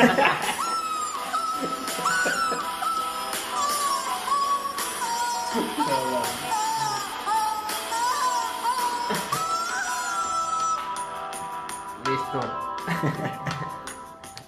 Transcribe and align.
Listo. 0.00 0.16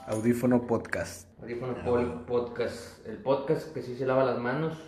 Audífono 0.07 0.67
podcast. 0.67 1.29
Audífono 1.43 1.75
Pol 1.85 2.25
Podcast. 2.25 3.07
El 3.07 3.19
podcast 3.19 3.75
que 3.75 3.83
sí 3.83 3.95
se 3.95 4.07
lava 4.07 4.25
las 4.25 4.39
manos 4.39 4.79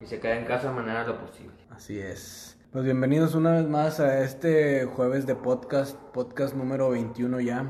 y 0.00 0.06
se 0.06 0.20
queda 0.20 0.38
en 0.38 0.46
casa 0.46 0.70
de 0.70 0.74
manera 0.74 1.06
lo 1.06 1.20
posible. 1.20 1.52
Así 1.68 1.98
es. 1.98 2.58
Pues 2.72 2.84
bienvenidos 2.84 3.34
una 3.34 3.52
vez 3.52 3.68
más 3.68 4.00
a 4.00 4.22
este 4.22 4.86
jueves 4.86 5.26
de 5.26 5.34
podcast, 5.34 5.98
podcast 6.14 6.54
número 6.54 6.88
21 6.88 7.40
ya. 7.40 7.66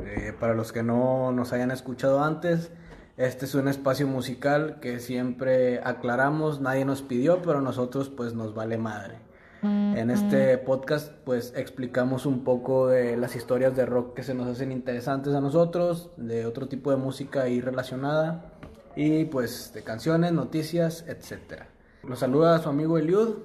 Eh, 0.00 0.32
para 0.38 0.54
los 0.54 0.72
que 0.72 0.82
no 0.82 1.32
nos 1.32 1.52
hayan 1.52 1.70
escuchado 1.70 2.22
antes, 2.22 2.70
este 3.16 3.44
es 3.44 3.54
un 3.54 3.68
espacio 3.68 4.08
musical 4.08 4.80
que 4.80 4.98
siempre 4.98 5.80
aclaramos, 5.84 6.60
nadie 6.60 6.84
nos 6.84 7.02
pidió, 7.02 7.42
pero 7.42 7.58
a 7.58 7.62
nosotros 7.62 8.08
pues 8.08 8.34
nos 8.34 8.54
vale 8.54 8.76
madre. 8.78 9.18
En 9.62 10.10
este 10.10 10.58
podcast 10.58 11.10
pues 11.24 11.54
explicamos 11.56 12.26
un 12.26 12.44
poco 12.44 12.88
de 12.88 13.16
las 13.16 13.34
historias 13.34 13.74
de 13.74 13.86
rock 13.86 14.14
que 14.14 14.22
se 14.22 14.34
nos 14.34 14.46
hacen 14.46 14.72
interesantes 14.72 15.32
a 15.32 15.40
nosotros, 15.40 16.10
de 16.18 16.44
otro 16.44 16.68
tipo 16.68 16.90
de 16.90 16.98
música 16.98 17.44
ahí 17.44 17.62
relacionada 17.62 18.52
y 18.94 19.24
pues 19.24 19.72
de 19.72 19.82
canciones, 19.82 20.32
noticias, 20.32 21.06
etcétera. 21.08 21.68
Los 22.02 22.18
saluda 22.18 22.58
su 22.58 22.68
amigo 22.68 22.98
Eliud, 22.98 23.36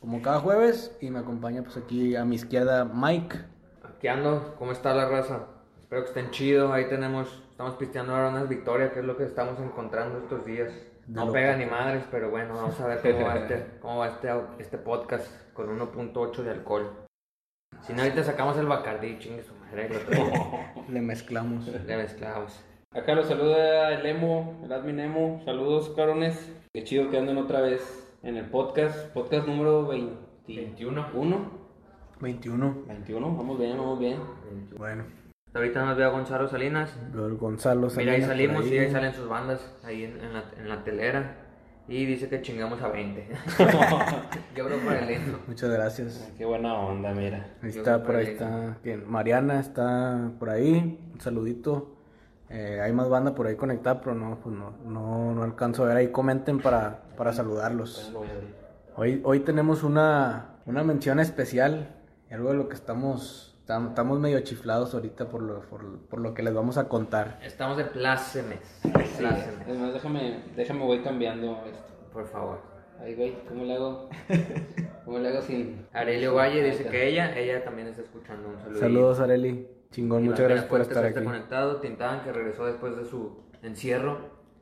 como 0.00 0.20
cada 0.20 0.40
jueves, 0.40 0.96
y 1.00 1.10
me 1.10 1.20
acompaña 1.20 1.62
pues 1.62 1.76
aquí 1.76 2.16
a 2.16 2.24
mi 2.24 2.34
izquierda 2.34 2.84
Mike. 2.84 3.36
Aquí 3.84 4.08
ando, 4.08 4.56
¿cómo 4.58 4.72
está 4.72 4.92
la 4.94 5.08
raza? 5.08 5.46
Espero 5.92 6.04
que 6.04 6.20
estén 6.20 6.30
chido. 6.30 6.72
Ahí 6.72 6.86
tenemos, 6.88 7.28
estamos 7.50 7.74
pisteando 7.74 8.14
ahora 8.14 8.30
unas 8.30 8.48
victorias, 8.48 8.92
que 8.92 9.00
es 9.00 9.04
lo 9.04 9.14
que 9.14 9.24
estamos 9.24 9.60
encontrando 9.60 10.20
estos 10.20 10.46
días. 10.46 10.72
No 11.06 11.30
pega 11.30 11.54
ni 11.54 11.66
madres, 11.66 12.02
pero 12.10 12.30
bueno, 12.30 12.54
vamos 12.54 12.80
a 12.80 12.86
ver 12.86 13.02
cómo 13.02 13.26
va 13.26 13.34
este, 13.34 13.66
cómo 13.82 13.98
va 13.98 14.08
este, 14.08 14.30
este 14.58 14.78
podcast 14.78 15.30
con 15.52 15.68
1.8 15.78 16.44
de 16.44 16.50
alcohol. 16.50 16.90
Si 17.82 17.92
no, 17.92 18.00
ahorita 18.00 18.24
sacamos 18.24 18.56
el 18.56 18.68
Bacardí, 18.68 19.18
chingue 19.18 19.42
su 19.42 19.54
madre, 19.54 19.90
Le 20.88 21.02
mezclamos. 21.02 21.66
le 21.66 21.96
mezclamos. 21.98 22.64
Acá 22.94 23.14
los 23.14 23.28
saluda 23.28 23.92
el 23.92 24.06
Emo, 24.06 24.62
el 24.64 24.72
admin 24.72 24.98
Emo. 24.98 25.42
Saludos, 25.44 25.92
cabrones. 25.94 26.56
Qué 26.72 26.84
chido 26.84 27.10
que 27.10 27.18
anden 27.18 27.36
otra 27.36 27.60
vez 27.60 28.16
en 28.22 28.38
el 28.38 28.46
podcast. 28.46 29.12
Podcast 29.12 29.46
número 29.46 29.86
21. 29.88 30.72
21. 31.12 31.62
21. 32.18 32.76
21, 32.86 33.36
vamos 33.36 33.58
bien, 33.58 33.76
vamos 33.76 33.98
bien. 33.98 34.16
Bueno, 34.78 35.04
Ahorita 35.54 35.84
nos 35.84 35.96
ve 35.96 36.04
a 36.04 36.08
Gonzalo 36.08 36.48
Salinas. 36.48 36.96
el 37.14 37.34
Gonzalo 37.36 37.88
Mira, 37.96 38.12
ahí 38.12 38.22
Salinas 38.22 38.28
salimos 38.28 38.64
ahí. 38.64 38.74
y 38.74 38.78
ahí 38.78 38.90
salen 38.90 39.12
sus 39.12 39.28
bandas, 39.28 39.60
ahí 39.84 40.04
en, 40.04 40.18
en 40.20 40.32
la, 40.32 40.44
en 40.56 40.68
la 40.68 40.82
telera. 40.84 41.36
Y 41.88 42.06
dice 42.06 42.28
que 42.28 42.40
chingamos 42.40 42.80
a 42.80 42.88
20. 42.88 43.28
Yo 44.56 44.66
creo 44.66 44.78
por 44.80 44.92
el 44.94 45.10
intro. 45.10 45.40
Muchas 45.46 45.70
gracias. 45.70 46.32
Qué 46.38 46.44
buena 46.44 46.74
onda, 46.74 47.12
mira. 47.12 47.54
Ahí 47.62 47.70
está, 47.70 48.02
por 48.02 48.16
ahí 48.16 48.26
está. 48.28 48.78
¿quién? 48.82 49.10
Mariana 49.10 49.60
está 49.60 50.30
por 50.38 50.48
ahí. 50.48 50.98
Un 51.12 51.20
saludito. 51.20 51.96
Eh, 52.48 52.80
hay 52.82 52.92
más 52.92 53.08
banda 53.08 53.34
por 53.34 53.46
ahí 53.46 53.56
conectada, 53.56 54.00
pero 54.00 54.14
no, 54.14 54.38
pues 54.42 54.54
no, 54.54 54.74
no, 54.86 55.34
no 55.34 55.42
alcanzo 55.42 55.84
a 55.84 55.88
ver. 55.88 55.96
Ahí 55.98 56.08
comenten 56.12 56.60
para, 56.60 57.02
para 57.16 57.32
saludarlos. 57.32 58.12
Abrir. 58.14 58.54
Hoy, 58.96 59.20
hoy 59.24 59.40
tenemos 59.40 59.82
una, 59.82 60.56
una 60.66 60.84
mención 60.84 61.18
especial. 61.18 61.96
Algo 62.30 62.50
de 62.50 62.56
lo 62.56 62.68
que 62.68 62.74
estamos, 62.74 63.51
tam- 63.51 63.51
estamos 63.62 64.18
medio 64.20 64.40
chiflados 64.40 64.94
ahorita 64.94 65.28
por 65.28 65.42
lo, 65.42 65.60
por, 65.62 65.98
por 66.08 66.20
lo 66.20 66.34
que 66.34 66.42
les 66.42 66.52
vamos 66.52 66.78
a 66.78 66.88
contar. 66.88 67.38
Estamos 67.42 67.76
de 67.76 67.84
plácemes. 67.84 68.58
Sí, 68.82 68.90
Plácemes, 68.90 69.68
es 69.68 69.78
más, 69.78 69.92
déjame, 69.94 70.42
déjame, 70.56 70.84
voy 70.84 71.00
cambiando 71.00 71.62
esto. 71.66 71.92
por 72.12 72.26
favor. 72.26 72.60
Ahí, 73.00 73.14
güey, 73.14 73.36
¿cómo 73.48 73.64
le 73.64 73.74
hago? 73.74 74.08
¿Cómo 75.04 75.18
le 75.18 75.28
hago 75.28 75.42
sin...? 75.42 75.86
Arelio 75.92 76.34
Valle 76.34 76.62
dice 76.62 76.84
que 76.84 77.08
ella, 77.08 77.36
ella 77.36 77.64
también 77.64 77.88
está 77.88 78.02
escuchando 78.02 78.48
un 78.48 78.58
saludo. 78.58 78.80
Saludos, 78.80 79.20
Areli. 79.20 79.66
Chingón, 79.90 80.24
muchas 80.24 80.40
gracias 80.46 80.66
por 80.66 80.80
estar 80.80 81.04
aquí. 81.04 81.24
conectado. 81.24 81.76
Tintán, 81.76 82.22
que 82.22 82.32
regresó 82.32 82.66
después 82.66 82.96
de 82.96 83.04
su 83.04 83.42
encierro. 83.62 84.18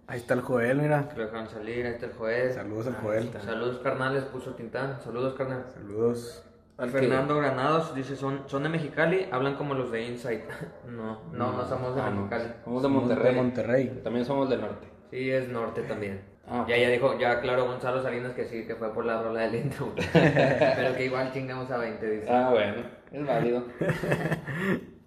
Ahí 0.06 0.19
está 0.19 0.34
el 0.34 0.41
Joel, 0.41 0.78
mira. 0.80 1.08
Que 1.08 1.19
lo 1.19 1.24
dejaron 1.26 1.48
salir. 1.48 1.86
Ahí 1.86 1.92
está 1.92 2.06
el 2.06 2.12
Joel. 2.14 2.53
Saludos 2.53 2.86
al 2.88 2.94
Joel. 2.97 3.30
Saludos, 3.44 3.78
carnales, 3.78 4.24
puso 4.24 4.54
Tintán. 4.54 5.00
Saludos, 5.03 5.34
carnal. 5.34 5.66
Saludos. 5.72 6.42
Al 6.80 6.91
Fernando 6.91 7.36
Granados 7.36 7.94
dice, 7.94 8.16
son, 8.16 8.42
son 8.46 8.62
de 8.62 8.68
Mexicali, 8.70 9.26
hablan 9.30 9.56
como 9.56 9.74
los 9.74 9.91
de 9.92 10.02
Insight. 10.06 10.44
no, 10.88 11.20
no, 11.32 11.52
no 11.52 11.68
somos 11.68 11.94
de 11.94 12.00
Ah, 12.00 12.10
no. 12.10 12.22
Mexicali. 12.22 12.52
Somos 12.64 12.82
de 12.82 12.86
Somos 12.88 13.02
Monterrey. 13.02 13.34
de 13.34 13.42
Monterrey. 13.42 14.00
También 14.02 14.24
somos 14.24 14.48
del 14.48 14.60
norte. 14.62 14.88
Sí, 15.10 15.30
es 15.30 15.48
norte 15.48 15.82
también. 15.82 16.22
Ah, 16.48 16.64
ya, 16.68 16.76
ya 16.76 16.88
dijo, 16.88 17.18
ya 17.18 17.41
claro 17.41 17.66
Gonzalo 17.66 18.02
Salinas 18.02 18.32
que 18.32 18.44
sí, 18.46 18.66
que 18.66 18.74
fue 18.74 18.92
por 18.94 19.04
la 19.04 19.22
rola 19.22 19.41
del 19.42 19.56
intro. 19.66 19.92
Pero 20.12 20.96
que 20.96 21.04
igual 21.04 21.32
chingamos 21.32 21.70
a 21.70 21.76
20, 21.78 22.10
dice. 22.10 22.30
Ah, 22.30 22.48
bueno, 22.50 22.82
es 23.12 23.26
válido. 23.26 23.64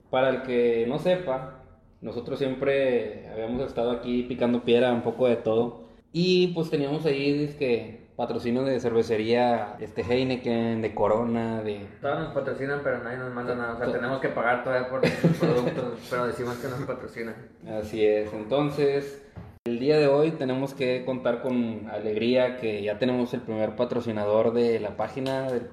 Para 0.10 0.30
el 0.30 0.42
que 0.44 0.86
no 0.88 1.00
sepa, 1.00 1.64
nosotros 2.02 2.38
siempre 2.38 3.28
habíamos 3.30 3.62
estado 3.66 3.92
aquí 3.92 4.24
picando 4.24 4.64
piedra, 4.64 4.94
un 4.94 5.02
poco 5.02 5.28
de 5.28 5.38
todo. 5.38 5.88
Y 6.12 6.48
pues 6.54 6.70
teníamos 6.70 7.06
ahí 7.06 7.56
que 7.58 8.03
patrocinio 8.16 8.64
de 8.64 8.80
cervecería, 8.80 9.76
este 9.80 10.02
Heineken, 10.02 10.82
de 10.82 10.94
Corona, 10.94 11.62
de... 11.62 11.86
Todos 12.02 12.20
nos 12.20 12.34
patrocinan, 12.34 12.82
pero 12.84 13.04
nadie 13.04 13.18
nos 13.18 13.34
manda 13.34 13.56
nada. 13.56 13.74
O 13.74 13.78
sea, 13.78 13.92
tenemos 13.92 14.20
que 14.22 14.30
pagar 14.30 14.64
todavía 14.64 14.90
por 14.90 15.02
nuestros 15.02 15.38
productos, 15.40 16.00
pero 16.10 16.28
decimos 16.28 16.56
que 16.58 16.68
nos 16.68 16.80
patrocinan. 16.82 17.36
Así 17.80 18.06
es, 18.06 18.32
entonces 18.34 19.20
el 19.66 19.80
día 19.80 19.98
de 19.98 20.08
hoy 20.08 20.32
tenemos 20.32 20.74
que 20.74 21.04
contar 21.06 21.42
con 21.42 21.90
alegría 21.90 22.58
que 22.58 22.84
ya 22.84 23.00
tenemos 23.00 23.34
el 23.34 23.42
primer 23.42 23.76
patrocinador 23.76 24.54
de 24.54 24.80
la 24.80 24.96
página 24.98 25.52
del- 25.52 25.70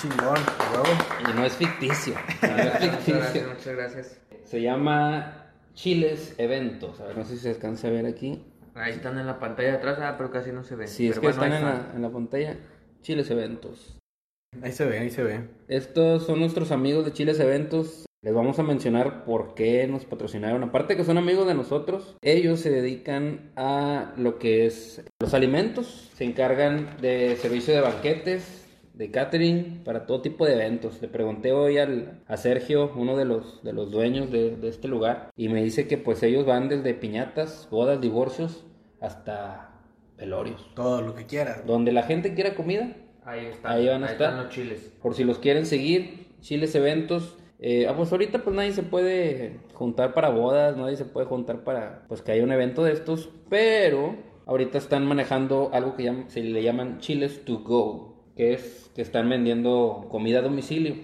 Chingón, 0.00 0.38
huevo. 0.72 0.84
y 1.30 1.36
no 1.36 1.44
es 1.44 1.52
ficticio, 1.54 2.14
no 2.42 2.48
es 2.48 2.54
Muchas 2.64 2.80
ficticio. 2.80 3.16
gracias, 3.16 3.46
muchas 3.48 3.74
gracias. 3.76 4.20
Se 4.44 4.62
llama 4.62 5.52
Chiles 5.74 6.34
Eventos. 6.38 7.00
A 7.00 7.04
ver, 7.06 7.18
no 7.18 7.24
sé 7.24 7.36
si 7.36 7.42
se 7.42 7.50
alcanza 7.50 7.88
a 7.88 7.90
ver 7.90 8.06
aquí. 8.06 8.42
Ahí 8.74 8.92
están 8.92 9.18
en 9.18 9.26
la 9.26 9.38
pantalla 9.38 9.70
de 9.70 9.76
atrás, 9.76 9.98
ah, 10.00 10.14
pero 10.16 10.30
casi 10.30 10.52
no 10.52 10.62
se 10.62 10.76
ven. 10.76 10.88
Sí, 10.88 11.08
es 11.08 11.18
Pero 11.18 11.32
que 11.32 11.38
bueno, 11.38 11.54
están 11.54 11.62
en 11.62 11.68
la, 11.68 11.92
en 11.94 12.02
la 12.02 12.10
pantalla. 12.10 12.56
Chiles 13.02 13.30
Eventos. 13.30 13.98
Ahí 14.62 14.72
se 14.72 14.84
ve, 14.84 14.98
ahí 14.98 15.10
se 15.10 15.22
ve. 15.22 15.48
Estos 15.68 16.26
son 16.26 16.40
nuestros 16.40 16.72
amigos 16.72 17.04
de 17.04 17.12
Chiles 17.12 17.38
Eventos. 17.40 18.06
Les 18.22 18.34
vamos 18.34 18.58
a 18.58 18.62
mencionar 18.62 19.24
por 19.24 19.54
qué 19.54 19.86
nos 19.86 20.04
patrocinaron. 20.04 20.62
Aparte 20.62 20.94
que 20.94 21.04
son 21.04 21.16
amigos 21.16 21.46
de 21.46 21.54
nosotros, 21.54 22.16
ellos 22.20 22.60
se 22.60 22.70
dedican 22.70 23.52
a 23.56 24.12
lo 24.18 24.38
que 24.38 24.66
es 24.66 25.02
los 25.22 25.32
alimentos. 25.32 26.10
Se 26.16 26.24
encargan 26.24 26.98
de 27.00 27.36
servicio 27.36 27.72
de 27.72 27.80
banquetes, 27.80 28.59
de 29.00 29.10
catering, 29.10 29.80
para 29.84 30.04
todo 30.06 30.20
tipo 30.20 30.44
de 30.46 30.52
eventos. 30.54 31.00
Le 31.00 31.08
pregunté 31.08 31.52
hoy 31.52 31.78
al, 31.78 32.20
a 32.28 32.36
Sergio, 32.36 32.92
uno 32.94 33.16
de 33.16 33.24
los, 33.24 33.64
de 33.64 33.72
los 33.72 33.90
dueños 33.90 34.30
de, 34.30 34.56
de 34.56 34.68
este 34.68 34.86
lugar, 34.88 35.30
y 35.36 35.48
me 35.48 35.62
dice 35.64 35.88
que 35.88 35.96
pues 35.98 36.22
ellos 36.22 36.44
van 36.44 36.68
desde 36.68 36.92
piñatas, 36.94 37.66
bodas, 37.70 38.00
divorcios, 38.00 38.64
hasta 39.00 39.70
velorios. 40.18 40.68
Todo 40.74 41.00
lo 41.00 41.14
que 41.14 41.26
quieras. 41.26 41.66
Donde 41.66 41.92
la 41.92 42.02
gente 42.04 42.34
quiera 42.34 42.54
comida, 42.54 42.94
Ahí 43.24 43.46
están, 43.46 43.72
Ahí 43.72 43.86
van 43.86 44.02
a 44.04 44.06
estar. 44.06 44.28
están 44.30 44.44
los 44.44 44.52
chiles. 44.54 44.92
por 45.02 45.14
si 45.14 45.24
los 45.24 45.38
quieren 45.38 45.66
seguir, 45.66 46.26
Chiles 46.40 46.74
Eventos. 46.74 47.36
Eh, 47.58 47.86
ah, 47.88 47.94
pues 47.94 48.10
ahorita 48.12 48.42
pues 48.42 48.56
nadie 48.56 48.72
se 48.72 48.82
puede 48.82 49.58
juntar 49.74 50.14
para 50.14 50.30
bodas, 50.30 50.76
nadie 50.76 50.96
se 50.96 51.04
puede 51.04 51.26
juntar 51.26 51.62
para 51.62 52.04
pues 52.08 52.22
que 52.22 52.32
haya 52.32 52.42
un 52.42 52.52
evento 52.52 52.82
de 52.82 52.92
estos, 52.92 53.28
pero 53.50 54.16
ahorita 54.46 54.78
están 54.78 55.04
manejando 55.06 55.68
algo 55.74 55.94
que 55.96 56.04
llam- 56.04 56.28
se 56.28 56.42
le 56.42 56.62
llaman 56.62 56.98
Chiles 57.00 57.44
to 57.44 57.58
go, 57.58 58.19
que 58.36 58.54
es 58.54 58.90
que 58.94 59.02
están 59.02 59.28
vendiendo 59.28 60.06
comida 60.10 60.38
a 60.38 60.42
domicilio 60.42 60.94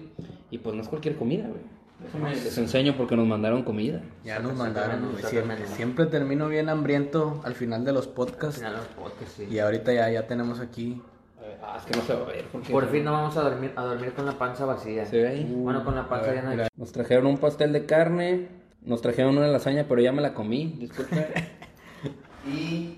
y 0.51 0.57
pues 0.59 0.75
no 0.75 0.81
es 0.81 0.87
cualquier 0.87 1.15
comida, 1.15 1.47
güey. 1.47 1.61
Déjame 2.03 2.29
les 2.35 2.57
enseño 2.59 2.95
porque 2.95 3.15
nos 3.15 3.25
mandaron 3.27 3.63
comida. 3.63 4.01
Ya 4.23 4.37
nos 4.39 4.53
mandaron, 4.55 5.11
güey. 5.11 5.23
Siempre, 5.65 6.05
termino 6.05 6.47
bien 6.47 6.69
hambriento 6.69 7.41
al 7.43 7.55
final 7.55 7.83
de 7.85 7.91
los 7.93 8.07
podcasts. 8.07 8.57
Final 8.59 8.73
de 8.73 8.77
los 8.79 8.87
podcasts, 8.89 9.33
sí. 9.37 9.47
Y 9.49 9.57
ahorita 9.59 9.91
ya, 9.93 10.09
ya 10.11 10.27
tenemos 10.27 10.59
aquí. 10.59 11.01
Eh, 11.41 11.57
Ah, 11.63 11.77
es 11.79 11.85
que 11.85 11.97
no 11.97 12.03
se 12.05 12.13
va 12.13 12.21
a 12.21 12.25
ver. 12.27 12.45
porque- 12.51 12.71
Por 12.71 12.87
fin 12.91 13.03
no 13.03 13.13
vamos 13.13 13.35
a 13.37 13.41
dormir, 13.41 13.71
a 13.75 13.83
dormir 13.83 14.13
con 14.13 14.25
la 14.27 14.33
panza 14.33 14.65
vacía. 14.65 15.05
¿Se 15.07 15.21
ve 15.23 15.27
ahí? 15.27 15.43
Bueno, 15.51 15.83
con 15.83 15.95
la 15.95 16.07
panza 16.07 16.33
llena 16.33 16.51
de. 16.55 16.67
Nos 16.75 16.91
trajeron 16.91 17.25
un 17.25 17.37
pastel 17.39 17.73
de 17.73 17.85
carne, 17.87 18.47
nos 18.83 19.01
trajeron 19.01 19.35
una 19.35 19.47
lasaña, 19.47 19.85
pero 19.89 19.99
ya 20.01 20.11
me 20.11 20.21
la 20.21 20.33
comí, 20.35 20.75
disculpe. 20.79 21.27
y 22.47 22.96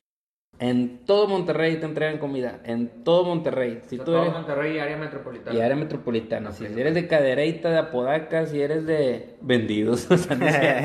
en 0.60 1.06
todo 1.06 1.28
Monterrey 1.28 1.78
te 1.78 1.88
entregan 1.88 2.20
comida, 2.20 2.60
en 2.64 3.04
todo 3.04 3.24
Monterrey. 3.24 3.82
Si 3.88 3.96
O 3.96 3.98
sea, 3.98 4.06
tú 4.06 4.12
todo 4.12 4.22
eres 4.22 4.34
Monterrey 4.34 4.76
y 4.76 4.80
área 4.80 4.96
metropolitana. 4.96 5.58
y 5.58 5.62
área 5.62 5.76
metropolitana, 5.76 6.52
si 6.52 6.66
eres 6.66 6.94
de 6.94 7.08
Cadereyta, 7.08 7.72
de 7.72 7.80
Apodaca, 7.80 8.46
si 8.46 8.62
eres 8.62 8.86
de 8.86 9.38
vendidos, 9.42 10.06
o 10.12 10.18
sea, 10.18 10.36
no 10.36 10.46
sé. 10.46 10.76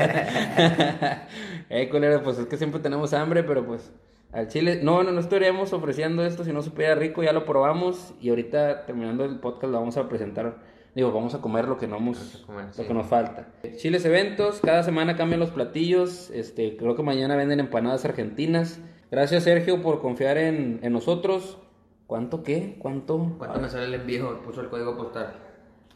eh, 1.69 1.89
culero, 1.89 2.23
pues 2.23 2.39
es 2.39 2.47
que 2.47 2.57
siempre 2.57 2.79
tenemos 2.79 3.13
hambre, 3.13 3.43
pero 3.43 3.67
pues 3.67 3.93
al 4.31 4.47
chile, 4.47 4.79
no, 4.81 5.03
no, 5.03 5.11
no 5.11 5.19
estaríamos 5.19 5.71
ofreciendo 5.73 6.25
esto 6.25 6.43
si 6.43 6.51
no 6.51 6.63
supiera 6.63 6.95
rico, 6.95 7.21
ya 7.21 7.31
lo 7.31 7.45
probamos 7.45 8.15
y 8.19 8.29
ahorita 8.29 8.87
terminando 8.87 9.25
el 9.25 9.39
podcast 9.39 9.71
lo 9.71 9.79
vamos 9.79 9.97
a 9.97 10.09
presentar, 10.09 10.57
digo, 10.97 11.11
vamos 11.11 11.35
a 11.35 11.41
comer 11.41 11.67
lo 11.67 11.77
que 11.77 11.87
no 11.87 11.97
hemos, 11.97 12.43
comer, 12.47 12.65
lo 12.65 12.73
sí. 12.73 12.83
que 12.83 12.93
nos 12.93 13.05
falta. 13.05 13.49
Chiles 13.77 14.03
eventos, 14.03 14.59
cada 14.61 14.81
semana 14.81 15.15
cambian 15.15 15.39
los 15.39 15.51
platillos, 15.51 16.31
este, 16.31 16.75
creo 16.75 16.95
que 16.95 17.03
mañana 17.03 17.35
venden 17.35 17.59
empanadas 17.59 18.03
argentinas. 18.03 18.79
Gracias 19.11 19.43
Sergio 19.43 19.81
por 19.83 20.01
confiar 20.01 20.37
en, 20.37 20.79
en 20.81 20.93
nosotros. 20.93 21.59
¿Cuánto 22.07 22.41
qué? 22.41 22.77
¿Cuánto? 22.79 23.35
¿Cuánto 23.37 23.59
me 23.59 23.69
sale 23.69 23.85
el 23.85 23.93
envío? 23.93 24.41
Puso 24.41 24.61
el 24.61 24.69
código 24.69 24.97
postal. 24.97 25.35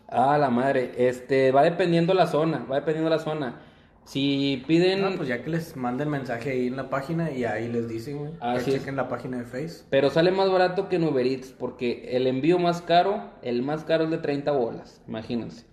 Ah, 0.08 0.38
la 0.38 0.50
madre. 0.50 0.92
Este, 0.98 1.52
va 1.52 1.64
dependiendo 1.64 2.14
la 2.14 2.28
zona, 2.28 2.66
va 2.70 2.76
dependiendo 2.76 3.10
la 3.10 3.20
zona. 3.20 3.62
Si 4.06 4.64
piden, 4.68 5.04
Ah, 5.06 5.12
pues 5.16 5.30
ya 5.30 5.44
que 5.44 5.50
les 5.50 5.76
manden 5.78 6.10
mensaje 6.10 6.52
ahí 6.52 6.68
en 6.68 6.76
la 6.76 6.90
página 6.90 7.32
y 7.32 7.46
ahí 7.46 7.68
les 7.72 7.88
dicen, 7.88 8.18
güey. 8.18 8.32
Así 8.40 8.66
que 8.66 8.72
es. 8.72 8.78
chequen 8.80 8.96
la 8.96 9.08
página 9.08 9.38
de 9.38 9.46
Face. 9.46 9.86
pero 9.90 10.10
sale 10.10 10.32
más 10.32 10.52
barato 10.52 10.90
que 10.90 10.96
en 10.98 11.04
Uber 11.04 11.26
Eats, 11.26 11.52
porque 11.58 12.10
el 12.18 12.28
envío 12.28 12.60
más 12.60 12.82
caro, 12.82 13.30
el 13.42 13.62
más 13.62 13.84
caro 13.84 14.06
es 14.06 14.10
de 14.12 14.18
30 14.18 14.52
bolas, 14.52 15.02
imagínense. 15.08 15.66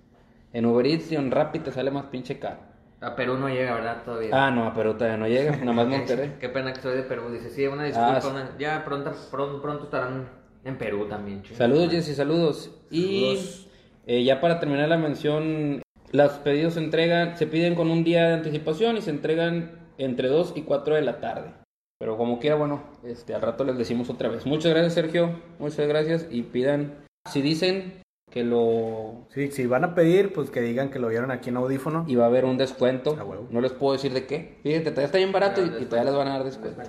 En 0.53 0.67
Uber 0.67 0.87
Eats 0.87 1.11
y 1.13 1.17
en 1.17 1.31
Rappi 1.31 1.59
te 1.61 1.73
sale 1.73 1.91
más 1.91 2.07
pinche 2.07 2.39
caro. 2.39 2.61
A 3.01 3.15
Perú 3.17 3.37
no 3.39 3.49
llega, 3.49 3.75
¿verdad? 3.75 4.03
Todavía. 4.05 4.31
Ah, 4.33 4.51
no, 4.51 4.73
pero 4.75 4.95
todavía 4.97 5.17
no 5.17 5.29
llega, 5.29 5.57
nada 5.57 5.73
más 5.73 5.87
Monterrey. 5.89 6.35
Qué 6.41 6.49
pena 6.49 6.73
que 6.73 6.81
soy 6.81 6.97
de 6.97 7.03
Perú. 7.05 7.31
Dice, 7.31 7.49
sí, 7.49 7.67
una 7.67 7.85
disculpa. 7.85 8.17
Ah, 8.17 8.21
sí. 8.21 8.29
una- 8.29 8.59
Ya 8.59 8.85
pronto, 8.85 9.13
pronto, 9.31 9.63
pronto 9.63 9.85
estarán 9.85 10.29
en 10.65 10.77
Perú 10.79 11.07
también. 11.09 11.43
chinga. 11.43 11.57
Saludos, 11.59 11.91
Jessy, 11.91 12.15
saludos. 12.15 12.71
Y 12.91 13.05
Saludos. 13.37 13.69
eh, 14.07 14.25
ya 14.25 14.41
para 14.41 14.59
terminar 14.59 14.89
la 14.89 14.97
mención, 14.99 15.81
los 16.13 16.33
pedidos 16.33 16.75
se 16.75 16.81
entregan, 16.81 17.37
se 17.37 17.47
piden 17.47 17.75
con 17.75 17.91
un 17.91 18.05
día 18.05 18.29
de 18.29 18.35
anticipación 18.35 18.97
y 18.97 19.03
se 19.03 19.11
entregan 19.11 19.79
entre 19.99 20.29
2 20.29 20.55
y 20.57 20.63
4 20.63 20.95
de 20.95 21.03
la 21.03 21.21
tarde. 21.21 21.53
Pero 21.99 22.17
como 22.17 22.39
quiera, 22.39 22.57
bueno, 22.57 22.83
este, 23.05 23.35
al 23.35 23.43
rato 23.43 23.65
les 23.65 23.77
decimos 23.77 24.09
otra 24.09 24.29
vez. 24.29 24.47
Muchas 24.47 24.73
gracias, 24.73 24.95
Sergio. 24.95 25.41
Muchas 25.59 25.89
gracias. 25.89 26.29
Y 26.31 26.43
pidan, 26.43 27.05
si 27.29 27.43
dicen 27.43 28.03
que 28.31 28.45
lo... 28.45 29.27
Sí, 29.31 29.51
si 29.51 29.67
van 29.67 29.85
a 29.85 29.95
pedir, 29.95 30.33
pues 30.33 30.51
que 30.51 30.61
digan 30.61 30.91
que 30.91 31.01
lo 31.01 31.09
vieron 31.09 31.33
aquí 31.33 31.49
en 31.51 31.57
audífono. 31.57 32.05
Y 32.07 32.15
va 32.15 32.25
a 32.25 32.29
haber 32.29 32.45
un 32.45 32.57
descuento. 32.57 33.17
A 33.19 33.25
huevo. 33.25 33.49
No 33.51 33.61
les 33.61 33.73
puedo 33.73 33.95
decir 33.95 34.13
de 34.13 34.27
qué. 34.27 34.59
Fíjate, 34.63 34.91
todavía 34.91 35.07
está 35.07 35.19
bien 35.19 35.33
barato 35.33 35.61
y, 35.61 35.83
y 35.83 35.87
todavía 35.87 36.11
les 36.11 36.15
van 36.15 36.29
a 36.29 36.35
dar 36.35 36.45
descuento. 36.45 36.81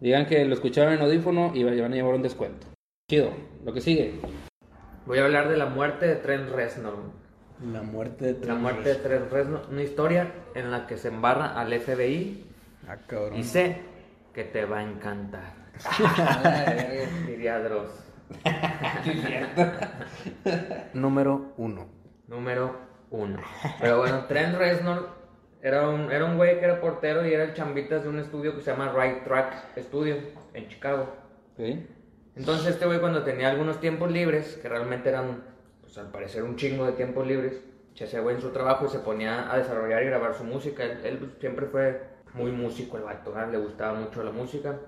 Digan 0.00 0.26
que 0.26 0.44
lo 0.44 0.54
escucharon 0.54 0.94
en 0.94 1.00
audífono 1.00 1.52
y 1.54 1.62
van 1.62 1.92
a 1.92 1.94
llevar 1.94 2.14
un 2.14 2.22
descuento. 2.22 2.66
Chido. 3.08 3.30
Lo 3.64 3.72
que 3.72 3.80
sigue. 3.80 4.14
Voy 5.06 5.18
a 5.18 5.24
hablar 5.24 5.48
de 5.48 5.56
la 5.56 5.66
muerte 5.66 6.06
de 6.06 6.16
Trent 6.16 6.50
Reznor. 6.50 6.96
La 7.64 7.82
muerte 7.82 8.26
de 8.26 8.32
La 8.34 8.40
Trent 8.40 8.60
muerte 8.60 8.88
de 8.90 8.94
Trent 8.96 9.32
Reznor. 9.32 9.62
Una 9.70 9.82
historia 9.82 10.32
en 10.54 10.70
la 10.70 10.86
que 10.86 10.96
se 10.96 11.08
embarra 11.08 11.58
al 11.58 11.72
FBI 11.72 12.44
Ah, 12.88 12.96
cabrón. 13.06 13.36
y 13.36 13.44
sé 13.44 13.80
que 14.32 14.44
te 14.44 14.64
va 14.64 14.78
a 14.78 14.82
encantar. 14.82 15.52
Diría 17.26 17.58
Dross. 17.60 18.04
Número 20.94 21.52
uno. 21.56 21.86
Número 22.28 22.76
uno. 23.10 23.40
Pero 23.80 23.98
bueno, 23.98 24.24
Trent 24.26 24.56
Reznor 24.56 25.08
era 25.62 25.88
un, 25.88 26.10
era 26.12 26.24
un 26.24 26.36
güey 26.36 26.58
que 26.58 26.64
era 26.64 26.80
portero 26.80 27.26
y 27.26 27.32
era 27.32 27.44
el 27.44 27.54
chambitas 27.54 28.02
de 28.04 28.08
un 28.08 28.18
estudio 28.18 28.54
que 28.54 28.62
se 28.62 28.70
llama 28.70 28.92
Right 28.96 29.24
Track 29.24 29.78
Studio 29.78 30.16
en 30.54 30.68
Chicago. 30.68 31.08
¿Ok? 31.54 31.64
Entonces 32.36 32.66
este 32.68 32.86
güey 32.86 33.00
cuando 33.00 33.24
tenía 33.24 33.50
algunos 33.50 33.80
tiempos 33.80 34.10
libres, 34.12 34.58
que 34.62 34.68
realmente 34.68 35.08
eran, 35.08 35.42
pues 35.88 35.96
al 35.96 36.10
parecer 36.10 36.42
un 36.42 36.54
chingo 36.56 36.84
de 36.84 36.92
tiempos 36.92 37.26
libres, 37.26 37.64
se 37.94 38.04
hacía 38.04 38.20
güey 38.20 38.36
en 38.36 38.42
su 38.42 38.50
trabajo 38.50 38.84
y 38.84 38.90
se 38.90 38.98
ponía 38.98 39.50
a 39.50 39.56
desarrollar 39.56 40.02
y 40.02 40.06
grabar 40.06 40.34
su 40.34 40.44
música. 40.44 40.84
Él, 40.84 41.00
él, 41.02 41.34
siempre 41.40 41.64
fue 41.64 42.02
muy 42.34 42.52
músico 42.52 42.98
el 42.98 43.04
vato, 43.04 43.34
le 43.50 43.56
gustaba 43.56 43.98
mucho 43.98 44.22
la 44.22 44.30
música 44.30 44.78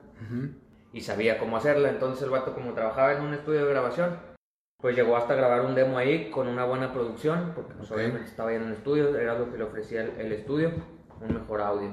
y 0.93 1.00
sabía 1.00 1.38
cómo 1.38 1.56
hacerla. 1.56 1.88
Entonces 1.88 2.23
el 2.25 2.31
vato 2.31 2.55
como 2.55 2.75
trabajaba 2.75 3.14
en 3.14 3.23
un 3.23 3.32
estudio 3.32 3.64
de 3.64 3.70
grabación, 3.73 4.19
pues 4.79 4.94
llegó 4.94 5.17
hasta 5.17 5.35
grabar 5.35 5.62
un 5.62 5.75
demo 5.75 5.97
ahí 5.97 6.31
con 6.31 6.49
una 6.49 6.67
buena 6.67 6.93
producción, 6.93 7.52
porque 7.55 7.73
pues, 7.73 7.91
Ok. 7.91 7.97
obviamente 7.97 8.29
estaba 8.29 8.50
ahí 8.50 8.56
en 8.56 8.64
un 8.64 8.73
estudio, 8.73 9.17
era 9.17 9.38
lo 9.38 9.50
que 9.50 9.56
le 9.56 9.64
ofrecía 9.64 10.02
el, 10.02 10.20
el 10.20 10.32
estudio, 10.32 10.70
un 11.19 11.35
mejor 11.35 11.62
audio. 11.62 11.93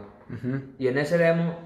Y 0.77 0.89
en 0.89 0.97
ese 0.97 1.17
demo, 1.17 1.57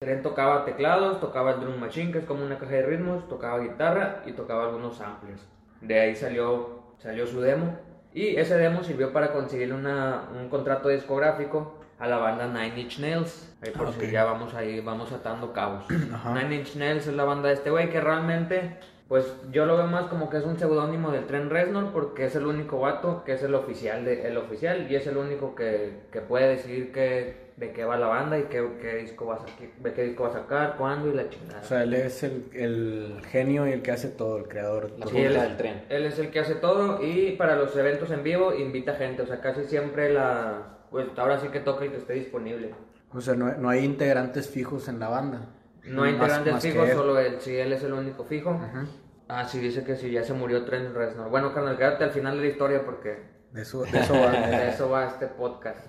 Trent 0.00 0.22
tocaba 0.22 0.64
teclados, 0.64 1.20
tocaba 1.20 1.54
el 1.54 1.60
drum 1.60 1.80
machine, 1.80 2.12
que 2.12 2.18
es 2.18 2.24
como 2.24 2.44
una 2.44 2.56
caja 2.56 2.72
de 2.72 2.82
ritmos, 2.82 3.28
tocaba 3.28 3.58
guitarra 3.58 4.22
y 4.26 4.32
tocaba 4.32 4.66
algunos 4.66 4.96
samplers. 4.96 5.44
De 5.80 5.98
ahí 5.98 6.16
salió, 6.16 6.82
salió 6.98 7.26
su 7.26 7.40
demo. 7.40 7.76
Y 8.12 8.36
ese 8.36 8.56
demo 8.56 8.82
sirvió 8.82 9.12
para 9.12 9.32
conseguir 9.32 9.72
una, 9.72 10.28
un 10.34 10.48
contrato 10.48 10.88
discográfico 10.88 11.74
a 11.98 12.06
la 12.06 12.18
banda 12.18 12.46
Nine 12.46 12.80
Inch 12.80 12.98
Nails. 12.98 13.54
Ahí 13.62 13.70
por 13.72 13.88
Ah, 13.88 13.92
si 13.98 14.10
ya 14.10 14.24
vamos 14.24 14.54
ahí, 14.54 14.80
vamos 14.80 15.12
atando 15.12 15.52
cabos. 15.52 15.84
Ajá. 16.14 16.34
Nine 16.34 16.56
Inch 16.56 16.76
Nails 16.76 17.06
es 17.06 17.14
la 17.14 17.24
banda 17.24 17.48
de 17.48 17.54
este 17.54 17.70
güey 17.70 17.90
que 17.90 18.00
realmente, 18.00 18.78
pues 19.08 19.32
yo 19.50 19.66
lo 19.66 19.76
veo 19.76 19.86
más 19.86 20.06
como 20.06 20.30
que 20.30 20.38
es 20.38 20.44
un 20.44 20.58
seudónimo 20.58 21.10
del 21.10 21.26
Trent 21.26 21.50
Reznor 21.50 21.92
porque 21.92 22.24
es 22.26 22.34
el 22.36 22.46
único 22.46 22.80
vato 22.80 23.24
que 23.24 23.32
es 23.32 23.42
el 23.42 23.54
oficial, 23.54 24.04
de, 24.04 24.28
el 24.28 24.36
oficial 24.36 24.90
y 24.90 24.96
es 24.96 25.06
el 25.06 25.16
único 25.16 25.54
que, 25.54 26.04
que 26.12 26.20
puede 26.20 26.48
decidir 26.48 26.92
qué, 26.92 27.47
de 27.58 27.72
qué 27.72 27.84
va 27.84 27.96
la 27.96 28.06
banda 28.06 28.38
y 28.38 28.44
qué, 28.44 28.64
qué 28.80 28.96
disco 28.96 29.26
va 29.26 29.34
a 29.34 29.38
sacar, 29.38 29.68
de 29.78 29.92
qué 29.92 30.02
disco 30.04 30.22
va 30.22 30.28
a 30.28 30.32
sacar, 30.32 30.76
cuándo 30.76 31.08
y 31.08 31.14
la 31.14 31.28
chingada. 31.28 31.60
O 31.60 31.64
sea, 31.64 31.82
él 31.82 31.94
es 31.94 32.22
el, 32.22 32.44
el 32.52 33.22
genio 33.26 33.66
y 33.66 33.72
el 33.72 33.82
que 33.82 33.90
hace 33.90 34.08
todo, 34.08 34.38
el 34.38 34.44
creador. 34.44 34.92
La. 34.96 35.06
Sí, 35.06 35.18
él, 35.18 35.34
del 35.34 35.56
tren. 35.56 35.84
él 35.88 36.06
es 36.06 36.18
el 36.18 36.30
que 36.30 36.38
hace 36.38 36.54
todo 36.54 37.02
y 37.02 37.32
para 37.32 37.56
los 37.56 37.76
eventos 37.76 38.10
en 38.12 38.22
vivo 38.22 38.54
invita 38.54 38.94
gente, 38.94 39.22
o 39.22 39.26
sea, 39.26 39.40
casi 39.40 39.64
siempre 39.64 40.12
la... 40.12 40.76
Pues 40.90 41.06
ahora 41.16 41.38
sí 41.38 41.48
que 41.48 41.60
toca 41.60 41.84
el 41.84 41.90
que 41.90 41.98
esté 41.98 42.14
disponible. 42.14 42.74
O 43.12 43.20
sea, 43.20 43.34
no, 43.34 43.52
no 43.56 43.68
hay 43.68 43.84
integrantes 43.84 44.48
fijos 44.48 44.88
en 44.88 45.00
la 45.00 45.08
banda. 45.08 45.40
No 45.84 46.04
hay 46.04 46.12
integrantes 46.12 46.52
más 46.52 46.62
fijos, 46.62 46.88
él. 46.88 46.94
solo 46.96 47.18
él. 47.18 47.36
Sí, 47.40 47.56
él 47.56 47.72
es 47.72 47.82
el 47.82 47.92
único 47.92 48.24
fijo. 48.24 48.50
Ujú. 48.50 48.88
Ah, 49.28 49.44
sí, 49.44 49.58
dice 49.58 49.84
que 49.84 49.96
sí, 49.96 50.10
ya 50.10 50.22
se 50.22 50.32
murió 50.32 50.64
Trent 50.64 50.94
Reznor. 50.94 51.28
Bueno, 51.28 51.52
carnal, 51.52 51.76
quédate 51.76 52.04
al 52.04 52.10
final 52.10 52.36
de 52.36 52.42
la 52.42 52.48
historia 52.48 52.84
porque 52.84 53.18
De 53.52 53.62
eso, 53.62 53.82
de 53.82 53.98
eso 53.98 54.14
va. 54.14 54.30
de 54.48 54.68
eso 54.70 54.88
va 54.88 55.06
este 55.06 55.26
podcast. 55.26 55.86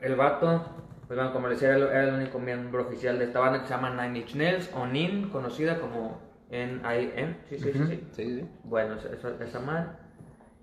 El 0.00 0.16
vato, 0.16 0.64
pues 1.08 1.16
bueno, 1.18 1.32
como 1.32 1.48
les 1.48 1.58
decía, 1.60 1.74
era 1.76 2.04
el- 2.04 2.14
único 2.14 2.38
miembro 2.38 2.82
oficial 2.82 3.18
de 3.18 3.24
esta 3.24 3.40
banda 3.40 3.60
que 3.62 3.66
se 3.66 3.74
llama 3.74 3.90
Nine 3.90 4.18
Inch 4.20 4.34
Nails, 4.36 4.70
o 4.76 4.86
NIN, 4.86 5.30
conocida 5.30 5.80
como 5.80 6.20
N-I-N. 6.50 7.36
Sí, 7.48 7.58
sí, 7.58 7.72
sí, 7.72 7.78
sí. 7.86 8.08
Sí, 8.12 8.34
sí. 8.40 8.48
Bueno, 8.64 8.94
esa, 8.96 9.30
esa, 9.42 9.60
madre. 9.60 9.86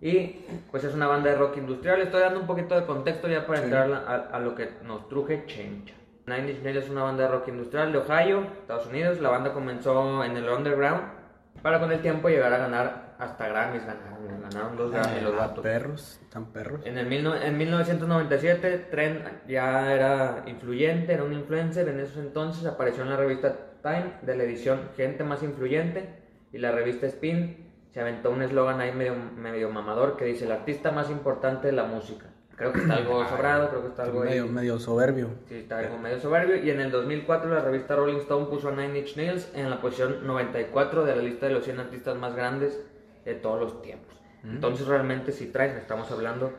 Y 0.02 0.46
pues 0.72 0.84
es 0.84 0.94
una 0.94 1.08
banda 1.08 1.32
de 1.32 1.38
rock 1.38 1.58
industrial. 1.58 2.02
Estoy 2.02 2.22
dando 2.22 2.40
un 2.40 2.48
poquito 2.48 2.80
de 2.80 2.86
contexto 2.86 3.28
ya 3.28 3.46
para 3.46 3.60
Sí. 3.60 3.66
entrar 3.66 3.92
a, 3.92 4.16
a 4.36 4.40
lo 4.40 4.54
que 4.56 4.70
nos 4.84 5.08
truje 5.10 5.44
Change. 5.48 5.94
Nine 6.28 6.52
Inch 6.52 6.62
Nails 6.64 6.86
es 6.86 6.90
una 6.90 7.04
banda 7.04 7.24
de 7.24 7.30
rock 7.30 7.48
industrial 7.48 7.92
de 7.92 7.98
Ohio, 8.00 8.48
Estados 8.62 8.88
Unidos. 8.88 9.20
La 9.22 9.30
banda 9.30 9.54
comenzó 9.54 10.24
en 10.24 10.38
el 10.38 10.48
underground 10.50 11.02
para 11.62 11.80
con 11.80 11.92
el 11.92 12.02
tiempo 12.02 12.30
llegar 12.30 12.52
a 12.54 12.58
ganar 12.58 13.05
hasta 13.20 13.48
Grammys. 13.48 13.86
Ganaron, 13.86 14.42
ganaron 14.42 14.78
dos 14.78 14.92
Grammys 14.92 15.24
los 15.24 15.34
Ah, 15.34 15.38
vatos. 15.48 15.64
perros, 15.64 16.20
tan 16.30 16.46
perros. 16.52 16.82
En, 16.86 16.98
el 16.98 17.08
mil 17.08 17.24
no- 17.24 17.36
en 17.36 17.58
1997, 17.58 18.88
Trent 18.92 19.26
ya 19.48 19.94
era 19.94 20.44
influyente, 20.48 21.14
era 21.14 21.24
un 21.24 21.34
influencer. 21.34 21.88
En 21.90 22.00
esos 22.00 22.18
entonces 22.18 22.66
apareció 22.66 23.04
en 23.04 23.10
la 23.10 23.18
revista 23.18 23.56
Time 23.82 24.14
de 24.24 24.36
la 24.36 24.44
edición 24.44 24.90
Gente 24.98 25.24
Más 25.24 25.44
Influyente 25.44 26.10
y 26.52 26.58
la 26.58 26.72
revista 26.72 27.06
Spin 27.08 27.66
se 27.92 28.02
aventó 28.02 28.32
un 28.32 28.42
eslogan 28.42 28.82
ahí 28.82 28.92
medio, 28.92 29.16
medio 29.16 29.70
mamador 29.70 30.18
que 30.18 30.26
dice 30.26 30.46
el 30.46 30.52
artista 30.52 30.92
más 30.92 31.10
importante 31.10 31.68
de 31.68 31.74
la 31.74 31.84
música. 31.84 32.26
Creo 32.58 32.74
que 32.74 32.80
está 32.82 32.96
algo 32.98 33.26
sobrado, 33.28 33.70
creo 33.70 33.82
que 33.84 33.88
está 33.90 34.04
algo 34.04 34.24
ahí. 34.24 34.30
medio, 34.30 34.48
medio 34.48 34.80
soberbio. 34.80 35.30
Sí, 35.48 35.56
está 35.56 35.80
algo 35.80 35.98
medio 35.98 36.20
soberbio. 36.20 36.56
Y 36.58 36.70
en 36.72 36.82
el 36.82 36.90
2004 36.92 37.54
la 37.54 37.62
revista 37.62 37.96
Rolling 37.96 38.18
Stone 38.18 38.48
puso 38.48 38.70
a 38.70 38.72
Nine 38.72 39.00
Inch 39.00 39.16
Nails 39.18 39.52
en 39.56 39.70
la 39.70 39.80
posición 39.80 40.26
94 40.26 41.06
de 41.06 41.16
la 41.16 41.22
lista 41.22 41.46
de 41.48 41.54
los 41.54 41.64
100 41.64 41.80
artistas 41.80 42.18
más 42.18 42.36
grandes 42.36 42.82
de 43.26 43.36
todos 43.36 43.60
los 43.60 43.82
tiempos. 43.82 44.16
Entonces 44.44 44.86
realmente 44.86 45.32
si 45.32 45.48
traen, 45.48 45.76
estamos 45.78 46.12
hablando 46.12 46.54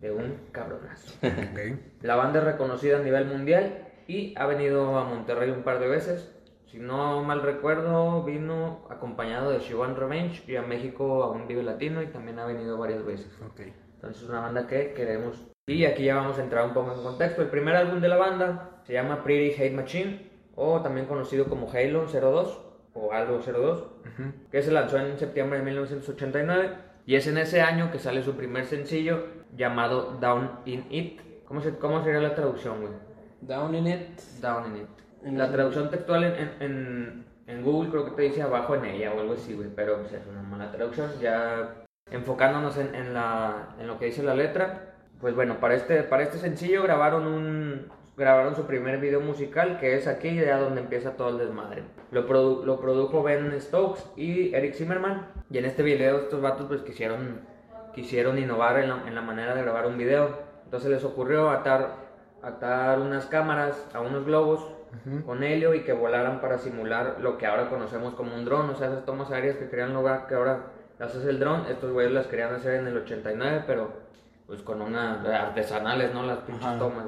de 0.00 0.12
un 0.12 0.36
cabronazo. 0.52 1.14
Ok. 1.22 1.78
La 2.02 2.16
banda 2.16 2.40
es 2.40 2.44
reconocida 2.44 2.98
a 2.98 3.02
nivel 3.02 3.26
mundial 3.26 3.88
y 4.06 4.34
ha 4.36 4.46
venido 4.46 4.98
a 4.98 5.04
Monterrey 5.04 5.50
un 5.50 5.62
par 5.62 5.78
de 5.78 5.88
veces. 5.88 6.30
Si 6.66 6.78
no 6.78 7.22
mal 7.22 7.42
recuerdo, 7.42 8.22
vino 8.24 8.86
acompañado 8.90 9.50
de 9.50 9.60
Shivan 9.60 9.96
Revenge 9.96 10.42
y 10.46 10.56
a 10.56 10.62
México 10.62 11.22
a 11.22 11.30
un 11.30 11.46
Vive 11.46 11.62
Latino 11.62 12.02
y 12.02 12.06
también 12.06 12.38
ha 12.38 12.46
venido 12.46 12.76
varias 12.78 13.04
veces. 13.04 13.28
Ok. 13.46 13.60
Entonces 13.94 14.22
es 14.22 14.28
una 14.28 14.40
banda 14.40 14.66
que 14.66 14.92
queremos. 14.92 15.46
Y 15.66 15.84
aquí 15.84 16.04
ya 16.04 16.16
vamos 16.16 16.38
a 16.38 16.42
entrar 16.42 16.66
un 16.66 16.74
poco 16.74 16.92
en 16.92 17.02
contexto. 17.02 17.40
El 17.40 17.48
primer 17.48 17.76
álbum 17.76 18.00
de 18.00 18.08
la 18.08 18.16
banda 18.16 18.80
se 18.84 18.94
llama 18.94 19.22
Pretty 19.22 19.54
Hate 19.54 19.74
Machine. 19.74 20.30
o 20.54 20.82
también 20.82 21.06
conocido 21.06 21.46
como 21.46 21.70
Halo 21.70 22.06
02 22.06 22.71
o 22.94 23.12
algo 23.12 23.40
02, 23.40 23.84
que 24.50 24.62
se 24.62 24.70
lanzó 24.70 24.98
en 24.98 25.18
septiembre 25.18 25.58
de 25.58 25.64
1989 25.64 26.70
y 27.06 27.16
es 27.16 27.26
en 27.26 27.38
ese 27.38 27.60
año 27.60 27.90
que 27.90 27.98
sale 27.98 28.22
su 28.22 28.34
primer 28.34 28.66
sencillo 28.66 29.26
llamado 29.56 30.18
Down 30.20 30.50
in 30.66 30.86
It. 30.90 31.20
¿Cómo, 31.44 31.60
se, 31.60 31.76
cómo 31.76 32.02
sería 32.02 32.20
la 32.20 32.34
traducción, 32.34 32.80
güey? 32.80 32.92
Down 33.40 33.74
in 33.74 33.86
it. 33.86 34.20
Down 34.40 34.66
in 34.66 34.82
It. 34.82 35.36
La 35.36 35.50
traducción 35.50 35.90
textual 35.90 36.24
en, 36.24 36.34
en, 36.34 36.50
en, 36.60 37.24
en 37.46 37.62
Google 37.62 37.90
creo 37.90 38.04
que 38.04 38.10
te 38.12 38.22
dice 38.22 38.42
abajo 38.42 38.74
en 38.74 38.84
ella 38.84 39.12
o 39.12 39.20
algo 39.20 39.34
así, 39.34 39.54
güey, 39.54 39.68
pero 39.74 39.98
pues, 39.98 40.12
es 40.12 40.26
una 40.26 40.42
mala 40.42 40.70
traducción. 40.70 41.10
Ya 41.20 41.82
enfocándonos 42.10 42.76
en, 42.78 42.94
en, 42.94 43.14
la, 43.14 43.74
en 43.78 43.86
lo 43.86 43.98
que 43.98 44.06
dice 44.06 44.22
la 44.22 44.34
letra, 44.34 44.94
pues 45.20 45.34
bueno, 45.34 45.60
para 45.60 45.74
este, 45.74 46.02
para 46.02 46.22
este 46.22 46.38
sencillo 46.38 46.82
grabaron 46.82 47.26
un, 47.26 47.61
grabaron 48.16 48.54
su 48.54 48.66
primer 48.66 48.98
video 48.98 49.20
musical, 49.20 49.78
que 49.78 49.96
es 49.96 50.06
aquí, 50.06 50.34
ya 50.34 50.58
donde 50.58 50.82
empieza 50.82 51.16
todo 51.16 51.30
el 51.30 51.38
desmadre. 51.38 51.82
Lo, 52.10 52.26
produ 52.26 52.64
lo 52.64 52.80
produjo 52.80 53.22
Ben 53.22 53.58
Stokes 53.60 54.04
y 54.16 54.54
Eric 54.54 54.74
Zimmerman, 54.74 55.28
y 55.50 55.58
en 55.58 55.64
este 55.64 55.82
video 55.82 56.18
estos 56.18 56.40
vatos 56.40 56.66
pues 56.66 56.82
quisieron, 56.82 57.40
quisieron 57.94 58.38
innovar 58.38 58.78
en 58.78 58.90
la, 58.90 59.06
en 59.06 59.14
la 59.14 59.22
manera 59.22 59.54
de 59.54 59.62
grabar 59.62 59.86
un 59.86 59.96
video. 59.96 60.30
Entonces 60.64 60.90
les 60.90 61.04
ocurrió 61.04 61.50
atar, 61.50 61.96
atar 62.42 62.98
unas 63.00 63.26
cámaras 63.26 63.88
a 63.94 64.00
unos 64.00 64.24
globos 64.24 64.66
con 65.24 65.42
helio 65.42 65.74
y 65.74 65.80
que 65.84 65.94
volaran 65.94 66.42
para 66.42 66.58
simular 66.58 67.16
lo 67.20 67.38
que 67.38 67.46
ahora 67.46 67.70
conocemos 67.70 68.12
como 68.12 68.34
un 68.34 68.44
dron, 68.44 68.68
o 68.68 68.74
sea, 68.74 68.88
esas 68.88 69.06
tomas 69.06 69.30
aéreas 69.30 69.56
que 69.56 69.70
querían 69.70 69.94
lograr 69.94 70.26
que 70.26 70.34
ahora 70.34 70.64
las 70.98 71.16
hace 71.16 71.30
el 71.30 71.40
dron, 71.40 71.64
estos 71.70 71.92
güeyes 71.92 72.12
las 72.12 72.26
querían 72.26 72.54
hacer 72.54 72.74
en 72.74 72.86
el 72.86 72.98
89, 72.98 73.64
pero 73.66 73.90
pues 74.46 74.60
con 74.60 74.82
una 74.82 75.22
artesanales, 75.22 76.12
¿no? 76.12 76.24
Las 76.24 76.40
pinches 76.40 76.66
Ajá. 76.66 76.78
tomas. 76.78 77.06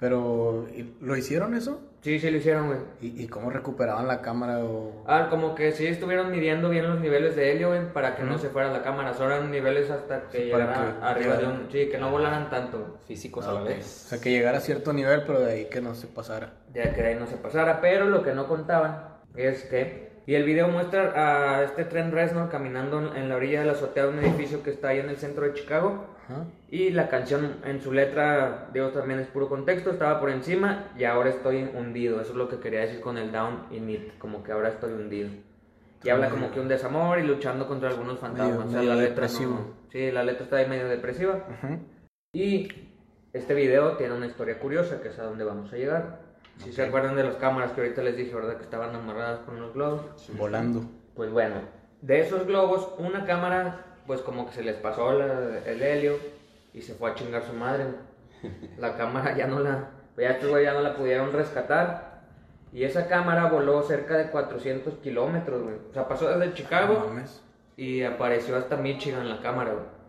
Pero, 0.00 0.66
¿y- 0.74 0.94
¿lo 1.00 1.16
hicieron 1.16 1.54
eso? 1.54 1.80
Sí, 2.00 2.18
sí 2.18 2.30
lo 2.30 2.38
hicieron, 2.38 2.68
güey. 2.68 2.78
¿Y, 3.02 3.24
y 3.24 3.28
cómo 3.28 3.50
recuperaban 3.50 4.08
la 4.08 4.22
cámara? 4.22 4.64
O... 4.64 5.04
Ah, 5.06 5.26
como 5.28 5.54
que 5.54 5.72
sí 5.72 5.86
estuvieron 5.86 6.30
midiendo 6.30 6.70
bien 6.70 6.88
los 6.88 6.98
niveles 6.98 7.36
de 7.36 7.52
helio, 7.52 7.68
güey, 7.68 7.92
para 7.92 8.16
que 8.16 8.22
no 8.22 8.38
se 8.38 8.48
fuera 8.48 8.72
la 8.72 8.82
cámara. 8.82 9.12
Solo 9.12 9.34
eran 9.34 9.50
niveles 9.50 9.90
hasta 9.90 10.28
que 10.30 10.38
Sí, 10.38 10.44
llegara 10.44 10.72
que 10.72 11.04
arriba 11.04 11.36
de 11.36 11.44
un... 11.46 11.68
Sí, 11.70 11.88
que 11.90 11.98
no 11.98 12.10
volaran 12.10 12.48
tanto. 12.48 12.96
Físicos 13.06 13.44
Ah, 13.46 13.50
a 13.50 13.52
la 13.52 13.60
ok. 13.60 13.68
vez. 13.68 14.04
O 14.06 14.08
sea, 14.08 14.18
que 14.20 14.30
llegara 14.30 14.56
a 14.56 14.60
cierto 14.62 14.94
nivel, 14.94 15.24
pero 15.26 15.40
de 15.40 15.52
ahí 15.52 15.64
que 15.66 15.82
no 15.82 15.94
se 15.94 16.06
pasara. 16.06 16.54
Ya 16.72 16.94
que 16.94 17.02
de 17.02 17.08
ahí 17.08 17.14
no 17.16 17.26
se 17.26 17.36
pasara. 17.36 17.82
Pero 17.82 18.06
lo 18.06 18.22
que 18.22 18.32
no 18.32 18.48
contaban 18.48 19.04
es 19.36 19.64
que... 19.64 20.09
Y 20.30 20.36
el 20.36 20.44
video 20.44 20.68
muestra 20.68 21.12
a 21.16 21.64
este 21.64 21.84
Trent 21.86 22.14
Reznor 22.14 22.48
caminando 22.50 23.16
en 23.16 23.28
la 23.28 23.34
orilla 23.34 23.58
de 23.62 23.66
la 23.66 23.72
azotea 23.72 24.04
de 24.04 24.10
un 24.10 24.18
edificio 24.20 24.62
que 24.62 24.70
está 24.70 24.90
ahí 24.90 25.00
en 25.00 25.08
el 25.08 25.16
centro 25.16 25.44
de 25.44 25.54
Chicago. 25.54 26.04
Ajá. 26.28 26.44
Y 26.68 26.90
la 26.90 27.08
canción 27.08 27.56
en 27.64 27.80
su 27.80 27.92
letra, 27.92 28.68
digo, 28.72 28.90
también 28.90 29.18
es 29.18 29.26
puro 29.26 29.48
contexto, 29.48 29.90
estaba 29.90 30.20
por 30.20 30.30
encima 30.30 30.92
y 30.96 31.02
ahora 31.02 31.30
estoy 31.30 31.64
hundido. 31.74 32.20
Eso 32.20 32.30
es 32.30 32.36
lo 32.36 32.48
que 32.48 32.60
quería 32.60 32.78
decir 32.82 33.00
con 33.00 33.18
el 33.18 33.32
down 33.32 33.64
in 33.72 33.90
it, 33.90 34.18
como 34.18 34.44
que 34.44 34.52
ahora 34.52 34.68
estoy 34.68 34.92
hundido. 34.92 35.30
Y 36.04 36.10
habla 36.10 36.30
como 36.30 36.52
que 36.52 36.60
un 36.60 36.68
desamor 36.68 37.18
y 37.18 37.24
luchando 37.26 37.66
contra 37.66 37.88
algunos 37.88 38.20
fantasmas. 38.20 38.56
Medio- 38.58 38.66
o 38.68 38.70
sea, 38.70 38.78
medio 38.78 38.90
la 38.94 39.00
letra 39.00 39.10
depresivo. 39.26 39.50
no- 39.54 39.90
Sí, 39.90 40.10
la 40.12 40.22
letra 40.22 40.44
está 40.44 40.56
ahí 40.58 40.68
medio 40.68 40.86
depresiva. 40.86 41.44
Ajá. 41.50 41.76
Y 42.32 42.68
este 43.32 43.52
video 43.54 43.96
tiene 43.96 44.14
una 44.14 44.26
historia 44.26 44.60
curiosa, 44.60 45.02
que 45.02 45.08
es 45.08 45.18
a 45.18 45.24
donde 45.24 45.42
vamos 45.42 45.72
a 45.72 45.76
llegar. 45.76 46.29
Si 46.62 46.72
se 46.72 46.82
acuerdan 46.84 47.16
de 47.16 47.24
las 47.24 47.36
cámaras 47.36 47.72
que 47.72 47.80
ahorita 47.80 48.02
les 48.02 48.16
dije, 48.16 48.34
¿verdad? 48.34 48.56
Que 48.56 48.64
estaban 48.64 48.94
amarradas 48.94 49.40
con 49.40 49.60
los 49.60 49.72
globos. 49.74 50.02
Volando. 50.36 50.84
Pues 51.14 51.30
bueno, 51.30 51.56
de 52.02 52.20
esos 52.20 52.46
globos, 52.46 52.88
una 52.98 53.24
cámara, 53.24 53.84
pues 54.06 54.20
como 54.20 54.46
que 54.46 54.52
se 54.54 54.62
les 54.62 54.76
pasó 54.76 55.12
la- 55.12 55.58
el 55.66 55.82
helio 55.82 56.18
y 56.74 56.82
se 56.82 56.94
fue 56.94 57.10
a 57.10 57.14
chingar 57.14 57.42
su 57.44 57.52
madre. 57.54 57.86
La 58.78 58.96
cámara 58.96 59.36
ya 59.36 59.46
no 59.46 59.60
la, 59.60 59.90
pues 60.14 60.26
ya 60.28 60.34
estos 60.34 60.62
ya 60.62 60.72
no 60.72 60.80
la 60.80 60.94
pudieron 60.96 61.32
rescatar. 61.32 62.10
Y 62.72 62.84
esa 62.84 63.06
cámara 63.08 63.46
voló 63.46 63.82
cerca 63.82 64.16
de 64.16 64.30
400 64.30 64.94
kilómetros, 65.02 65.62
güey. 65.62 65.74
O 65.90 65.92
sea, 65.92 66.06
pasó 66.06 66.28
desde 66.28 66.46
No 66.46 66.54
Chicago 66.54 67.04
mames. 67.08 67.42
y 67.76 68.02
apareció 68.04 68.56
hasta 68.56 68.76
Michigan 68.76 69.28
la 69.28 69.40
cámara, 69.40 69.72
güey. 69.72 70.00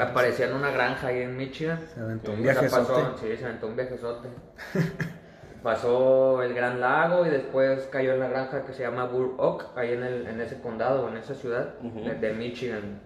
Aparecía 0.00 0.46
en 0.46 0.54
una 0.54 0.70
granja 0.70 1.08
ahí 1.08 1.22
en 1.22 1.36
Michigan. 1.36 1.80
Se 1.92 1.98
aventó 2.00 2.30
un 2.32 2.42
viajezote. 2.42 3.02
Sí, 3.20 3.36
se 3.36 3.44
aventó 3.44 3.66
un 3.66 3.74
viajezote. 3.76 4.28
Pasó 5.64 6.42
el 6.42 6.52
Gran 6.52 6.78
Lago 6.78 7.24
y 7.24 7.30
después 7.30 7.88
cayó 7.90 8.12
en 8.12 8.20
la 8.20 8.28
granja 8.28 8.66
que 8.66 8.74
se 8.74 8.82
llama 8.82 9.06
Burr 9.06 9.34
Oak, 9.38 9.68
ahí 9.76 9.94
en, 9.94 10.02
el, 10.02 10.26
en 10.26 10.38
ese 10.42 10.60
condado, 10.60 11.08
en 11.08 11.16
esa 11.16 11.34
ciudad 11.34 11.78
de, 11.80 12.16
de 12.16 12.32
Michigan. 12.34 13.00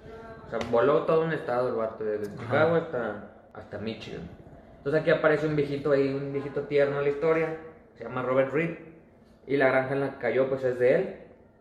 O 0.45 0.51
sea, 0.51 0.59
voló 0.69 1.05
todo 1.05 1.23
un 1.23 1.33
estado 1.33 1.69
el 1.69 1.77
vato, 1.77 2.03
desde 2.03 2.37
Chicago 2.37 2.75
hasta, 2.75 3.31
hasta 3.55 3.79
Michigan. 3.79 4.23
Entonces 4.79 5.01
aquí 5.01 5.11
aparece 5.13 5.47
un 5.47 5.55
viejito 5.55 5.93
ahí, 5.93 6.13
un 6.13 6.33
viejito 6.33 6.63
tierno 6.63 6.99
en 6.99 7.05
la 7.05 7.11
historia, 7.11 7.57
se 7.97 8.03
llama 8.03 8.23
Robert 8.23 8.53
Reed, 8.53 8.77
y 9.47 9.57
la 9.57 9.69
granja 9.69 9.95
en 9.95 10.01
la 10.01 10.11
que 10.15 10.19
cayó 10.19 10.49
pues 10.49 10.65
es 10.65 10.81
de 10.81 10.95
él. 10.97 11.17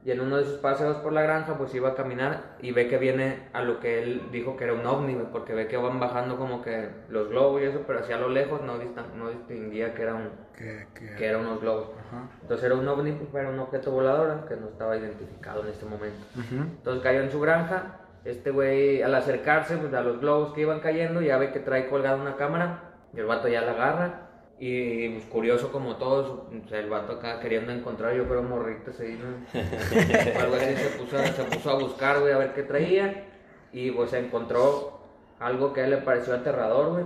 Y 0.07 0.11
en 0.11 0.21
uno 0.21 0.37
de 0.37 0.45
sus 0.45 0.59
paseos 0.59 0.95
por 0.99 1.11
la 1.11 1.21
granja 1.21 1.57
pues 1.57 1.75
iba 1.75 1.89
a 1.89 1.93
caminar 1.93 2.55
y 2.61 2.71
ve 2.71 2.87
que 2.87 2.97
viene 2.97 3.49
a 3.51 3.61
lo 3.61 3.81
que 3.81 4.01
él 4.01 4.29
dijo 4.31 4.55
que 4.55 4.63
era 4.63 4.73
un 4.73 4.85
ovni, 4.85 5.17
porque 5.33 5.53
ve 5.53 5.67
que 5.67 5.75
van 5.75 5.99
bajando 5.99 6.37
como 6.37 6.61
que 6.61 6.87
los 7.09 7.27
globos 7.27 7.61
y 7.61 7.65
eso, 7.65 7.83
pero 7.85 7.99
hacia 7.99 8.17
lo 8.17 8.29
lejos 8.29 8.61
no, 8.61 8.75
no 9.17 9.29
distinguía 9.29 9.93
que, 9.93 10.03
era 10.03 10.15
un, 10.15 10.29
Que, 10.55 11.27
eran 11.27 11.41
unos 11.41 11.59
globos. 11.59 11.89
Ajá. 12.07 12.23
Entonces 12.41 12.65
era 12.67 12.75
un 12.75 12.87
ovni, 12.87 13.11
pues 13.11 13.35
era 13.35 13.49
un 13.49 13.59
objeto 13.59 13.91
volador 13.91 14.47
que 14.47 14.55
no 14.55 14.69
estaba 14.69 14.95
identificado 14.95 15.63
en 15.63 15.67
este 15.67 15.85
momento. 15.85 16.25
Entonces 16.51 17.03
cayó 17.03 17.19
en 17.23 17.29
su 17.29 17.41
granja. 17.41 17.99
Este 18.23 18.51
güey, 18.51 19.01
al 19.01 19.13
acercarse 19.13 19.75
pues, 19.75 19.93
a 19.93 19.99
los 19.99 20.21
globos 20.21 20.53
que 20.53 20.61
iban 20.61 20.79
cayendo, 20.79 21.21
ya 21.21 21.37
ve 21.37 21.51
que 21.51 21.59
trae 21.59 21.89
colgada 21.89 22.15
una 22.15 22.37
cámara. 22.37 22.93
Y 23.13 23.19
el 23.19 23.25
vato 23.25 23.49
ya 23.49 23.59
la 23.59 23.71
agarra. 23.73 24.26
Y 24.59 25.09
pues, 25.09 25.25
curioso 25.25 25.71
como 25.71 25.97
todos, 25.97 26.29
o 26.29 26.67
sea, 26.67 26.79
el 26.79 26.89
vato 26.89 27.13
acá 27.13 27.39
queriendo 27.39 27.71
encontrar, 27.71 28.15
yo 28.15 28.27
creo, 28.27 28.41
morritas 28.41 28.99
ahí, 28.99 29.19
¿no? 29.21 29.59
O 30.35 30.39
algo 30.41 30.55
así, 30.55 30.75
se 30.75 30.97
puso, 30.97 31.17
a- 31.17 31.25
se 31.27 31.43
puso 31.43 31.69
a 31.69 31.75
buscar, 31.75 32.19
güey, 32.21 32.33
a 32.33 32.37
ver 32.39 32.53
qué 32.53 32.63
traía. 32.63 33.25
Y 33.71 33.91
pues 33.91 34.13
encontró 34.13 34.99
algo 35.39 35.73
que 35.73 35.81
a 35.81 35.83
él 35.85 35.91
le 35.91 35.97
pareció 35.97 36.33
aterrador, 36.33 36.91
güey. 36.93 37.05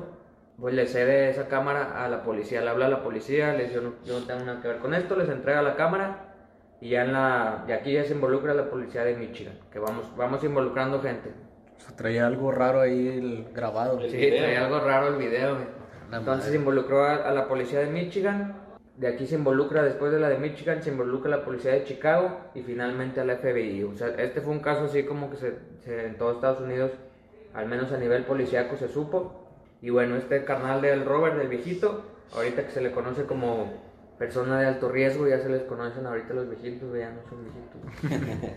Pues 0.59 0.73
le 0.75 0.85
cede 0.87 1.29
esa 1.29 1.47
cámara 1.47 2.03
a 2.05 2.07
la 2.07 2.23
policía, 2.23 2.61
le 2.61 2.69
habla 2.69 2.85
a 2.85 2.89
la 2.89 3.03
policía, 3.03 3.51
le 3.53 3.63
dice, 3.63 3.75
yo 3.75 3.81
no, 3.81 3.93
yo 4.05 4.19
no 4.19 4.25
tengo 4.27 4.45
nada 4.45 4.61
que 4.61 4.67
ver 4.67 4.77
con 4.77 4.93
esto, 4.93 5.15
les 5.15 5.27
entrega 5.27 5.61
la 5.61 5.75
cámara. 5.75 6.27
Y 6.79 6.89
ya 6.89 7.03
en 7.03 7.13
la, 7.13 7.65
y 7.67 7.71
aquí 7.73 7.93
ya 7.93 8.03
se 8.05 8.13
involucra 8.13 8.53
la 8.53 8.69
policía 8.69 9.03
de 9.03 9.15
Michigan, 9.15 9.55
que 9.71 9.79
vamos, 9.79 10.05
vamos 10.15 10.43
involucrando 10.43 11.01
gente. 11.01 11.31
O 11.77 11.79
sea, 11.81 11.95
traía 11.95 12.27
algo 12.27 12.51
raro 12.51 12.79
ahí 12.81 13.07
el 13.07 13.47
grabado. 13.53 13.99
El 13.99 14.09
Sí, 14.11 14.17
video. 14.17 14.43
traía 14.43 14.65
algo 14.65 14.79
raro 14.79 15.07
el 15.09 15.15
video, 15.15 15.55
güey. 15.55 15.80
La 16.11 16.17
Entonces 16.17 16.49
se 16.51 16.55
involucró 16.57 17.03
a, 17.03 17.15
a 17.15 17.31
la 17.31 17.47
policía 17.47 17.79
de 17.79 17.87
Michigan, 17.87 18.57
de 18.97 19.07
aquí 19.07 19.25
se 19.25 19.35
involucra, 19.35 19.81
después 19.83 20.11
de 20.11 20.19
la 20.19 20.29
de 20.29 20.37
Michigan, 20.37 20.83
se 20.83 20.89
involucra 20.91 21.31
la 21.31 21.43
policía 21.45 21.71
de 21.71 21.85
Chicago 21.85 22.37
y 22.53 22.61
finalmente 22.61 23.21
a 23.21 23.25
la 23.25 23.37
FBI. 23.37 23.83
O 23.83 23.95
sea, 23.95 24.09
este 24.09 24.41
fue 24.41 24.51
un 24.53 24.59
caso 24.59 24.83
así 24.85 25.03
como 25.03 25.31
que 25.31 25.37
se, 25.37 25.53
se- 25.83 26.05
en 26.05 26.17
todo 26.17 26.33
Estados 26.33 26.59
Unidos, 26.61 26.91
al 27.53 27.65
menos 27.67 27.91
a 27.91 27.97
nivel 27.97 28.23
policíaco, 28.25 28.75
se 28.77 28.87
supo. 28.89 29.47
Y 29.81 29.89
bueno, 29.89 30.17
este 30.17 30.43
carnal 30.43 30.81
del 30.81 31.05
Robert, 31.05 31.37
del 31.37 31.47
viejito, 31.47 32.03
ahorita 32.35 32.63
que 32.65 32.71
se 32.71 32.81
le 32.81 32.91
conoce 32.91 33.23
como 33.25 33.73
persona 34.19 34.59
de 34.59 34.67
alto 34.67 34.89
riesgo, 34.89 35.27
ya 35.27 35.39
se 35.39 35.49
les 35.49 35.63
conocen 35.63 36.05
ahorita 36.05 36.33
los 36.35 36.47
viejitos, 36.49 36.95
ya 36.95 37.09
no 37.09 37.21
son 37.27 37.43
viejitos. 37.43 38.51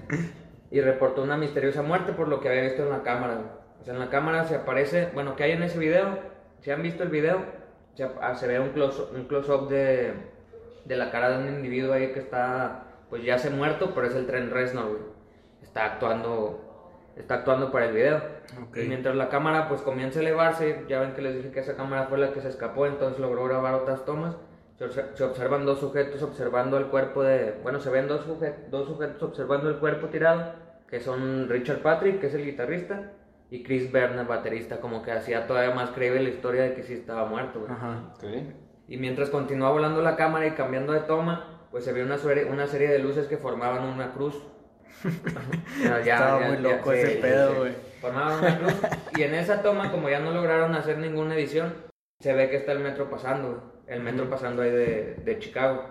y 0.71 0.81
reportó 0.81 1.23
una 1.23 1.37
misteriosa 1.39 1.83
muerte 1.83 2.13
por 2.13 2.29
lo 2.29 2.41
que 2.41 2.49
había 2.51 2.63
visto 2.65 2.83
en 2.83 2.91
la 2.91 3.03
cámara. 3.03 3.39
O 3.81 3.85
sea, 3.85 3.95
en 3.95 4.01
la 4.01 4.11
cámara 4.11 4.45
se 4.45 4.57
aparece, 4.57 5.09
bueno, 5.15 5.37
que 5.37 5.45
hay 5.45 5.53
en 5.53 5.63
ese 5.63 5.79
video, 5.79 6.19
si 6.65 6.71
han 6.71 6.83
visto 6.83 7.03
el 7.03 7.11
video, 7.11 7.45
se, 7.95 8.09
ah, 8.23 8.35
se 8.35 8.47
ve 8.49 8.59
un 8.59 8.73
close- 8.73 9.07
un 9.15 9.25
close-up 9.27 9.69
de, 9.69 10.15
de 10.87 10.97
la 10.97 11.11
cara 11.11 11.29
de 11.31 11.39
un 11.47 11.55
individuo 11.55 11.93
ahí 11.93 12.13
que 12.13 12.21
está, 12.21 12.85
pues 13.11 13.23
ya 13.23 13.37
se 13.39 13.51
muerto, 13.51 13.93
pero 13.95 14.07
es 14.07 14.15
el 14.15 14.27
tren 14.27 14.51
Reznor, 14.51 14.87
güey. 14.89 15.03
Está 15.63 15.85
actuando, 15.85 16.61
está 17.17 17.35
actuando 17.35 17.71
para 17.71 17.85
el 17.87 17.93
video. 17.95 18.17
Ok. 18.69 18.79
Y 18.79 18.89
mientras 18.89 19.15
la 19.15 19.29
cámara 19.29 19.69
pues 19.69 19.83
comienza 19.83 20.21
a 20.21 20.23
elevarse, 20.23 20.85
ya 20.89 21.01
ven 21.01 21.13
que 21.13 21.21
les 21.21 21.35
dije 21.37 21.51
que 21.51 21.61
esa 21.61 21.77
cámara 21.77 22.05
fue 22.07 22.17
la 22.17 22.33
que 22.33 22.41
se 22.41 22.49
escapó, 22.49 22.87
entonces 22.87 23.21
logró 23.21 23.45
grabar 23.45 23.75
otras 23.75 24.07
tomas. 24.07 24.35
Se, 24.79 24.87
obse- 24.87 25.15
se 25.15 25.23
observan 25.25 25.67
dos 25.67 25.81
sujetos 25.81 26.23
observando 26.23 26.79
el 26.79 26.87
cuerpo 26.87 27.23
de, 27.23 27.59
bueno, 27.63 27.79
se 27.79 27.91
ven 27.91 28.09
dos, 28.09 28.27
suje- 28.27 28.55
dos 28.71 28.89
sujetos 28.89 29.23
observando 29.23 29.69
el 29.69 29.77
cuerpo 29.77 30.07
tirado, 30.09 30.53
que 30.89 30.99
son 31.01 31.49
Richard 31.49 31.79
Patrick, 31.83 32.21
que 32.21 32.27
es 32.29 32.35
el 32.35 32.45
guitarrista, 32.45 33.13
y 33.51 33.63
Chris 33.63 33.93
Berner, 33.93 34.27
baterista, 34.27 34.81
como 34.81 35.03
que 35.03 35.13
hacía 35.13 35.47
todavía 35.47 35.75
más 35.75 35.91
creíble 35.91 36.23
la 36.23 36.29
historia 36.31 36.63
de 36.63 36.75
que 36.75 36.83
sí 36.83 36.95
estaba 36.95 37.27
muerto. 37.27 37.61
güey. 37.61 37.73
Ajá. 37.73 38.13
Ok. 38.17 38.25
Y 38.89 38.97
mientras 38.99 39.31
continuaba 39.31 39.73
volando 39.73 40.03
la 40.03 40.17
cámara 40.17 40.47
y 40.47 40.51
cambiando 40.53 40.93
de 40.93 41.01
toma, 41.01 41.67
pues 41.71 41.85
se 41.85 41.93
vio 41.93 42.05
una, 42.05 42.19
serie- 42.19 42.45
una 42.47 42.67
serie 42.67 42.89
de 42.89 42.99
luces 42.99 43.27
que 43.27 43.37
formaban 43.39 43.85
una 43.85 44.13
cruz. 44.13 44.37
Ya- 45.83 46.01
ya- 46.03 46.15
Estaba 46.15 46.41
ya- 46.41 46.47
muy 46.49 46.57
ya- 46.57 46.63
loco 46.77 46.93
sí, 46.93 46.99
ese 46.99 47.15
sí, 47.15 47.19
pedo, 47.21 47.51
sí. 47.53 47.59
güey. 47.59 47.73
Formaban 48.01 48.39
una 48.39 48.59
cruz. 48.59 48.75
Y 49.17 49.23
en 49.23 49.35
esa 49.35 49.63
toma, 49.63 49.91
como 49.91 50.09
ya 50.09 50.21
no 50.21 50.31
lograron 50.33 50.75
hacer 50.75 50.99
ninguna 50.99 51.35
edición, 51.35 51.75
se 52.21 52.33
ve 52.33 52.49
que 52.51 52.57
está 52.57 52.73
el 52.73 52.81
metro 52.81 53.11
pasando, 53.11 53.83
el 53.87 54.01
metro 54.03 54.29
pasando 54.31 54.63
ahí 54.63 54.71
de, 54.71 55.15
de 55.25 55.39
Chicago. 55.39 55.85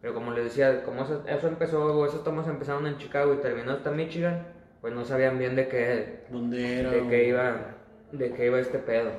Pero 0.00 0.14
como 0.14 0.30
les 0.32 0.44
decía, 0.44 0.82
como 0.84 1.02
eso, 1.02 1.22
eso 1.26 1.46
empezó, 1.48 2.06
esas 2.06 2.24
tomas 2.24 2.48
empezaron 2.48 2.86
en 2.86 2.96
Chicago 2.98 3.34
y 3.34 3.38
terminó 3.38 3.72
hasta 3.72 3.90
Michigan, 3.90 4.46
pues 4.80 4.94
no 4.94 5.04
sabían 5.04 5.38
bien 5.38 5.56
de 5.56 5.68
qué, 5.68 6.24
¿Dónde 6.30 6.80
era? 6.80 6.90
de 6.90 7.08
qué 7.08 7.28
iba, 7.28 7.56
de 8.12 8.32
qué 8.32 8.46
iba 8.46 8.58
este 8.58 8.78
pedo. 8.78 9.10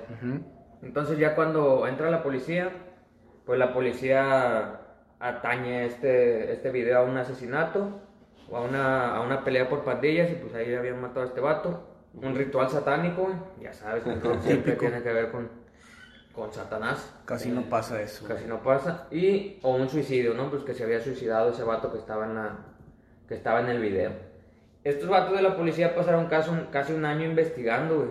Entonces 0.82 1.18
ya 1.20 1.36
cuando 1.36 1.88
entra 1.88 2.10
la 2.10 2.24
policía, 2.24 2.72
pues 3.46 3.60
la 3.60 3.74
policía 3.74 4.80
atañe 5.20 5.86
este, 5.86 6.52
este 6.52 6.72
video 6.72 7.00
a 7.00 7.04
un 7.04 7.18
asesinato 7.18 8.00
o 8.50 8.58
a 8.58 8.62
una, 8.62 9.16
a 9.16 9.22
una 9.22 9.44
pelea 9.44 9.70
por 9.70 9.84
pandillas 9.84 10.32
y 10.32 10.36
pues 10.36 10.54
ahí 10.56 10.74
habían 10.74 11.00
matado 11.00 11.22
a 11.22 11.26
este 11.26 11.42
vato. 11.42 11.88
Un 12.14 12.36
ritual 12.36 12.70
satánico, 12.70 13.30
ya 13.62 13.72
sabes, 13.72 14.04
que 14.04 14.12
siempre 14.12 14.74
Típico. 14.74 14.80
tiene 14.80 15.02
que 15.02 15.14
ver 15.14 15.32
con, 15.32 15.50
con 16.34 16.52
Satanás. 16.52 17.16
Casi 17.24 17.50
no 17.50 17.70
pasa 17.70 18.02
eso. 18.02 18.28
Casi 18.28 18.46
no 18.46 18.62
pasa. 18.62 19.08
Y, 19.12 19.60
o 19.62 19.76
un 19.76 19.88
suicidio, 19.88 20.34
¿no? 20.34 20.50
Pues 20.50 20.64
que 20.64 20.74
se 20.74 20.84
había 20.84 21.00
suicidado 21.00 21.52
ese 21.52 21.64
vato 21.64 21.90
que 21.92 22.00
estaba 22.00 22.26
en, 22.26 22.36
la, 22.36 22.58
que 23.30 23.36
estaba 23.36 23.62
en 23.62 23.70
el 23.70 23.80
video. 23.80 24.12
Estos 24.84 25.10
vatos 25.10 25.36
de 25.36 25.42
la 25.44 25.56
policía 25.56 25.94
pasaron 25.96 26.28
casi 26.28 26.50
un, 26.50 26.66
casi 26.72 26.94
un 26.94 27.06
año 27.06 27.26
investigando, 27.26 27.96
güey. 27.98 28.10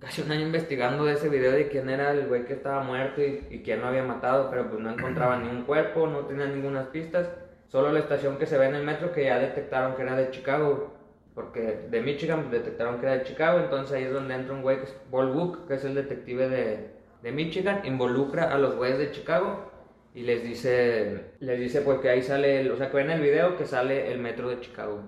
Casi 0.00 0.22
un 0.22 0.30
año 0.30 0.42
investigando 0.46 1.04
de 1.04 1.14
ese 1.14 1.28
video 1.28 1.50
de 1.52 1.68
quién 1.68 1.90
era 1.90 2.12
el 2.12 2.28
güey 2.28 2.44
que 2.44 2.52
estaba 2.54 2.82
muerto 2.82 3.20
y, 3.20 3.46
y 3.50 3.62
quién 3.62 3.80
lo 3.80 3.88
había 3.88 4.04
matado, 4.04 4.48
pero 4.48 4.68
pues 4.70 4.80
no 4.80 4.90
encontraban 4.90 5.42
ni 5.44 5.48
un 5.48 5.64
cuerpo, 5.64 6.06
no 6.06 6.20
tenían 6.26 6.54
ninguna 6.54 6.90
pistas. 6.92 7.28
Solo 7.66 7.92
la 7.92 7.98
estación 7.98 8.38
que 8.38 8.46
se 8.46 8.56
ve 8.56 8.66
en 8.66 8.76
el 8.76 8.84
metro 8.84 9.12
que 9.12 9.24
ya 9.24 9.38
detectaron 9.38 9.94
que 9.96 10.02
era 10.02 10.16
de 10.16 10.30
Chicago. 10.30 10.94
Porque 11.34 11.86
de 11.90 12.00
Michigan 12.00 12.48
pues, 12.48 12.62
detectaron 12.64 12.98
que 12.98 13.06
era 13.06 13.16
de 13.18 13.22
Chicago, 13.24 13.60
entonces 13.60 13.94
ahí 13.96 14.04
es 14.04 14.12
donde 14.12 14.34
entra 14.34 14.54
un 14.54 14.62
güey 14.62 14.78
que 14.78 14.84
es 14.84 14.96
Paul 15.10 15.32
Book, 15.32 15.68
que 15.68 15.74
es 15.74 15.84
el 15.84 15.94
detective 15.94 16.48
de, 16.48 16.90
de 17.22 17.32
Michigan, 17.32 17.82
involucra 17.84 18.52
a 18.52 18.58
los 18.58 18.74
güeyes 18.74 18.98
de 18.98 19.12
Chicago 19.12 19.70
y 20.14 20.22
les 20.22 20.42
dice, 20.42 21.26
les 21.38 21.60
dice 21.60 21.82
porque 21.82 22.08
ahí 22.08 22.22
sale, 22.22 22.60
el- 22.62 22.72
o 22.72 22.76
sea 22.76 22.90
que 22.90 22.96
ven 22.96 23.10
el 23.10 23.20
video 23.20 23.56
que 23.56 23.66
sale 23.66 24.10
el 24.10 24.18
metro 24.18 24.48
de 24.48 24.58
Chicago. 24.58 25.00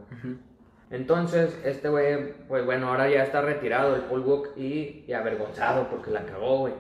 Entonces, 0.90 1.59
este 1.64 1.88
güey, 1.88 2.35
pues 2.49 2.64
bueno, 2.64 2.88
ahora 2.88 3.09
ya 3.09 3.23
está 3.23 3.40
retirado 3.40 3.94
el 3.94 4.02
Paul 4.02 4.50
y, 4.56 5.04
y 5.06 5.12
avergonzado 5.12 5.88
porque 5.88 6.11
la 6.11 6.26
cagó, 6.26 6.59
güey. 6.59 6.75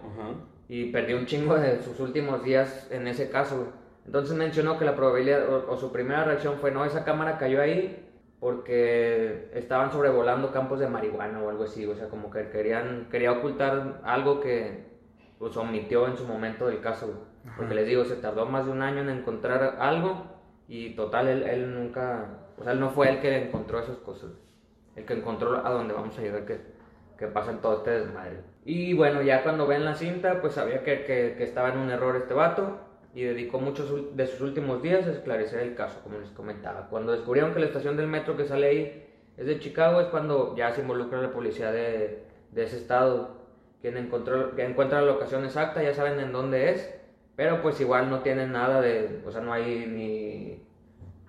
Y 0.68 0.90
perdió 0.92 1.16
un 1.16 1.26
chingo 1.26 1.54
de 1.56 1.82
sus 1.82 1.98
últimos 2.00 2.44
días 2.44 2.88
en 2.90 3.06
ese 3.06 3.30
caso, 3.30 3.56
güey. 3.56 3.68
Entonces 4.06 4.36
mencionó 4.36 4.78
que 4.78 4.84
la 4.84 4.96
probabilidad, 4.96 5.48
o, 5.48 5.70
o 5.70 5.76
su 5.76 5.92
primera 5.92 6.24
reacción 6.24 6.58
fue, 6.58 6.72
no, 6.72 6.84
esa 6.84 7.04
cámara 7.04 7.38
cayó 7.38 7.60
ahí 7.60 8.06
porque 8.40 9.50
estaban 9.54 9.92
sobrevolando 9.92 10.50
campos 10.50 10.80
de 10.80 10.88
marihuana 10.88 11.42
o 11.42 11.50
algo 11.50 11.64
así, 11.64 11.86
o 11.86 11.94
sea, 11.94 12.08
como 12.08 12.30
que 12.30 12.48
querían, 12.48 13.08
quería 13.10 13.32
ocultar 13.32 14.00
algo 14.02 14.40
que 14.40 14.88
pues 15.38 15.56
omitió 15.56 16.06
en 16.06 16.16
su 16.16 16.24
momento 16.24 16.66
del 16.66 16.80
caso, 16.80 17.06
güey. 17.06 17.30
Porque 17.56 17.74
les 17.74 17.86
digo, 17.86 18.04
se 18.04 18.16
tardó 18.16 18.46
más 18.46 18.66
de 18.66 18.72
un 18.72 18.82
año 18.82 19.00
en 19.00 19.10
encontrar 19.10 19.76
algo 19.78 20.24
y 20.68 20.94
total, 20.94 21.28
él, 21.28 21.42
él 21.44 21.74
nunca, 21.74 22.39
o 22.60 22.62
sea, 22.62 22.74
él 22.74 22.80
no 22.80 22.90
fue 22.90 23.08
el 23.08 23.20
que 23.20 23.44
encontró 23.44 23.80
esas 23.80 23.96
cosas, 23.96 24.30
el 24.94 25.06
que 25.06 25.14
encontró 25.14 25.66
a 25.66 25.70
donde 25.70 25.94
vamos 25.94 26.16
a 26.18 26.20
llegar, 26.20 26.44
que, 26.44 26.60
que 27.18 27.26
pasa 27.26 27.52
en 27.52 27.58
todo 27.58 27.78
este 27.78 27.90
desmadre. 27.90 28.40
Y 28.66 28.92
bueno, 28.92 29.22
ya 29.22 29.42
cuando 29.42 29.66
ven 29.66 29.86
la 29.86 29.94
cinta, 29.94 30.42
pues 30.42 30.54
sabía 30.54 30.82
que, 30.84 31.04
que, 31.04 31.42
estaba 31.42 31.70
en 31.70 31.78
un 31.78 31.90
error 31.90 32.16
este 32.16 32.34
vato 32.34 32.78
y 33.14 33.22
dedicó 33.22 33.58
muchos 33.58 34.14
de 34.14 34.26
sus 34.26 34.42
últimos 34.42 34.82
días 34.82 35.06
a 35.06 35.12
esclarecer 35.12 35.60
el 35.60 35.74
caso, 35.74 36.00
como 36.02 36.18
les 36.18 36.28
comentaba. 36.30 36.88
Cuando 36.90 37.12
descubrieron 37.12 37.54
que 37.54 37.60
la 37.60 37.66
estación 37.66 37.96
del 37.96 38.08
metro 38.08 38.36
que 38.36 38.44
sale 38.44 38.66
ahí 38.66 39.06
es 39.38 39.46
de 39.46 39.58
Chicago, 39.58 40.02
es 40.02 40.08
cuando 40.08 40.54
ya 40.54 40.70
se 40.72 40.82
involucra 40.82 41.22
la 41.22 41.32
policía 41.32 41.72
de, 41.72 42.24
de 42.52 42.62
ese 42.62 42.76
estado, 42.76 43.40
quien 43.80 43.96
encontró, 43.96 44.54
que 44.54 44.64
encuentra 44.64 45.00
la 45.00 45.06
locación 45.06 45.46
exacta, 45.46 45.82
ya 45.82 45.94
saben 45.94 46.20
en 46.20 46.32
dónde 46.32 46.70
es, 46.70 46.94
pero 47.36 47.62
pues 47.62 47.80
igual 47.80 48.10
no 48.10 48.20
tienen 48.20 48.52
nada 48.52 48.82
de, 48.82 49.22
o 49.26 49.30
sea, 49.30 49.40
no 49.40 49.54
hay 49.54 49.86
ni, 49.86 50.62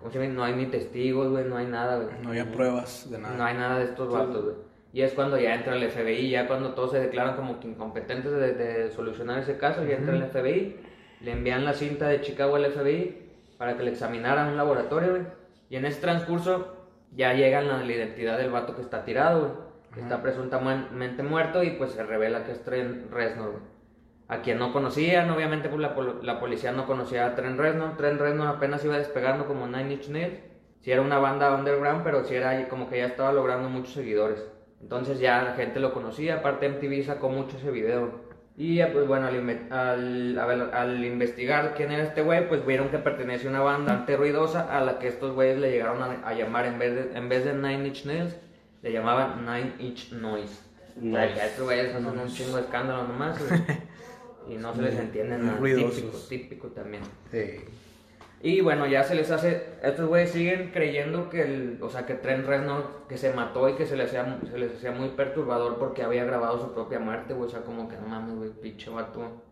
¿cómo 0.01 0.11
se 0.11 0.19
llama? 0.19 0.33
No 0.33 0.43
hay 0.43 0.55
ni 0.55 0.65
testigos, 0.65 1.29
güey, 1.29 1.45
no 1.45 1.55
hay 1.57 1.67
nada, 1.67 1.97
güey. 1.97 2.09
No 2.21 2.29
había 2.29 2.51
pruebas 2.51 3.09
de 3.09 3.19
nada. 3.19 3.37
No 3.37 3.45
hay 3.45 3.53
nada 3.55 3.79
de 3.79 3.85
estos 3.85 4.11
vatos, 4.11 4.43
güey. 4.43 4.55
Y 4.93 5.03
es 5.03 5.13
cuando 5.13 5.39
ya 5.39 5.55
entra 5.55 5.75
el 5.75 5.89
FBI, 5.89 6.29
ya 6.29 6.47
cuando 6.47 6.73
todos 6.73 6.91
se 6.91 6.99
declaran 6.99 7.35
como 7.37 7.59
que 7.59 7.67
incompetentes 7.67 8.31
de, 8.31 8.53
de 8.53 8.91
solucionar 8.91 9.39
ese 9.39 9.57
caso, 9.57 9.85
ya 9.85 9.95
entra 9.95 10.13
el 10.13 10.23
FBI, 10.23 10.75
le 11.21 11.31
envían 11.31 11.63
la 11.63 11.73
cinta 11.73 12.09
de 12.09 12.19
Chicago 12.21 12.57
al 12.57 12.65
FBI 12.65 13.29
para 13.57 13.77
que 13.77 13.83
le 13.83 13.91
examinaran 13.91 14.49
un 14.49 14.57
laboratorio, 14.57 15.11
güey. 15.11 15.23
Y 15.69 15.77
en 15.77 15.85
ese 15.85 16.01
transcurso 16.01 16.75
ya 17.15 17.33
llegan 17.33 17.69
a 17.69 17.83
la 17.83 17.91
identidad 17.91 18.37
del 18.37 18.51
vato 18.51 18.75
que 18.75 18.81
está 18.81 19.05
tirado, 19.05 19.39
güey. 19.39 19.51
Que 19.93 19.99
está 20.01 20.21
presuntamente 20.21 21.21
muerto 21.21 21.63
y 21.63 21.71
pues 21.71 21.91
se 21.91 22.03
revela 22.03 22.45
que 22.45 22.53
es 22.53 22.63
Trent 22.63 23.11
Reznor, 23.11 23.51
güey. 23.51 23.63
A 24.31 24.41
quien 24.41 24.57
no 24.59 24.71
conocían, 24.71 25.29
obviamente 25.29 25.67
pues 25.69 25.81
la, 25.81 25.93
la 26.23 26.39
policía 26.39 26.71
no 26.71 26.85
conocía 26.87 27.25
a 27.25 27.35
Trent 27.35 27.59
Reznor. 27.59 27.97
Trent 27.97 28.19
Reznor 28.19 28.47
apenas 28.47 28.83
iba 28.85 28.97
despegando 28.97 29.45
como 29.45 29.67
Nine 29.67 29.93
Inch 29.93 30.07
Nails. 30.07 30.39
Si 30.79 30.91
era 30.91 31.01
una 31.01 31.19
banda 31.19 31.53
underground, 31.53 32.03
pero 32.03 32.23
si 32.23 32.35
era 32.35 32.51
ahí 32.51 32.65
como 32.69 32.89
que 32.89 32.97
ya 32.97 33.05
estaba 33.05 33.31
logrando 33.33 33.69
muchos 33.69 33.93
seguidores. 33.93 34.43
Entonces 34.81 35.19
ya 35.19 35.43
la 35.43 35.53
gente 35.53 35.79
lo 35.79 35.93
conocía, 35.93 36.35
aparte 36.37 36.65
MTV 36.69 37.03
sacó 37.05 37.29
mucho 37.29 37.57
ese 37.57 37.69
video. 37.71 38.31
Y 38.57 38.81
pues 38.85 39.07
bueno, 39.07 39.27
al, 39.27 40.39
al- 40.39 40.73
al 40.73 41.05
investigar 41.05 41.73
quién 41.75 41.91
era 41.91 42.03
este 42.03 42.21
güey, 42.21 42.47
pues 42.47 42.65
vieron 42.65 42.89
que 42.89 42.97
pertenecía 42.99 43.49
a 43.49 43.53
una 43.53 43.61
banda 43.61 43.91
bastante 43.93 44.17
ruidosa 44.17 44.75
a 44.75 44.81
la 44.81 44.97
que 44.97 45.07
estos 45.07 45.33
güeyes 45.35 45.59
le 45.59 45.71
llegaron 45.71 46.01
a, 46.01 46.27
a 46.27 46.33
llamar 46.33 46.65
en 46.65 46.79
vez, 46.79 46.95
de, 46.95 47.17
en 47.17 47.29
vez 47.29 47.45
de 47.45 47.53
Nine 47.53 47.87
Inch 47.87 48.05
Nails, 48.05 48.35
le 48.81 48.91
llamaban 48.91 49.45
Nine 49.45 49.73
Inch 49.79 50.11
Noise. 50.13 50.61
O 50.97 51.11
sea, 51.11 51.33
que 51.33 51.45
estos 51.45 51.65
güeyes 51.65 51.93
hacen 51.95 52.05
un 52.19 52.27
chingo 52.27 52.57
de 52.57 52.63
escándalo 52.63 53.03
nomás. 53.03 53.37
Y 54.49 54.55
no 54.55 54.73
se 54.75 54.81
les 54.81 54.99
entiende 54.99 55.37
nada. 55.37 55.57
ruidosos. 55.57 55.95
Típico, 55.95 56.17
típico 56.27 56.67
también. 56.69 57.03
Sí. 57.31 57.59
Y 58.43 58.61
bueno, 58.61 58.87
ya 58.87 59.03
se 59.03 59.13
les 59.13 59.29
hace, 59.29 59.63
estos 59.83 60.07
güeyes 60.07 60.31
siguen 60.31 60.71
creyendo 60.73 61.29
que 61.29 61.43
el, 61.43 61.77
o 61.81 61.89
sea, 61.89 62.07
que 62.07 62.15
Trent 62.15 62.47
Reznor, 62.47 63.05
que 63.07 63.17
se 63.17 63.31
mató 63.33 63.69
y 63.69 63.75
que 63.75 63.85
se 63.85 63.95
les 63.95 64.07
hacía, 64.07 64.39
se 64.49 64.57
les 64.57 64.75
hacía 64.77 64.91
muy 64.91 65.09
perturbador 65.09 65.77
porque 65.77 66.01
había 66.01 66.25
grabado 66.25 66.59
su 66.59 66.73
propia 66.73 66.99
muerte, 66.99 67.35
güey, 67.35 67.47
o 67.47 67.51
sea, 67.51 67.61
como 67.61 67.87
que 67.87 67.97
no 67.97 68.07
mames, 68.07 68.35
güey, 68.35 68.49
pinche 68.49 68.89
vato 68.89 69.43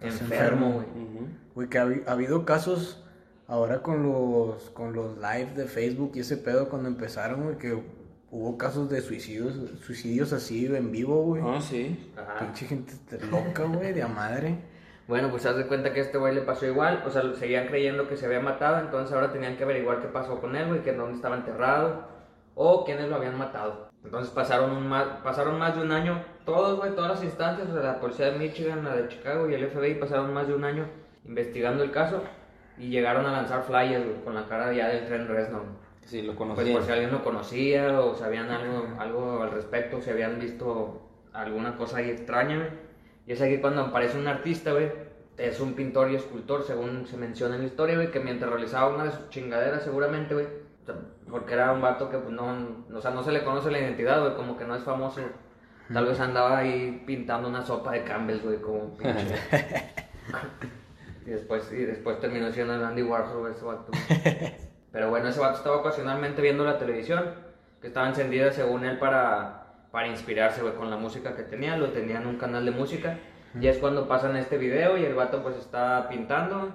enfermo, 0.00 0.34
enfermo. 0.34 0.72
güey. 0.74 0.86
Ujú. 0.86 1.28
Güey, 1.56 1.68
que 1.68 1.78
ha, 1.78 1.88
ha 2.06 2.12
habido 2.12 2.44
casos 2.44 3.02
ahora 3.48 3.82
con 3.82 4.04
los, 4.04 4.70
con 4.70 4.92
los 4.92 5.16
live 5.16 5.52
de 5.56 5.66
Facebook 5.66 6.12
y 6.14 6.20
ese 6.20 6.36
pedo 6.36 6.68
cuando 6.68 6.88
empezaron, 6.88 7.42
güey, 7.42 7.58
que 7.58 7.82
hubo 8.36 8.58
casos 8.58 8.90
de 8.90 9.00
suicidios, 9.00 9.54
suicidios 9.80 10.32
así 10.32 10.66
en 10.66 10.92
vivo, 10.92 11.22
güey. 11.22 11.42
Ah, 11.44 11.60
sí. 11.60 12.12
Ajá. 12.16 12.38
Pinche 12.40 12.66
gente 12.66 12.92
loca, 13.30 13.64
güey, 13.64 13.92
de 13.92 14.02
a 14.02 14.08
madre. 14.08 14.58
Bueno, 15.08 15.30
pues 15.30 15.46
haz 15.46 15.56
de 15.56 15.66
cuenta 15.66 15.92
que 15.92 16.00
a 16.00 16.02
este 16.02 16.18
güey 16.18 16.34
le 16.34 16.42
pasó 16.42 16.66
igual, 16.66 17.02
o 17.06 17.10
sea, 17.10 17.22
seguían 17.34 17.68
creyendo 17.68 18.08
que 18.08 18.16
se 18.16 18.26
había 18.26 18.40
matado, 18.40 18.80
entonces 18.80 19.14
ahora 19.14 19.32
tenían 19.32 19.56
que 19.56 19.64
averiguar 19.64 20.00
qué 20.00 20.08
pasó 20.08 20.40
con 20.40 20.54
él, 20.56 20.66
güey, 20.66 20.82
que 20.82 20.92
dónde 20.92 21.14
estaba 21.14 21.36
enterrado, 21.36 22.08
o 22.54 22.84
quiénes 22.84 23.08
lo 23.08 23.16
habían 23.16 23.38
matado. 23.38 23.90
Entonces 24.04 24.32
pasaron, 24.34 24.72
un 24.72 24.88
más, 24.88 25.06
pasaron 25.22 25.58
más 25.58 25.76
de 25.76 25.82
un 25.82 25.92
año, 25.92 26.22
todos, 26.44 26.78
güey, 26.78 26.94
todas 26.94 27.12
las 27.12 27.24
instancias, 27.24 27.68
o 27.68 27.72
sea, 27.72 27.82
la 27.82 28.00
policía 28.00 28.32
de 28.32 28.38
Michigan, 28.38 28.84
la 28.84 28.96
de 28.96 29.08
Chicago 29.08 29.48
y 29.48 29.54
el 29.54 29.70
FBI 29.70 29.94
pasaron 29.94 30.34
más 30.34 30.48
de 30.48 30.54
un 30.54 30.64
año 30.64 30.86
investigando 31.24 31.84
el 31.84 31.90
caso 31.90 32.22
y 32.76 32.88
llegaron 32.88 33.26
a 33.26 33.32
lanzar 33.32 33.62
flyers, 33.62 34.04
güey, 34.04 34.24
con 34.24 34.34
la 34.34 34.46
cara 34.46 34.72
ya 34.72 34.88
del 34.88 35.06
tren 35.06 35.28
Reznor. 35.28 35.85
Sí, 36.06 36.22
lo 36.22 36.34
Pues 36.34 36.38
conocí. 36.38 36.72
por 36.72 36.82
si 36.84 36.92
alguien 36.92 37.10
lo 37.10 37.22
conocía 37.22 38.00
o 38.00 38.14
sabían 38.14 38.48
algo, 38.50 38.88
algo 38.98 39.42
al 39.42 39.50
respecto, 39.50 40.00
si 40.00 40.08
habían 40.10 40.38
visto 40.38 41.02
alguna 41.32 41.76
cosa 41.76 41.98
ahí 41.98 42.10
extraña, 42.10 42.56
güey. 42.56 42.70
Y 43.26 43.32
es 43.32 43.42
aquí 43.42 43.58
cuando 43.58 43.82
aparece 43.82 44.16
un 44.18 44.28
artista, 44.28 44.72
güey. 44.72 44.90
Es 45.36 45.60
un 45.60 45.74
pintor 45.74 46.10
y 46.10 46.14
escultor, 46.14 46.62
según 46.64 47.06
se 47.06 47.16
menciona 47.18 47.56
en 47.56 47.62
la 47.62 47.66
historia, 47.66 47.96
güey, 47.96 48.10
que 48.10 48.20
mientras 48.20 48.50
realizaba 48.50 48.94
una 48.94 49.04
de 49.04 49.10
sus 49.10 49.28
chingaderas, 49.28 49.82
seguramente, 49.82 50.32
güey, 50.32 50.46
porque 51.28 51.52
era 51.54 51.72
un 51.72 51.82
vato 51.82 52.08
que, 52.08 52.16
pues, 52.16 52.32
no, 52.32 52.56
o 52.94 53.00
sea, 53.02 53.10
no 53.10 53.22
se 53.22 53.32
le 53.32 53.44
conoce 53.44 53.70
la 53.70 53.80
identidad, 53.80 54.22
güey, 54.22 54.34
como 54.34 54.56
que 54.56 54.64
no 54.64 54.74
es 54.76 54.82
famoso. 54.84 55.20
Tal 55.92 56.06
vez 56.06 56.18
andaba 56.20 56.58
ahí 56.58 57.02
pintando 57.06 57.48
una 57.48 57.62
sopa 57.62 57.92
de 57.92 58.04
Campbell, 58.04 58.40
güey, 58.40 58.60
como 58.62 58.78
un 58.78 58.96
pinche. 58.96 59.36
y, 61.26 61.30
después, 61.30 61.70
y 61.72 61.84
después 61.84 62.18
terminó 62.18 62.50
siendo 62.52 62.74
el 62.74 62.84
Andy 62.84 63.02
Warhol, 63.02 63.50
ese 63.50 63.64
vato. 63.64 63.92
Pero 64.96 65.10
bueno, 65.10 65.28
ese 65.28 65.40
vato 65.40 65.58
estaba 65.58 65.76
ocasionalmente 65.76 66.40
viendo 66.40 66.64
la 66.64 66.78
televisión, 66.78 67.22
que 67.82 67.88
estaba 67.88 68.08
encendida 68.08 68.50
según 68.50 68.86
él 68.86 68.98
para, 68.98 69.66
para 69.90 70.08
inspirarse, 70.08 70.62
güey, 70.62 70.72
con 70.72 70.88
la 70.88 70.96
música 70.96 71.36
que 71.36 71.42
tenía, 71.42 71.76
lo 71.76 71.90
tenía 71.90 72.16
en 72.16 72.26
un 72.26 72.38
canal 72.38 72.64
de 72.64 72.70
música. 72.70 73.18
Y 73.60 73.66
es 73.66 73.76
cuando 73.76 74.08
pasan 74.08 74.36
este 74.36 74.56
video 74.56 74.96
y 74.96 75.04
el 75.04 75.14
vato 75.14 75.42
pues 75.42 75.54
está 75.56 76.08
pintando 76.08 76.70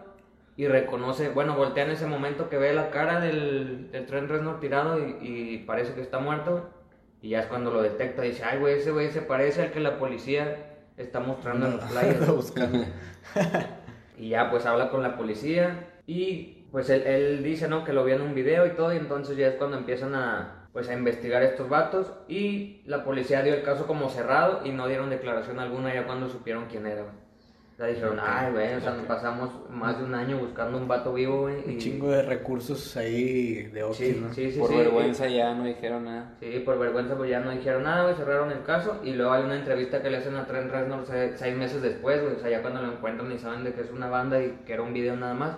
y 0.55 0.67
reconoce, 0.67 1.29
bueno, 1.29 1.55
voltea 1.55 1.85
en 1.85 1.89
ese 1.89 2.05
momento 2.05 2.47
que 2.47 2.59
ve 2.59 2.75
la 2.75 2.91
cara 2.91 3.19
del, 3.19 3.89
del 3.89 4.05
tren 4.05 4.29
Reznor 4.29 4.59
tirado 4.59 4.99
y, 4.99 5.17
y 5.19 5.57
parece 5.65 5.95
que 5.95 6.01
está 6.01 6.19
muerto. 6.19 6.69
Y 7.23 7.29
ya 7.29 7.39
es 7.39 7.47
cuando 7.47 7.71
lo 7.71 7.81
detecta 7.81 8.23
y 8.23 8.29
dice, 8.29 8.43
ay, 8.43 8.59
güey, 8.59 8.75
ese 8.75 8.91
güey 8.91 9.09
se 9.09 9.23
parece 9.23 9.63
al 9.63 9.71
que 9.71 9.79
la 9.79 9.97
policía 9.97 10.57
está 10.95 11.21
mostrando 11.21 11.65
en 11.65 11.77
los 11.77 11.85
flyers. 11.89 12.27
Buscando. 12.27 12.85
Y 14.17 14.29
ya 14.29 14.51
pues 14.51 14.67
habla 14.67 14.91
con 14.91 15.01
la 15.01 15.17
policía 15.17 15.87
y 16.05 16.60
pues 16.71 16.89
él, 16.89 17.01
él 17.05 17.43
dice, 17.43 17.67
¿no? 17.67 17.83
Que 17.83 17.93
lo 17.93 18.03
vio 18.03 18.15
en 18.15 18.21
un 18.21 18.33
video 18.33 18.65
y 18.65 18.71
todo 18.71 18.93
y 18.93 18.97
entonces 18.97 19.35
ya 19.37 19.47
es 19.47 19.55
cuando 19.55 19.77
empiezan 19.77 20.15
a, 20.15 20.67
pues 20.73 20.87
a 20.89 20.93
investigar 20.93 21.43
estos 21.43 21.67
vatos 21.69 22.11
y 22.27 22.81
la 22.85 23.03
policía 23.03 23.43
dio 23.43 23.53
el 23.53 23.63
caso 23.63 23.85
como 23.87 24.09
cerrado 24.09 24.61
y 24.65 24.71
no 24.71 24.87
dieron 24.87 25.09
declaración 25.09 25.59
alguna 25.59 25.93
ya 25.93 26.05
cuando 26.05 26.29
supieron 26.29 26.65
quién 26.69 26.85
era. 26.87 27.01
güey. 27.01 27.15
O 27.73 27.77
sea, 27.83 27.87
dijeron, 27.87 28.19
ay, 28.21 28.51
güey, 28.51 28.75
o 28.75 28.79
sea, 28.79 28.91
nos 28.91 29.05
pasamos 29.07 29.49
más 29.69 29.97
de 29.97 30.03
un 30.03 30.13
año 30.13 30.37
buscando 30.37 30.77
un 30.77 30.87
vato 30.87 31.13
vivo, 31.13 31.41
güey. 31.41 31.55
Un 31.65 31.71
y- 31.71 31.77
chingo 31.79 32.11
de 32.11 32.21
recursos 32.21 32.95
ahí 32.95 33.63
de 33.73 33.83
Oki, 33.83 33.95
Sí, 33.95 34.19
¿no? 34.21 34.31
sí, 34.33 34.51
sí, 34.51 34.59
Por 34.59 34.69
sí. 34.69 34.75
vergüenza 34.77 35.27
ya 35.27 35.53
no 35.55 35.63
dijeron 35.65 36.05
nada. 36.05 36.35
Sí, 36.39 36.61
por 36.63 36.77
vergüenza 36.77 37.15
pues 37.17 37.31
ya 37.31 37.39
no 37.39 37.49
dijeron 37.51 37.83
nada, 37.83 38.03
güey, 38.03 38.15
cerraron 38.15 38.51
el 38.51 38.61
caso 38.63 39.01
y 39.03 39.13
luego 39.13 39.31
hay 39.31 39.43
una 39.43 39.55
entrevista 39.55 40.01
que 40.03 40.11
le 40.11 40.17
hacen 40.17 40.35
a 40.35 40.45
Trent 40.45 40.69
Reznor 40.71 41.05
se- 41.07 41.35
seis 41.37 41.55
meses 41.57 41.81
después, 41.81 42.21
güey, 42.21 42.35
o 42.35 42.39
sea, 42.39 42.49
ya 42.51 42.61
cuando 42.61 42.81
lo 42.83 42.91
encuentran 42.91 43.31
y 43.31 43.39
saben 43.39 43.63
de 43.63 43.73
que 43.73 43.81
es 43.81 43.89
una 43.89 44.09
banda 44.09 44.39
y 44.43 44.51
que 44.65 44.73
era 44.73 44.83
un 44.83 44.93
video 44.93 45.15
nada 45.15 45.33
más. 45.33 45.57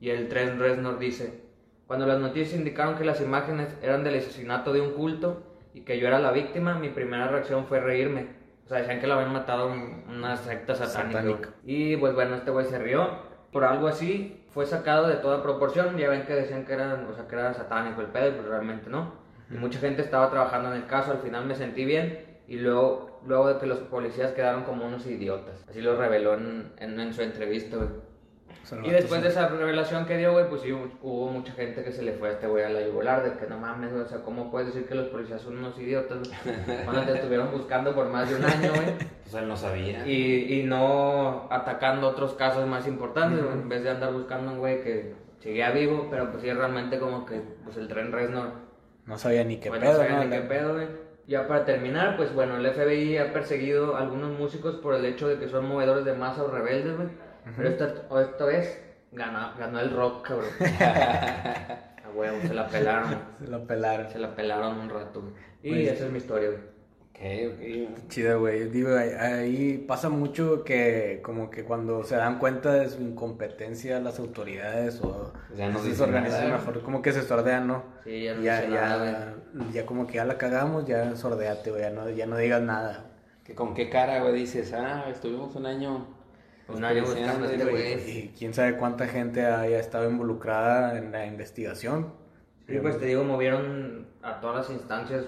Y 0.00 0.10
el 0.10 0.28
Trent 0.28 0.60
Reznor 0.60 0.98
dice, 0.98 1.42
cuando 1.86 2.06
las 2.06 2.18
noticias 2.18 2.58
indicaron 2.58 2.96
que 2.96 3.04
las 3.04 3.20
imágenes 3.20 3.74
eran 3.82 4.04
del 4.04 4.18
asesinato 4.18 4.72
de 4.72 4.80
un 4.80 4.92
culto 4.92 5.42
y 5.72 5.82
que 5.82 5.98
yo 5.98 6.08
era 6.08 6.18
la 6.18 6.32
víctima, 6.32 6.74
mi 6.74 6.88
primera 6.88 7.28
reacción 7.28 7.66
fue 7.66 7.80
reírme. 7.80 8.28
O 8.64 8.68
sea, 8.68 8.78
decían 8.78 9.00
que 9.00 9.06
lo 9.06 9.14
habían 9.14 9.32
matado 9.32 9.72
una 10.08 10.36
secta 10.36 10.74
satánica. 10.74 11.20
Satánica. 11.20 11.50
Y 11.64 11.96
pues 11.96 12.14
bueno, 12.14 12.34
este 12.34 12.50
güey 12.50 12.66
se 12.66 12.78
rió. 12.78 13.08
Por 13.52 13.62
algo 13.64 13.86
así, 13.86 14.44
fue 14.50 14.66
sacado 14.66 15.06
de 15.06 15.16
toda 15.16 15.42
proporción. 15.42 15.96
Ya 15.96 16.08
ven 16.08 16.26
que 16.26 16.34
decían 16.34 16.64
que 16.64 16.72
era, 16.72 17.06
o 17.08 17.14
sea, 17.14 17.28
que 17.28 17.36
era 17.36 17.54
satánico 17.54 18.00
el 18.00 18.08
pedo, 18.08 18.32
pero 18.36 18.48
realmente 18.50 18.90
no. 18.90 19.12
Y 19.50 19.54
mucha 19.54 19.78
gente 19.78 20.02
estaba 20.02 20.28
trabajando 20.30 20.72
en 20.72 20.82
el 20.82 20.86
caso. 20.86 21.12
Al 21.12 21.18
final 21.18 21.46
me 21.46 21.54
sentí 21.54 21.84
bien. 21.84 22.24
Y 22.48 22.56
luego, 22.56 23.20
luego 23.24 23.48
de 23.48 23.60
que 23.60 23.66
los 23.66 23.78
policías 23.78 24.32
quedaron 24.32 24.64
como 24.64 24.84
unos 24.84 25.06
idiotas. 25.06 25.64
Así 25.68 25.80
lo 25.80 25.96
reveló 25.96 26.34
en, 26.34 26.72
en, 26.78 26.98
en 26.98 27.14
su 27.14 27.22
entrevista, 27.22 27.76
güey. 27.76 27.88
O 28.72 28.86
Y 28.86 28.90
después 28.90 29.22
de 29.22 29.28
esa 29.28 29.48
revelación 29.48 30.06
que 30.06 30.16
dio, 30.16 30.32
güey, 30.32 30.48
pues 30.48 30.62
sí, 30.62 30.72
hubo 30.72 31.28
mucha 31.30 31.52
gente 31.52 31.84
que 31.84 31.92
se 31.92 32.02
le 32.02 32.12
fue 32.14 32.30
a 32.30 32.32
este 32.32 32.46
güey 32.48 32.64
a 32.64 32.68
la 32.68 32.82
yugular, 32.84 33.22
de 33.22 33.38
que 33.38 33.46
no 33.46 33.58
mames, 33.58 33.92
güey, 33.92 34.02
o 34.02 34.08
sea, 34.08 34.22
¿cómo 34.22 34.50
puedes 34.50 34.68
decir 34.74 34.88
que 34.88 34.94
los 34.96 35.06
policías 35.08 35.40
son 35.40 35.58
unos 35.58 35.78
idiotas? 35.78 36.18
Cuando 36.84 37.02
te 37.02 37.12
estuvieron 37.14 37.52
buscando 37.52 37.94
por 37.94 38.08
más 38.08 38.28
de 38.28 38.36
un 38.36 38.44
año, 38.44 38.72
güey, 38.74 38.86
Pues 39.22 39.34
él 39.34 39.48
no 39.48 39.56
sabía. 39.56 40.06
y, 40.06 40.60
y 40.60 40.62
no 40.64 41.46
atacando 41.50 42.08
otros 42.08 42.34
casos 42.34 42.66
más 42.66 42.86
importantes, 42.88 43.40
en 43.40 43.68
vez 43.68 43.82
de 43.84 43.90
andar 43.90 44.12
buscando 44.12 44.50
a 44.50 44.52
un 44.54 44.58
güey 44.58 44.82
que 44.82 45.14
seguía 45.38 45.70
vivo, 45.70 46.08
pero 46.10 46.30
pues 46.30 46.42
sí, 46.42 46.52
realmente 46.52 46.98
como 46.98 47.24
que, 47.24 47.40
pues 47.64 47.76
el 47.76 47.86
tren 47.88 48.10
Reznor, 48.10 48.50
No 49.04 49.16
sabía 49.16 49.44
ni 49.44 49.58
qué 49.58 49.68
pues, 49.68 49.80
pedo, 49.80 49.92
no 49.92 49.98
sabía 49.98 50.16
¿no? 50.16 50.24
ni 50.24 50.30
qué 50.30 50.40
pedo, 50.40 50.74
güey. 50.74 50.86
Ya 51.28 51.48
para 51.48 51.64
terminar, 51.64 52.16
pues 52.16 52.32
bueno, 52.34 52.56
el 52.56 52.66
FBI 52.72 53.18
ha 53.18 53.32
perseguido 53.32 53.96
a 53.96 54.00
algunos 54.00 54.38
músicos 54.38 54.76
por 54.76 54.94
el 54.94 55.04
hecho 55.04 55.26
de 55.26 55.38
que 55.38 55.48
son 55.48 55.66
movedores 55.66 56.04
de 56.04 56.12
masa 56.14 56.44
o 56.44 56.48
rebeldes, 56.50 56.96
güey. 56.96 57.08
Pero 57.54 57.68
esta, 57.68 57.94
o 58.08 58.20
esta 58.20 58.44
vez 58.44 58.82
ganó, 59.12 59.54
ganó 59.58 59.80
el 59.80 59.90
rock, 59.90 60.26
cabrón. 60.26 60.50
a 60.80 62.10
huevo, 62.14 62.38
se 62.42 62.54
la 62.54 62.68
pelaron. 62.68 63.18
Se 63.38 63.46
lo 63.48 63.66
pelaron. 63.66 64.10
Se 64.10 64.18
la 64.18 64.34
pelaron 64.34 64.78
un 64.78 64.90
rato, 64.90 65.22
güey. 65.22 65.32
Y 65.62 65.72
Oye. 65.72 65.92
esa 65.92 66.06
es 66.06 66.12
mi 66.12 66.18
historia, 66.18 66.48
güey. 66.50 66.76
Ok, 67.16 67.92
ok. 67.94 68.08
Chido, 68.08 68.40
güey. 68.40 68.68
Digo, 68.68 68.94
ahí, 68.94 69.08
ahí 69.10 69.78
pasa 69.88 70.10
mucho 70.10 70.64
que 70.64 71.20
como 71.24 71.48
que 71.48 71.64
cuando 71.64 72.04
se 72.04 72.14
dan 72.16 72.38
cuenta 72.38 72.74
de 72.74 72.90
su 72.90 73.00
incompetencia 73.00 73.98
las 74.00 74.18
autoridades 74.18 75.00
o 75.00 75.32
Ya 75.56 75.70
no 75.70 75.78
organizaciones 75.78 76.32
nada. 76.32 76.58
mejor 76.58 76.82
como 76.82 77.00
que 77.00 77.12
se 77.12 77.22
sordean, 77.22 77.68
¿no? 77.68 77.84
Sí, 78.04 78.24
ya 78.24 78.34
no 78.34 78.42
ya, 78.42 78.62
ya, 78.62 78.68
nada, 78.68 79.34
ya 79.72 79.86
como 79.86 80.06
que 80.06 80.14
ya 80.14 80.26
la 80.26 80.36
cagamos, 80.36 80.84
ya 80.84 81.16
sordeate, 81.16 81.70
güey, 81.70 81.82
ya 81.82 81.90
no, 81.90 82.10
ya 82.10 82.26
no 82.26 82.36
digas 82.36 82.60
nada. 82.60 83.06
Que 83.44 83.54
con 83.54 83.72
qué 83.74 83.88
cara, 83.88 84.20
güey, 84.20 84.34
dices, 84.34 84.74
ah, 84.74 85.06
estuvimos 85.08 85.56
un 85.56 85.64
año. 85.66 86.15
Un 86.68 86.84
año 86.84 87.02
buscando 87.02 87.46
a 87.46 87.52
este 87.52 87.64
güey. 87.64 88.10
Y 88.10 88.34
quién 88.36 88.52
sabe 88.54 88.76
cuánta 88.76 89.06
gente 89.06 89.44
haya 89.46 89.78
estado 89.78 90.10
involucrada 90.10 90.98
en 90.98 91.12
la 91.12 91.26
investigación. 91.26 92.12
Sí, 92.68 92.78
pues 92.80 92.98
te 92.98 93.06
digo, 93.06 93.22
movieron 93.22 94.08
a 94.22 94.40
todas 94.40 94.56
las 94.56 94.70
instancias 94.70 95.26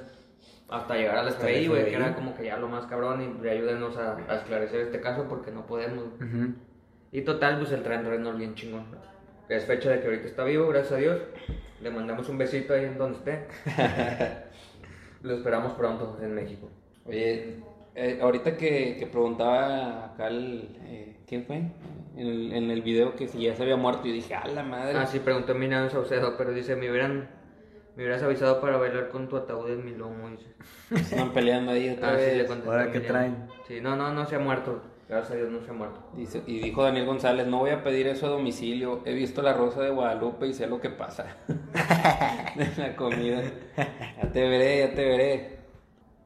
hasta 0.69 0.97
llegar 0.97 1.19
al 1.19 1.31
FBI, 1.33 1.69
güey, 1.69 1.85
que 1.87 1.95
era 1.95 2.15
como 2.15 2.35
que 2.35 2.45
ya 2.45 2.57
lo 2.57 2.69
más 2.69 2.87
cabrón 2.87 3.41
y 3.43 3.49
ayúdenos 3.49 3.97
a, 3.97 4.17
a 4.29 4.37
esclarecer 4.37 4.81
este 4.81 5.01
caso 5.01 5.27
porque 5.29 5.51
no 5.53 5.65
podemos. 5.67 6.05
Ujú. 6.21 6.55
Y 7.13 7.23
total, 7.23 7.59
pues 7.59 7.73
el 7.73 7.83
tren 7.83 8.05
Reznor 8.05 8.37
bien 8.37 8.55
chingón. 8.55 8.85
Es 9.49 9.65
fecha 9.65 9.91
de 9.91 10.01
que 10.01 10.07
ahorita 10.07 10.27
está 10.27 10.45
vivo, 10.45 10.69
gracias 10.69 10.93
a 10.93 10.97
Dios. 10.97 11.21
Le 11.81 11.91
mandamos 11.91 12.29
un 12.29 12.37
besito 12.37 12.75
ahí 12.75 12.85
en 12.85 12.99
donde 12.99 13.19
esté. 13.19 13.47
Lo 15.23 15.35
esperamos 15.35 15.73
pronto 15.75 16.19
en 16.21 16.35
México. 16.35 16.69
Oye, 17.07 17.61
eh, 17.95 18.19
ahorita 18.21 18.57
que, 18.57 18.97
que 18.99 19.07
preguntaba 19.07 20.07
acá 20.13 20.29
el. 20.29 20.77
eh, 20.83 21.17
¿Quién 21.29 21.45
fue? 21.45 21.57
En 22.17 22.27
el, 22.27 22.53
en 22.53 22.71
el 22.71 22.83
video 22.83 23.15
que 23.15 23.29
si 23.29 23.43
ya 23.43 23.55
se 23.55 23.63
había 23.63 23.77
muerto 23.77 24.09
y 24.09 24.13
dije, 24.13 24.35
a 24.35 24.47
la 24.49 24.63
madre. 24.63 24.97
Ah, 24.99 25.07
sí, 25.07 25.19
preguntó 25.19 25.55
Minano 25.55 25.91
Saucedo, 25.91 26.37
pero 26.37 26.53
dice, 26.53 26.75
me 26.77 26.91
hubieran... 26.91 27.29
Me 27.97 28.05
hubieras 28.05 28.23
avisado 28.23 28.61
para 28.61 28.77
bailar 28.77 29.09
con 29.09 29.29
tu 29.29 29.37
ataúd 29.37 29.71
en 29.71 29.85
mi 29.85 29.91
lomo, 29.93 30.31
dice. 30.31 30.47
Están 30.95 31.33
peleando 31.33 31.73
ahí 31.73 31.91
otra 31.91 32.13
Ah, 32.13 32.17
sí, 32.19 32.37
le 32.37 32.43
vez. 32.45 32.51
Ahora, 32.65 32.85
¿qué 32.93 32.99
Emiliano. 32.99 33.09
traen? 33.09 33.37
Sí, 33.67 33.81
no, 33.81 33.97
no, 33.97 34.13
no 34.15 34.25
se 34.25 34.37
ha 34.37 34.39
muerto. 34.39 34.81
Gracias 35.09 35.33
a 35.33 35.35
Dios 35.37 35.51
no 35.51 35.61
se 35.63 35.71
ha 35.71 35.73
muerto. 35.73 36.01
Dice- 36.15 36.43
y 36.47 36.61
dijo 36.61 36.83
Daniel 36.85 37.07
González, 37.07 37.47
no 37.49 37.59
voy 37.59 37.71
a 37.71 37.83
pedir 37.83 38.07
eso 38.07 38.27
a 38.27 38.31
domicilio. 38.31 39.03
He 39.05 39.15
visto 39.15 39.43
la 39.43 39.53
rosa 39.53 39.83
de 39.83 39.91
Guadalupe 39.91 40.47
y 40.47 40.53
sé 40.55 40.67
lo 40.69 40.81
que 40.81 40.91
pasa. 40.91 41.37
la 42.77 42.95
comida. 42.97 43.43
Ya 44.23 44.33
te 44.33 44.49
veré, 44.49 44.79
ya 44.79 44.95
te 44.95 45.05
veré. 45.05 45.59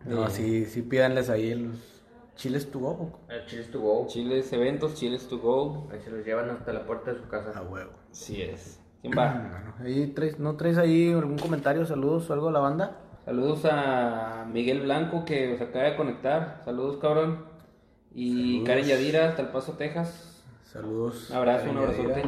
No, 0.04 0.28
sí, 0.28 0.66
sí 0.66 0.82
pídanles 0.82 1.30
ahí 1.30 1.54
los 1.54 1.91
chiles 2.36 2.70
tu 2.70 2.80
go. 2.80 3.20
El 3.28 3.46
Chiles 3.46 3.70
to 3.70 3.80
go. 3.80 4.06
Chiles 4.06 4.52
eventos, 4.52 4.94
chiles 4.94 5.28
to 5.28 5.38
go. 5.38 5.88
Ahí 5.92 6.00
se 6.00 6.10
los 6.10 6.24
llevan 6.24 6.50
hasta 6.50 6.72
la 6.72 6.84
puerta 6.84 7.12
de 7.12 7.18
su 7.18 7.28
casa. 7.28 7.52
A 7.58 7.62
huevo. 7.62 7.92
Sí 8.10 8.42
es. 8.42 8.80
¿Quién 9.00 9.14
va? 9.16 9.32
Bueno, 9.32 9.74
ahí 9.80 10.06
traes, 10.08 10.38
¿no 10.38 10.56
traes 10.56 10.78
ahí 10.78 11.12
algún 11.12 11.38
comentario, 11.38 11.84
saludos 11.84 12.30
o 12.30 12.32
algo 12.32 12.48
a 12.48 12.52
la 12.52 12.60
banda? 12.60 12.98
Saludos 13.24 13.64
a 13.64 14.46
Miguel 14.52 14.82
Blanco 14.82 15.24
que 15.24 15.56
se 15.56 15.64
acaba 15.64 15.84
de 15.84 15.96
conectar. 15.96 16.60
Saludos, 16.64 16.98
cabrón. 16.98 17.44
Y 18.14 18.32
Saludos. 18.32 18.66
Karen 18.66 18.84
Yadira, 18.86 19.28
hasta 19.28 19.42
El 19.42 19.48
Paso, 19.48 19.72
Texas. 19.72 20.44
Saludos. 20.64 21.30
Un 21.30 21.36
abrazo, 21.36 21.70
un 21.70 21.78
abrazote. 21.78 22.22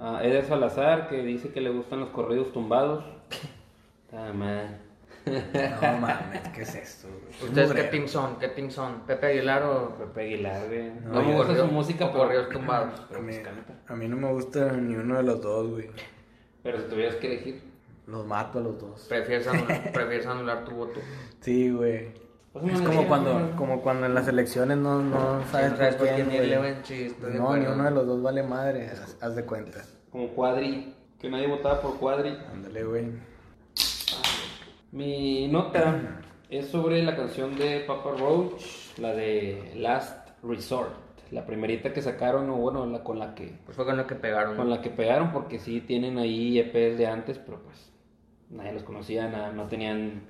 A 0.00 0.24
Eder 0.24 0.44
Salazar 0.44 1.08
que 1.08 1.22
dice 1.22 1.52
que 1.52 1.60
le 1.60 1.70
gustan 1.70 2.00
los 2.00 2.10
corridos 2.10 2.52
tumbados. 2.52 3.04
Está 4.04 4.32
mal. 4.32 4.83
No 5.26 5.98
mames, 6.00 6.48
¿qué 6.54 6.62
es 6.62 6.74
esto? 6.74 7.08
güey? 7.08 7.48
¿Ustedes 7.50 7.72
qué 7.72 7.84
team 7.84 8.06
son? 8.08 8.38
¿Qué 8.38 8.48
team 8.48 8.70
son? 8.70 9.00
¿Pepe 9.06 9.26
Aguilar 9.28 9.62
o 9.62 9.88
Pepe 9.96 10.20
Aguilar, 10.22 10.66
güey. 10.66 10.90
No, 11.02 11.12
No, 11.14 11.22
me 11.22 11.34
gusta 11.36 11.56
su 11.56 11.66
música, 11.66 12.06
pero- 12.12 12.18
corridos 12.24 12.48
tumbados. 12.50 13.00
A 13.16 13.18
mí, 13.20 13.32
pues 13.32 13.78
a 13.88 13.94
mí 13.94 14.08
no 14.08 14.16
me 14.16 14.30
gusta 14.32 14.72
ni 14.72 14.94
uno 14.96 15.16
de 15.16 15.22
los 15.22 15.40
dos, 15.40 15.70
güey. 15.70 15.90
Pero 16.62 16.78
si 16.80 16.84
tuvieras 16.88 17.16
que 17.16 17.26
elegir. 17.28 17.62
Los 18.06 18.26
mato 18.26 18.58
a 18.58 18.62
los 18.62 18.78
dos. 18.78 19.06
¿Prefieres 19.08 19.46
anular, 19.46 19.92
prefieres 19.92 20.26
anular 20.26 20.64
tu 20.66 20.72
voto? 20.72 21.00
Sí, 21.40 21.70
güey. 21.70 22.12
Pues 22.52 22.66
Es 22.74 22.82
como 22.82 23.08
cuando, 23.08 23.40
¿no? 23.40 23.56
como 23.56 23.80
cuando 23.82 24.06
en 24.06 24.14
las 24.14 24.28
elecciones 24.28 24.76
no, 24.76 25.02
no 25.02 25.42
sabes, 25.50 25.96
por 25.96 26.06
quién 26.08 26.26
güey. 26.26 26.50
De 26.50 27.38
No, 27.38 27.56
ni 27.56 27.66
uno 27.66 27.82
de 27.84 27.90
los 27.90 28.06
dos 28.06 28.22
vale 28.22 28.42
madre, 28.42 28.88
haz, 28.88 29.16
haz 29.20 29.34
de 29.34 29.44
cuenta. 29.44 29.82
Como 30.12 30.28
Cuadri. 30.28 30.94
Que 31.18 31.30
nadie 31.30 31.46
votaba 31.48 31.80
por 31.80 31.98
Cuadri. 31.98 32.36
Ándale, 32.52 32.84
güey. 32.84 33.06
Mi 34.94 35.48
nota 35.48 36.20
es 36.48 36.68
sobre 36.68 37.02
la 37.02 37.16
canción 37.16 37.56
de 37.56 37.80
Papa 37.80 38.12
Roach, 38.16 38.62
la 38.98 39.12
de 39.12 39.72
Last 39.76 40.28
Resort. 40.44 40.92
La 41.32 41.44
primerita 41.46 41.92
que 41.92 42.00
sacaron, 42.00 42.48
o 42.50 42.54
bueno, 42.58 42.86
la 42.86 43.02
con 43.02 43.18
la 43.18 43.34
que 43.34 43.54
Pues 43.64 43.74
fue 43.76 43.84
con 43.84 43.96
lo 43.96 44.06
que 44.06 44.14
pegaron. 44.14 44.56
con 44.56 44.70
la 44.70 44.80
que 44.80 44.90
pegaron, 44.90 45.32
porque 45.32 45.58
sí 45.58 45.80
tienen 45.80 46.16
ahí 46.18 46.60
EPs 46.60 46.96
de 46.96 47.08
antes, 47.08 47.38
pero 47.38 47.60
pues 47.60 47.90
nadie 48.50 48.72
los 48.72 48.84
conocía, 48.84 49.26
na- 49.28 49.50
no 49.50 49.66
tenían 49.66 50.22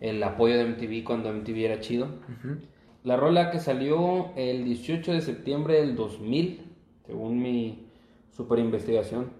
el 0.00 0.22
apoyo 0.22 0.54
de 0.58 0.64
MTV 0.66 1.02
cuando 1.02 1.30
MTV 1.32 1.64
era 1.64 1.80
chido. 1.80 2.06
La 3.02 3.16
rola 3.16 3.50
que 3.50 3.58
salió 3.58 4.30
el 4.36 4.64
18 4.64 5.12
de 5.12 5.22
septiembre 5.22 5.74
del 5.80 5.96
2000, 5.96 6.62
según 7.04 7.42
mi 7.42 7.88
super 8.30 8.60
investigación, 8.60 9.30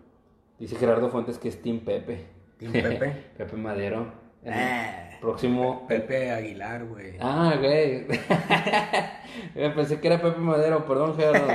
dice 0.58 0.74
Gerardo 0.74 1.10
Fuentes 1.10 1.38
que 1.38 1.46
es 1.48 1.62
Team 1.62 1.78
Pepe. 1.80 2.24
Team 2.58 2.72
Pepe. 2.72 3.12
Pepe 3.38 3.56
Madero. 3.56 4.23
El 4.44 4.52
Ah, 4.52 5.10
próximo... 5.20 5.86
Pepe 5.88 6.30
Aguilar, 6.30 6.84
güey. 6.86 7.14
Ah, 7.20 7.54
güey. 7.58 8.06
Eh, 9.56 9.72
Pensé 9.74 9.98
que 10.00 10.06
era 10.06 10.20
Pepe 10.22 10.38
Madero, 10.38 10.84
perdón, 10.86 11.16
Gerardo. 11.16 11.46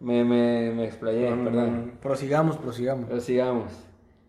Me, 0.00 0.24
me, 0.24 0.70
me, 0.72 0.84
explayé, 0.84 1.30
No, 1.30 1.44
perdón. 1.44 1.86
no. 1.94 2.00
Prosigamos, 2.00 2.56
prosigamos. 2.56 3.06
Pero 3.08 3.20
sigamos. 3.20 3.72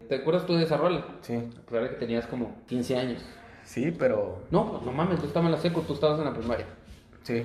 ¿Te 0.07 0.15
acuerdas 0.15 0.45
tú 0.45 0.55
de 0.55 0.63
esa 0.63 0.77
rola? 0.77 1.05
Sí. 1.21 1.35
A 1.35 1.65
pesar 1.65 1.83
de 1.83 1.89
que 1.89 1.95
tenías 1.95 2.27
como 2.27 2.55
15 2.67 2.97
años. 2.97 3.25
Sí, 3.63 3.91
pero. 3.97 4.43
No, 4.51 4.69
pues 4.71 4.83
no 4.83 4.91
mames, 4.91 5.19
tú 5.19 5.25
estabas 5.27 5.47
en 5.47 5.53
la 5.53 5.57
seco, 5.59 5.81
tú 5.81 5.93
estabas 5.93 6.19
en 6.19 6.25
la 6.25 6.33
primaria. 6.33 6.65
Sí. 7.23 7.43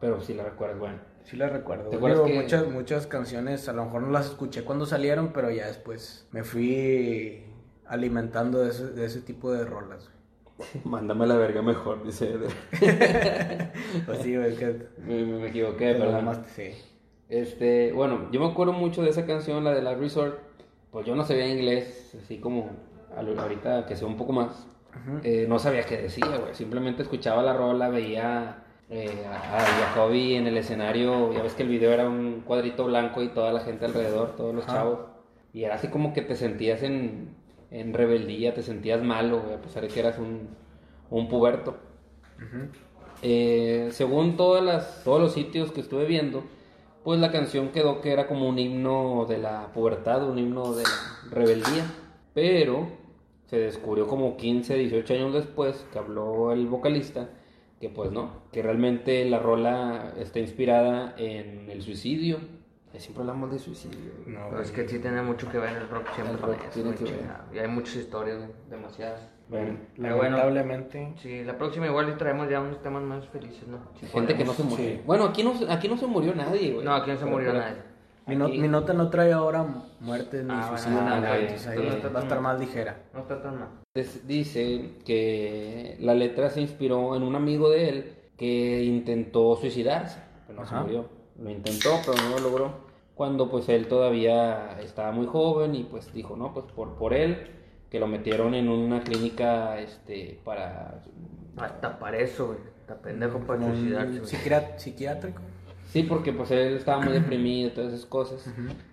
Pero 0.00 0.20
sí 0.20 0.34
la 0.34 0.44
recuerdas, 0.44 0.78
bueno. 0.78 0.96
Sí 1.24 1.36
la 1.36 1.48
recuerdo. 1.48 1.88
¿Te 1.88 1.96
acuerdas 1.96 2.24
Digo, 2.24 2.28
que- 2.36 2.42
muchas, 2.42 2.68
muchas 2.68 3.06
canciones, 3.06 3.68
a 3.68 3.72
lo 3.72 3.84
mejor 3.86 4.02
no 4.02 4.10
las 4.10 4.26
escuché 4.26 4.64
cuando 4.64 4.84
salieron, 4.86 5.32
pero 5.32 5.50
ya 5.50 5.66
después 5.68 6.26
me 6.32 6.42
fui 6.42 7.44
alimentando 7.92 8.58
de 8.60 8.70
ese, 8.70 8.88
de 8.90 9.04
ese 9.04 9.20
tipo 9.20 9.52
de 9.52 9.64
rolas. 9.64 10.10
Mándame 10.84 11.26
la 11.26 11.36
verga 11.36 11.62
mejor, 11.62 12.04
dice. 12.04 12.34
Pues 14.06 14.18
sí, 14.22 14.36
güey, 14.36 14.56
que 14.56 14.86
me, 15.04 15.24
me- 15.24 15.48
equivoqué, 15.48 15.94
perdón. 15.94 16.44
sí. 16.54 16.70
Este, 17.28 17.92
bueno, 17.92 18.28
yo 18.30 18.40
me 18.40 18.46
acuerdo 18.46 18.72
mucho 18.72 19.02
de 19.02 19.10
esa 19.10 19.24
canción, 19.26 19.64
la 19.64 19.72
de 19.72 19.82
la 19.82 19.94
Resort. 19.94 20.38
Pues 20.90 21.06
yo 21.06 21.14
no 21.16 21.24
sabía 21.24 21.46
inglés, 21.48 22.14
así 22.22 22.38
como 22.38 22.70
ahorita 23.16 23.86
que 23.86 23.96
sé 23.96 24.04
un 24.04 24.16
poco 24.16 24.32
más. 24.32 24.66
Eh, 25.22 25.46
no 25.48 25.58
sabía 25.58 25.84
qué 25.84 25.96
decía, 25.96 26.26
güey. 26.26 26.54
Simplemente 26.54 27.02
escuchaba 27.02 27.42
la 27.42 27.54
rola, 27.54 27.88
veía 27.88 28.62
eh, 28.90 29.24
a, 29.26 29.56
a 29.56 29.60
Jacoby 29.60 30.34
en 30.34 30.46
el 30.46 30.58
escenario. 30.58 31.32
Ya 31.32 31.42
ves 31.42 31.54
que 31.54 31.62
el 31.62 31.70
video 31.70 31.92
era 31.92 32.06
un 32.06 32.42
cuadrito 32.44 32.84
blanco 32.84 33.22
y 33.22 33.28
toda 33.28 33.52
la 33.52 33.60
gente 33.60 33.86
alrededor, 33.86 34.36
todos 34.36 34.54
los 34.54 34.64
Ajá. 34.68 34.74
chavos. 34.78 34.98
Y 35.54 35.64
era 35.64 35.76
así 35.76 35.88
como 35.88 36.12
que 36.12 36.20
te 36.20 36.34
sentías 36.36 36.82
en, 36.82 37.34
en 37.72 37.92
rebeldía, 37.94 38.54
te 38.54 38.62
sentías 38.62 39.02
malo, 39.02 39.42
a 39.54 39.60
pesar 39.60 39.82
de 39.82 39.88
que 39.88 40.00
eras 40.00 40.18
un, 40.18 40.48
un 41.10 41.28
puberto. 41.28 41.76
Eh, 43.22 43.88
según 43.92 44.36
todas 44.36 44.62
las, 44.62 45.02
todos 45.04 45.20
los 45.20 45.32
sitios 45.32 45.72
que 45.72 45.80
estuve 45.80 46.04
viendo, 46.04 46.44
pues 47.02 47.18
la 47.18 47.32
canción 47.32 47.70
quedó 47.70 48.00
que 48.00 48.12
era 48.12 48.28
como 48.28 48.48
un 48.48 48.58
himno 48.58 49.26
de 49.28 49.38
la 49.38 49.72
pubertad, 49.72 50.28
un 50.28 50.38
himno 50.38 50.74
de 50.74 50.84
la 50.84 51.30
rebeldía. 51.30 51.86
Pero 52.34 52.88
se 53.46 53.58
descubrió 53.58 54.06
como 54.06 54.36
15, 54.36 54.76
18 54.76 55.14
años 55.14 55.34
después 55.34 55.86
que 55.92 55.98
habló 55.98 56.52
el 56.52 56.66
vocalista 56.66 57.28
que 57.82 57.88
pues 57.88 58.12
no, 58.12 58.44
que 58.52 58.62
realmente 58.62 59.24
la 59.24 59.40
rola 59.40 60.14
está 60.16 60.38
inspirada 60.38 61.16
en 61.18 61.68
el 61.68 61.82
suicidio. 61.82 62.38
Siempre 62.98 63.22
hablamos 63.22 63.50
de 63.50 63.58
suicidio. 63.58 64.12
No, 64.26 64.48
Pero 64.50 64.62
es 64.62 64.70
que 64.70 64.86
sí 64.88 64.98
tiene 64.98 65.22
mucho 65.22 65.50
que 65.50 65.58
ver 65.58 65.76
el 65.76 65.88
rock 65.88 66.06
siempre 66.14 66.34
El 66.36 66.42
rock 66.42 66.68
tiene 66.72 66.94
que 66.94 67.04
ver. 67.04 67.20
Y 67.52 67.58
hay 67.58 67.68
muchas 67.68 67.96
historias, 67.96 68.38
demasiadas. 68.70 69.20
Bueno, 69.48 69.76
Pero 69.96 70.16
bueno, 70.16 70.36
Lamentablemente. 70.36 71.14
Sí, 71.18 71.42
la 71.44 71.58
próxima 71.58 71.86
igual 71.86 72.06
le 72.06 72.12
traemos 72.12 72.48
ya 72.48 72.60
unos 72.60 72.80
temas 72.82 73.02
más 73.02 73.26
felices, 73.28 73.66
¿no? 73.66 73.78
Si 73.98 74.06
gente 74.06 74.36
que 74.36 74.44
no 74.44 74.52
se 74.52 74.62
podemos. 74.62 74.78
murió. 74.78 74.96
sí. 74.96 75.02
Bueno, 75.06 75.24
aquí 75.24 75.42
no, 75.42 75.52
aquí 75.68 75.88
no 75.88 75.96
se 75.98 76.06
murió 76.06 76.34
nadie, 76.34 76.72
güey. 76.72 76.84
No, 76.84 76.94
aquí 76.94 77.10
no 77.10 77.16
se 77.16 77.24
Pero- 77.24 77.32
murió 77.36 77.50
pero- 77.52 77.62
nadie. 77.64 77.92
Mi, 78.24 78.36
no- 78.36 78.48
mi 78.48 78.68
nota 78.68 78.92
no 78.92 79.10
trae 79.10 79.32
ahora 79.32 79.66
muerte 79.98 80.44
ni 80.44 80.50
Ah, 80.52 80.58
bueno, 80.60 80.78
suicidio, 80.78 81.00
ah, 81.00 81.04
nada. 81.20 81.32
ahí 81.32 81.46
va 82.14 82.20
a 82.20 82.22
estar 82.22 82.40
más 82.40 82.60
ligera. 82.60 83.02
No 83.12 83.20
está 83.20 83.42
tan 83.42 83.58
mal. 83.58 83.68
Dice 84.24 84.92
que 85.04 85.96
la 85.98 86.14
letra 86.14 86.48
se 86.50 86.60
inspiró 86.60 87.16
en 87.16 87.24
un 87.24 87.34
amigo 87.34 87.68
de 87.68 87.88
él 87.88 88.14
que 88.36 88.84
intentó 88.84 89.56
suicidarse, 89.56 90.20
pero 90.46 90.60
no 90.60 90.62
Ajá. 90.64 90.78
se 90.78 90.82
murió. 90.84 91.08
Lo 91.42 91.50
intentó, 91.50 91.90
pero 92.06 92.16
no 92.22 92.36
lo 92.38 92.48
logró. 92.48 92.72
Cuando 93.14 93.50
pues 93.50 93.68
él 93.68 93.88
todavía 93.88 94.78
estaba 94.80 95.12
muy 95.12 95.26
joven 95.26 95.74
y 95.74 95.84
pues 95.84 96.12
dijo, 96.12 96.36
no, 96.36 96.52
pues 96.54 96.66
por, 96.66 96.94
por 96.94 97.14
él, 97.14 97.46
que 97.90 98.00
lo 98.00 98.06
metieron 98.06 98.54
en 98.54 98.68
una 98.68 99.02
clínica 99.02 99.78
este, 99.78 100.40
para... 100.44 101.02
Hasta 101.56 101.98
para 101.98 102.18
eso, 102.18 102.46
güey. 102.46 102.58
Está 102.80 102.96
pendejo 102.96 103.38
para 103.40 103.60
suicidarse, 103.60 104.78
psiquiátrico. 104.78 105.42
Sí, 105.92 106.04
porque 106.04 106.32
pues 106.32 106.50
él 106.50 106.76
estaba 106.76 107.02
muy 107.02 107.12
deprimido 107.12 107.68
y 107.68 107.72
todas 107.72 107.92
esas 107.92 108.06
cosas. 108.06 108.50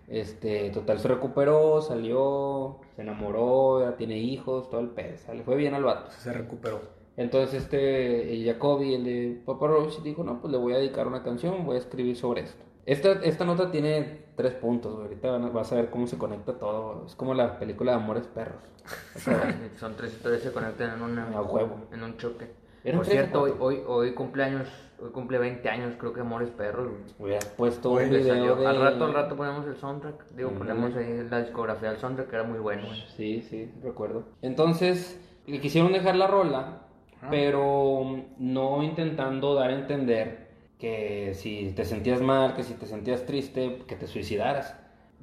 Este, 0.09 0.69
total 0.71 0.99
se 0.99 1.07
recuperó, 1.07 1.81
salió, 1.81 2.79
se 2.95 3.03
enamoró, 3.03 3.81
ya 3.81 3.95
tiene 3.95 4.17
hijos, 4.17 4.69
todo 4.69 4.81
el 4.81 4.89
pedo, 4.89 5.15
le 5.33 5.43
fue 5.43 5.55
bien 5.55 5.73
al 5.73 5.83
vato. 5.83 6.11
Se 6.11 6.33
recuperó. 6.33 6.81
Entonces 7.15 7.63
este 7.63 8.33
el 8.33 8.45
Jacoby, 8.45 8.95
el 8.95 9.03
de 9.05 9.41
Papa 9.45 9.67
Roach, 9.67 10.01
dijo, 10.01 10.23
no, 10.23 10.41
pues 10.41 10.51
le 10.51 10.57
voy 10.57 10.73
a 10.73 10.77
dedicar 10.77 11.07
una 11.07 11.23
canción, 11.23 11.65
voy 11.65 11.77
a 11.77 11.79
escribir 11.79 12.17
sobre 12.17 12.41
esto. 12.41 12.65
Esta, 12.85 13.11
esta 13.23 13.45
nota 13.45 13.71
tiene 13.71 14.23
tres 14.35 14.53
puntos, 14.53 14.93
güey. 14.93 15.05
ahorita 15.07 15.37
vas 15.49 15.71
a 15.71 15.75
ver 15.75 15.89
cómo 15.89 16.07
se 16.07 16.17
conecta 16.17 16.53
todo. 16.57 17.05
Es 17.05 17.15
como 17.15 17.33
la 17.33 17.59
película 17.59 17.91
de 17.93 17.97
Amores 17.97 18.27
Perros. 18.27 18.61
O 19.15 19.19
sea, 19.19 19.55
Son 19.79 19.95
tres 19.95 20.13
historias 20.13 20.41
que 20.41 20.47
se 20.47 20.53
conectan 20.53 20.95
en, 20.95 21.01
una, 21.03 21.27
A 21.29 21.41
huevo. 21.41 21.81
en 21.91 22.03
un 22.03 22.17
choque. 22.17 22.47
Por 22.95 23.05
cierto, 23.05 23.41
hoy, 23.43 23.53
hoy, 23.59 23.81
hoy 23.85 24.13
cumpleaños, 24.13 24.67
hoy 24.99 25.09
cumple 25.11 25.37
20 25.37 25.69
años, 25.69 25.93
creo 25.99 26.13
que 26.13 26.21
Amores 26.21 26.49
Perros, 26.49 26.87
güey. 26.87 27.01
hubieras 27.19 27.45
puesto 27.45 27.91
Oye, 27.91 28.05
un 28.05 28.13
Le 28.13 28.19
video 28.19 28.33
salió- 28.35 28.55
de... 28.55 28.65
Al 28.67 28.79
rato, 28.79 29.05
al 29.05 29.13
rato 29.13 29.35
ponemos 29.35 29.67
el 29.67 29.75
soundtrack. 29.75 30.29
Digo, 30.31 30.51
ponemos 30.51 30.95
ahí 30.95 31.27
la 31.29 31.41
discografía 31.41 31.89
del 31.91 31.99
soundtrack, 31.99 32.29
que 32.29 32.35
era 32.37 32.45
muy 32.45 32.57
bueno, 32.59 32.87
güey. 32.87 33.03
Sí, 33.15 33.41
sí, 33.41 33.69
recuerdo. 33.83 34.23
Entonces, 34.41 35.19
le 35.45 35.59
quisieron 35.59 35.91
dejar 35.91 36.15
la 36.15 36.27
rola, 36.27 36.83
pero 37.29 38.23
no 38.37 38.81
intentando 38.81 39.53
dar 39.55 39.69
a 39.71 39.75
entender 39.75 40.48
que 40.79 41.33
si 41.35 41.73
te 41.75 41.85
sentías 41.85 42.21
mal, 42.21 42.55
que 42.55 42.63
si 42.63 42.73
te 42.73 42.85
sentías 42.87 43.25
triste, 43.25 43.83
que 43.87 43.95
te 43.95 44.07
suicidaras. 44.07 44.75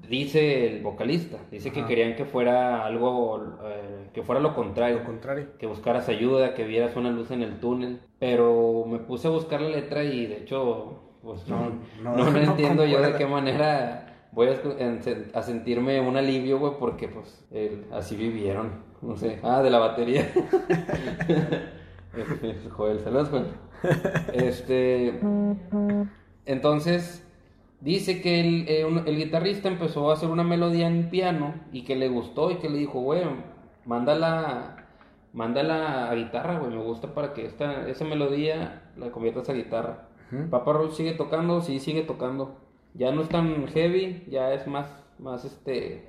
Dice 0.09 0.67
el 0.77 0.83
vocalista, 0.83 1.39
dice 1.51 1.73
que 1.73 1.87
querían 1.87 2.15
que 2.17 2.27
fuera 2.27 2.85
algo, 2.85 3.57
eh, 3.65 4.11
que 4.13 4.23
fuera 4.23 4.43
lo 4.43 4.55
contrario, 4.55 4.99
Lo 4.99 5.05
contrario. 5.05 5.47
que 5.59 5.67
buscaras 5.67 6.11
ayuda, 6.11 6.53
que 6.53 6.65
vieras 6.65 6.95
una 6.97 7.11
luz 7.11 7.31
en 7.31 7.41
el 7.43 7.59
túnel. 7.61 8.01
Pero 8.19 8.85
me 8.87 8.99
puse 8.99 9.29
a 9.29 9.31
buscar 9.31 9.63
la 9.63 9.71
letra 9.71 10.05
y 10.05 10.27
de 10.27 10.37
hecho, 10.37 11.01
pues 11.23 11.49
no, 11.49 11.71
No, 12.03 12.15
no, 12.15 12.17
no, 12.17 12.25
no 12.25 12.31
no 12.31 12.39
entiendo 12.39 12.85
yo 12.85 13.01
de 13.01 13.15
qué 13.15 13.25
manera 13.27 14.29
voy 14.33 14.49
a 15.33 15.43
sentirme 15.43 15.99
un 16.01 16.19
alivio, 16.19 16.59
güey, 16.59 16.75
porque 16.79 17.09
pues 17.09 17.47
el- 17.51 17.87
así 17.91 18.17
vivieron. 18.17 18.85
No 19.01 19.17
sé, 19.17 19.39
ah, 19.43 19.63
de 19.63 19.71
la 19.71 19.79
batería. 19.79 20.31
Este, 22.17 22.57
Joel, 22.71 23.01
saludos, 23.01 23.29
Joel. 23.29 23.45
Este, 24.33 25.19
entonces, 26.45 27.27
dice 27.81 28.21
que 28.23 28.41
el, 28.41 28.69
eh, 28.69 28.85
un- 28.85 29.07
el 29.07 29.17
guitarrista 29.17 29.69
empezó 29.69 30.11
a 30.11 30.15
hacer 30.15 30.29
una 30.29 30.45
melodía 30.45 30.87
en 30.89 31.11
piano 31.11 31.55
y 31.73 31.83
que 31.85 31.97
le 31.97 32.09
gustó 32.09 32.51
y 32.51 32.57
que 32.57 32.69
le 32.69 32.79
dijo, 32.79 33.01
güey, 33.01 33.23
mándala, 33.85 34.87
mándala 35.33 36.11
a 36.11 36.15
guitarra, 36.15 36.59
güey, 36.59 36.71
me 36.73 36.83
gusta 36.83 37.15
para 37.15 37.33
que 37.35 37.47
esta, 37.47 37.89
esa 37.89 38.05
melodía 38.05 38.91
la 38.97 39.11
conviertas 39.11 39.49
a 39.49 39.53
guitarra. 39.55 40.09
Papa 40.51 40.73
Roach 40.73 40.93
sigue 40.93 41.13
tocando, 41.13 41.61
sí, 41.61 41.79
sigue 41.79 42.03
tocando. 42.03 42.57
Ya 42.95 43.13
no 43.13 43.23
es 43.23 43.29
tan 43.29 43.67
heavy, 43.69 44.25
ya 44.29 44.53
es 44.55 44.67
más, 44.67 44.87
más 45.19 45.45
este, 45.45 46.09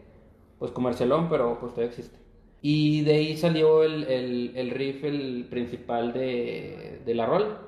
pues 0.58 0.72
comercialón, 0.72 1.30
pero 1.30 1.60
pues 1.60 1.74
todavía 1.74 1.90
existe. 1.90 2.18
Y 2.62 3.02
de 3.04 3.14
ahí 3.14 3.38
salió 3.38 3.84
el, 3.84 4.04
el, 4.06 4.54
el 4.56 4.72
riff, 4.72 5.04
el 5.04 5.48
principal 5.50 6.14
de, 6.14 7.02
de 7.06 7.16
la 7.16 7.26
rola. 7.26 7.60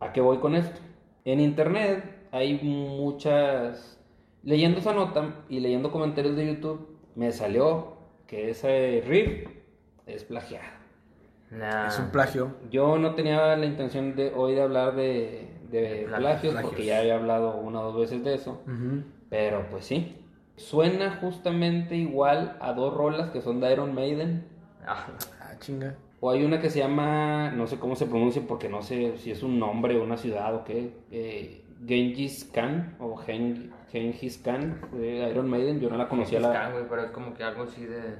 ¿A 0.00 0.12
qué 0.12 0.20
voy 0.20 0.38
con 0.38 0.54
esto? 0.54 0.80
En 1.24 1.40
internet 1.40 2.04
hay 2.32 2.58
muchas... 2.62 3.98
Leyendo 4.42 4.80
esa 4.80 4.92
nota 4.92 5.44
y 5.48 5.60
leyendo 5.60 5.92
comentarios 5.92 6.34
de 6.34 6.46
YouTube, 6.46 6.88
me 7.14 7.30
salió 7.30 7.96
que 8.26 8.50
ese 8.50 9.04
riff 9.06 9.46
es 10.06 10.24
plagiado. 10.24 10.82
Nah. 11.50 11.88
Es 11.88 11.98
un 11.98 12.10
plagio. 12.10 12.56
Yo 12.70 12.98
no 12.98 13.14
tenía 13.14 13.54
la 13.56 13.66
intención 13.66 14.16
de 14.16 14.32
hoy 14.34 14.54
de 14.54 14.62
hablar 14.62 14.96
de, 14.96 15.48
plagios, 16.16 16.54
porque 16.62 16.86
ya 16.86 16.98
había 16.98 17.16
hablado 17.16 17.56
una 17.58 17.80
o 17.80 17.92
dos 17.92 18.00
veces 18.00 18.24
de 18.24 18.34
eso. 18.34 18.62
Pero 19.28 19.66
pues 19.70 19.84
sí. 19.84 20.16
Suena 20.62 21.18
justamente 21.20 21.96
igual 21.96 22.56
a 22.60 22.72
dos 22.72 22.94
rolas 22.94 23.30
que 23.30 23.40
son 23.40 23.60
de 23.60 23.72
Iron 23.72 23.94
Maiden. 23.94 24.44
Ah, 24.86 25.06
Ah, 25.40 25.52
chinga. 25.58 25.94
O 26.20 26.30
hay 26.30 26.44
una 26.44 26.60
que 26.60 26.70
se 26.70 26.78
llama, 26.78 27.50
no 27.50 27.66
sé 27.66 27.78
cómo 27.78 27.96
se 27.96 28.06
pronuncia 28.06 28.42
porque 28.46 28.68
no 28.68 28.80
sé 28.82 29.16
si 29.18 29.32
es 29.32 29.42
un 29.42 29.58
nombre 29.58 29.96
o 29.98 30.04
una 30.04 30.16
ciudad 30.16 30.54
o 30.54 30.62
qué. 30.64 30.92
Eh, 31.10 31.64
Genghis 31.84 32.48
Khan 32.54 32.94
o 33.00 33.16
Gen- 33.16 33.72
Genghis 33.90 34.38
Khan 34.38 34.80
de 34.92 35.28
Iron 35.30 35.50
Maiden. 35.50 35.80
Yo 35.80 35.90
no 35.90 35.96
la 35.96 36.08
conocía 36.08 36.38
Está, 36.38 36.52
la. 36.52 36.70
güey, 36.70 36.84
pero 36.88 37.02
es 37.02 37.10
como 37.10 37.34
que 37.34 37.42
algo 37.42 37.64
así 37.64 37.84
de. 37.84 38.18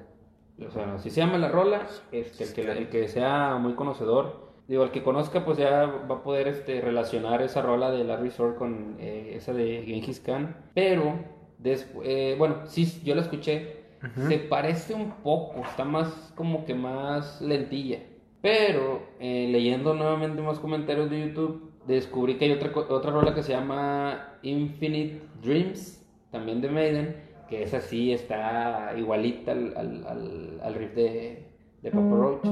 O 0.66 0.70
sea, 0.70 0.98
si 0.98 1.10
se 1.10 1.20
llama 1.20 1.38
la 1.38 1.48
rola, 1.48 1.86
este, 2.10 2.44
el, 2.44 2.52
que, 2.52 2.60
el 2.62 2.88
que 2.88 3.08
sea 3.08 3.56
muy 3.60 3.74
conocedor. 3.74 4.50
Digo, 4.68 4.84
el 4.84 4.90
que 4.90 5.02
conozca, 5.02 5.44
pues 5.44 5.58
ya 5.58 5.86
va 5.86 6.16
a 6.16 6.22
poder 6.22 6.48
este, 6.48 6.80
relacionar 6.80 7.40
esa 7.42 7.62
rola 7.62 7.90
de 7.90 8.04
Larry 8.04 8.30
Shore 8.30 8.54
con 8.56 8.96
eh, 8.98 9.32
esa 9.36 9.52
de 9.52 9.82
Genghis 9.86 10.20
Khan. 10.20 10.56
Pero, 10.74 11.14
después, 11.62 12.36
bueno, 12.38 12.56
sí, 12.66 13.00
yo 13.04 13.14
la 13.14 13.22
escuché. 13.22 13.82
Se 14.28 14.38
parece 14.38 14.94
un 14.94 15.12
poco, 15.22 15.60
está 15.60 15.84
más 15.84 16.32
como 16.34 16.64
que 16.64 16.74
más 16.74 17.40
lentilla. 17.40 18.00
Pero, 18.40 19.00
eh, 19.20 19.48
leyendo 19.52 19.94
nuevamente 19.94 20.42
más 20.42 20.58
comentarios 20.58 21.08
de 21.08 21.20
YouTube, 21.28 21.70
descubrí 21.86 22.36
que 22.36 22.46
hay 22.46 22.50
otra, 22.52 22.72
otra 22.76 23.12
rola 23.12 23.32
que 23.34 23.44
se 23.44 23.52
llama 23.52 24.38
Infinite 24.42 25.20
Dreams, 25.40 26.04
también 26.32 26.60
de 26.60 26.68
Maiden, 26.68 27.16
que 27.48 27.62
esa 27.62 27.80
sí 27.80 28.12
está 28.12 28.92
igualita 28.96 29.52
al, 29.52 29.76
al, 29.76 30.06
al, 30.08 30.60
al 30.64 30.74
riff 30.74 30.94
de, 30.94 31.46
de 31.82 31.90
Papa 31.90 32.02
Roach. 32.16 32.44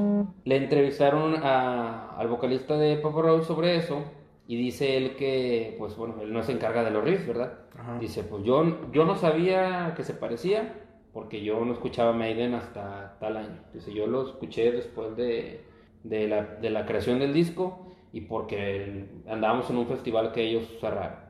Le 0.45 0.57
entrevistaron 0.57 1.35
a- 1.37 2.11
al 2.17 2.29
vocalista 2.29 2.77
de 2.79 2.97
Papa 2.99 3.23
Roach 3.23 3.43
sobre 3.45 3.75
eso 3.77 4.05
y 4.51 4.57
dice 4.57 4.97
él 4.97 5.15
que, 5.15 5.77
pues 5.79 5.97
bueno, 5.97 6.17
él 6.21 6.33
no 6.33 6.43
se 6.43 6.51
encarga 6.51 6.83
de 6.83 6.91
los 6.91 7.05
riffs, 7.05 7.25
¿verdad? 7.25 7.61
Ajá. 7.79 8.01
Dice, 8.01 8.25
pues 8.25 8.43
yo, 8.43 8.91
yo 8.91 9.05
no 9.05 9.15
sabía 9.15 9.95
que 9.97 10.03
se 10.03 10.13
parecía 10.13 10.75
porque 11.13 11.45
yo 11.45 11.65
no 11.65 11.73
escuchaba 11.73 12.13
Maiden 12.13 12.55
hasta 12.55 13.17
tal 13.21 13.37
año. 13.37 13.61
Dice, 13.73 13.95
yo 13.95 14.09
lo 14.09 14.27
escuché 14.27 14.73
después 14.73 15.15
de, 15.15 15.61
de, 16.03 16.27
la, 16.27 16.43
de 16.43 16.69
la 16.69 16.85
creación 16.85 17.21
del 17.21 17.33
disco 17.33 17.95
y 18.13 18.23
porque 18.23 19.05
andábamos 19.29 19.71
en 19.71 19.77
un 19.77 19.87
festival 19.87 20.33
que 20.33 20.43
ellos 20.43 20.65
cerraron. 20.81 21.21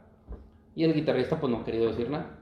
Y 0.74 0.84
el 0.84 0.94
guitarrista 0.94 1.38
pues 1.38 1.52
no 1.52 1.58
ha 1.58 1.64
querido 1.66 1.88
decir 1.88 2.08
nada. 2.08 2.38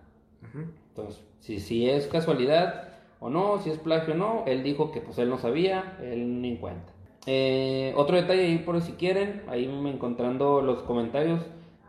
Entonces, 0.91 1.25
si, 1.41 1.59
si 1.59 1.91
es 1.91 2.07
casualidad 2.07 2.91
o 3.19 3.31
no, 3.31 3.59
si 3.59 3.71
es 3.71 3.79
plagio 3.79 4.15
o 4.15 4.17
no, 4.17 4.45
él 4.47 4.63
dijo 4.63 4.93
que 4.93 5.01
pues 5.01 5.19
él 5.19 5.29
no 5.29 5.39
sabía, 5.39 5.99
él 6.01 6.41
ni 6.41 6.51
en 6.51 6.57
cuenta. 6.59 6.93
Eh, 7.27 7.93
otro 7.97 8.17
detalle 8.17 8.43
ahí 8.43 8.59
por 8.59 8.81
si 8.81 8.93
quieren, 8.93 9.43
ahí 9.49 9.69
me 9.69 9.91
encontrando 9.91 10.61
los 10.61 10.83
comentarios. 10.83 11.41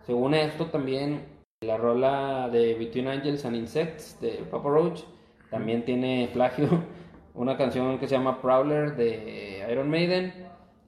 Según 0.06 0.34
esto 0.34 0.66
también 0.68 1.22
la 1.62 1.78
rola 1.78 2.50
de 2.50 2.74
Between 2.76 3.08
Angels 3.08 3.46
and 3.46 3.56
Insects 3.56 4.20
de 4.22 4.46
Papa 4.50 4.70
Roach 4.70 5.02
también 5.50 5.86
tiene 5.86 6.30
plagio. 6.34 6.68
Una 7.34 7.58
canción 7.58 8.00
que 8.00 8.08
se 8.08 8.16
llama 8.16 8.42
Prowler 8.42 8.96
de 8.96 9.66
Iron 9.72 9.90
Maiden 9.90 10.34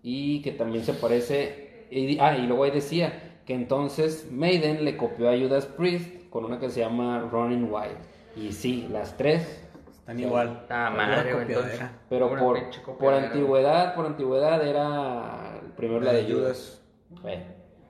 y 0.03 0.41
que 0.41 0.51
también 0.51 0.83
se 0.83 0.93
parece. 0.93 1.87
Ah, 2.19 2.37
y 2.37 2.47
luego 2.47 2.63
ahí 2.63 2.71
decía 2.71 3.41
que 3.45 3.53
entonces 3.53 4.29
Maiden 4.31 4.85
le 4.85 4.97
copió 4.97 5.29
a 5.29 5.37
Judas 5.37 5.65
Priest 5.65 6.29
con 6.29 6.45
una 6.45 6.59
que 6.59 6.69
se 6.69 6.79
llama 6.79 7.27
Running 7.31 7.69
Wild. 7.71 7.97
Y 8.35 8.53
sí, 8.53 8.87
las 8.91 9.17
tres. 9.17 9.61
Están 10.01 10.19
igual. 10.19 10.59
Está 10.61 10.89
Pura 10.91 11.07
madre, 11.07 11.33
güey, 11.33 11.45
copiadera. 11.45 11.69
entonces. 11.69 11.89
Pero 12.09 12.29
por, 12.29 12.97
por 12.97 13.13
antigüedad, 13.13 13.95
por 13.95 14.05
antigüedad 14.05 14.67
era 14.67 15.61
primero 15.77 16.01
la 16.01 16.13
de 16.13 16.31
Judas. 16.31 16.81
Bueno, 17.21 17.43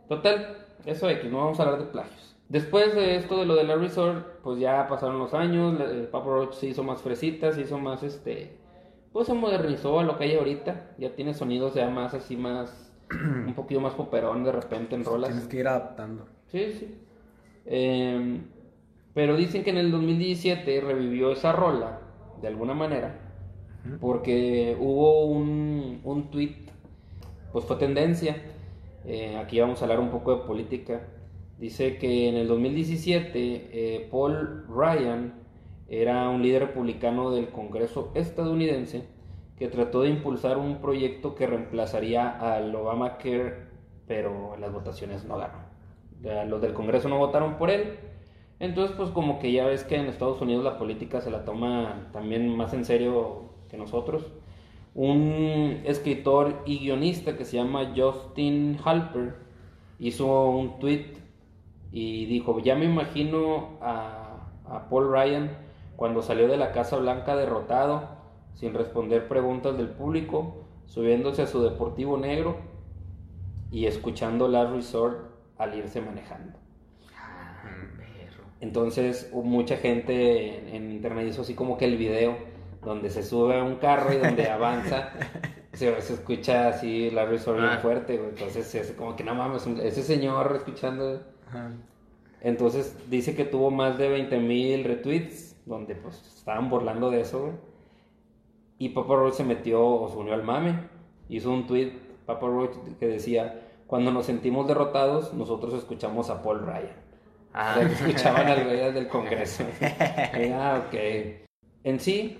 total, 0.07 0.57
eso 0.85 1.09
X, 1.09 1.31
no 1.31 1.37
vamos 1.37 1.59
a 1.59 1.63
hablar 1.63 1.79
de 1.79 1.85
plagios. 1.85 2.35
Después 2.49 2.93
de 2.95 3.15
esto 3.15 3.39
de 3.39 3.45
lo 3.45 3.55
de 3.55 3.63
la 3.63 3.75
resort, 3.75 4.41
pues 4.43 4.59
ya 4.59 4.85
pasaron 4.87 5.17
los 5.19 5.33
años, 5.33 5.79
el 5.79 6.07
Papa 6.07 6.25
Roach 6.25 6.53
se 6.53 6.67
hizo 6.67 6.83
más 6.83 7.01
fresita, 7.01 7.53
se 7.53 7.61
hizo 7.61 7.77
más 7.77 8.03
este, 8.03 8.57
pues 9.13 9.27
se 9.27 9.33
modernizó 9.33 10.01
a 10.01 10.03
lo 10.03 10.17
que 10.17 10.25
hay 10.25 10.35
ahorita, 10.35 10.91
ya 10.97 11.15
tiene 11.15 11.33
sonidos 11.33 11.75
ya 11.75 11.89
más 11.89 12.13
así 12.13 12.35
más, 12.35 12.91
un 13.11 13.53
poquito 13.55 13.79
más 13.79 13.93
poperón 13.93 14.43
de 14.43 14.51
repente 14.51 14.95
en 14.95 15.05
rolas. 15.05 15.29
Tienes 15.29 15.47
que 15.47 15.57
ir 15.57 15.67
adaptando. 15.67 16.25
Sí, 16.47 16.73
sí. 16.73 16.97
Eh, 17.65 18.41
pero 19.13 19.35
dicen 19.35 19.63
que 19.63 19.71
en 19.71 19.77
el 19.77 19.91
2017 19.91 20.81
revivió 20.81 21.31
esa 21.31 21.51
rola, 21.51 21.99
de 22.41 22.47
alguna 22.47 22.73
manera, 22.73 23.19
porque 23.99 24.77
hubo 24.79 25.25
un, 25.25 26.01
un 26.03 26.31
tweet, 26.31 26.55
pues 27.51 27.65
fue 27.65 27.75
tendencia. 27.77 28.37
Eh, 29.05 29.35
aquí 29.37 29.59
vamos 29.59 29.81
a 29.81 29.85
hablar 29.85 29.99
un 29.99 30.09
poco 30.09 30.35
de 30.35 30.43
política. 30.45 31.01
Dice 31.57 31.97
que 31.97 32.29
en 32.29 32.35
el 32.35 32.47
2017 32.47 33.31
eh, 33.35 34.07
Paul 34.09 34.65
Ryan 34.67 35.33
era 35.87 36.29
un 36.29 36.41
líder 36.41 36.67
republicano 36.67 37.31
del 37.31 37.49
Congreso 37.49 38.11
estadounidense 38.15 39.03
que 39.57 39.67
trató 39.67 40.01
de 40.01 40.09
impulsar 40.09 40.57
un 40.57 40.81
proyecto 40.81 41.35
que 41.35 41.45
reemplazaría 41.45 42.29
al 42.29 42.73
Obamacare, 42.73 43.67
pero 44.07 44.55
en 44.55 44.61
las 44.61 44.71
votaciones 44.71 45.25
no 45.25 45.37
ganó. 45.37 45.69
Los 46.47 46.61
del 46.61 46.73
Congreso 46.73 47.09
no 47.09 47.17
votaron 47.17 47.57
por 47.57 47.69
él. 47.69 47.99
Entonces, 48.61 48.95
pues 48.95 49.09
como 49.09 49.39
que 49.39 49.51
ya 49.51 49.65
ves 49.65 49.83
que 49.83 49.95
en 49.95 50.05
Estados 50.05 50.39
Unidos 50.39 50.63
la 50.63 50.77
política 50.77 51.19
se 51.19 51.31
la 51.31 51.45
toma 51.45 52.09
también 52.13 52.55
más 52.55 52.75
en 52.75 52.85
serio 52.85 53.45
que 53.69 53.75
nosotros. 53.75 54.27
Un 54.93 55.81
escritor 55.83 56.61
y 56.67 56.77
guionista 56.77 57.35
que 57.35 57.43
se 57.43 57.57
llama 57.57 57.91
Justin 57.95 58.77
Halper 58.85 59.33
hizo 59.97 60.51
un 60.51 60.77
tweet 60.77 61.07
y 61.91 62.27
dijo, 62.27 62.59
ya 62.59 62.75
me 62.75 62.85
imagino 62.85 63.79
a, 63.81 64.27
Paul 64.91 65.11
Ryan 65.11 65.49
cuando 65.95 66.21
salió 66.21 66.47
de 66.47 66.57
la 66.57 66.71
Casa 66.71 66.97
Blanca 66.97 67.35
derrotado, 67.35 68.09
sin 68.53 68.75
responder 68.75 69.27
preguntas 69.27 69.75
del 69.75 69.89
público, 69.89 70.65
subiéndose 70.85 71.41
a 71.41 71.47
su 71.47 71.63
deportivo 71.63 72.15
negro 72.15 72.57
y 73.71 73.87
escuchando 73.87 74.47
Last 74.47 74.71
Resort 74.71 75.31
al 75.57 75.73
irse 75.73 75.99
manejando. 75.99 76.59
Entonces 78.61 79.29
mucha 79.33 79.75
gente 79.77 80.57
en, 80.69 80.75
en 80.75 80.91
internet 80.91 81.27
hizo 81.29 81.41
así 81.41 81.53
como 81.55 81.77
que 81.77 81.85
el 81.85 81.97
video 81.97 82.35
donde 82.83 83.09
se 83.09 83.23
sube 83.23 83.59
a 83.59 83.63
un 83.63 83.75
carro 83.75 84.13
y 84.13 84.17
donde 84.17 84.49
avanza 84.49 85.11
se, 85.73 85.99
se 86.01 86.13
escucha 86.13 86.69
así 86.69 87.09
la 87.11 87.25
Resort 87.25 87.57
bien 87.59 87.71
Ah. 87.71 87.79
fuerte, 87.79 88.17
güey. 88.17 88.29
Entonces 88.29 88.73
es 88.75 88.91
como 88.93 89.15
que 89.15 89.23
no 89.23 89.35
mames, 89.35 89.65
ese 89.67 90.03
señor 90.03 90.53
escuchando 90.55 91.21
Ajá. 91.47 91.71
entonces 92.41 92.95
dice 93.09 93.35
que 93.35 93.45
tuvo 93.45 93.71
más 93.71 93.97
de 93.97 94.09
20 94.09 94.37
mil 94.39 94.83
retweets 94.83 95.55
donde 95.65 95.95
pues 95.95 96.15
estaban 96.37 96.69
burlando 96.69 97.09
de 97.11 97.21
eso, 97.21 97.41
güey. 97.41 97.53
Y 98.79 98.89
Papa 98.89 99.15
Roach 99.15 99.35
se 99.35 99.43
metió 99.43 99.85
o 99.85 100.09
se 100.09 100.17
unió 100.17 100.33
al 100.33 100.43
mame. 100.43 100.79
Hizo 101.29 101.51
un 101.51 101.67
tweet, 101.67 101.91
Papa 102.25 102.47
Roach, 102.47 102.71
que 102.99 103.05
decía, 103.07 103.61
cuando 103.85 104.11
nos 104.11 104.25
sentimos 104.25 104.67
derrotados, 104.67 105.33
nosotros 105.35 105.75
escuchamos 105.75 106.31
a 106.31 106.41
Paul 106.41 106.61
Ryan. 106.65 107.00
Ah, 107.53 107.83
que 107.87 107.93
escuchaban 107.93 108.47
al 108.47 108.63
güey 108.65 108.91
del 108.93 109.07
Congreso. 109.07 109.65
Ah, 110.53 110.83
ok. 110.87 110.95
En 111.83 111.99
sí, 111.99 112.37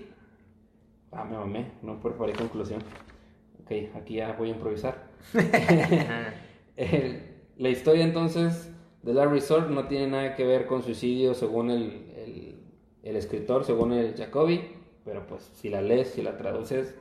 ah, 1.12 1.24
me 1.24 1.36
mamé, 1.36 1.72
no 1.82 2.00
preparé 2.00 2.32
conclusión. 2.32 2.82
Ok, 3.62 3.72
aquí 3.96 4.14
ya 4.16 4.32
voy 4.32 4.48
a 4.50 4.52
improvisar. 4.52 5.10
El- 6.76 7.22
la 7.56 7.68
historia 7.68 8.04
entonces 8.04 8.70
de 9.02 9.14
la 9.14 9.26
Resort 9.26 9.68
no 9.70 9.86
tiene 9.88 10.06
nada 10.08 10.34
que 10.34 10.44
ver 10.46 10.66
con 10.66 10.82
suicidio 10.82 11.34
según 11.34 11.70
el, 11.70 12.10
el- 12.16 12.56
el 13.02 13.16
escritor, 13.16 13.64
según 13.64 13.92
el 13.92 14.14
Jacobi, 14.16 14.62
pero 15.04 15.26
pues 15.26 15.50
si 15.54 15.68
la 15.68 15.82
lees, 15.82 16.10
si 16.10 16.22
la 16.22 16.36
traduces, 16.38 16.94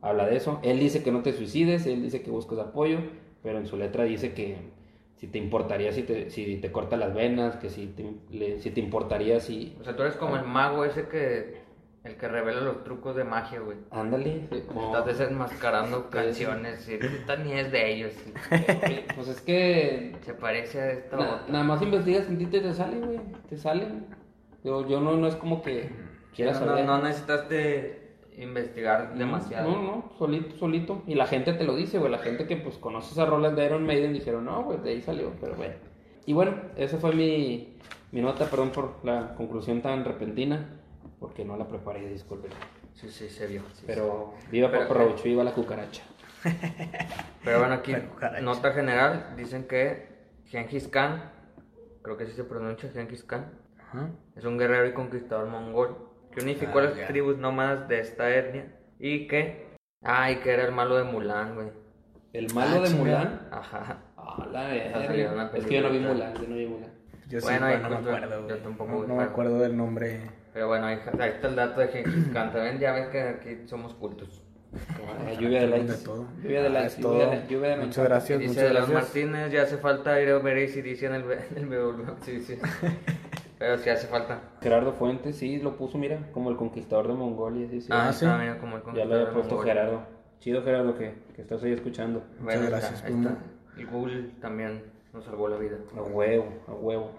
habla 0.00 0.26
de 0.26 0.36
eso. 0.36 0.60
Él 0.62 0.78
dice 0.80 1.02
que 1.02 1.12
no 1.12 1.22
te 1.22 1.32
suicides, 1.32 1.86
él 1.86 2.02
dice 2.02 2.22
que 2.22 2.30
buscas 2.30 2.58
apoyo, 2.60 2.98
pero 3.42 3.58
en 3.58 3.66
su 3.66 3.76
letra 3.76 4.04
dice 4.04 4.34
que 4.34 4.56
si 5.18 5.26
te 5.26 5.38
importaría 5.38 5.92
si 5.92 6.02
te, 6.04 6.30
si 6.30 6.56
te 6.56 6.72
corta 6.72 6.96
las 6.96 7.12
venas, 7.14 7.56
que 7.56 7.68
si 7.70 7.86
te, 7.88 8.14
le- 8.30 8.60
si 8.60 8.70
te 8.70 8.80
importaría 8.80 9.40
si... 9.40 9.76
O 9.80 9.84
sea, 9.84 9.94
tú 9.94 10.02
eres 10.02 10.14
como 10.16 10.36
el 10.36 10.44
mago 10.44 10.84
ese 10.84 11.08
que. 11.08 11.66
El 12.04 12.14
que 12.16 12.28
revela 12.28 12.60
los 12.60 12.84
trucos 12.84 13.16
de 13.16 13.24
magia, 13.24 13.58
güey. 13.60 13.76
Ándale, 13.90 14.48
como- 14.68 14.86
Estás 14.86 15.04
desenmascarando 15.06 16.08
canciones 16.10 16.88
y 16.88 16.94
esta 16.94 17.36
ni 17.36 17.52
es 17.52 17.70
de 17.72 17.92
ellos. 17.92 18.12
pues 19.16 19.28
es 19.28 19.40
que 19.42 20.16
Se 20.24 20.32
parece 20.32 20.80
a 20.80 20.92
esta 20.92 21.16
Na- 21.16 21.34
otra. 21.34 21.44
nada 21.52 21.64
más 21.64 21.82
investigas 21.82 22.28
en 22.28 22.38
ti 22.38 22.44
y 22.44 22.46
te 22.46 22.72
sale, 22.72 22.98
güey. 22.98 23.18
Te 23.50 23.58
sale. 23.58 23.88
Yo, 24.64 24.88
yo 24.88 25.00
no, 25.00 25.16
no 25.16 25.26
es 25.26 25.34
como 25.34 25.60
que 25.62 25.90
quiera 26.34 26.52
no, 26.52 26.58
saber. 26.60 26.84
no 26.86 27.02
necesitaste 27.02 28.07
investigar 28.42 29.14
demasiado. 29.14 29.70
No, 29.70 29.82
no, 29.82 30.12
solito, 30.18 30.56
solito. 30.56 31.02
Y 31.06 31.14
la 31.14 31.26
gente 31.26 31.52
te 31.52 31.64
lo 31.64 31.74
dice, 31.76 31.98
güey. 31.98 32.10
La 32.10 32.18
gente 32.18 32.46
que 32.46 32.56
pues 32.56 32.76
conoce 32.78 33.12
esas 33.12 33.28
rolas 33.28 33.54
de 33.56 33.64
Iron 33.66 33.84
Maiden 33.84 34.12
dijeron, 34.12 34.44
no, 34.44 34.62
güey, 34.64 34.78
de 34.80 34.90
ahí 34.90 35.02
salió, 35.02 35.32
pero 35.40 35.54
bueno. 35.56 35.74
Y 36.26 36.32
bueno, 36.32 36.54
esa 36.76 36.98
fue 36.98 37.14
mi, 37.14 37.76
mi 38.12 38.20
nota, 38.20 38.46
perdón 38.46 38.70
por 38.70 38.96
la 39.04 39.34
conclusión 39.34 39.80
tan 39.82 40.04
repentina, 40.04 40.78
porque 41.18 41.44
no 41.44 41.56
la 41.56 41.66
preparé, 41.66 42.08
disculpen. 42.08 42.50
Sí, 42.94 43.08
sí, 43.08 43.28
se 43.28 43.46
vio. 43.46 43.62
sí, 43.74 43.84
Pero 43.86 44.34
viva 44.50 44.70
Pero- 44.70 44.88
Papa 44.88 44.94
Roach, 45.00 45.22
viva 45.22 45.42
la 45.44 45.52
cucaracha. 45.52 46.02
sí. 46.42 46.48
Pero 47.44 47.58
bueno, 47.60 47.74
aquí, 47.74 47.94
nota 48.42 48.72
general, 48.72 49.34
dicen 49.36 49.64
que 49.66 50.06
Genghis 50.46 50.88
Khan, 50.88 51.30
creo 52.02 52.16
que 52.16 52.24
así 52.24 52.32
se 52.32 52.44
pronuncia 52.44 52.90
Genghis 52.90 53.24
Khan, 53.24 53.50
es 54.36 54.44
un 54.44 54.58
guerrero 54.58 54.86
y 54.86 54.92
conquistador 54.92 55.48
mongol 55.48 55.96
que 56.38 56.44
unificó 56.44 56.78
Ah, 56.78 56.82
las 56.82 56.96
ya. 56.96 57.06
tribus 57.08 57.38
nómadas 57.38 57.88
de 57.88 58.00
esta 58.00 58.34
etnia 58.34 58.66
y 58.98 59.26
que. 59.26 59.66
Ay, 60.02 60.36
que 60.36 60.50
era 60.52 60.64
el 60.64 60.72
malo 60.72 60.96
de 60.96 61.04
Mulan, 61.04 61.54
güey. 61.54 61.68
El 62.32 62.52
malo 62.54 62.76
Ah, 62.84 62.88
de. 62.88 62.94
Mulan. 62.94 63.48
Ajá. 63.50 63.98
Ah, 64.16 64.46
la 64.52 64.68
verga. 64.68 65.50
Es 65.54 65.66
que 65.66 65.74
yo 65.76 65.82
no 65.82 65.90
vi. 65.90 65.98
Mulan, 66.00 66.34
yo 66.34 66.48
no 66.48 66.54
vi 66.56 66.66
Mulan. 66.66 66.90
Yo 67.28 67.40
sí, 67.40 67.46
Bueno, 67.46 67.66
ahí 67.66 67.78
no 67.82 67.90
me 67.90 67.96
acuerdo. 67.96 68.48
yo 68.48 68.56
tampoco, 68.58 68.92
No, 68.92 69.06
no 69.06 69.16
me 69.16 69.22
acuerdo 69.24 69.58
del 69.58 69.76
nombre. 69.76 70.20
Pero 70.54 70.68
bueno, 70.68 70.86
ahí, 70.86 70.98
ahí 71.20 71.28
está 71.30 71.48
el 71.48 71.56
dato 71.56 71.80
de 71.80 71.88
Genghis 71.88 72.28
Khan. 72.32 72.52
También 72.52 72.78
ya 72.78 72.92
ves 72.92 73.08
que 73.08 73.20
aquí 73.20 73.58
somos 73.66 73.94
cultos. 73.94 74.42
Ah, 74.72 75.32
lluvia 75.32 75.60
de 75.62 75.66
likes. 75.68 75.92
De 75.92 75.98
todo. 76.04 76.26
Lluvia 76.42 76.60
de 76.62 76.66
Ah, 76.66 76.70
likes. 76.70 76.86
es 76.86 76.96
lluvia 76.98 77.24
todo. 77.24 77.30
de, 77.30 77.46
lluvia 77.48 77.68
de 77.70 77.76
Muchas 77.76 78.04
gracias, 78.04 78.38
Dice 78.38 78.48
muchas 78.50 78.64
de 78.64 78.74
los 78.74 78.88
gracias. 78.90 79.02
Martínez, 79.24 79.52
ya 79.52 79.62
hace 79.62 79.76
falta 79.78 80.20
ir 80.22 80.28
a 80.30 80.38
ver 80.38 80.58
y 80.58 80.68
si 80.68 80.82
dice 80.82 81.06
en 81.06 81.14
el, 81.14 81.24
en 81.32 81.56
el 81.56 81.66
BW. 81.66 82.12
Sí, 82.22 82.40
sí. 82.40 82.58
Pero 83.58 83.76
sí 83.78 83.90
hace 83.90 84.06
falta. 84.06 84.40
Gerardo 84.62 84.92
Fuentes, 84.92 85.36
sí, 85.36 85.58
lo 85.58 85.76
puso, 85.76 85.98
mira, 85.98 86.30
como 86.32 86.50
el 86.50 86.56
conquistador 86.56 87.08
de 87.08 87.14
Mongolia. 87.14 87.66
Sí, 87.68 87.80
sí. 87.80 87.88
Ah, 87.90 88.12
sí. 88.12 88.24
está, 88.24 88.38
mira, 88.38 88.58
como 88.58 88.76
el 88.76 88.82
ya 88.82 89.04
lo 89.04 89.14
había 89.14 89.26
conquistador 89.30 89.32
puesto 89.34 89.54
mongol. 89.56 89.66
Gerardo. 89.66 90.02
Chido, 90.40 90.62
Gerardo, 90.62 90.94
que, 90.96 91.14
que 91.34 91.42
estás 91.42 91.62
ahí 91.64 91.72
escuchando. 91.72 92.22
Bueno, 92.40 92.62
Muchas 92.62 92.80
gracias, 92.80 93.04
ahí 93.04 93.12
está. 93.14 93.36
El 93.76 93.86
Google 93.88 94.30
también 94.40 94.82
nos 95.12 95.24
salvó 95.24 95.48
la 95.48 95.56
vida. 95.56 95.76
A 95.96 96.02
huevo, 96.02 96.46
a 96.68 96.72
huevo. 96.72 97.10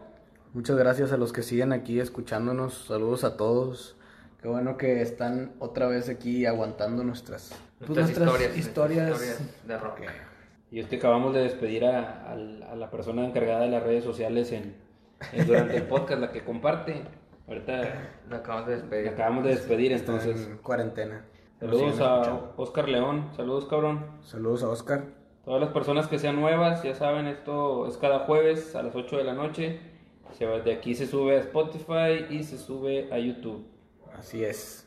Muchas 0.54 0.78
gracias 0.78 1.12
a 1.12 1.17
los 1.17 1.34
que 1.34 1.43
siguen 1.43 1.73
aquí 1.73 1.99
escuchándonos. 1.99 2.86
Saludos 2.88 3.23
a 3.25 3.36
todos. 3.38 3.97
Qué 4.41 4.47
bueno 4.47 4.78
que 4.78 5.02
están 5.02 5.52
otra 5.60 5.88
vez 5.88 6.08
aquí 6.08 6.45
aguantando 6.45 7.04
nuestras, 7.04 7.49
pues, 7.80 7.89
Nuestras 7.89 8.19
nuestras 8.28 8.58
historias, 8.58 8.58
historias. 8.58 9.12
historias 9.12 9.67
de 9.67 9.78
rock. 9.78 9.99
Y 10.71 10.80
es 10.80 10.88
que 10.88 10.95
acabamos 10.95 11.34
de 11.34 11.41
despedir 11.41 11.84
a, 11.84 12.30
a- 12.30 12.71
a 12.71 12.75
la 12.75 12.89
persona 12.89 13.25
encargada 13.25 13.62
de 13.62 13.69
las 13.69 13.84
redes 13.84 14.04
sociales 14.06 14.52
en, 14.54 14.75
en- 15.34 15.47
durante 15.47 15.77
el 15.77 15.84
podcast, 15.84 16.21
la 16.21 16.32
que 16.32 16.43
comparte. 16.43 17.01
Ahorita 17.47 18.12
Lo 18.29 18.36
acabamos 18.38 18.67
de 18.67 18.75
la 18.75 18.82
despedir. 18.82 19.08
acabamos 19.10 19.43
de 19.43 19.49
despedir, 19.51 19.91
entonces. 19.91 20.47
en 20.47 20.58
cuarentena. 20.58 21.25
Saludos 21.60 22.00
a. 22.00 22.52
Oscar 22.58 22.87
León, 22.87 23.29
saludos 23.35 23.65
cabrón. 23.65 24.06
Saludos 24.21 24.63
a 24.63 24.69
Oscar. 24.69 25.04
Todas 25.43 25.60
las 25.60 25.71
personas 25.71 26.08
que 26.08 26.19
sean 26.19 26.35
nuevas, 26.35 26.83
ya 26.83 26.93
saben, 26.93 27.25
esto 27.25 27.87
es 27.87 27.98
cada 27.98 28.19
jueves 28.19 28.75
a 28.75 28.83
las 28.83 28.96
8 28.96 29.17
de 29.17 29.23
la 29.23 29.33
noche. 29.33 29.79
Se 30.33 30.46
va- 30.46 30.60
De 30.60 30.71
aquí 30.73 30.93
se 30.93 31.08
sube 31.08 31.35
a 31.37 31.39
Spotify 31.39 32.25
y 32.29 32.43
se 32.43 32.58
sube 32.58 33.12
a 33.12 33.17
YouTube. 33.17 33.65
Así 34.15 34.43
es. 34.43 34.85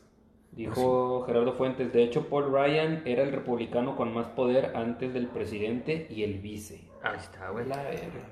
Dijo 0.51 1.23
Gerardo 1.25 1.53
Fuentes, 1.53 1.91
de 1.91 2.03
hecho 2.03 2.29
Paul 2.29 2.51
Ryan 2.53 3.01
era 3.05 3.23
el 3.23 3.31
republicano 3.31 3.95
con 3.95 4.13
más 4.13 4.27
poder 4.27 4.71
antes 4.75 5.13
del 5.13 5.27
presidente 5.27 6.07
y 6.09 6.23
el 6.23 6.39
vice. 6.39 6.87
Ahí 7.01 7.17
está, 7.17 7.49
güey. 7.49 7.67
La. 7.67 7.83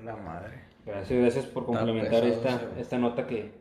La 0.04 0.16
madre. 0.16 0.64
Gracias, 0.84 1.20
gracias 1.20 1.46
por 1.46 1.66
complementar 1.66 2.22
pesado 2.22 2.56
esta, 2.56 2.80
esta 2.80 2.98
nota 2.98 3.26
que 3.26 3.52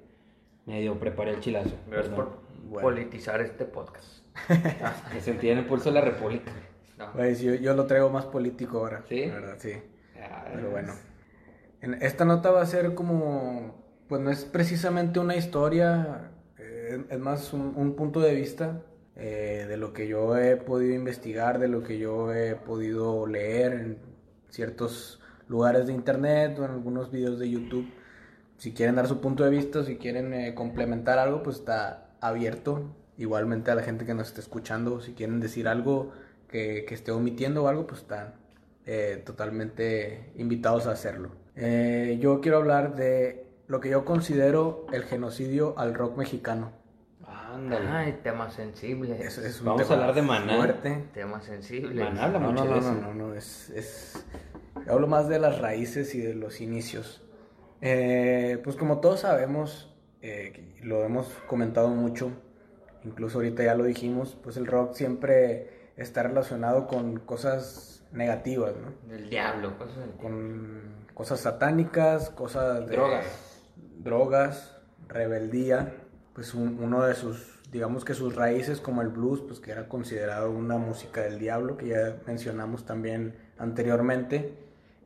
medio 0.65 0.99
preparé 0.99 1.31
el 1.31 1.39
chilazo. 1.39 1.75
Gracias 1.87 2.13
por. 2.13 2.41
Bueno. 2.71 2.87
politizar 2.87 3.41
este 3.41 3.65
podcast. 3.65 4.23
Me 5.13 5.19
sentí 5.19 5.49
en 5.49 5.57
el 5.57 5.65
pulso 5.65 5.89
de 5.89 5.95
la 5.95 6.01
república. 6.01 6.51
No. 6.97 7.11
Pues 7.11 7.41
yo, 7.41 7.53
yo 7.55 7.73
lo 7.73 7.85
traigo 7.85 8.09
más 8.09 8.25
político 8.25 8.77
ahora. 8.77 9.03
¿Sí? 9.09 9.25
La 9.25 9.33
verdad, 9.33 9.55
sí. 9.57 9.73
Ay, 10.15 10.51
Pero 10.53 10.69
bueno. 10.69 10.93
En 11.81 11.95
esta 11.95 12.23
nota 12.23 12.49
va 12.51 12.61
a 12.61 12.65
ser 12.65 12.93
como, 12.93 13.83
pues 14.07 14.21
no 14.21 14.29
es 14.29 14.45
precisamente 14.45 15.19
una 15.19 15.35
historia, 15.35 16.31
eh, 16.59 17.03
es 17.09 17.19
más 17.19 17.51
un, 17.53 17.73
un 17.75 17.95
punto 17.95 18.21
de 18.21 18.35
vista 18.35 18.83
eh, 19.15 19.65
de 19.67 19.77
lo 19.77 19.91
que 19.91 20.07
yo 20.07 20.37
he 20.37 20.55
podido 20.57 20.93
investigar, 20.93 21.59
de 21.59 21.67
lo 21.67 21.83
que 21.83 21.97
yo 21.97 22.33
he 22.33 22.55
podido 22.55 23.27
leer 23.27 23.73
en 23.73 23.97
ciertos 24.49 25.20
lugares 25.51 25.85
de 25.87 25.93
internet 25.93 26.57
o 26.59 26.65
en 26.65 26.71
algunos 26.71 27.11
videos 27.11 27.37
de 27.37 27.49
YouTube 27.49 27.87
si 28.57 28.73
quieren 28.73 28.95
dar 28.95 29.07
su 29.07 29.19
punto 29.21 29.43
de 29.43 29.49
vista, 29.49 29.83
si 29.83 29.97
quieren 29.97 30.35
eh, 30.35 30.53
complementar 30.53 31.17
algo, 31.17 31.41
pues 31.41 31.57
está 31.57 32.11
abierto. 32.21 32.93
Igualmente 33.17 33.71
a 33.71 33.75
la 33.75 33.81
gente 33.81 34.05
que 34.05 34.13
nos 34.13 34.27
esté 34.27 34.41
escuchando, 34.41 35.01
si 35.01 35.13
quieren 35.13 35.39
decir 35.39 35.67
algo 35.67 36.11
que, 36.47 36.85
que 36.87 36.93
esté 36.93 37.11
omitiendo 37.11 37.63
o 37.63 37.67
algo, 37.69 37.87
pues 37.87 38.01
están 38.01 38.35
eh, 38.85 39.19
totalmente 39.25 40.31
invitados 40.35 40.85
a 40.85 40.91
hacerlo. 40.91 41.31
Eh, 41.55 42.19
yo 42.21 42.39
quiero 42.39 42.57
hablar 42.57 42.95
de 42.95 43.47
lo 43.67 43.79
que 43.79 43.89
yo 43.89 44.05
considero 44.05 44.85
el 44.93 45.05
genocidio 45.05 45.73
al 45.79 45.95
rock 45.95 46.17
mexicano. 46.17 46.71
Ándale. 47.27 47.87
Ay, 47.89 48.19
tema 48.23 48.49
sensible. 48.51 49.17
Es, 49.25 49.39
es 49.39 49.59
un 49.61 49.67
Vamos 49.67 49.89
a 49.89 49.93
hablar 49.95 50.13
de 50.13 50.21
Maná. 50.21 50.55
fuerte. 50.55 51.03
Tema 51.15 51.41
sensible. 51.41 52.03
Maná 52.03 52.25
habla 52.25 52.39
No, 52.39 52.51
no, 52.51 52.51
mucho 52.51 52.65
no, 52.65 52.75
de 52.75 52.81
no, 52.81 52.87
eso. 52.91 53.01
no, 53.01 53.13
no, 53.13 53.33
es, 53.33 53.69
es... 53.71 54.25
Hablo 54.91 55.07
más 55.07 55.27
de 55.29 55.39
las 55.39 55.59
raíces 55.59 56.13
y 56.15 56.19
de 56.21 56.33
los 56.35 56.61
inicios. 56.61 57.21
Eh, 57.81 58.59
pues 58.63 58.75
como 58.75 58.99
todos 58.99 59.21
sabemos, 59.21 59.93
eh, 60.21 60.75
lo 60.83 61.03
hemos 61.03 61.27
comentado 61.47 61.87
mucho, 61.89 62.31
incluso 63.03 63.39
ahorita 63.39 63.63
ya 63.63 63.73
lo 63.75 63.85
dijimos, 63.85 64.37
pues 64.43 64.57
el 64.57 64.67
rock 64.67 64.93
siempre 64.93 65.91
está 65.97 66.23
relacionado 66.23 66.87
con 66.87 67.19
cosas 67.19 68.03
negativas, 68.11 68.73
¿no? 68.75 69.09
Del 69.11 69.29
diablo, 69.29 69.77
cosas 69.77 69.95
del 69.97 70.05
diablo. 70.11 70.21
Con 70.21 70.81
cosas 71.13 71.39
satánicas, 71.39 72.29
cosas 72.29 72.87
de... 72.87 72.95
Drogas. 72.95 73.25
Drogas, 73.99 74.77
rebeldía, 75.07 75.93
pues 76.33 76.53
un- 76.53 76.79
uno 76.83 77.03
de 77.03 77.13
sus, 77.15 77.61
digamos 77.71 78.03
que 78.05 78.13
sus 78.13 78.35
raíces 78.35 78.81
como 78.81 79.01
el 79.01 79.07
blues, 79.09 79.41
pues 79.47 79.59
que 79.59 79.71
era 79.71 79.87
considerado 79.87 80.51
una 80.51 80.77
música 80.77 81.21
del 81.21 81.39
diablo, 81.39 81.77
que 81.77 81.87
ya 81.87 82.17
mencionamos 82.27 82.85
también 82.85 83.35
anteriormente. 83.57 84.53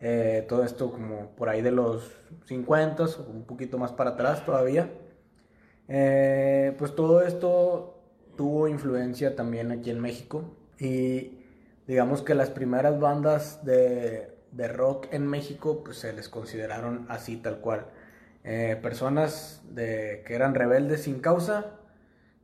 Eh, 0.08 0.45
todo 0.47 0.64
esto 0.64 0.91
como 0.91 1.32
por 1.32 1.49
ahí 1.49 1.64
de 1.64 1.72
los 1.72 2.12
50 2.45 3.06
o 3.06 3.24
un 3.28 3.43
poquito 3.45 3.80
más 3.80 3.91
para 3.91 4.12
atrás 4.12 4.45
todavía. 4.45 4.88
Eh, 5.88 6.76
pues 6.78 6.93
todo 6.95 7.24
esto 7.24 8.03
tuvo 8.38 8.68
influencia 8.68 9.36
también 9.36 9.72
aquí 9.72 9.89
en 9.89 9.99
México 9.99 10.43
y 10.80 11.39
digamos 11.88 12.22
que 12.22 12.36
las 12.36 12.51
primeras 12.51 12.99
bandas 12.99 13.66
de, 13.66 14.32
rock 14.76 15.08
en 15.12 15.26
México 15.26 15.84
pues 15.84 15.97
se 15.97 16.14
les 16.14 16.30
consideraron 16.30 17.08
así 17.10 17.38
tal 17.38 17.60
cual. 17.60 17.88
Eh, 18.43 18.78
personas 18.84 19.64
que 19.76 20.24
eran 20.28 20.53
rebeldes 20.53 21.01
sin 21.01 21.20
causa, 21.20 21.80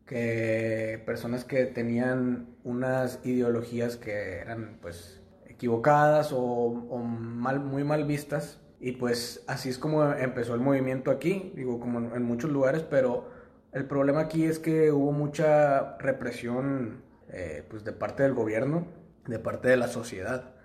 que 0.08 1.04
personas 1.06 1.44
que 1.44 1.66
tenían 1.68 2.56
unas 2.64 3.20
ideologías 3.24 3.98
que 3.98 4.40
eran 4.40 4.80
pues 4.82 5.21
equivocadas 5.62 6.32
o, 6.34 6.70
muy 6.70 7.84
mal 7.84 8.06
vistas. 8.06 8.60
Y 8.80 8.94
pues 8.94 9.44
así 9.48 9.70
es 9.70 9.78
como 9.78 10.04
empezó 10.14 10.56
el 10.56 10.60
movimiento 10.60 11.12
aquí, 11.12 11.54
digo, 11.56 11.80
como 11.80 12.00
en, 12.00 12.24
muchos 12.24 12.50
lugares, 12.50 12.82
pero 12.82 13.30
el 13.72 13.86
problema 13.86 14.22
aquí 14.22 14.46
es 14.46 14.58
que 14.58 14.92
hubo 14.92 15.12
mucha 15.12 15.98
represión 16.00 17.04
eh, 17.30 17.64
pues 17.70 17.84
de 17.84 17.92
parte 17.92 18.24
del 18.24 18.34
gobierno, 18.34 18.88
de 19.28 19.38
parte 19.38 19.70
de 19.70 19.78
la 19.78 19.88
sociedad. 19.88 20.56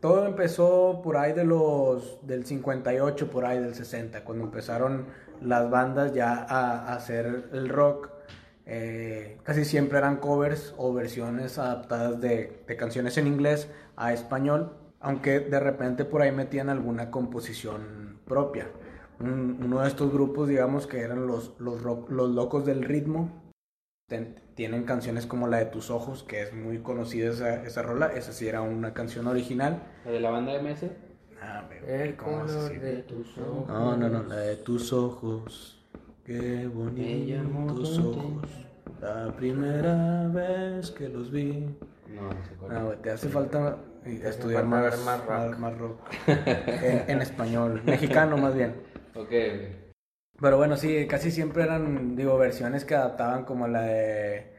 Todo 0.00 0.26
empezó 0.26 1.00
por 1.02 1.16
ahí 1.16 1.32
de 1.32 1.44
los 1.44 2.18
del 2.26 2.44
58, 2.44 3.30
por 3.30 3.46
ahí 3.46 3.58
del 3.58 3.74
60, 3.74 4.22
cuando 4.22 4.44
empezaron 4.44 5.06
las 5.40 5.70
bandas 5.70 6.12
ya 6.12 6.44
a 6.46 6.92
hacer 6.92 7.48
el 7.54 7.70
rock. 7.70 8.10
Eh, 8.74 9.36
casi 9.42 9.66
siempre 9.66 9.98
eran 9.98 10.16
covers 10.16 10.74
o 10.78 10.94
versiones 10.94 11.58
adaptadas 11.58 12.22
de, 12.22 12.62
de 12.66 12.76
canciones 12.78 13.18
en 13.18 13.26
inglés 13.26 13.68
a 13.96 14.14
español, 14.14 14.72
aunque 14.98 15.40
de 15.40 15.60
repente 15.60 16.06
por 16.06 16.22
ahí 16.22 16.32
metían 16.32 16.70
alguna 16.70 17.10
composición 17.10 18.18
propia. 18.24 18.68
Un- 19.20 19.58
uno 19.62 19.82
de 19.82 19.88
estos 19.88 20.10
grupos, 20.10 20.48
digamos 20.48 20.86
que 20.86 21.00
eran 21.00 21.26
los, 21.26 21.52
los, 21.60 21.82
rock- 21.82 22.08
los 22.10 22.30
locos 22.30 22.64
del 22.64 22.82
ritmo, 22.82 23.42
ten- 24.08 24.36
tienen 24.54 24.84
canciones 24.84 25.26
como 25.26 25.48
la 25.48 25.58
de 25.58 25.66
Tus 25.66 25.90
Ojos, 25.90 26.22
que 26.22 26.40
es 26.40 26.54
muy 26.54 26.78
conocida 26.78 27.30
esa, 27.30 27.62
esa 27.66 27.82
rola, 27.82 28.06
esa 28.14 28.32
sí 28.32 28.48
era 28.48 28.62
una 28.62 28.94
canción 28.94 29.26
original. 29.26 29.82
¿La 30.06 30.12
de 30.12 30.20
la 30.20 30.30
banda 30.30 30.54
MS? 30.54 30.86
Ah, 31.42 31.68
de 32.80 33.02
tus 33.02 33.36
ojos. 33.36 33.68
No, 33.68 33.96
no, 33.98 34.08
no, 34.08 34.22
la 34.22 34.36
de 34.36 34.56
tus 34.56 34.92
ojos. 34.94 35.81
Qué 36.24 36.68
bonitos 36.72 37.96
te- 37.96 38.00
ojos. 38.02 38.48
La 39.00 39.34
primera 39.36 40.28
vez 40.28 40.90
que 40.92 41.08
los 41.08 41.30
vi. 41.32 41.66
No, 42.08 42.22
no 42.32 42.44
sé 42.44 42.54
cuál. 42.58 42.84
Güey, 42.84 42.98
te 43.02 43.10
hace 43.10 43.28
falta 43.28 43.78
eh, 44.04 44.18
hace 44.20 44.28
estudiar 44.28 44.62
falta 44.68 44.96
más, 45.04 45.26
rock. 45.26 45.58
más- 45.58 45.78
rock. 45.78 46.00
en, 46.26 47.04
en 47.10 47.22
español, 47.22 47.82
mexicano 47.86 48.36
más 48.36 48.54
bien. 48.54 48.74
Ok. 49.14 49.30
Pero 50.40 50.56
bueno, 50.56 50.76
sí, 50.76 51.06
casi 51.06 51.30
siempre 51.30 51.64
eran, 51.64 52.16
digo, 52.16 52.36
versiones 52.38 52.84
que 52.84 52.94
adaptaban 52.94 53.44
como 53.44 53.66
la 53.68 53.82
de. 53.82 54.52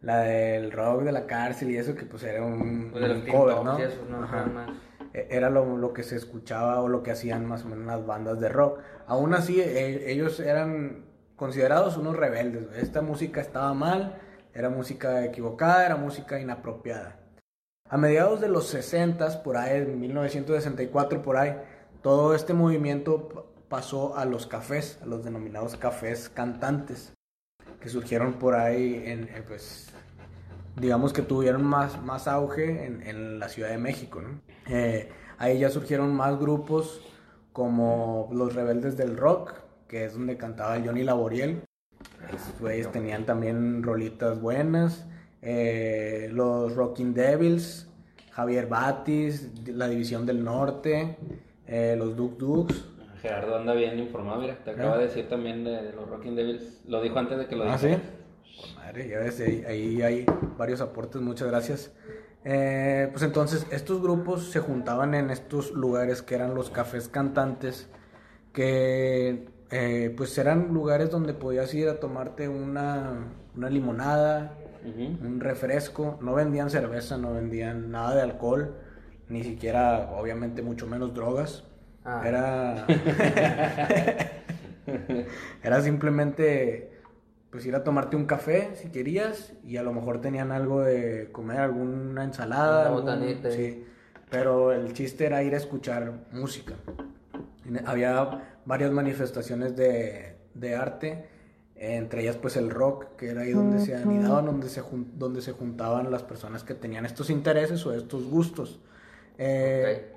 La 0.00 0.18
del 0.18 0.72
rock 0.72 1.02
de 1.04 1.12
la 1.12 1.26
cárcel 1.26 1.70
y 1.70 1.76
eso, 1.76 1.94
que 1.94 2.04
pues 2.06 2.24
era 2.24 2.42
un, 2.44 2.90
Pues 2.90 3.08
un 3.08 3.20
cover, 3.28 3.62
¿no? 3.64 3.78
y 3.78 3.82
esos, 3.82 4.08
¿no? 4.10 4.24
Ajá. 4.24 4.46
Más- 4.46 4.70
era 5.12 5.50
lo, 5.50 5.92
que 5.92 6.02
se 6.02 6.16
escuchaba 6.16 6.80
o 6.80 6.88
lo 6.88 7.02
que 7.02 7.10
hacían 7.10 7.46
más 7.46 7.64
o 7.64 7.68
menos 7.68 7.86
las 7.86 8.06
bandas 8.06 8.40
de 8.40 8.48
rock. 8.48 8.80
Aún 9.06 9.34
así, 9.34 9.60
e- 9.60 10.10
ellos 10.10 10.40
eran 10.40 11.04
considerados 11.36 11.96
unos 11.96 12.16
rebeldes. 12.16 12.66
Esta 12.76 13.02
música 13.02 13.40
estaba 13.40 13.74
mal, 13.74 14.18
era 14.54 14.70
música 14.70 15.24
equivocada, 15.24 15.84
era 15.84 15.96
música 15.96 16.40
inapropiada. 16.40 17.18
A 17.88 17.98
mediados 17.98 18.40
de 18.40 18.48
los 18.48 18.68
60, 18.68 19.42
por 19.42 19.56
ahí, 19.56 19.82
en 19.82 20.00
1964, 20.00 21.22
por 21.22 21.36
ahí, 21.36 21.56
todo 22.00 22.34
este 22.34 22.54
movimiento 22.54 23.52
pasó 23.68 24.16
a 24.16 24.24
los 24.24 24.46
cafés, 24.46 24.98
a 25.02 25.06
los 25.06 25.24
denominados 25.24 25.76
cafés 25.76 26.30
cantantes, 26.30 27.12
que 27.80 27.88
surgieron 27.88 28.34
por 28.34 28.54
ahí 28.54 29.02
en, 29.04 29.28
en, 29.34 29.44
pues, 29.44 29.91
digamos 30.76 31.12
que 31.12 31.22
tuvieron 31.22 31.64
más, 31.64 32.02
más 32.02 32.26
auge 32.28 32.84
en, 32.86 33.02
en 33.06 33.38
la 33.38 33.48
Ciudad 33.48 33.70
de 33.70 33.78
México, 33.78 34.20
¿no? 34.22 34.40
Eh, 34.68 35.08
ahí 35.38 35.58
ya 35.58 35.70
surgieron 35.70 36.14
más 36.14 36.38
grupos 36.38 37.00
como 37.52 38.28
los 38.32 38.54
Rebeldes 38.54 38.96
del 38.96 39.16
Rock, 39.16 39.54
que 39.88 40.04
es 40.06 40.14
donde 40.14 40.36
cantaba 40.36 40.76
el 40.76 40.86
Johnny 40.86 41.02
Laboriel. 41.02 41.62
Esos 42.28 42.58
güeyes 42.60 42.90
tenían 42.90 43.26
también 43.26 43.82
rolitas 43.82 44.40
buenas. 44.40 45.06
Eh, 45.42 46.28
los 46.32 46.74
Rocking 46.74 47.12
Devils, 47.14 47.88
Javier 48.30 48.66
Batis, 48.68 49.50
la 49.68 49.88
División 49.88 50.24
del 50.24 50.42
Norte, 50.42 51.16
eh, 51.66 51.94
los 51.98 52.16
Duk 52.16 52.38
Duks. 52.38 52.84
Gerardo 53.20 53.56
anda 53.56 53.74
bien 53.74 53.98
informado, 53.98 54.40
mira, 54.40 54.56
te 54.64 54.70
acaba 54.70 54.94
Ah. 54.94 54.98
de 54.98 55.04
decir 55.04 55.28
también 55.28 55.62
de, 55.62 55.70
de 55.82 55.92
los 55.92 56.08
Rocking 56.08 56.34
Devils. 56.34 56.80
Lo 56.88 57.00
dijo 57.02 57.18
antes 57.18 57.38
de 57.38 57.46
que 57.46 57.54
lo 57.56 57.64
Ah, 57.64 57.74
dijera. 57.76 57.96
¿sí? 57.98 58.02
Pues 58.56 58.74
madre, 58.76 59.08
ya 59.08 59.18
ves, 59.18 59.40
ahí, 59.40 59.64
ahí 59.66 60.02
hay 60.02 60.26
varios 60.56 60.80
aportes, 60.80 61.20
muchas 61.22 61.48
gracias. 61.48 61.92
Eh, 62.44 63.08
pues 63.10 63.22
entonces, 63.22 63.66
estos 63.70 64.02
grupos 64.02 64.50
se 64.50 64.60
juntaban 64.60 65.14
en 65.14 65.30
estos 65.30 65.72
lugares 65.72 66.22
que 66.22 66.34
eran 66.34 66.54
los 66.54 66.70
cafés 66.70 67.08
cantantes, 67.08 67.88
que 68.52 69.48
eh, 69.70 70.14
pues 70.16 70.36
eran 70.38 70.68
lugares 70.74 71.10
donde 71.10 71.34
podías 71.34 71.72
ir 71.74 71.88
a 71.88 72.00
tomarte 72.00 72.48
una, 72.48 73.28
una 73.56 73.70
limonada, 73.70 74.58
un 74.84 75.38
refresco, 75.40 76.18
no 76.20 76.34
vendían 76.34 76.68
cerveza, 76.68 77.16
no 77.16 77.32
vendían 77.32 77.92
nada 77.92 78.16
de 78.16 78.22
alcohol, 78.22 78.74
ni 79.28 79.44
siquiera, 79.44 80.10
obviamente, 80.16 80.60
mucho 80.62 80.86
menos 80.86 81.14
drogas. 81.14 81.64
Ah. 82.04 82.22
Era. 82.26 82.86
Era 85.62 85.80
simplemente. 85.80 86.91
Pues 87.52 87.64
ir 87.66 87.76
a 87.76 87.84
tomarte 87.84 88.16
un 88.16 88.24
café 88.24 88.70
si 88.74 88.88
querías. 88.88 89.52
Y 89.62 89.76
a 89.76 89.84
lo 89.84 89.92
mejor 89.92 90.20
tenían 90.20 90.50
algo 90.50 90.80
de 90.80 91.28
comer, 91.30 91.60
alguna 91.60 92.24
ensalada. 92.24 92.80
Una 92.80 92.86
algún- 92.88 93.02
botanita. 93.04 93.50
sí. 93.52 93.84
Pero 94.30 94.72
el 94.72 94.94
chiste 94.94 95.26
era 95.26 95.42
ir 95.44 95.52
a 95.54 95.58
escuchar 95.58 96.10
música. 96.32 96.72
Había 97.84 98.42
varias 98.64 98.90
manifestaciones 98.90 99.76
de, 99.76 100.36
de 100.54 100.74
arte. 100.74 101.26
Entre 101.76 102.22
ellas, 102.22 102.36
pues 102.36 102.56
el 102.56 102.70
rock, 102.70 103.16
que 103.16 103.28
era 103.30 103.42
ahí 103.42 103.52
donde 103.52 103.80
se 103.80 103.94
anidaban, 103.94 104.46
donde 104.46 104.68
se, 104.68 104.82
donde 105.16 105.42
se 105.42 105.52
juntaban 105.52 106.10
las 106.10 106.22
personas 106.22 106.64
que 106.64 106.74
tenían 106.74 107.04
estos 107.04 107.28
intereses 107.28 107.84
o 107.84 107.92
estos 107.94 108.24
gustos. 108.24 108.80
Eh, 109.38 110.08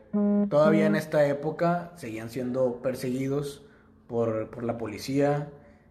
Todavía 0.49 0.86
en 0.86 0.95
esta 0.95 1.25
época 1.27 1.91
seguían 1.97 2.29
siendo 2.29 2.81
perseguidos 2.81 3.63
por, 4.07 4.49
por 4.49 4.63
la 4.63 4.77
policía, 4.77 5.49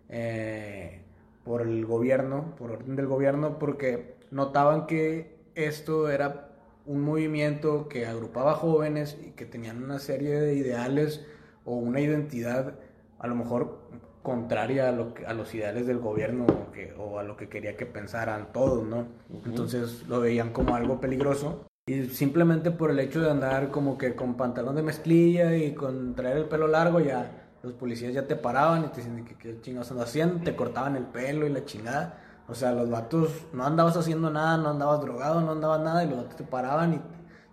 eh, 0.08 1.02
por 1.44 1.62
el 1.62 1.84
gobierno, 1.86 2.54
por 2.58 2.70
orden 2.72 2.96
del 2.96 3.06
gobierno, 3.06 3.58
porque 3.58 4.14
notaban 4.30 4.86
que 4.86 5.36
esto 5.54 6.08
era 6.10 6.50
un 6.86 7.00
movimiento 7.02 7.88
que 7.88 8.06
agrupaba 8.06 8.54
jóvenes 8.54 9.16
y 9.24 9.30
que 9.32 9.46
tenían 9.46 9.82
una 9.82 9.98
serie 9.98 10.40
de 10.40 10.54
ideales 10.54 11.24
o 11.64 11.76
una 11.76 12.00
identidad 12.00 12.74
a 13.18 13.26
lo 13.26 13.34
mejor 13.36 13.78
contraria 14.22 14.88
a, 14.88 14.92
lo 14.92 15.14
que- 15.14 15.26
a 15.26 15.34
los 15.34 15.54
ideales 15.54 15.86
del 15.86 15.98
gobierno 15.98 16.46
o, 16.46 16.72
que- 16.72 16.92
o 16.98 17.18
a 17.18 17.22
lo 17.22 17.36
que 17.36 17.48
quería 17.48 17.76
que 17.76 17.86
pensaran 17.86 18.52
todos, 18.52 18.86
¿no? 18.86 19.06
Entonces 19.46 20.04
lo 20.08 20.20
veían 20.20 20.50
como 20.52 20.74
algo 20.74 21.00
peligroso 21.00 21.66
y 21.86 22.04
simplemente 22.06 22.70
por 22.70 22.90
el 22.90 22.98
hecho 22.98 23.20
de 23.20 23.30
andar 23.30 23.70
como 23.70 23.98
que 23.98 24.14
con 24.14 24.34
pantalón 24.36 24.76
de 24.76 24.82
mezclilla 24.82 25.54
y 25.56 25.74
con 25.74 26.14
traer 26.14 26.38
el 26.38 26.44
pelo 26.46 26.66
largo 26.68 27.00
ya 27.00 27.43
los 27.64 27.74
policías 27.74 28.12
ya 28.12 28.26
te 28.26 28.36
paraban 28.36 28.84
y 28.84 28.88
te 28.88 28.98
decían 28.98 29.24
que 29.24 29.34
qué 29.36 29.60
chingados 29.60 29.90
andas 29.90 30.08
haciendo, 30.08 30.44
te 30.44 30.54
cortaban 30.54 30.96
el 30.96 31.04
pelo 31.04 31.46
y 31.46 31.50
la 31.50 31.64
chingada. 31.64 32.20
O 32.46 32.54
sea, 32.54 32.72
los 32.72 32.90
vatos 32.90 33.46
no 33.52 33.64
andabas 33.64 33.96
haciendo 33.96 34.30
nada, 34.30 34.58
no 34.58 34.70
andabas 34.70 35.00
drogado, 35.00 35.40
no 35.40 35.52
andabas 35.52 35.80
nada 35.80 36.04
y 36.04 36.08
los 36.08 36.18
vatos 36.18 36.36
te 36.36 36.44
paraban 36.44 36.94
y 36.94 37.00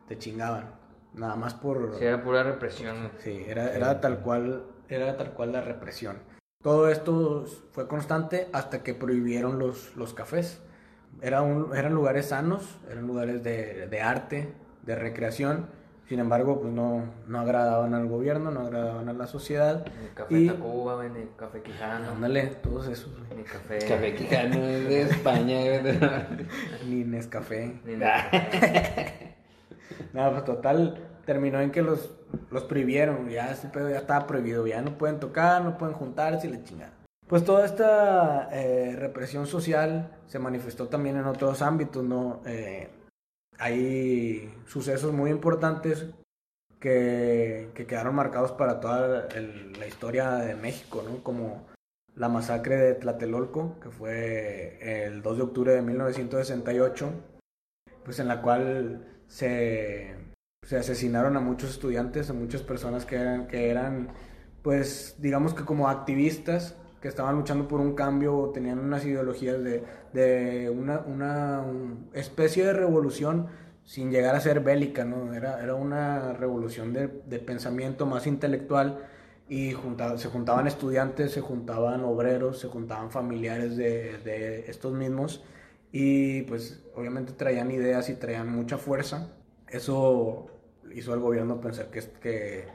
te 0.08 0.18
chingaban. 0.18 0.72
Nada 1.14 1.36
más 1.36 1.54
por... 1.54 1.96
Sí, 1.98 2.06
era 2.06 2.22
pura 2.22 2.44
represión. 2.44 3.12
Sí, 3.20 3.44
era, 3.48 3.74
era 3.74 4.02
tal 4.02 4.20
cual, 4.20 4.64
era 4.90 5.16
tal 5.18 5.32
cual 5.32 5.54
la 5.54 5.62
represión. 5.62 6.18
Todo 6.62 6.90
esto 6.90 7.46
fue 7.72 7.88
constante 7.88 8.50
hasta 8.54 8.84
que 8.84 8.94
prohibieron 8.94 9.60
los, 9.60 9.96
los 9.96 10.14
cafés. 10.14 10.62
Era 11.22 11.42
un, 11.42 11.76
eran 11.76 11.94
lugares 11.94 12.28
sanos, 12.28 12.80
eran 12.90 13.08
lugares 13.08 13.44
de, 13.44 13.88
de 13.88 14.02
arte, 14.02 14.54
de 14.84 14.96
recreación. 14.96 15.68
Sin 16.08 16.20
embargo, 16.20 16.60
pues 16.60 16.74
no, 16.74 17.04
no 17.28 17.40
agradaban 17.40 17.94
al 17.94 18.08
gobierno, 18.08 18.52
no 18.52 18.62
agradaban 18.62 19.08
a 19.08 19.14
la 19.14 19.28
sociedad. 19.28 19.86
Ni 20.02 20.08
café 20.10 20.40
Y- 20.40 20.48
Tacuba, 20.48 21.02
ni 21.08 21.26
café 21.38 21.62
Quijano, 21.62 22.12
Ándale, 22.12 22.48
todos 22.62 22.88
esos. 22.90 23.12
güey. 23.18 23.38
ni 23.38 23.44
café... 23.44 23.78
Café 23.88 24.16
Quijano 24.16 24.56
es 24.56 24.90
de 24.90 25.02
España. 25.04 25.58
Ni 26.90 27.06
Nescafé. 27.06 27.80
Ni 27.86 27.96
nada. 27.96 28.30
Nada, 30.12 30.32
pues 30.34 30.44
total, 30.44 30.98
terminó 31.26 31.62
en 31.62 31.72
que 31.72 31.82
los, 31.82 32.10
los 32.50 32.64
prohibieron, 32.66 33.30
ya 33.30 33.52
ese 33.52 33.70
pedo 33.70 33.90
ya 33.90 33.98
estaba 34.00 34.28
prohibido, 34.28 34.68
ya 34.68 34.82
no 34.82 34.98
pueden 34.98 35.20
tocar, 35.22 35.64
no 35.64 35.78
pueden 35.78 35.96
juntarse 35.96 36.48
y 36.48 36.52
la 36.52 36.64
chingada. 36.64 36.92
Pues 37.28 37.46
toda 37.46 37.64
esta 37.66 38.50
eh, 38.52 38.98
represión 39.00 39.48
social 39.48 40.12
se 40.28 40.40
manifestó 40.40 40.90
también 40.90 41.16
en 41.16 41.24
otros 41.26 41.62
ámbitos, 41.62 42.04
¿no? 42.04 42.42
Eh, 42.46 42.90
hay 43.62 44.52
sucesos 44.66 45.14
muy 45.14 45.30
importantes 45.30 46.08
que, 46.80 47.70
que 47.76 47.86
quedaron 47.86 48.16
marcados 48.16 48.52
para 48.54 48.80
toda 48.80 49.28
la 49.78 49.88
historia 49.88 50.32
de 50.32 50.56
México, 50.56 51.04
¿no? 51.08 51.24
Como 51.24 51.68
la 52.16 52.28
masacre 52.28 52.76
de 52.76 52.96
Tlatelolco, 52.96 53.80
que 53.80 53.92
fue 53.92 55.06
el 55.06 55.22
2 55.22 55.38
de 55.38 55.44
octubre 55.44 55.74
de 55.74 55.84
1968, 55.84 57.12
pues 58.04 58.18
en 58.18 58.28
la 58.28 58.42
cual 58.42 59.08
se, 59.28 60.16
se 60.68 60.78
asesinaron 60.78 61.38
a 61.38 61.40
muchos 61.40 61.70
estudiantes, 61.70 62.32
a 62.32 62.34
muchas 62.34 62.64
personas 62.64 63.06
que 63.06 63.18
eran, 63.18 63.48
que 63.48 63.70
eran, 63.70 64.10
pues, 64.64 65.18
digamos 65.20 65.54
que 65.54 65.66
como 65.66 65.88
activistas, 65.88 66.76
que 67.02 67.08
estaban 67.08 67.36
luchando 67.36 67.68
por 67.68 67.80
un 67.82 67.96
cambio, 67.96 68.38
o 68.38 68.50
tenían 68.52 68.80
unas 68.80 69.06
ideologías 69.06 69.64
de, 69.64 69.84
de 70.14 70.70
una, 70.70 71.00
una 71.00 71.62
un- 71.62 72.10
especie 72.14 72.66
de 72.66 72.74
revolución 72.74 73.48
sin 73.84 74.12
llegar 74.12 74.36
a 74.36 74.40
ser 74.40 74.62
bélica, 74.62 75.04
¿no? 75.06 75.34
Era, 75.34 75.62
era 75.64 75.76
una 75.76 76.34
revolución 76.34 76.94
de, 76.94 77.08
de 77.26 77.40
pensamiento 77.40 78.06
más 78.06 78.28
intelectual 78.28 79.00
y 79.50 79.72
se 80.18 80.30
juntaban 80.30 80.68
estudiantes, 80.68 81.32
se 81.32 81.42
juntaban 81.42 82.04
obreros, 82.04 82.60
se 82.60 82.68
juntaban 82.68 83.12
familiares 83.12 83.76
de, 83.76 84.18
de 84.20 84.70
estos 84.70 84.94
mismos 84.94 85.44
y 85.92 86.44
pues 86.44 86.82
obviamente 86.96 87.34
traían 87.34 87.72
ideas 87.72 88.10
y 88.10 88.16
traían 88.16 88.50
mucha 88.50 88.78
fuerza. 88.78 89.34
Eso 89.68 90.48
hizo 90.94 91.14
al 91.14 91.20
gobierno 91.20 91.60
pensar 91.60 91.88
que, 91.90 92.02
que, 92.22 92.66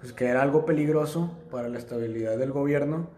pues, 0.00 0.12
que 0.12 0.26
era 0.26 0.42
algo 0.42 0.64
peligroso 0.64 1.30
para 1.50 1.68
la 1.68 1.78
estabilidad 1.78 2.38
del 2.38 2.52
gobierno 2.52 3.08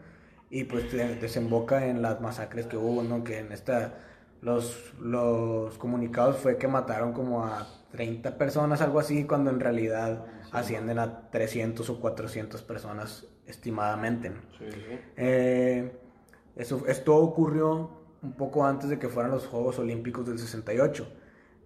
y 0.51 0.65
pues 0.65 0.93
de- 0.93 1.17
desemboca 1.17 1.87
en 1.87 2.03
las 2.03 2.21
masacres 2.21 2.67
que 2.67 2.77
hubo, 2.77 3.03
¿no? 3.03 3.25
Que 3.25 3.39
en 3.39 3.53
esta 3.53 3.95
los, 4.43 4.93
los 5.01 5.77
comunicados 5.79 6.37
fue 6.39 6.57
que 6.59 6.69
mataron 6.69 7.13
como 7.13 7.45
a 7.45 7.67
30 7.91 8.37
personas, 8.39 8.81
algo 8.83 8.99
así, 9.01 9.25
cuando 9.25 9.51
en 9.51 9.61
realidad 9.61 10.25
ascienden 10.53 10.99
a 10.99 11.31
300 11.31 11.89
o 11.91 12.01
400 12.01 12.63
personas 12.63 13.27
estimadamente, 13.47 14.31
¿no? 14.31 14.41
Eh, 15.17 15.93
eso, 16.57 16.85
esto 16.87 17.17
ocurrió 17.17 17.91
un 18.23 18.33
poco 18.33 18.65
antes 18.65 18.89
de 18.91 18.99
que 18.99 19.09
fueran 19.09 19.31
los 19.33 19.47
Juegos 19.47 19.79
Olímpicos 19.79 20.27
del 20.27 20.39
68. 20.39 21.07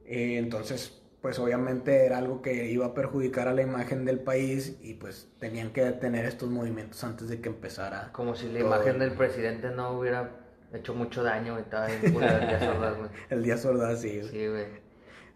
Eh, 0.06 0.38
entonces, 0.38 0.99
pues 1.22 1.38
obviamente 1.38 2.06
era 2.06 2.18
algo 2.18 2.40
que 2.42 2.70
iba 2.70 2.86
a 2.86 2.94
perjudicar 2.94 3.46
a 3.48 3.52
la 3.54 3.62
imagen 3.62 4.04
del 4.04 4.20
país 4.20 4.78
y 4.80 4.94
pues 4.94 5.28
tenían 5.38 5.72
que 5.72 5.84
detener 5.84 6.24
estos 6.24 6.48
movimientos 6.50 7.02
antes 7.04 7.28
de 7.28 7.40
que 7.40 7.48
empezara. 7.50 8.10
Como 8.12 8.34
si 8.34 8.48
la 8.50 8.60
imagen 8.60 8.94
el- 8.94 8.98
del 9.00 9.12
presidente 9.12 9.70
no 9.70 9.98
hubiera 9.98 10.30
hecho 10.72 10.94
mucho 10.94 11.22
daño 11.22 11.58
y 11.58 11.62
estaba 11.62 11.92
en 11.92 12.00
de 12.00 12.08
Díaz 12.10 12.62
Ordaz, 12.62 12.96
güey. 12.98 13.10
El 13.28 13.42
Díaz 13.42 13.64
Ordaz, 13.66 14.00
sí. 14.00 14.22
Sí, 14.22 14.46
güey. 14.48 14.66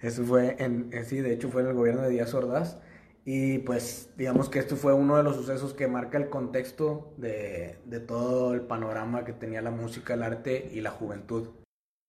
Eso 0.00 0.24
fue 0.24 0.56
en, 0.58 0.88
en- 0.92 1.04
sí, 1.04 1.20
de 1.20 1.32
hecho 1.32 1.48
fue 1.50 1.62
en 1.62 1.68
el 1.68 1.74
gobierno 1.74 2.02
de 2.02 2.10
Díaz 2.10 2.32
Ordaz. 2.34 2.78
Y 3.26 3.58
pues 3.60 4.10
digamos 4.18 4.50
que 4.50 4.58
esto 4.58 4.76
fue 4.76 4.92
uno 4.92 5.16
de 5.16 5.22
los 5.22 5.34
sucesos 5.36 5.72
que 5.72 5.88
marca 5.88 6.18
el 6.18 6.28
contexto 6.28 7.14
de, 7.16 7.78
de 7.86 8.00
todo 8.00 8.52
el 8.52 8.60
panorama 8.62 9.24
que 9.24 9.32
tenía 9.32 9.62
la 9.62 9.70
música, 9.70 10.12
el 10.14 10.22
arte 10.22 10.68
y 10.72 10.82
la 10.82 10.90
juventud. 10.90 11.48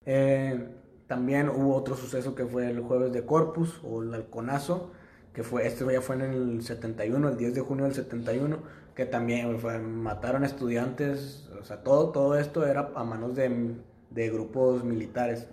Eh, 0.05 0.67
también 1.07 1.49
hubo 1.49 1.75
otro 1.75 1.95
suceso 1.95 2.33
que 2.35 2.45
fue 2.45 2.69
el 2.69 2.79
jueves 2.81 3.11
de 3.13 3.25
Corpus 3.25 3.79
o 3.83 4.01
el 4.03 4.13
halconazo, 4.13 4.91
que 5.33 5.43
fue, 5.43 5.67
este 5.67 5.85
ya 5.91 6.01
fue 6.01 6.15
en 6.15 6.21
el 6.21 6.61
71, 6.63 7.29
el 7.29 7.37
10 7.37 7.53
de 7.55 7.61
junio 7.61 7.85
del 7.85 7.93
71, 7.93 8.57
que 8.95 9.05
también 9.05 9.59
fue- 9.59 9.79
mataron 9.79 10.43
estudiantes, 10.45 11.49
o 11.59 11.63
sea, 11.63 11.83
todo, 11.83 12.09
todo 12.11 12.37
esto 12.39 12.65
era 12.65 12.91
a 12.95 13.03
manos 13.03 13.35
de, 13.35 13.75
de 14.11 14.29
grupos 14.29 14.83
militares, 14.83 15.47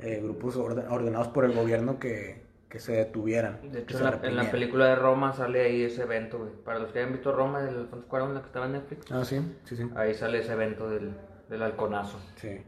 eh, 0.00 0.20
grupos 0.22 0.56
orde- 0.56 0.86
ordenados 0.90 1.28
por 1.28 1.44
el 1.44 1.52
gobierno 1.54 1.98
que, 2.00 2.42
que 2.68 2.80
se 2.80 2.92
detuvieran. 2.92 3.60
De 3.70 3.80
hecho, 3.82 3.98
en 3.98 4.04
la, 4.04 4.20
en 4.24 4.36
la 4.36 4.50
película 4.50 4.86
de 4.86 4.96
Roma 4.96 5.32
sale 5.32 5.60
ahí 5.62 5.82
ese 5.84 6.02
evento, 6.02 6.38
güey. 6.38 6.50
Para 6.64 6.80
los 6.80 6.90
que 6.90 6.98
hayan 6.98 7.12
visto 7.12 7.30
Roma, 7.30 7.62
del 7.62 7.76
Alfonso 7.78 8.08
Cuarón, 8.08 8.34
la 8.34 8.40
que 8.40 8.46
estaba 8.48 8.66
en 8.66 8.72
Netflix, 8.72 9.12
Ah, 9.12 9.24
sí, 9.24 9.40
sí, 9.64 9.76
sí. 9.76 9.88
ahí 9.94 10.12
sale 10.14 10.40
ese 10.40 10.52
evento 10.52 10.90
del, 10.90 11.12
del 11.48 11.62
halconazo. 11.62 12.18
sí. 12.36 12.60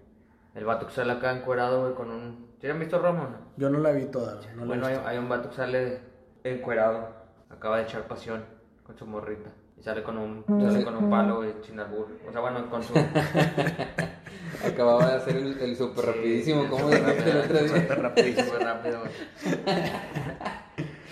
El 0.56 0.64
vato 0.64 0.86
que 0.86 0.92
sale 0.94 1.12
acá 1.12 1.32
encuerado, 1.32 1.82
güey, 1.82 1.94
con 1.94 2.10
un... 2.10 2.46
¿Sí 2.60 2.66
han 2.66 2.80
visto 2.80 2.98
Roma 2.98 3.24
o 3.24 3.28
no? 3.28 3.38
Yo 3.58 3.68
no 3.68 3.78
la 3.78 3.92
vi 3.92 4.06
toda. 4.06 4.40
no 4.54 4.56
la 4.56 4.62
he 4.62 4.66
bueno, 4.66 4.86
hay, 4.86 4.94
visto. 4.94 5.08
hay 5.08 5.18
un 5.18 5.28
vato 5.28 5.50
que 5.50 5.56
sale 5.56 6.00
encuerado, 6.44 7.08
acaba 7.50 7.76
de 7.76 7.82
echar 7.82 8.08
pasión 8.08 8.42
con 8.82 8.96
su 8.96 9.06
morrita. 9.06 9.50
Y 9.78 9.82
sale 9.82 10.02
con 10.02 10.16
un, 10.16 10.44
sale 10.46 10.82
con 10.82 10.96
un 10.96 11.10
palo, 11.10 11.36
güey, 11.36 11.52
sin 11.62 11.78
albur. 11.78 12.08
O 12.26 12.32
sea, 12.32 12.40
bueno, 12.40 12.70
con 12.70 12.82
su... 12.82 12.94
Acababa 14.66 15.10
de 15.10 15.16
hacer 15.16 15.36
el, 15.36 15.60
el 15.60 15.76
super 15.76 16.06
rapidísimo. 16.06 16.66
¿Cómo 16.70 16.84
súper 16.84 17.04
dijiste 17.04 17.30
el 17.30 17.36
otro 17.36 17.58
día? 17.58 17.80
Súper 17.82 18.02
rápido, 18.02 18.44
súper 18.44 18.62
rápido, 18.62 19.00
güey. 19.00 19.12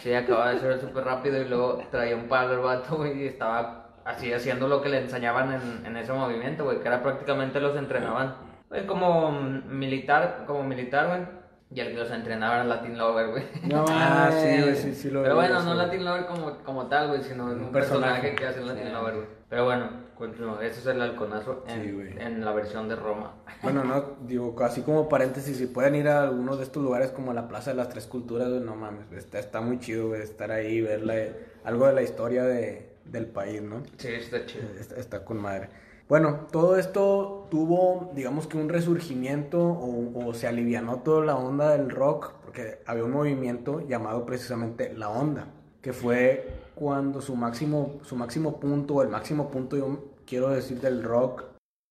Sí, 0.02 0.12
acababa 0.12 0.52
de 0.52 0.60
ser 0.60 0.80
súper 0.82 1.02
rápido 1.04 1.40
y 1.40 1.48
luego 1.48 1.82
traía 1.90 2.14
un 2.14 2.28
palo 2.28 2.52
el 2.52 2.58
vato, 2.58 2.96
güey, 2.96 3.22
y 3.22 3.26
estaba 3.26 3.86
así 4.04 4.30
haciendo 4.34 4.68
lo 4.68 4.82
que 4.82 4.90
le 4.90 4.98
enseñaban 5.00 5.52
en, 5.54 5.86
en 5.86 5.96
ese 5.96 6.12
movimiento, 6.12 6.64
güey, 6.64 6.80
que 6.80 6.88
era 6.88 7.02
prácticamente 7.02 7.58
los 7.58 7.74
entrenaban, 7.74 8.34
güey, 8.74 8.86
como 8.86 9.32
militar, 9.32 10.44
como 10.46 10.62
militar, 10.64 11.06
güey. 11.08 11.44
Y 11.70 11.80
el 11.80 11.88
que 11.88 11.94
los 11.94 12.10
entrenaba 12.12 12.56
era 12.56 12.64
Latin 12.64 12.96
Lover, 12.96 13.30
güey. 13.30 13.42
No, 13.64 13.84
Ah, 13.88 14.28
sí, 14.30 14.46
mames. 14.46 14.62
güey, 14.62 14.76
sí, 14.76 14.94
sí 14.94 15.10
lo 15.10 15.22
Pero 15.22 15.34
vi, 15.34 15.40
bueno, 15.40 15.60
sí. 15.60 15.66
no 15.66 15.74
Latin 15.74 16.04
Lover 16.04 16.26
como, 16.26 16.56
como 16.58 16.86
tal, 16.86 17.08
güey, 17.08 17.22
sino 17.22 17.46
un, 17.46 17.62
Un 17.64 17.72
personaje. 17.72 18.12
personaje. 18.30 18.34
que 18.36 18.46
hace 18.46 18.60
Latin 18.60 18.92
Lover, 18.92 19.14
güey. 19.14 19.26
Pero 19.48 19.64
bueno, 19.64 19.90
continúo. 20.16 20.60
Ese 20.60 20.80
es 20.80 20.86
el 20.86 21.02
halconazo 21.02 21.64
en, 21.66 21.82
Sí, 21.82 22.16
en 22.20 22.44
la 22.44 22.52
versión 22.52 22.88
de 22.88 22.94
Roma. 22.96 23.32
Bueno, 23.62 23.82
no, 23.82 24.04
digo, 24.26 24.54
así 24.62 24.82
como 24.82 25.08
paréntesis, 25.08 25.56
si 25.56 25.66
pueden 25.66 25.96
ir 25.96 26.06
a 26.08 26.22
alguno 26.22 26.56
de 26.56 26.62
estos 26.62 26.82
lugares 26.82 27.10
como 27.10 27.32
la 27.32 27.48
Plaza 27.48 27.70
de 27.70 27.76
las 27.76 27.88
Tres 27.88 28.06
Culturas, 28.06 28.48
güey, 28.48 28.60
no 28.60 28.76
mames, 28.76 29.10
está, 29.12 29.38
está 29.40 29.60
muy 29.60 29.80
chido, 29.80 30.08
güey, 30.08 30.22
estar 30.22 30.52
ahí, 30.52 30.80
ver 30.80 31.02
la- 31.02 31.28
algo 31.64 31.86
de 31.86 31.92
la 31.94 32.02
historia 32.02 32.44
de, 32.44 32.94
del 33.04 33.26
país, 33.26 33.62
¿no? 33.62 33.82
Sí, 33.96 34.08
está 34.08 34.44
chido. 34.46 34.64
Está, 34.78 34.96
está 34.96 35.24
con 35.24 35.38
madre. 35.40 35.70
Bueno, 36.08 36.46
todo 36.50 36.76
esto 36.76 37.46
tuvo, 37.50 38.10
digamos 38.14 38.46
que 38.46 38.58
un 38.58 38.68
resurgimiento 38.68 39.58
o, 39.60 40.26
o 40.26 40.34
se 40.34 40.46
alivianó 40.46 40.98
toda 40.98 41.24
la 41.24 41.36
onda 41.36 41.70
del 41.70 41.90
rock, 41.90 42.32
porque 42.44 42.80
había 42.86 43.04
un 43.04 43.12
movimiento 43.12 43.80
llamado 43.86 44.26
precisamente 44.26 44.92
la 44.92 45.08
onda, 45.08 45.46
que 45.80 45.92
fue 45.92 46.64
cuando 46.74 47.20
su 47.20 47.36
máximo, 47.36 48.00
su 48.02 48.16
máximo 48.16 48.60
punto, 48.60 48.96
o 48.96 49.02
el 49.02 49.08
máximo 49.08 49.50
punto, 49.50 49.76
yo 49.76 50.04
quiero 50.26 50.50
decir, 50.50 50.80
del 50.80 51.02
rock 51.02 51.44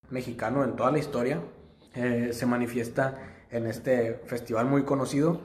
mexicano 0.09 0.63
en 0.63 0.75
toda 0.75 0.91
la 0.91 0.99
historia, 0.99 1.41
eh, 1.95 2.29
se 2.33 2.45
manifiesta 2.45 3.17
en 3.49 3.67
este 3.67 4.15
festival 4.25 4.67
muy 4.67 4.83
conocido, 4.83 5.39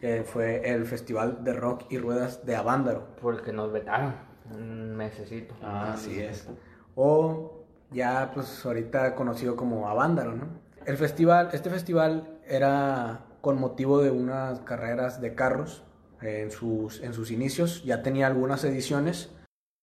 que 0.00 0.24
fue 0.24 0.68
el 0.70 0.86
Festival 0.86 1.44
de 1.44 1.52
Rock 1.52 1.84
y 1.90 1.98
Ruedas 1.98 2.46
de 2.46 2.56
Avándaro. 2.56 3.08
Porque 3.20 3.52
nos 3.52 3.70
vetaron 3.70 4.14
un 4.50 4.96
mesecito. 4.96 5.54
Ah, 5.62 5.92
así 5.92 6.20
es. 6.20 6.48
O 6.94 7.59
ya 7.90 8.30
pues 8.34 8.64
ahorita 8.64 9.14
conocido 9.14 9.56
como 9.56 9.88
Avándaro, 9.88 10.34
¿no? 10.34 10.46
El 10.86 10.96
festival, 10.96 11.50
este 11.52 11.70
festival 11.70 12.38
era 12.46 13.26
con 13.40 13.58
motivo 13.58 14.00
de 14.00 14.10
unas 14.10 14.60
carreras 14.60 15.20
de 15.20 15.34
carros 15.34 15.84
en 16.20 16.50
sus, 16.50 17.00
en 17.02 17.14
sus 17.14 17.30
inicios, 17.30 17.84
ya 17.84 18.02
tenía 18.02 18.26
algunas 18.26 18.64
ediciones 18.64 19.30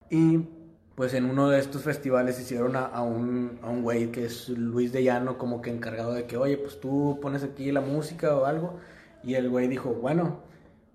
y 0.10 0.50
pues 0.96 1.14
en 1.14 1.26
uno 1.26 1.50
de 1.50 1.60
estos 1.60 1.84
festivales 1.84 2.40
hicieron 2.40 2.76
a, 2.76 2.86
a 2.86 3.04
un, 3.04 3.60
a 3.62 3.70
un 3.70 3.84
güey 3.84 4.12
que 4.12 4.26
es 4.26 4.50
Luis 4.50 4.92
de 4.92 5.04
Llano 5.04 5.38
como 5.38 5.62
que 5.62 5.70
encargado 5.70 6.14
de 6.14 6.26
que, 6.26 6.38
oye, 6.38 6.58
pues 6.58 6.80
tú 6.80 7.20
pones 7.22 7.44
aquí 7.44 7.72
la 7.72 7.82
música 7.82 8.36
o 8.36 8.46
algo 8.46 8.80
y 9.24 9.36
el 9.36 9.50
güey 9.50 9.68
dijo, 9.68 9.94
bueno, 9.94 10.40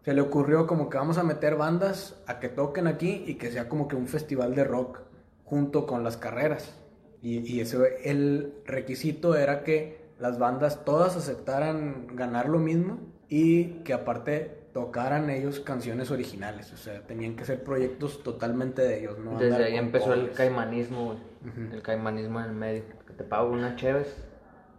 se 0.04 0.14
le 0.14 0.20
ocurrió 0.20 0.66
como 0.66 0.90
que 0.90 0.98
vamos 0.98 1.18
a 1.18 1.22
meter 1.22 1.54
bandas 1.54 2.16
a 2.26 2.40
que 2.40 2.48
toquen 2.48 2.88
aquí 2.88 3.22
y 3.26 3.34
que 3.34 3.52
sea 3.52 3.68
como 3.68 3.86
que 3.86 3.94
un 3.94 4.08
festival 4.08 4.54
de 4.56 4.64
rock 4.64 5.00
junto 5.44 5.86
con 5.86 6.02
las 6.02 6.16
carreras. 6.16 6.81
Y, 7.22 7.38
y 7.38 7.60
ese, 7.60 7.78
el 8.04 8.52
requisito 8.66 9.36
era 9.36 9.62
que 9.64 10.02
las 10.18 10.38
bandas 10.38 10.84
todas 10.84 11.16
aceptaran 11.16 12.08
ganar 12.14 12.48
lo 12.48 12.58
mismo 12.58 12.98
y 13.28 13.80
que 13.84 13.92
aparte 13.92 14.62
tocaran 14.72 15.30
ellos 15.30 15.60
canciones 15.60 16.10
originales. 16.10 16.72
O 16.72 16.76
sea, 16.76 17.02
tenían 17.06 17.36
que 17.36 17.44
ser 17.44 17.62
proyectos 17.62 18.22
totalmente 18.22 18.82
de 18.82 19.00
ellos, 19.00 19.18
¿no? 19.18 19.32
Desde 19.32 19.54
Andar 19.54 19.62
ahí 19.62 19.76
empezó 19.76 20.12
el 20.12 20.20
covers. 20.20 20.36
caimanismo, 20.36 21.04
güey. 21.06 21.72
El 21.72 21.82
caimanismo 21.82 22.40
en 22.40 22.46
el 22.46 22.52
medio. 22.52 22.82
Que 23.06 23.12
te 23.12 23.24
pago 23.24 23.52
una 23.52 23.76
cheves 23.76 24.16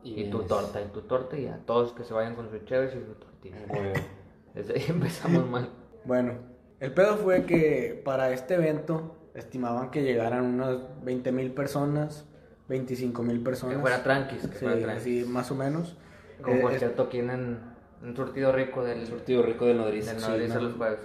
y, 0.04 0.30
tu 0.30 0.44
torta 0.44 0.82
y 0.82 0.86
tu 0.86 1.02
torta 1.02 1.38
y 1.38 1.48
a 1.48 1.58
todos 1.66 1.94
que 1.94 2.04
se 2.04 2.14
vayan 2.14 2.36
con 2.36 2.50
sus 2.50 2.66
cheves 2.66 2.94
y 2.96 3.06
su 3.06 3.14
tortilla. 3.14 3.58
Desde 4.54 4.74
ahí 4.74 4.86
empezamos 4.88 5.50
mal. 5.50 5.70
Bueno, 6.06 6.34
el 6.80 6.94
pedo 6.94 7.18
fue 7.18 7.46
que 7.46 8.02
para 8.04 8.32
este 8.32 8.56
evento 8.56 9.16
estimaban 9.34 9.90
que 9.90 10.04
llegaran 10.04 10.46
unas 10.46 10.78
20 11.04 11.32
mil 11.32 11.52
personas, 11.54 12.28
25 12.68 13.24
mil 13.24 13.42
personas. 13.42 13.76
Que 13.76 13.82
fuera 13.82 14.04
tranquis, 14.04 14.42
que 14.48 14.58
Sí, 14.58 14.66
fuera 14.66 14.80
tranquis. 14.80 15.02
así 15.02 15.26
más 15.32 15.52
o 15.52 15.56
menos. 15.56 15.96
Como 16.42 16.58
Eh, 16.58 16.62
cualquier 16.62 16.96
toquín 16.96 17.30
en 17.30 17.60
un 18.02 18.16
surtido 18.16 18.52
rico 18.52 18.84
del, 18.84 19.06
Surtido 19.06 19.44
rico 19.44 19.66
de 19.66 19.74
nodriza. 19.74 20.12
del 20.14 20.22
sí, 20.22 20.28
Nodriza 20.30 20.56
¿no? 20.56 20.62
los 20.62 20.74
jueves. 20.76 21.00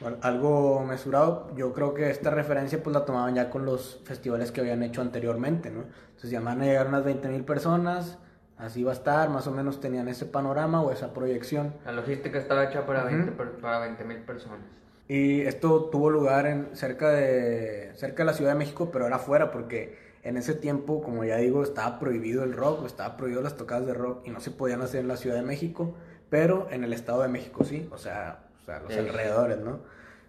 Bueno, 0.00 0.16
algo 0.22 0.84
mesurado, 0.84 1.52
yo 1.56 1.72
creo 1.72 1.94
que 1.94 2.10
esta 2.10 2.30
referencia 2.30 2.82
pues 2.82 2.94
la 2.94 3.04
tomaban 3.04 3.34
ya 3.36 3.48
con 3.48 3.64
los 3.64 4.00
festivales 4.04 4.50
que 4.50 4.60
habían 4.60 4.82
hecho 4.82 5.00
anteriormente, 5.00 5.70
¿no? 5.70 5.84
Entonces 6.08 6.30
ya 6.30 6.40
van 6.40 6.60
a 6.60 6.64
llegar 6.64 6.88
unas 6.88 7.04
20 7.04 7.28
mil 7.28 7.44
personas, 7.44 8.18
así 8.58 8.82
va 8.82 8.90
a 8.90 8.94
estar, 8.94 9.30
más 9.30 9.46
o 9.46 9.52
menos 9.52 9.78
tenían 9.80 10.08
ese 10.08 10.26
panorama 10.26 10.82
o 10.82 10.90
esa 10.90 11.14
proyección. 11.14 11.74
La 11.84 11.92
logística 11.92 12.38
estaba 12.38 12.64
hecha 12.64 12.84
para 12.86 13.04
Ujú. 13.04 13.14
20 13.14 13.32
per- 13.32 13.52
para 13.52 13.78
20 13.80 14.04
mil 14.04 14.18
personas. 14.18 14.66
Y 15.06 15.42
esto 15.42 15.84
tuvo 15.84 16.10
lugar 16.10 16.46
en, 16.46 16.70
cerca, 16.74 17.10
de, 17.10 17.92
cerca 17.94 18.24
de 18.24 18.26
la 18.26 18.32
Ciudad 18.32 18.52
de 18.52 18.58
México, 18.58 18.90
pero 18.92 19.06
era 19.06 19.16
afuera 19.16 19.52
porque 19.52 19.96
en 20.24 20.36
ese 20.36 20.54
tiempo, 20.54 21.02
como 21.02 21.24
ya 21.24 21.36
digo, 21.36 21.62
estaba 21.62 21.98
prohibido 22.00 22.42
el 22.44 22.54
rock, 22.54 22.84
estaba 22.86 23.16
prohibido 23.16 23.42
las 23.42 23.56
tocadas 23.56 23.86
de 23.86 23.94
rock 23.94 24.26
y 24.26 24.30
no 24.30 24.40
se 24.40 24.50
podían 24.50 24.80
hacer 24.82 25.00
en 25.00 25.08
la 25.08 25.16
Ciudad 25.16 25.36
de 25.36 25.42
México, 25.42 25.94
pero 26.30 26.66
en 26.70 26.82
el 26.82 26.92
Estado 26.92 27.22
de 27.22 27.28
México 27.28 27.62
sí, 27.64 27.86
o 27.92 27.98
sea, 27.98 28.40
o 28.62 28.64
sea 28.64 28.80
los 28.80 28.92
Sí. 28.92 28.98
alrededores, 28.98 29.58
¿no? 29.58 29.80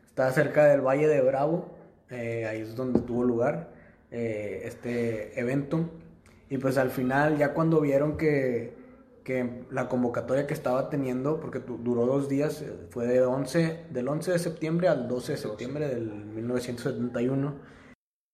Estaba 0.06 0.32
cerca 0.32 0.66
del 0.66 0.82
Valle 0.82 1.08
de 1.08 1.22
Bravo, 1.22 1.74
eh, 2.10 2.46
ahí 2.46 2.62
es 2.62 2.76
donde 2.76 3.00
tuvo 3.00 3.24
lugar 3.24 3.70
eh, 4.12 4.62
este 4.66 5.38
evento. 5.40 5.90
Y 6.50 6.58
pues 6.60 6.78
al 6.78 6.90
final, 6.92 7.38
ya 7.38 7.54
cuando 7.54 7.82
vieron 7.82 8.18
que, 8.18 8.76
que 9.24 9.64
la 9.72 9.90
convocatoria 9.90 10.46
que 10.46 10.54
estaba 10.54 10.90
teniendo, 10.90 11.40
porque 11.40 11.60
duró 11.60 12.06
dos 12.06 12.30
días, 12.30 12.62
eh, 12.62 12.72
fue 12.92 13.08
de 13.08 13.22
11, 13.24 13.86
del 13.90 14.08
11 14.08 14.32
de 14.34 14.40
septiembre 14.40 14.88
al 14.88 15.08
12 15.08 15.32
de 15.34 15.38
septiembre 15.40 15.88
del 15.88 16.12
1971, 16.14 17.56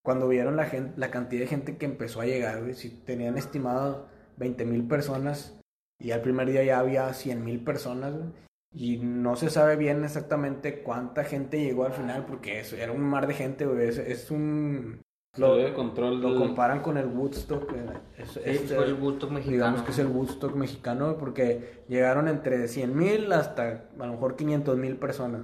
cuando 0.03 0.27
vieron 0.27 0.55
la, 0.55 0.65
gen- 0.65 0.93
la 0.97 1.11
cantidad 1.11 1.41
de 1.41 1.47
gente 1.47 1.77
que 1.77 1.85
empezó 1.85 2.21
a 2.21 2.25
llegar, 2.25 2.61
güey, 2.61 2.73
si 2.73 2.89
tenían 2.89 3.37
estimado 3.37 4.07
20 4.37 4.65
mil 4.65 4.87
personas 4.87 5.59
y 5.99 6.11
al 6.11 6.21
primer 6.21 6.49
día 6.49 6.63
ya 6.63 6.79
había 6.79 7.13
100 7.13 7.43
mil 7.43 7.63
personas, 7.63 8.13
güey, 8.13 8.29
y 8.73 8.97
no 8.97 9.35
se 9.35 9.49
sabe 9.49 9.75
bien 9.75 10.03
exactamente 10.03 10.81
cuánta 10.81 11.23
gente 11.23 11.61
llegó 11.61 11.85
al 11.85 11.93
final, 11.93 12.25
porque 12.25 12.59
eso, 12.59 12.75
era 12.77 12.91
un 12.91 13.01
mar 13.01 13.27
de 13.27 13.33
gente, 13.33 13.65
güey, 13.65 13.87
es, 13.89 13.97
es 13.97 14.31
un... 14.31 15.01
Salió 15.33 15.55
de 15.57 15.73
control. 15.73 16.19
Lo 16.21 16.29
del- 16.31 16.39
comparan 16.39 16.81
con 16.81 16.97
el 16.97 17.05
Woodstock. 17.07 17.71
es- 18.17 18.31
Sí, 18.31 18.39
es, 18.43 18.73
fue 18.73 18.83
el 18.85 18.95
gusto 18.95 19.29
mexicano. 19.29 19.55
Digamos 19.55 19.81
que 19.83 19.91
es 19.91 19.99
el 19.99 20.07
Woodstock 20.07 20.55
mexicano 20.55 21.17
porque 21.17 21.83
llegaron 21.87 22.27
entre 22.27 22.67
100 22.67 22.97
mil 22.97 23.31
hasta 23.31 23.85
a 23.97 24.05
lo 24.07 24.13
mejor 24.13 24.35
500 24.35 24.77
mil 24.77 24.97
personas. 24.97 25.43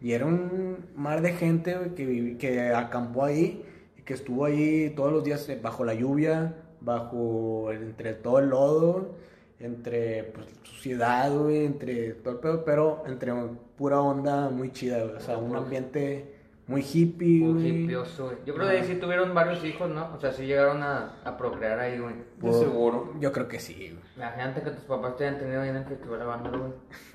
Y 0.00 0.12
era 0.12 0.26
un 0.26 0.86
mar 0.96 1.20
de 1.22 1.32
gente 1.34 1.76
güey, 1.76 1.94
que, 1.94 2.38
que 2.38 2.70
acampó 2.70 3.24
ahí 3.24 3.64
que 4.10 4.14
estuvo 4.14 4.44
ahí 4.44 4.92
todos 4.96 5.12
los 5.12 5.22
días 5.22 5.48
eh, 5.48 5.56
bajo 5.62 5.84
la 5.84 5.94
lluvia, 5.94 6.52
bajo 6.80 7.70
entre 7.70 8.12
todo 8.14 8.40
el 8.40 8.48
lodo, 8.48 9.14
entre 9.60 10.24
pues, 10.24 10.46
suciedad, 10.64 11.30
entre 11.48 12.14
todo 12.14 12.34
el 12.34 12.40
pedo, 12.40 12.64
pero 12.64 13.04
entre 13.06 13.32
pura 13.78 14.00
onda 14.00 14.50
muy 14.50 14.72
chida, 14.72 15.04
o 15.04 15.20
sea, 15.20 15.38
un 15.38 15.54
ambiente 15.54 16.39
muy 16.70 16.82
hippie, 16.82 17.40
Muy 17.40 17.66
hippioso, 17.66 18.26
güey. 18.26 18.36
Yo 18.46 18.54
creo 18.54 18.68
que 18.68 18.76
ahí 18.76 18.84
sí 18.84 18.94
tuvieron 18.94 19.34
varios 19.34 19.64
hijos, 19.64 19.90
¿no? 19.90 20.14
O 20.14 20.20
sea, 20.20 20.30
sí 20.30 20.46
llegaron 20.46 20.84
a, 20.84 21.16
a 21.24 21.36
procrear 21.36 21.80
ahí, 21.80 21.98
güey. 21.98 22.14
De 22.38 22.52
seguro. 22.52 23.12
Yo 23.18 23.32
creo 23.32 23.48
que 23.48 23.58
sí, 23.58 23.74
güey. 23.74 24.04
Imagínate 24.16 24.62
que 24.62 24.70
tus 24.70 24.84
papás 24.84 25.16
te 25.16 25.26
hayan 25.26 25.40
tenido 25.40 25.62
ahí 25.62 25.70
en 25.70 25.76
el 25.76 25.84
festival 25.84 26.20
de 26.20 26.24
banda, 26.24 26.50
güey. 26.50 26.72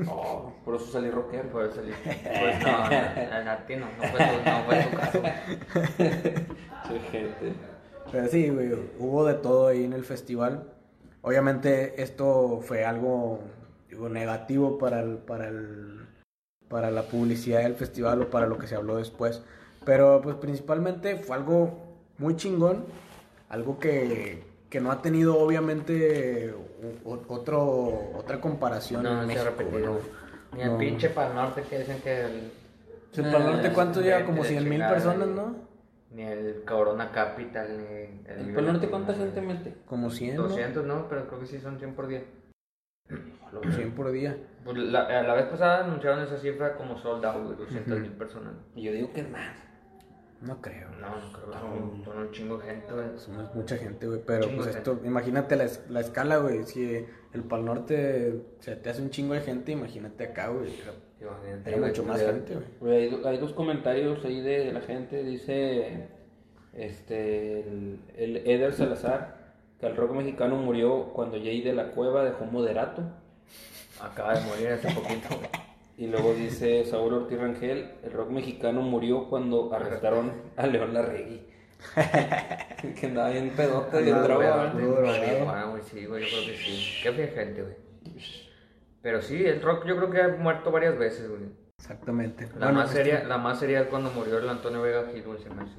Oh, 0.09 0.53
por 0.65 0.75
eso 0.75 0.87
salí 0.87 1.09
rockero. 1.09 1.47
Por 1.49 1.63
eso 1.63 1.81
le- 1.81 1.93
Pues 1.93 2.59
no, 2.63 3.43
no, 3.43 3.51
a 3.51 3.57
ti 3.65 3.75
no, 3.77 3.87
fue 3.97 4.09
tu, 4.09 4.49
no 4.49 4.63
fue 4.65 4.83
tu 4.83 4.97
caso. 4.97 5.21
Sí, 6.87 6.99
gente. 7.11 7.53
Pero 8.11 8.27
sí, 8.27 8.49
güey, 8.49 8.73
hubo 8.99 9.25
de 9.25 9.33
todo 9.35 9.67
ahí 9.67 9.85
en 9.85 9.93
el 9.93 10.03
festival. 10.03 10.69
Obviamente 11.21 12.01
esto 12.03 12.59
fue 12.61 12.85
algo 12.85 13.39
digo, 13.89 14.09
negativo 14.09 14.77
para 14.77 14.99
el, 14.99 15.17
para 15.17 15.47
el, 15.47 15.94
para 16.69 16.91
la 16.91 17.03
publicidad 17.03 17.61
del 17.61 17.75
festival 17.75 18.21
o 18.23 18.29
para 18.29 18.47
lo 18.47 18.57
que 18.57 18.67
se 18.67 18.75
habló 18.75 18.97
después. 18.97 19.41
Pero 19.85 20.19
pues 20.21 20.35
principalmente 20.37 21.17
fue 21.17 21.35
algo 21.35 21.79
muy 22.17 22.35
chingón, 22.35 22.85
algo 23.49 23.77
que, 23.79 24.43
que 24.69 24.81
no 24.81 24.91
ha 24.91 25.01
tenido 25.01 25.37
obviamente 25.39 26.53
otro, 27.05 28.11
otra 28.15 28.39
comparación 28.41 29.03
No, 29.03 29.09
en 29.09 29.15
no 29.27 29.33
se 29.33 29.39
ha 29.39 29.43
México. 29.43 29.57
repetido. 29.63 29.85
¿no? 29.85 29.91
güey. 29.93 30.05
Ni 30.55 30.61
el 30.61 30.71
No. 30.71 30.77
pinche 30.77 31.09
Pal 31.09 31.35
Norte 31.35 31.63
que 31.63 31.79
dicen 31.79 31.99
que 32.01 32.21
el, 32.21 32.51
O 33.11 33.15
sea, 33.15 33.25
el 33.25 33.43
norte, 33.45 33.71
¿cuánto 33.73 34.01
llega? 34.01 34.25
Como 34.25 34.43
de 34.43 34.49
100 34.49 34.69
mil 34.69 34.79
personas. 34.79 35.27
¿no? 35.27 35.65
ni 36.11 36.21
el 36.23 36.63
Corona 36.65 37.11
Capital, 37.11 37.67
ni 37.77 38.31
¿El 38.31 38.53
Pal 38.55 38.65
Norte 38.67 38.87
cuánta 38.87 39.13
gente 39.13 39.41
mete? 39.41 39.73
Como 39.85 40.09
100, 40.09 40.35
¿no? 40.37 40.43
200, 40.43 40.85
¿no? 40.85 41.07
Pero 41.09 41.27
creo 41.27 41.39
que 41.41 41.45
sí 41.47 41.59
son 41.59 41.77
100 41.77 41.93
por 41.93 42.07
día. 42.07 42.23
100 43.07 43.91
por 43.91 44.11
día. 44.11 44.37
Pues 44.63 44.77
la, 44.77 45.21
la 45.23 45.33
vez 45.35 45.45
pasada 45.45 45.85
anunciaron 45.85 46.21
esa 46.23 46.37
cifra 46.37 46.75
como 46.75 46.97
sold 46.97 47.23
out, 47.25 47.43
güey, 47.45 47.57
200 47.57 47.99
mil 47.99 48.11
personas. 48.13 48.53
Y 48.75 48.83
yo 48.83 48.91
digo 48.91 49.13
que 49.13 49.21
es 49.21 49.29
más. 49.29 49.55
No 50.41 50.61
creo. 50.61 50.89
No, 50.99 51.09
no 51.15 51.31
creo 51.31 51.53
son, 51.53 52.03
son 52.03 52.17
un 52.17 52.31
chingo 52.31 52.57
de 52.57 52.65
gente, 52.65 52.93
güey. 52.93 53.05
Mucha 53.53 53.77
gente, 53.77 54.07
güey, 54.07 54.21
pero 54.25 54.47
pues 54.55 54.67
esto, 54.75 54.99
imagínate 55.03 55.55
la, 55.55 55.65
la 55.89 55.99
escala, 56.01 56.37
güey, 56.37 56.63
si 56.63 57.05
el 57.33 57.43
Pal 57.43 57.63
Norte 57.65 58.41
se 58.59 58.75
te 58.75 58.89
hace 58.89 59.01
un 59.01 59.09
chingo 59.11 59.33
de 59.33 59.41
gente, 59.41 59.71
imagínate 59.71 60.25
acá, 60.25 60.49
güey, 60.49 60.71
Imagínate, 61.21 61.73
hay 61.73 61.79
mucho 61.79 62.03
más 62.03 62.19
ya- 62.19 62.27
gente, 62.33 62.57
güey. 62.79 62.93
Hay, 63.09 63.21
hay 63.25 63.37
dos 63.37 63.53
comentarios 63.53 64.23
ahí 64.25 64.41
de 64.41 64.71
la 64.73 64.81
gente. 64.81 65.23
Dice 65.23 66.09
este 66.73 67.61
el, 67.61 67.99
el 68.17 68.37
Eder 68.45 68.73
Salazar 68.73 69.34
que 69.79 69.87
el 69.87 69.95
rock 69.95 70.11
mexicano 70.11 70.55
murió 70.55 71.11
cuando 71.13 71.37
Jay 71.37 71.61
de 71.61 71.73
la 71.73 71.91
Cueva 71.91 72.23
dejó 72.23 72.45
moderato. 72.45 73.03
Acaba 74.01 74.33
de 74.33 74.45
morir 74.45 74.69
hace 74.69 74.93
poquito, 74.93 75.29
güey. 75.35 75.49
Y 75.97 76.07
luego 76.07 76.33
dice 76.33 76.83
Saúl 76.83 77.13
Ortiz 77.13 77.39
Rangel, 77.39 77.93
el 78.03 78.11
rock 78.11 78.29
mexicano 78.29 78.81
murió 78.81 79.29
cuando 79.29 79.73
arrestaron 79.73 80.33
a 80.57 80.67
León 80.67 80.93
Larregui. 80.93 81.41
que 82.99 83.05
andaba 83.05 83.29
bien 83.29 83.51
pedote, 83.51 83.99
pedote. 83.99 84.71
Puro 84.73 85.13
Sí, 85.13 85.19
ah, 85.47 85.71
yo 85.73 86.09
creo 86.09 86.19
que 86.19 86.57
sí. 86.57 86.99
Qué 87.01 87.11
fea 87.13 87.27
gente, 87.27 87.61
güey. 87.61 87.75
Pero 89.01 89.21
sí, 89.21 89.45
el 89.45 89.61
rock 89.61 89.85
yo 89.85 89.95
creo 89.95 90.09
que 90.09 90.21
ha 90.21 90.27
muerto 90.29 90.69
varias 90.71 90.97
veces, 90.97 91.29
güey. 91.29 91.43
Exactamente. 91.77 92.47
La, 92.57 92.65
Bueno, 92.67 92.79
más 92.79 92.89
seria, 92.91 93.23
la 93.23 93.37
más 93.37 93.59
seria 93.59 93.81
es 93.81 93.87
cuando 93.87 94.11
murió 94.11 94.39
el 94.39 94.49
Antonio 94.49 94.81
Vega 94.81 95.05
Gil, 95.13 95.23
güey, 95.23 95.39
se 95.39 95.49
me 95.49 95.61
hace. 95.63 95.77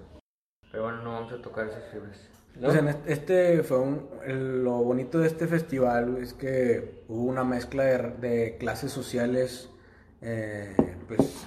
Pero 0.70 0.84
bueno, 0.84 1.02
no 1.02 1.12
vamos 1.12 1.32
a 1.32 1.42
tocar 1.42 1.66
esas 1.66 1.84
fibras. 1.90 2.35
Pues 2.60 2.76
en 2.76 2.88
este, 3.06 3.62
fue 3.62 3.78
un, 3.78 4.08
el- 4.26 4.64
lo 4.64 4.78
bonito 4.82 5.18
de 5.18 5.26
este 5.26 5.46
festival 5.46 6.18
es 6.22 6.32
que 6.32 7.02
hubo 7.08 7.22
una 7.24 7.44
mezcla 7.44 7.84
de, 7.84 7.98
de 8.20 8.56
clases 8.58 8.92
sociales, 8.92 9.68
eh, 10.22 10.74
pues, 11.06 11.44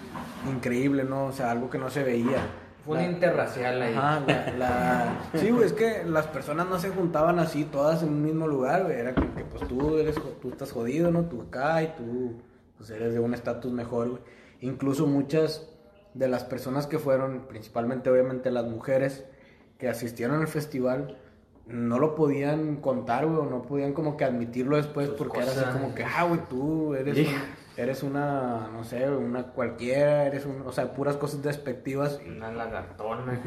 increíble, 0.49 1.03
¿no? 1.03 1.25
O 1.25 1.31
sea, 1.31 1.51
algo 1.51 1.69
que 1.69 1.77
no 1.79 1.89
se 1.89 2.03
veía. 2.03 2.37
Fue 2.85 2.97
un 2.97 3.03
La- 3.03 3.09
interracial 3.11 3.81
ahí. 3.81 3.93
Ajá, 3.95 4.23
la, 4.27 4.51
la- 4.57 5.29
Sí, 5.35 5.49
güey, 5.49 5.65
es 5.65 5.73
que 5.73 6.03
las 6.05 6.27
personas 6.27 6.67
no 6.69 6.79
se 6.79 6.89
juntaban 6.89 7.39
así 7.39 7.63
todas 7.65 8.03
en 8.03 8.09
un 8.09 8.23
mismo 8.23 8.47
lugar, 8.47 8.83
güey. 8.83 8.97
Era 8.99 9.13
como 9.15 9.33
que, 9.35 9.43
pues, 9.43 9.67
tú, 9.67 9.97
eres, 9.97 10.15
tú 10.41 10.49
estás 10.49 10.71
jodido, 10.71 11.11
¿no? 11.11 11.25
Tú 11.25 11.41
acá 11.41 11.81
y 11.83 11.87
tú, 11.97 12.41
pues, 12.77 12.89
eres 12.91 13.13
de 13.13 13.19
un 13.19 13.33
estatus 13.33 13.71
mejor, 13.71 14.09
güey. 14.11 14.21
Incluso 14.61 15.07
muchas 15.07 15.67
de 16.13 16.27
las 16.27 16.43
personas 16.43 16.85
que 16.87 16.99
fueron, 16.99 17.47
principalmente, 17.47 18.09
obviamente, 18.09 18.51
las 18.51 18.65
mujeres 18.65 19.25
que 19.79 19.89
asistieron 19.89 20.41
al 20.41 20.47
festival, 20.47 21.17
no 21.65 21.97
lo 21.99 22.13
podían 22.15 22.75
contar, 22.77 23.25
güey, 23.25 23.37
o 23.39 23.45
no 23.49 23.63
podían 23.63 23.93
como 23.93 24.17
que 24.17 24.25
admitirlo 24.25 24.75
después 24.77 25.07
Sus 25.07 25.17
porque 25.17 25.39
era 25.39 25.51
así 25.51 25.63
como 25.73 25.95
que, 25.95 26.03
ah, 26.03 26.23
güey, 26.25 26.41
tú 26.49 26.93
eres, 26.95 27.17
un- 27.17 27.33
eres 27.77 28.03
una, 28.03 28.67
no 28.73 28.83
sé, 28.83 29.09
una 29.09 29.43
cualquiera, 29.47 30.25
eres 30.25 30.45
un, 30.45 30.61
o 30.65 30.71
sea, 30.71 30.93
puras 30.93 31.15
cosas 31.17 31.41
despectivas. 31.41 32.19
Una 32.27 32.51
lagartona. 32.51 33.41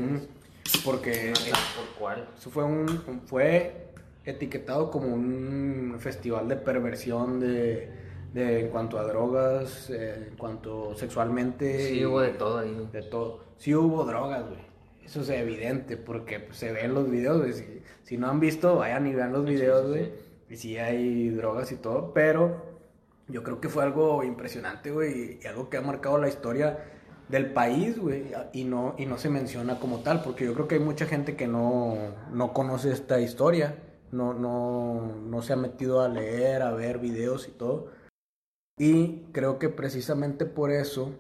Porque 0.85 1.33
Una 1.37 1.57
por 1.77 1.99
cual. 1.99 2.29
eso 2.39 2.51
fue 2.51 2.65
un, 2.65 2.87
fue 3.27 3.89
etiquetado 4.25 4.91
como 4.91 5.09
un 5.09 5.97
festival 5.99 6.49
de 6.49 6.57
perversión 6.57 7.41
de, 7.41 7.91
de 8.33 8.61
en 8.61 8.69
cuanto 8.69 8.99
a 8.99 9.03
drogas, 9.03 9.91
eh, 9.91 10.29
en 10.31 10.37
cuanto 10.37 10.95
sexualmente. 10.95 11.89
Sí, 11.89 11.99
y 11.99 12.05
hubo 12.07 12.21
de 12.21 12.31
todo 12.31 12.59
ahí. 12.61 12.89
De 12.93 13.03
todo. 13.03 13.41
Sí 13.59 13.75
hubo 13.75 14.05
drogas, 14.05 14.45
güey. 14.49 14.72
Eso 15.05 15.23
es 15.23 15.31
evidente 15.31 15.97
porque 15.97 16.41
pues, 16.41 16.59
se 16.59 16.73
ve 16.73 16.85
en 16.85 16.95
los 16.95 17.11
videos, 17.11 17.39
güey. 17.39 17.53
Si, 17.53 17.83
si 18.05 18.17
no 18.17 18.29
han 18.29 18.41
visto, 18.41 18.77
vayan 18.77 19.07
y 19.07 19.15
vean 19.15 19.33
los 19.33 19.45
videos, 19.45 19.89
güey. 19.89 20.13
Y 20.49 20.57
sí 20.57 20.77
hay 20.79 21.31
drogas 21.31 21.73
y 21.73 21.77
todo, 21.77 22.13
pero 22.13 22.73
yo 23.29 23.43
creo 23.43 23.61
que 23.61 23.69
fue 23.69 23.83
algo 23.83 24.23
impresionante, 24.23 24.91
güey, 24.91 25.39
y 25.43 25.47
algo 25.47 25.71
que 25.71 25.79
ha 25.79 25.81
marcado 25.81 26.19
la 26.19 26.29
historia 26.29 26.85
del 27.29 27.53
país, 27.53 27.99
güey, 27.99 28.27
y 28.53 28.65
no, 28.65 28.95
y 28.99 29.07
no 29.07 29.17
se 29.17 29.31
menciona 29.31 29.79
como 29.81 30.01
tal, 30.01 30.23
porque 30.23 30.45
yo 30.45 30.55
creo 30.55 30.69
que 30.69 30.75
hay 30.75 30.81
mucha 30.81 31.07
gente 31.07 31.37
que 31.37 31.47
no, 31.47 31.97
no 32.31 32.53
conoce 32.53 32.93
esta 32.93 33.21
historia, 33.21 33.77
no, 34.11 34.35
no, 34.35 35.17
no 35.25 35.43
se 35.43 35.55
ha 35.55 35.57
metido 35.57 36.03
a 36.03 36.09
leer, 36.09 36.63
a 36.63 36.73
ver 36.73 36.99
videos 36.99 37.49
y 37.49 37.53
todo. 37.53 37.91
Y 38.79 39.23
creo 39.33 39.59
que 39.59 39.71
precisamente 39.71 40.45
por 40.45 40.71
eso, 40.71 41.13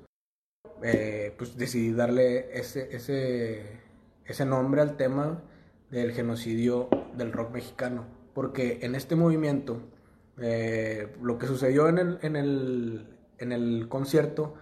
eh, 0.83 1.35
pues 1.37 1.57
decidí 1.57 1.93
darle 1.93 2.59
ese, 2.59 2.95
ese, 2.95 3.62
ese 4.24 4.45
nombre 4.45 4.80
al 4.80 4.97
tema 4.97 5.43
del 5.91 6.12
genocidio 6.12 6.89
del 7.16 7.33
rock 7.33 7.53
mexicano, 7.53 8.07
porque 8.35 8.80
en 8.83 8.95
este 8.95 9.14
movimiento, 9.14 9.80
eh, 10.39 11.14
lo 11.22 11.39
que 11.39 11.47
sucedió 11.47 11.89
en 11.89 11.99
el, 11.99 12.18
en 12.22 12.37
el, 12.37 13.07
en 13.39 13.53
el 13.53 13.89
concierto, 13.89 14.55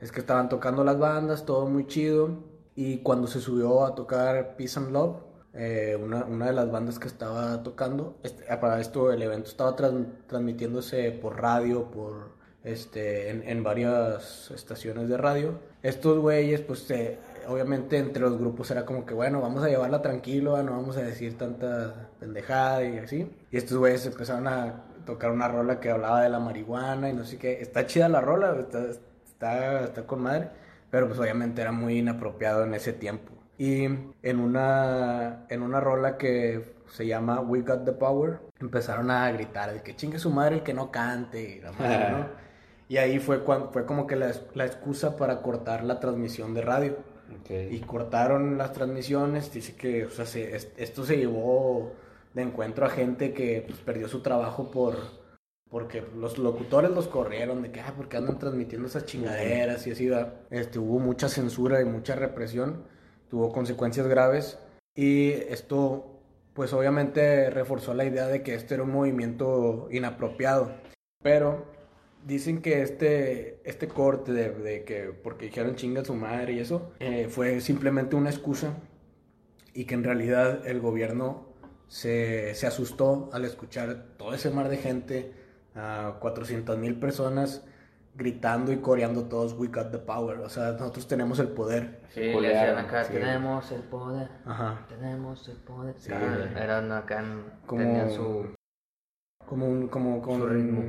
es 0.00 0.12
que 0.12 0.20
estaban 0.20 0.48
tocando 0.48 0.84
las 0.84 0.98
bandas, 0.98 1.44
todo 1.46 1.66
muy 1.66 1.86
chido. 1.86 2.44
Y 2.74 2.98
cuando 2.98 3.26
se 3.26 3.40
subió 3.40 3.84
a 3.84 3.94
tocar 3.94 4.56
Peace 4.56 4.78
and 4.78 4.92
Love, 4.92 5.16
eh, 5.54 5.98
una, 6.00 6.24
una, 6.24 6.46
de 6.46 6.52
las 6.52 6.70
bandas 6.70 6.98
que 6.98 7.08
estaba 7.08 7.62
tocando, 7.62 8.18
este, 8.22 8.44
para 8.58 8.78
esto 8.80 9.10
el 9.10 9.22
evento 9.22 9.48
estaba 9.48 9.74
transmitiéndose 9.74 11.10
por 11.12 11.40
radio, 11.40 11.90
por 11.90 12.35
este, 12.66 13.30
en, 13.30 13.48
en, 13.48 13.62
varias 13.62 14.50
estaciones 14.50 15.08
de 15.08 15.16
radio. 15.16 15.60
Estos 15.84 16.18
güeyes, 16.18 16.60
pues 16.62 16.92
obviamente 17.46 17.96
entre 17.96 18.20
los 18.20 18.36
grupos 18.38 18.70
era 18.72 18.84
como 18.84 19.06
que, 19.06 19.14
bueno, 19.14 19.40
vamos 19.40 19.62
a 19.62 19.68
llevarla 19.68 20.02
tranquilo, 20.02 20.60
no 20.64 20.72
vamos 20.72 20.96
a 20.96 21.02
decir 21.02 21.38
tanta 21.38 22.10
pendejada 22.18 22.84
y 22.84 22.98
así. 22.98 23.30
Y 23.52 23.56
estos 23.56 23.78
güeyes 23.78 24.04
empezaron 24.06 24.48
a 24.48 24.82
tocar 25.06 25.30
una 25.30 25.46
rola 25.46 25.78
que 25.78 25.90
hablaba 25.90 26.22
de 26.22 26.28
la 26.28 26.40
marihuana 26.40 27.08
y 27.08 27.12
no 27.12 27.24
sé 27.24 27.38
qué. 27.38 27.60
Está 27.60 27.86
chida 27.86 28.08
la 28.08 28.20
rola, 28.20 28.56
está, 28.58 28.84
está, 29.24 29.84
está 29.84 30.04
con 30.04 30.22
madre, 30.22 30.50
pero 30.90 31.06
pues 31.06 31.20
obviamente 31.20 31.62
era 31.62 31.70
muy 31.70 31.98
inapropiado 31.98 32.64
en 32.64 32.74
ese 32.74 32.92
tiempo. 32.92 33.32
Y 33.58 33.84
en 33.84 34.40
una, 34.40 35.46
en 35.48 35.62
una 35.62 35.80
rola 35.80 36.18
que 36.18 36.74
se 36.88 37.06
llama 37.06 37.40
We 37.40 37.60
Got 37.60 37.84
the 37.84 37.92
Power, 37.92 38.40
empezaron 38.60 39.08
a 39.10 39.30
gritar 39.30 39.72
de 39.72 39.82
que 39.82 39.94
chingue 39.94 40.18
su 40.18 40.30
madre 40.30 40.56
el 40.56 40.62
que 40.64 40.74
no 40.74 40.90
cante 40.90 41.42
y 41.42 41.60
la 41.60 41.70
madre, 41.70 42.10
¿no? 42.10 42.26
Y 42.88 42.98
ahí 42.98 43.18
fue, 43.18 43.42
cuando, 43.42 43.70
fue 43.70 43.84
como 43.84 44.06
que 44.06 44.16
la, 44.16 44.32
la 44.54 44.66
excusa 44.66 45.16
para 45.16 45.42
cortar 45.42 45.84
la 45.84 46.00
transmisión 46.00 46.54
de 46.54 46.62
radio. 46.62 46.96
Y 47.48 47.80
cortaron 47.80 48.56
las 48.56 48.72
transmisiones, 48.72 49.52
dice 49.52 49.74
que 49.74 50.06
o 50.06 50.10
sea, 50.10 50.24
esto 50.24 51.04
se 51.04 51.16
llevó 51.16 51.92
de 52.34 52.42
encuentro 52.42 52.86
a 52.86 52.90
gente 52.90 53.32
que 53.32 53.64
pues, 53.66 53.80
perdió 53.80 54.08
su 54.08 54.20
trabajo 54.20 54.70
por, 54.70 54.96
porque 55.70 56.04
los 56.16 56.38
locutores 56.38 56.90
los 56.90 57.08
corrieron 57.08 57.62
de 57.62 57.72
que, 57.72 57.80
ah, 57.80 57.94
porque 57.96 58.16
andan 58.16 58.38
transmitiendo 58.38 58.88
esas 58.88 59.06
chingaderas 59.06 59.86
y 59.86 59.92
así, 59.92 60.10
este, 60.50 60.78
hubo 60.78 60.98
mucha 60.98 61.28
censura 61.28 61.80
y 61.80 61.84
mucha 61.84 62.14
represión, 62.14 62.84
tuvo 63.28 63.52
consecuencias 63.52 64.06
graves. 64.06 64.58
Y 64.94 65.30
esto, 65.30 66.20
pues 66.54 66.72
obviamente 66.72 67.50
reforzó 67.50 67.94
la 67.94 68.04
idea 68.04 68.26
de 68.26 68.42
que 68.42 68.54
este 68.54 68.74
era 68.74 68.84
un 68.84 68.92
movimiento 68.92 69.88
inapropiado, 69.90 70.72
pero 71.22 71.66
dicen 72.26 72.60
que 72.60 72.82
este, 72.82 73.60
este 73.64 73.86
corte 73.86 74.32
de, 74.32 74.84
que, 74.84 75.14
porque 75.22 75.46
dijeron 75.46 75.76
chinga 75.76 76.04
su 76.04 76.14
madre 76.14 76.54
y 76.54 76.58
eso, 76.58 76.92
eh, 76.98 77.28
fue 77.30 77.60
simplemente 77.60 78.16
una 78.16 78.30
excusa 78.30 78.74
y 79.72 79.84
que 79.84 79.94
en 79.94 80.02
realidad 80.02 80.66
el 80.66 80.80
gobierno 80.80 81.46
se, 81.86 82.54
se 82.54 82.66
asustó 82.66 83.30
al 83.32 83.44
escuchar 83.44 84.06
todo 84.16 84.34
ese 84.34 84.50
mar 84.50 84.68
de 84.68 84.76
gente 84.76 85.32
a 85.76 86.16
400 86.18 86.76
mil 86.78 86.98
personas 86.98 87.64
gritando 88.16 88.72
y 88.72 88.78
coreando 88.78 89.24
todos 89.24 89.52
We 89.52 89.68
Got 89.68 89.92
the 89.92 89.98
Power. 89.98 90.40
O 90.40 90.48
sea, 90.48 90.72
nosotros 90.72 91.06
tenemos 91.06 91.38
el 91.38 91.48
poder. 91.48 92.00
Sí, 92.08 92.20
le 92.20 92.48
decían 92.48 92.78
acá, 92.78 93.04
tenemos 93.04 93.70
el 93.70 93.82
poder. 93.82 94.30
Ajá. 94.44 94.84
Tenemos 94.88 95.46
el 95.48 95.56
poder. 95.58 95.94
Sí. 95.98 96.12
eran 96.12 96.90
acá, 96.90 97.22
como, 97.66 97.82
tenían 97.82 98.10
su... 98.10 98.46
Como 99.46 99.68
un, 99.68 99.88
como 99.88 100.20
con... 100.22 100.40
Su 100.40 100.46
ritmo. 100.46 100.82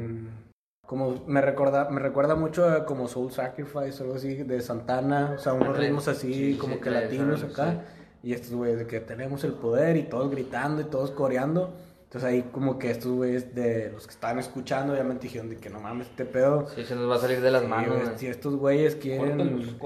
Como 0.88 1.22
me 1.28 1.42
recuerda, 1.42 1.90
me 1.90 2.00
recuerda 2.00 2.36
mucho 2.36 2.68
a 2.68 2.86
como 2.86 3.10
Soul 3.10 3.34
Sacrifice 3.34 4.02
o 4.02 4.06
algo 4.06 4.16
así 4.16 4.36
de 4.36 4.62
Santana, 4.62 5.34
o 5.36 5.38
sea, 5.38 5.52
unos 5.52 5.78
ritmos 5.78 6.08
así 6.08 6.58
como 6.60 6.80
que 6.80 6.90
latinos 6.90 7.44
acá. 7.44 7.84
Y 8.24 8.34
estos 8.34 8.54
güeyes 8.54 8.80
de 8.80 8.88
que 8.88 9.02
tenemos 9.02 9.44
el 9.44 9.54
poder 9.54 9.98
y 9.98 10.04
todos 10.04 10.32
gritando 10.32 10.82
y 10.82 10.86
todos 10.86 11.12
coreando. 11.12 11.74
Entonces 12.06 12.30
ahí 12.30 12.42
como 12.54 12.80
que 12.80 12.90
estos 12.90 13.12
güeyes 13.12 13.54
de 13.54 13.92
los 13.92 14.08
que 14.08 14.14
estaban 14.14 14.40
escuchando 14.40 14.94
obviamente 14.94 15.24
dijeron 15.24 15.50
de 15.50 15.58
que 15.58 15.70
no 15.70 15.82
mames 15.82 16.08
este 16.08 16.24
pedo. 16.24 16.66
Sí, 16.74 16.86
se 16.86 16.96
nos 16.96 17.10
va 17.10 17.16
a 17.16 17.20
salir 17.20 17.42
de 17.42 17.52
las 17.52 17.68
manos. 17.68 17.98
si 18.16 18.28
estos 18.28 18.56
güeyes 18.56 18.96
quieren... 18.96 19.78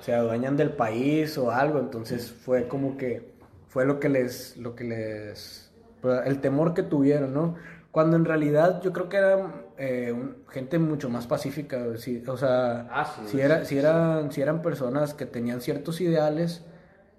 Se 0.00 0.14
adueñan 0.14 0.56
del 0.56 0.70
país 0.70 1.36
o 1.36 1.50
algo. 1.50 1.78
Entonces 1.78 2.32
fue 2.32 2.66
como 2.66 2.96
que... 2.96 3.34
Fue 3.68 3.84
lo 3.84 4.00
que 4.00 4.08
les... 4.08 4.56
Lo 4.56 4.74
que 4.74 4.84
les... 4.84 5.70
Pues, 6.00 6.22
el 6.24 6.40
temor 6.40 6.72
que 6.72 6.82
tuvieron, 6.82 7.34
¿no? 7.34 7.56
Cuando 7.96 8.18
en 8.18 8.26
realidad 8.26 8.82
yo 8.82 8.92
creo 8.92 9.08
que 9.08 9.16
eran 9.16 9.54
eh, 9.78 10.14
gente 10.50 10.78
mucho 10.78 11.08
más 11.08 11.26
pacífica. 11.26 11.82
o 11.88 12.36
sea, 12.36 12.88
ah, 12.90 13.10
si, 13.24 13.40
era, 13.40 13.64
si, 13.64 13.78
eran, 13.78 14.30
si 14.30 14.42
eran 14.42 14.60
personas 14.60 15.14
que 15.14 15.24
tenían 15.24 15.62
ciertos 15.62 16.02
ideales 16.02 16.62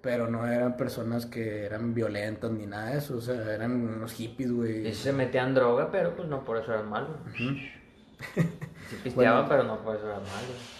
pero 0.00 0.30
no 0.30 0.46
eran 0.46 0.76
personas 0.76 1.26
que 1.26 1.64
eran 1.64 1.94
violentas 1.94 2.52
ni 2.52 2.64
nada 2.66 2.90
de 2.90 2.98
eso, 2.98 3.16
o 3.16 3.20
sea, 3.20 3.52
eran 3.52 3.72
unos 3.72 4.12
hippies, 4.12 4.52
güey. 4.52 4.86
Y 4.86 4.94
se 4.94 5.12
metían 5.12 5.52
droga, 5.52 5.90
pero 5.90 6.14
pues 6.14 6.28
no 6.28 6.44
por 6.44 6.58
eso 6.58 6.72
eran 6.72 6.88
malos. 6.88 7.16
Se 7.34 8.96
pisteaban, 9.02 9.46
pero 9.48 9.64
no 9.64 9.82
por 9.82 9.96
eso 9.96 10.06
eran 10.06 10.20
malos. 10.20 10.78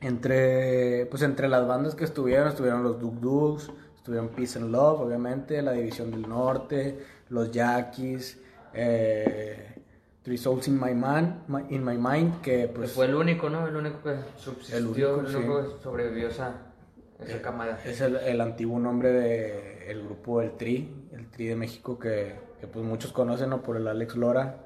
Entre, 0.00 1.06
pues 1.06 1.22
entre 1.22 1.46
las 1.46 1.68
bandas 1.68 1.94
que 1.94 2.02
estuvieron, 2.02 2.48
estuvieron 2.48 2.82
los 2.82 2.98
Duk 2.98 3.20
Duks, 3.20 3.70
estuvieron 3.96 4.30
Peace 4.30 4.58
and 4.58 4.72
Love, 4.72 5.02
obviamente, 5.02 5.62
la 5.62 5.70
División 5.70 6.10
del 6.10 6.28
Norte, 6.28 6.98
los 7.28 7.52
Yaquis, 7.52 8.40
eh, 8.74 9.74
Three 10.22 10.38
Souls 10.38 10.66
in 10.68 10.80
My, 10.80 10.94
Man, 10.94 11.44
in 11.70 11.84
my 11.84 11.96
Mind, 11.96 12.40
que 12.40 12.68
pues... 12.68 12.92
fue 12.92 13.06
el 13.06 13.14
único, 13.14 13.50
¿no? 13.50 13.66
El 13.66 13.76
único 13.76 14.02
que 14.02 14.16
subsistió, 14.36 14.78
el 14.78 14.86
único, 14.86 15.20
el 15.20 15.36
único 15.36 15.76
que 15.76 15.82
sobrevivió 15.82 16.28
esa 16.28 16.74
es 17.84 18.00
el, 18.00 18.40
antiguo 18.40 18.78
nombre 18.78 19.10
del 19.12 20.04
grupo 20.04 20.42
El 20.42 20.52
Tri, 20.52 21.08
el 21.12 21.30
Tri 21.30 21.46
de 21.46 21.56
México, 21.56 21.98
que, 21.98 22.34
pues 22.72 22.84
muchos 22.84 23.12
conocen 23.12 23.50
¿no? 23.50 23.62
por 23.62 23.76
el 23.76 23.86
Alex 23.86 24.16
Lora, 24.16 24.56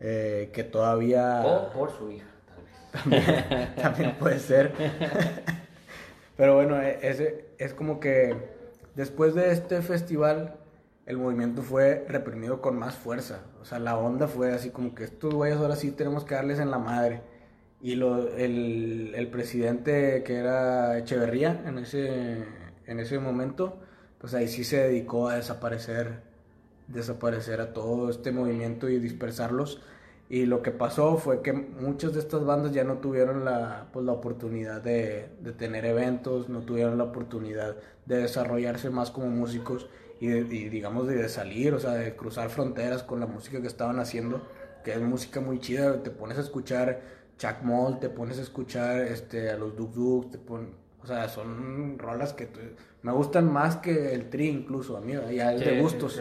eh, 0.00 0.50
que 0.52 0.64
todavía... 0.64 1.42
O 1.44 1.72
por 1.72 1.90
su 1.90 2.10
hija, 2.10 2.26
tal 2.46 3.10
vez. 3.10 3.74
También, 3.76 4.16
puede 4.18 4.38
ser. 4.38 4.72
Pero 6.36 6.54
bueno, 6.54 6.80
e, 6.80 6.98
ese, 7.02 7.46
es 7.58 7.74
como 7.74 7.98
que 8.00 8.36
después 8.94 9.34
de 9.34 9.50
este 9.52 9.82
festival, 9.82 10.54
el 11.08 11.16
movimiento 11.16 11.62
fue 11.62 12.04
reprimido 12.06 12.60
con 12.60 12.78
más 12.78 12.94
fuerza. 12.94 13.40
O 13.62 13.64
sea, 13.64 13.78
la 13.78 13.96
onda 13.96 14.28
fue 14.28 14.52
así 14.52 14.68
como 14.68 14.94
que 14.94 15.04
estos 15.04 15.32
güeyes 15.32 15.56
ahora 15.56 15.74
sí 15.74 15.90
tenemos 15.90 16.24
que 16.24 16.34
darles 16.34 16.58
en 16.60 16.70
la 16.70 16.78
madre. 16.78 17.22
Y 17.80 17.94
lo, 17.94 18.28
el, 18.36 19.14
el, 19.14 19.28
presidente 19.30 20.22
que 20.22 20.36
era 20.36 20.98
Echeverría 20.98 21.62
en 21.66 21.78
ese, 21.78 22.44
en 22.86 23.00
ese 23.00 23.18
momento, 23.18 23.78
pues 24.18 24.34
ahí 24.34 24.48
sí 24.48 24.64
se 24.64 24.82
dedicó 24.82 25.28
a 25.28 25.36
desaparecer, 25.36 26.20
desaparecer 26.88 27.62
a 27.62 27.72
todo 27.72 28.10
este 28.10 28.30
movimiento 28.30 28.90
y 28.90 28.98
dispersarlos. 28.98 29.80
Y 30.28 30.44
lo 30.44 30.60
que 30.60 30.72
pasó 30.72 31.16
fue 31.16 31.40
que 31.40 31.54
muchas 31.54 32.12
de 32.12 32.20
estas 32.20 32.44
bandas 32.44 32.72
ya 32.72 32.84
no 32.84 32.98
tuvieron 32.98 33.46
la, 33.46 33.88
pues, 33.94 34.04
la 34.04 34.12
oportunidad 34.12 34.82
de, 34.82 35.30
de 35.40 35.52
tener 35.52 35.86
eventos, 35.86 36.50
no 36.50 36.60
tuvieron 36.60 36.98
la 36.98 37.04
oportunidad 37.04 37.76
de 38.04 38.18
desarrollarse 38.18 38.90
más 38.90 39.10
como 39.10 39.28
músicos 39.28 39.88
y, 40.20 40.30
y 40.30 40.68
digamos 40.68 41.06
de 41.06 41.28
salir, 41.28 41.74
o 41.74 41.80
sea, 41.80 41.92
de 41.92 42.16
cruzar 42.16 42.50
fronteras 42.50 43.02
con 43.02 43.20
la 43.20 43.26
música 43.26 43.60
que 43.60 43.66
estaban 43.66 43.98
haciendo, 44.00 44.42
que 44.84 44.92
es 44.92 45.00
música 45.00 45.40
muy 45.40 45.60
chida, 45.60 46.02
te 46.02 46.10
pones 46.10 46.38
a 46.38 46.40
escuchar 46.40 47.00
Chuck 47.38 47.62
Moll, 47.62 48.00
te 48.00 48.08
pones 48.08 48.38
a 48.38 48.42
escuchar 48.42 49.00
este, 49.02 49.50
a 49.50 49.56
los 49.56 49.76
Duk 49.76 49.92
Duk, 49.92 50.30
te 50.30 50.38
pon, 50.38 50.74
o 51.02 51.06
sea, 51.06 51.28
son 51.28 51.98
rolas 51.98 52.32
que 52.32 52.48
me 53.02 53.12
gustan 53.12 53.50
más 53.52 53.76
que 53.76 54.12
el 54.12 54.28
Tri 54.28 54.48
incluso, 54.48 54.96
a 54.96 55.00
mí, 55.00 55.12
ya 55.34 55.54
es 55.54 55.64
de 55.64 55.80
gustos. 55.80 56.20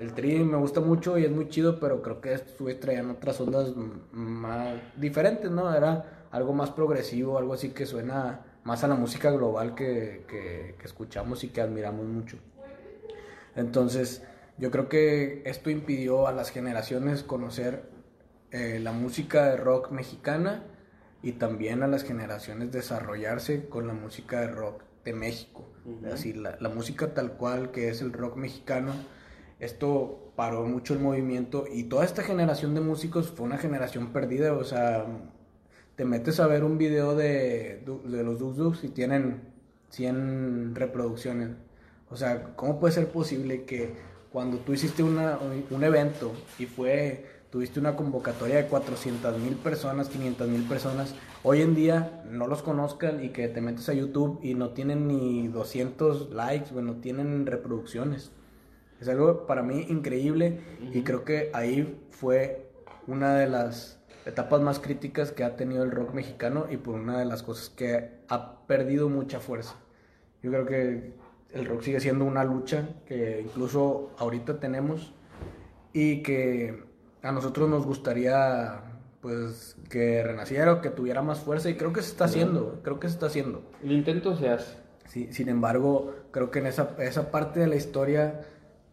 el 0.00 0.12
Tri 0.12 0.40
me 0.44 0.58
gusta 0.58 0.80
mucho 0.80 1.18
y 1.18 1.24
es 1.24 1.30
muy 1.30 1.48
chido, 1.48 1.80
pero 1.80 2.02
creo 2.02 2.20
que 2.20 2.34
estos 2.34 2.80
traían 2.80 3.10
otras 3.10 3.40
ondas 3.40 3.72
más 4.12 4.74
diferentes, 4.96 5.50
¿no? 5.50 5.74
Era 5.74 6.26
algo 6.30 6.52
más 6.52 6.70
progresivo, 6.70 7.38
algo 7.38 7.54
así 7.54 7.70
que 7.70 7.86
suena 7.86 8.40
más 8.64 8.84
a 8.84 8.88
la 8.88 8.94
música 8.94 9.30
global 9.30 9.74
que, 9.74 10.24
que, 10.28 10.74
que 10.78 10.86
escuchamos 10.86 11.42
y 11.44 11.48
que 11.48 11.62
admiramos 11.62 12.06
mucho. 12.06 12.36
Entonces, 13.54 14.22
yo 14.58 14.70
creo 14.70 14.88
que 14.88 15.42
esto 15.44 15.70
impidió 15.70 16.26
a 16.26 16.32
las 16.32 16.50
generaciones 16.50 17.22
conocer 17.22 17.90
eh, 18.50 18.78
la 18.80 18.92
música 18.92 19.46
de 19.46 19.56
rock 19.56 19.90
mexicana 19.90 20.64
y 21.22 21.32
también 21.32 21.82
a 21.82 21.86
las 21.86 22.02
generaciones 22.02 22.72
desarrollarse 22.72 23.68
con 23.68 23.86
la 23.86 23.94
música 23.94 24.40
de 24.40 24.48
rock 24.48 24.82
de 25.04 25.12
México. 25.12 25.68
Así, 26.12 26.32
la, 26.32 26.56
la 26.60 26.68
música 26.68 27.14
tal 27.14 27.32
cual 27.32 27.70
que 27.70 27.88
es 27.88 28.02
el 28.02 28.12
rock 28.12 28.36
mexicano, 28.36 28.92
esto 29.58 30.32
paró 30.36 30.64
mucho 30.64 30.94
el 30.94 31.00
movimiento 31.00 31.64
y 31.70 31.84
toda 31.84 32.04
esta 32.04 32.22
generación 32.22 32.74
de 32.74 32.80
músicos 32.80 33.30
fue 33.30 33.46
una 33.46 33.58
generación 33.58 34.12
perdida, 34.12 34.52
o 34.52 34.64
sea, 34.64 35.06
te 35.96 36.04
metes 36.04 36.40
a 36.40 36.46
ver 36.46 36.64
un 36.64 36.78
video 36.78 37.14
de, 37.14 37.84
de 38.04 38.22
los 38.22 38.38
Duk 38.38 38.54
Duks 38.54 38.84
y 38.84 38.88
tienen 38.88 39.42
100 39.90 40.74
reproducciones. 40.74 41.50
O 42.12 42.16
sea, 42.16 42.54
¿cómo 42.56 42.78
puede 42.78 42.92
ser 42.92 43.08
posible 43.08 43.64
que 43.64 43.94
cuando 44.30 44.58
tú 44.58 44.74
hiciste 44.74 45.02
una, 45.02 45.38
un 45.70 45.82
evento 45.82 46.32
y 46.58 46.66
fue, 46.66 47.24
tuviste 47.48 47.80
una 47.80 47.96
convocatoria 47.96 48.56
de 48.56 48.66
400 48.66 49.38
mil 49.38 49.54
personas, 49.54 50.10
500 50.10 50.46
mil 50.46 50.62
personas, 50.64 51.14
hoy 51.42 51.62
en 51.62 51.74
día 51.74 52.22
no 52.30 52.46
los 52.48 52.62
conozcan 52.62 53.24
y 53.24 53.30
que 53.30 53.48
te 53.48 53.62
metes 53.62 53.88
a 53.88 53.94
YouTube 53.94 54.40
y 54.42 54.52
no 54.52 54.70
tienen 54.70 55.08
ni 55.08 55.48
200 55.48 56.32
likes, 56.32 56.70
bueno, 56.70 56.96
tienen 56.96 57.46
reproducciones? 57.46 58.30
Es 59.00 59.08
algo 59.08 59.46
para 59.46 59.62
mí 59.62 59.86
increíble 59.88 60.60
y 60.92 61.02
creo 61.02 61.24
que 61.24 61.50
ahí 61.54 61.98
fue 62.10 62.70
una 63.06 63.36
de 63.36 63.48
las 63.48 64.00
etapas 64.26 64.60
más 64.60 64.78
críticas 64.78 65.32
que 65.32 65.44
ha 65.44 65.56
tenido 65.56 65.82
el 65.82 65.90
rock 65.90 66.12
mexicano 66.12 66.66
y 66.70 66.76
por 66.76 66.94
una 66.94 67.18
de 67.18 67.24
las 67.24 67.42
cosas 67.42 67.70
que 67.70 68.20
ha 68.28 68.66
perdido 68.66 69.08
mucha 69.08 69.40
fuerza. 69.40 69.76
Yo 70.42 70.50
creo 70.50 70.66
que 70.66 71.21
el 71.52 71.66
rock 71.66 71.82
sigue 71.82 72.00
siendo 72.00 72.24
una 72.24 72.44
lucha 72.44 72.88
que 73.06 73.42
incluso 73.44 74.10
ahorita 74.18 74.58
tenemos 74.58 75.12
y 75.92 76.22
que 76.22 76.82
a 77.22 77.32
nosotros 77.32 77.68
nos 77.68 77.86
gustaría 77.86 78.82
pues 79.20 79.76
que 79.88 80.22
renaciera 80.22 80.72
o 80.72 80.80
que 80.80 80.90
tuviera 80.90 81.22
más 81.22 81.40
fuerza 81.40 81.70
y 81.70 81.76
creo 81.76 81.92
que 81.92 82.02
se 82.02 82.10
está 82.10 82.24
haciendo, 82.24 82.80
creo 82.82 82.98
que 82.98 83.08
se 83.08 83.14
está 83.14 83.26
haciendo. 83.26 83.62
El 83.82 83.92
intento 83.92 84.36
se 84.36 84.48
hace. 84.48 84.76
Sí, 85.06 85.28
sin 85.32 85.48
embargo, 85.48 86.14
creo 86.32 86.50
que 86.50 86.58
en 86.58 86.66
esa, 86.66 86.96
esa 86.98 87.30
parte 87.30 87.60
de 87.60 87.68
la 87.68 87.76
historia 87.76 88.40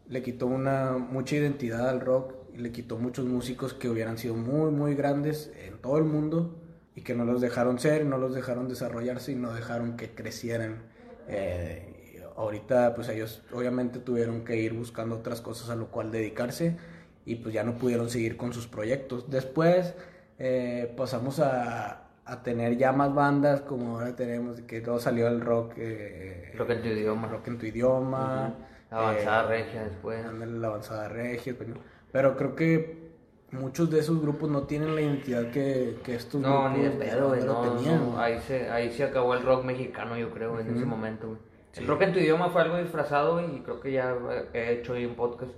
le 0.07 0.21
quitó 0.21 0.45
una 0.47 0.97
mucha 0.97 1.35
identidad 1.35 1.89
al 1.89 2.01
rock 2.01 2.35
y 2.53 2.57
le 2.57 2.71
quitó 2.71 2.97
muchos 2.97 3.25
músicos 3.25 3.73
que 3.73 3.89
hubieran 3.89 4.17
sido 4.17 4.35
muy 4.35 4.71
muy 4.71 4.95
grandes 4.95 5.51
en 5.65 5.77
todo 5.77 5.97
el 5.97 6.03
mundo 6.03 6.59
y 6.95 7.01
que 7.01 7.15
no 7.15 7.25
los 7.25 7.41
dejaron 7.41 7.79
ser, 7.79 8.05
no 8.05 8.17
los 8.17 8.35
dejaron 8.35 8.67
desarrollarse 8.67 9.31
y 9.31 9.35
no 9.35 9.53
dejaron 9.53 9.97
que 9.97 10.09
crecieran. 10.11 10.83
Eh, 11.27 11.98
ahorita 12.39 12.95
pues 12.95 13.09
ellos 13.09 13.41
obviamente 13.51 13.99
tuvieron 13.99 14.45
que 14.45 14.55
ir 14.55 14.73
buscando 14.73 15.17
otras 15.17 15.41
cosas 15.41 15.69
a 15.69 15.75
lo 15.75 15.87
cual 15.87 16.09
dedicarse 16.09 16.77
y 17.25 17.35
pues 17.35 17.53
ya 17.53 17.63
no 17.63 17.75
pudieron 17.75 18.09
seguir 18.09 18.37
con 18.37 18.53
sus 18.53 18.65
proyectos. 18.65 19.29
Después 19.29 19.93
eh, 20.39 20.91
pasamos 20.95 21.39
a, 21.41 22.07
a, 22.25 22.43
tener 22.43 22.77
ya 22.77 22.93
más 22.93 23.13
bandas 23.13 23.61
como 23.61 23.99
ahora 23.99 24.15
tenemos, 24.15 24.61
que 24.61 24.79
todo 24.79 24.99
salió 24.99 25.27
el 25.27 25.41
rock. 25.41 25.73
Eh, 25.77 26.53
rock 26.57 26.69
en 26.71 26.81
tu 26.81 26.87
idioma. 26.87 27.27
Rock 27.27 27.47
en 27.49 27.57
tu 27.57 27.65
idioma. 27.65 28.53
La 28.89 28.97
avanzada 28.97 29.47
regia 29.47 29.83
después. 29.83 30.25
La 30.33 30.67
avanzada 30.67 31.09
regia. 31.09 31.53
Pero, 31.59 31.73
pero 32.11 32.37
creo 32.37 32.55
que 32.55 33.09
muchos 33.51 33.91
de 33.91 33.99
esos 33.99 34.19
grupos 34.21 34.49
no 34.49 34.63
tienen 34.63 34.95
la 34.95 35.01
identidad 35.01 35.51
que, 35.51 35.97
que 36.03 36.15
estos 36.15 36.41
no, 36.41 36.63
grupos 36.63 36.77
ni 36.77 36.83
de 36.85 36.91
pedo. 36.91 37.35
No, 37.35 37.75
tenían. 37.75 38.11
no, 38.11 38.19
ahí, 38.19 38.39
se, 38.47 38.69
ahí 38.71 38.89
se 38.91 39.03
acabó 39.03 39.33
el 39.35 39.43
rock 39.43 39.65
mexicano, 39.65 40.17
yo 40.17 40.31
creo, 40.31 40.57
en 40.57 40.73
ese 40.73 40.85
momento, 40.85 41.27
güey. 41.27 41.49
El 41.79 41.87
rock 41.87 42.01
en 42.03 42.13
tu 42.13 42.19
idioma 42.19 42.49
fue 42.49 42.61
algo 42.61 42.77
disfrazado 42.77 43.41
y 43.41 43.59
creo 43.61 43.79
que 43.79 43.91
ya 43.91 44.15
he 44.53 44.73
hecho 44.73 44.93
ahí 44.93 45.05
un 45.05 45.15
podcast 45.15 45.51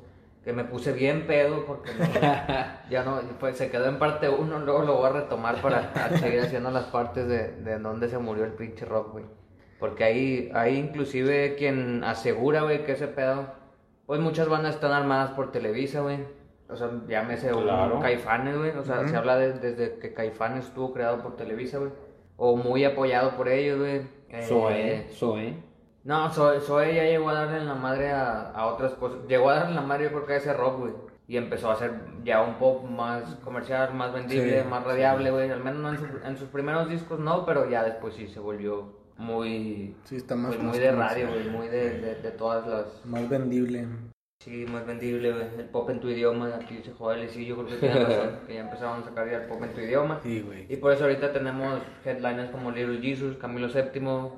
que 0.43 0.53
me 0.53 0.63
puse 0.63 0.91
bien 0.93 1.28
pedo 1.28 1.65
porque 1.65 1.91
no, 1.93 2.05
ya 2.89 3.03
no, 3.03 3.19
pues 3.39 3.57
se 3.57 3.69
quedó 3.69 3.86
en 3.88 3.99
parte 3.99 4.28
uno, 4.28 4.59
luego 4.59 4.82
lo 4.84 4.95
voy 4.97 5.05
a 5.07 5.13
retomar 5.13 5.61
para 5.61 5.91
seguir 6.17 6.39
haciendo 6.45 6.72
las 6.72 6.86
partes 6.86 7.28
de, 7.28 7.51
de 7.57 7.78
donde 7.80 8.07
se 8.09 8.17
murió 8.17 8.43
el 8.45 8.53
pinche 8.53 8.86
rock, 8.86 9.11
güey. 9.13 9.26
Porque 9.80 10.03
ahí, 10.03 10.51
ahí 10.53 10.78
inclusive 10.78 11.55
quien 11.55 12.03
asegura, 12.03 12.61
güey, 12.63 12.84
que 12.86 12.91
ese 12.93 13.07
pedo, 13.07 13.47
pues 14.05 14.19
muchas 14.19 14.47
bandas 14.47 14.76
están 14.76 14.91
armadas 14.93 15.32
por 15.32 15.51
Televisa, 15.51 16.01
güey. 16.01 16.19
O 16.69 16.76
sea, 16.76 16.89
llámese 17.07 17.49
Claro. 17.51 17.95
un 17.95 18.01
Caifanes, 18.01 18.57
güey. 18.57 18.72
O 18.78 18.84
sea, 18.84 19.07
se 19.07 19.15
habla 19.15 19.38
de- 19.38 19.53
desde 19.53 19.99
que 19.99 20.13
Caifanes 20.13 20.65
estuvo 20.67 20.93
creado 20.93 21.22
por 21.22 21.36
Televisa, 21.36 21.80
güey. 21.80 21.91
O 22.38 22.55
muy 22.55 22.84
apoyado 22.86 23.32
por 23.36 23.49
ellos, 23.49 23.80
güey. 23.80 24.01
Eh, 24.30 24.41
Zoe, 24.43 25.07
Zoe. 25.11 25.55
No, 26.04 26.30
Zoe, 26.32 26.60
Zoe 26.62 26.95
ya 26.95 27.04
llegó 27.04 27.30
a 27.30 27.34
darle 27.34 27.58
en 27.58 27.68
la 27.68 27.76
madre 27.76 28.12
a, 28.12 28.52
a 28.52 28.66
otras 28.68 28.93
cosas. 28.93 29.20
Llegó 29.28 29.49
a 29.49 29.56
darle 29.56 29.70
en 29.70 29.76
la 29.76 29.82
madre 29.82 30.04
yo 30.06 30.10
creo 30.12 30.26
que 30.26 30.34
a 30.34 30.38
ese 30.38 30.54
rock, 30.54 30.80
güey. 30.80 30.93
Y 31.28 31.38
empezó 31.38 31.70
a 31.70 31.74
hacer 31.74 31.91
ya 32.26 32.41
un 32.41 32.56
pop 32.56 32.84
más 32.89 33.24
comercial, 33.43 33.93
más 33.93 34.12
vendible, 34.12 34.62
Sí, 34.64 34.68
más 34.68 34.84
radiable, 34.84 35.32
güey. 35.32 35.49
Al 35.49 35.64
menos 35.64 35.80
no 35.82 35.89
en, 35.91 35.97
su- 35.97 36.26
en 36.28 36.38
sus 36.38 36.49
primeros 36.49 36.89
discos 36.89 37.20
no, 37.20 37.45
pero 37.45 37.70
ya 37.70 37.84
después 37.84 38.14
sí 38.16 38.28
se 38.28 38.39
volvió 38.39 38.99
muy... 39.18 39.95
Sí, 40.04 40.16
está 40.18 40.36
más, 40.36 40.47
pues, 40.56 40.64
más 40.64 40.76
muy 40.76 40.80
de 40.84 40.91
radio, 40.91 41.28
güey. 41.30 41.47
Muy 41.49 41.68
de, 41.68 41.99
de, 41.99 42.16
de 42.16 42.32
todas 42.32 42.68
las... 42.68 43.06
Más 43.06 43.30
vendible. 43.30 43.88
Sí, 44.43 44.66
más 44.70 44.86
vendible, 44.88 45.32
güey. 45.32 45.45
El 45.60 45.66
pop 45.70 45.89
en 45.91 45.99
tu 46.02 46.10
idioma. 46.10 46.49
Aquí 46.56 46.78
dice 46.78 46.91
Joel 46.97 47.24
y 47.24 47.30
sí, 47.30 47.45
yo 47.45 47.56
creo 47.56 47.68
que 47.68 47.76
tiene 47.76 47.99
razón. 48.06 48.39
que 48.47 48.54
ya 48.56 48.62
empezaron 48.62 49.02
a 49.02 49.06
sacar 49.06 49.30
ya 49.30 49.38
el 49.38 49.47
pop 49.47 49.64
en 49.64 49.74
tu 49.74 49.80
idioma. 49.82 50.20
Sí, 50.24 50.41
güey. 50.41 50.66
Y 50.68 50.76
por 50.78 50.91
eso 50.91 51.04
ahorita 51.04 51.32
tenemos 51.32 51.80
headliners 52.04 52.49
como 52.49 52.72
Little 52.72 52.99
Jesus, 52.99 53.38
Camilo 53.38 53.68
VII, 53.68 54.32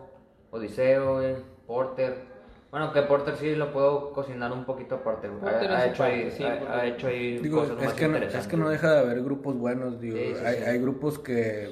Odiseo, 0.53 1.15
güey, 1.15 1.35
Porter. 1.67 2.31
Bueno, 2.71 2.91
que 2.91 3.01
Porter 3.03 3.35
sí 3.35 3.55
lo 3.55 3.71
puedo 3.71 4.13
cocinar 4.13 4.51
un 4.51 4.65
poquito 4.65 4.95
aparte. 4.95 5.27
Porter 5.29 5.71
Ha, 5.71 5.77
ha 5.79 5.85
hecho 5.87 6.03
ahí, 6.03 6.31
sí, 6.31 6.43
ha- 6.43 6.75
ha 6.79 6.85
hecho 6.87 7.07
ahí 7.07 7.37
Digo, 7.39 7.59
cosas 7.59 7.77
es 7.79 7.85
más 7.85 7.93
que, 7.93 8.01
no, 8.07 8.13
interesantes. 8.15 8.41
es 8.45 8.47
que 8.47 8.57
no 8.57 8.69
deja 8.69 8.91
de 8.93 8.99
haber 8.99 9.23
grupos 9.23 9.57
buenos, 9.57 9.99
digo, 9.99 10.17
Sí, 10.17 10.33
sí, 10.35 10.45
hay, 10.45 10.55
sí. 10.57 10.63
hay 10.63 10.77
grupos 10.79 11.19
que 11.19 11.69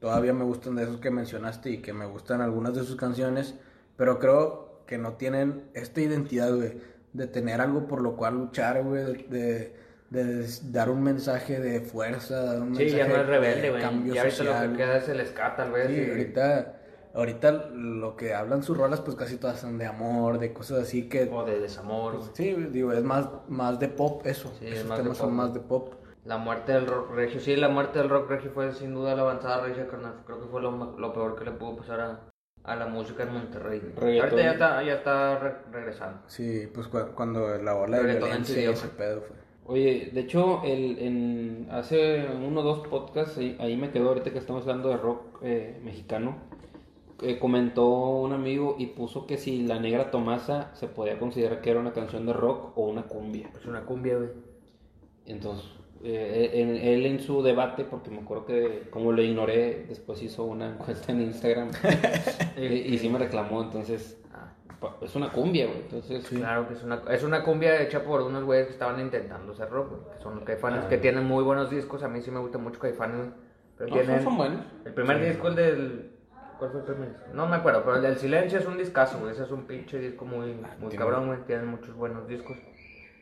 todavía 0.00 0.32
me 0.32 0.44
gustan 0.44 0.74
de 0.76 0.82
esos 0.84 0.98
que 0.98 1.10
mencionaste 1.10 1.70
y 1.70 1.78
que 1.78 1.92
me 1.92 2.06
gustan 2.06 2.40
algunas 2.40 2.74
de 2.74 2.82
sus 2.82 2.96
canciones, 2.96 3.54
pero 3.96 4.18
creo 4.18 4.82
que 4.86 4.98
no 4.98 5.12
tienen 5.14 5.62
esta 5.74 6.00
identidad, 6.00 6.52
güey, 6.54 6.72
de 7.12 7.26
tener 7.28 7.60
algo 7.60 7.86
por 7.86 8.00
lo 8.00 8.16
cual 8.16 8.34
luchar, 8.34 8.82
güey, 8.82 9.04
de, 9.28 9.76
de, 10.10 10.28
de 10.34 10.46
dar 10.72 10.90
un 10.90 11.02
mensaje 11.04 11.60
de 11.60 11.80
fuerza, 11.82 12.42
dar 12.42 12.60
un 12.62 12.74
Sí, 12.74 12.88
ya 12.88 12.96
mensaje 13.06 13.12
no 13.16 13.22
es 13.22 13.26
rebelde, 13.28 13.62
de 13.62 13.70
güey. 13.70 13.82
cambio 13.82 14.14
Ya 14.14 14.22
ahorita 14.22 14.42
lo 14.44 14.50
social. 14.52 14.70
que 14.72 14.76
queda 14.76 14.96
es 14.96 15.08
el 15.08 15.26
ska, 15.26 15.54
tal 15.56 15.70
vez. 15.72 15.86
Sí, 15.88 15.94
y- 16.04 16.10
ahorita, 16.10 16.78
ahorita 17.14 17.70
lo 17.74 18.16
que 18.16 18.34
hablan 18.34 18.62
sus 18.62 18.76
rolas, 18.76 19.00
pues 19.00 19.16
casi 19.16 19.36
todas 19.36 19.60
son 19.60 19.78
de 19.78 19.86
amor, 19.86 20.38
de 20.38 20.52
cosas 20.52 20.82
así 20.82 21.08
que... 21.08 21.30
O 21.32 21.44
de 21.44 21.60
desamor. 21.60 22.20
Sí, 22.32 22.52
digo, 22.70 22.92
es 22.92 23.02
más, 23.04 23.28
más 23.48 23.78
de 23.78 23.88
pop 23.88 24.26
eso. 24.26 24.52
Sí, 24.58 24.66
es 24.68 24.84
más 24.86 24.98
de 24.98 25.04
temas 25.04 25.18
pop, 25.18 25.26
son 25.26 25.36
más 25.36 25.54
de 25.54 25.60
pop. 25.60 25.94
La 26.24 26.38
muerte 26.38 26.72
del 26.72 26.86
rock 26.86 27.10
regio. 27.14 27.40
Sí, 27.40 27.56
la 27.56 27.68
muerte 27.68 27.98
del 27.98 28.08
rock 28.08 28.30
regio 28.30 28.50
fue 28.52 28.72
sin 28.72 28.94
duda 28.94 29.14
la 29.16 29.22
avanzada 29.22 29.64
regia, 29.66 29.88
carnal. 29.88 30.22
Creo 30.24 30.40
que 30.40 30.46
fue 30.46 30.62
lo, 30.62 30.70
lo 30.98 31.12
peor 31.12 31.36
que 31.36 31.44
le 31.44 31.50
pudo 31.50 31.76
pasar 31.76 32.00
a, 32.00 32.20
a 32.62 32.76
la 32.76 32.86
música 32.86 33.24
en 33.24 33.32
Monterrey. 33.32 33.80
Reggaetón. 33.96 34.30
Ahorita 34.30 34.42
ya 34.42 34.52
está, 34.52 34.82
ya 34.84 34.94
está 34.94 35.38
re- 35.40 35.56
regresando. 35.72 36.20
Sí, 36.28 36.68
pues 36.72 36.86
cu- 36.86 37.12
cuando 37.14 37.58
la 37.58 37.74
ola 37.74 37.98
de 37.98 38.14
violencia 38.16 38.62
y 38.62 38.66
ese 38.66 38.88
pedo 38.88 39.22
fue. 39.22 39.36
Oye, 39.64 40.10
de 40.12 40.20
hecho, 40.20 40.60
el, 40.64 40.98
en, 40.98 41.68
hace 41.70 42.26
uno 42.40 42.60
o 42.60 42.64
dos 42.64 42.86
podcasts, 42.88 43.38
ahí, 43.38 43.56
ahí 43.60 43.76
me 43.76 43.90
quedó 43.90 44.08
ahorita 44.08 44.30
que 44.32 44.38
estamos 44.38 44.62
hablando 44.62 44.88
de 44.90 44.96
rock 44.96 45.38
eh, 45.42 45.80
mexicano, 45.84 46.36
eh, 47.22 47.38
comentó 47.38 47.88
un 47.88 48.32
amigo 48.32 48.76
y 48.78 48.86
puso 48.86 49.26
que 49.26 49.36
si 49.38 49.62
La 49.62 49.78
Negra 49.78 50.10
Tomasa 50.10 50.70
se 50.74 50.86
podía 50.88 51.18
considerar 51.18 51.60
que 51.60 51.70
era 51.70 51.80
una 51.80 51.92
canción 51.92 52.26
de 52.26 52.32
rock 52.32 52.76
o 52.76 52.86
una 52.88 53.02
cumbia. 53.04 53.50
Es 53.58 53.66
una 53.66 53.82
cumbia, 53.82 54.16
güey. 54.16 54.30
Entonces, 55.26 55.64
eh, 56.04 56.50
en- 56.54 56.76
él 56.76 57.06
en 57.06 57.20
su 57.20 57.42
debate, 57.42 57.84
porque 57.84 58.10
me 58.10 58.18
acuerdo 58.18 58.46
que 58.46 58.88
como 58.90 59.12
lo 59.12 59.22
ignoré, 59.22 59.86
después 59.88 60.20
hizo 60.22 60.44
una 60.44 60.70
encuesta 60.70 61.12
en 61.12 61.20
Instagram 61.22 61.70
y, 62.56 62.62
y 62.94 62.98
sí 62.98 63.08
me 63.08 63.18
reclamó, 63.18 63.62
entonces, 63.62 64.18
Ah, 64.84 64.96
es 65.00 65.14
una 65.14 65.30
cumbia, 65.30 65.66
güey. 65.66 65.78
Entonces, 65.82 66.26
Claro 66.28 66.66
que 66.66 66.74
es 66.74 66.82
una, 66.82 67.02
es 67.08 67.22
una 67.22 67.44
cumbia 67.44 67.80
hecha 67.82 68.02
por 68.02 68.20
unos 68.22 68.42
güeyes 68.42 68.66
que 68.66 68.72
estaban 68.72 68.98
intentando 69.00 69.52
hacer 69.52 69.68
rock, 69.70 69.90
güey. 69.90 70.16
Que 70.16 70.22
son 70.24 70.34
los 70.34 70.44
Caifanes, 70.44 70.80
Ah. 70.84 70.88
que 70.88 70.98
tienen 70.98 71.24
muy 71.24 71.44
buenos 71.44 71.70
discos. 71.70 72.02
A 72.02 72.08
mí 72.08 72.20
sí 72.20 72.32
me 72.32 72.40
gusta 72.40 72.58
mucho 72.58 72.80
Caifanes, 72.80 73.16
güey. 73.18 73.30
Pero 73.78 73.90
no, 73.90 73.94
tienen... 73.94 74.24
son, 74.24 74.36
buenos. 74.36 74.64
El 74.84 74.92
primer 74.92 75.24
disco, 75.24 75.46
el 75.48 75.54
del... 75.54 76.11
¿Cuál 76.62 76.70
fue 76.70 76.80
el 76.82 76.86
primer 76.86 77.08
disco? 77.08 77.24
No 77.34 77.48
me 77.48 77.56
acuerdo, 77.56 77.82
pero 77.84 77.96
el 77.96 78.02
del 78.02 78.16
Silencio 78.18 78.60
es 78.60 78.66
un 78.66 78.78
discazo, 78.78 79.18
güey. 79.18 79.32
Ese 79.32 79.42
es 79.42 79.50
un 79.50 79.64
pinche 79.66 79.98
disco 79.98 80.24
muy, 80.24 80.52
muy 80.78 80.90
tiene- 80.90 80.96
cabrón, 80.96 81.26
güey. 81.26 81.40
Tienen 81.44 81.66
muchos 81.66 81.92
buenos 81.96 82.28
discos. 82.28 82.56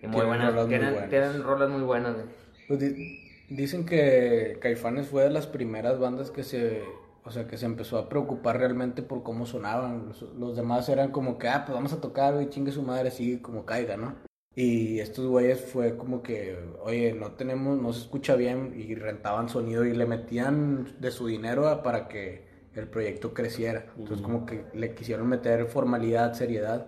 Y 0.03 0.07
muy 0.07 0.17
Tienen 0.17 0.27
buenas, 0.29 0.49
rolas 0.53 0.67
muy 0.67 0.69
tienen, 0.77 0.91
buenas. 0.93 1.09
tienen 1.11 1.43
rolas 1.43 1.71
muy 1.71 1.81
buenas, 1.81 2.15
güey. 2.17 2.27
Pues 2.69 2.81
di- 2.81 3.31
dicen 3.49 3.87
que 3.87 4.59
Caifanes 4.61 5.09
fue 5.09 5.23
de 5.23 5.31
las 5.31 5.47
primeras 5.47 5.99
bandas 5.99 6.31
que 6.31 6.43
se, 6.43 6.83
o 7.25 7.31
sea, 7.31 7.47
que 7.47 7.57
se 7.57 7.65
empezó 7.65 7.97
a 7.97 8.11
preocupar 8.11 8.59
realmente 8.59 9.01
por 9.03 9.23
cómo 9.23 9.47
sonaban. 9.47 10.09
Los, 10.09 10.21
los 10.37 10.55
demás 10.55 10.87
eran 10.91 11.11
como 11.11 11.39
que, 11.39 11.49
ah, 11.49 11.65
pues 11.65 11.75
vamos 11.75 11.95
a 11.95 12.01
tocar, 12.03 12.35
güey, 12.35 12.51
chingue 12.51 12.73
su 12.73 12.83
madre, 12.83 13.09
así 13.09 13.39
como 13.39 13.65
caiga, 13.65 13.97
¿no? 13.97 14.17
Y 14.55 14.99
estos 15.01 15.25
güeyes 15.27 15.63
fue 15.65 15.97
como 15.97 16.23
que, 16.23 16.59
oye, 16.83 17.15
no 17.15 17.33
tenemos, 17.33 17.81
no 17.81 17.91
se 17.95 18.01
escucha 18.01 18.37
bien 18.37 18.75
y 18.77 18.95
rentaban 18.97 19.49
sonido 19.49 19.87
y 19.87 19.95
le 19.95 20.05
metían 20.05 20.89
de 20.99 21.11
su 21.11 21.27
dinero 21.27 21.69
a- 21.71 21.83
para 21.83 22.07
que 22.09 22.50
el 22.75 22.89
proyecto 22.89 23.35
creciera. 23.35 23.87
Entonces 23.97 24.23
como 24.23 24.47
que 24.47 24.65
le 24.75 24.95
quisieron 24.95 25.29
meter 25.29 25.67
formalidad, 25.67 26.33
seriedad. 26.35 26.87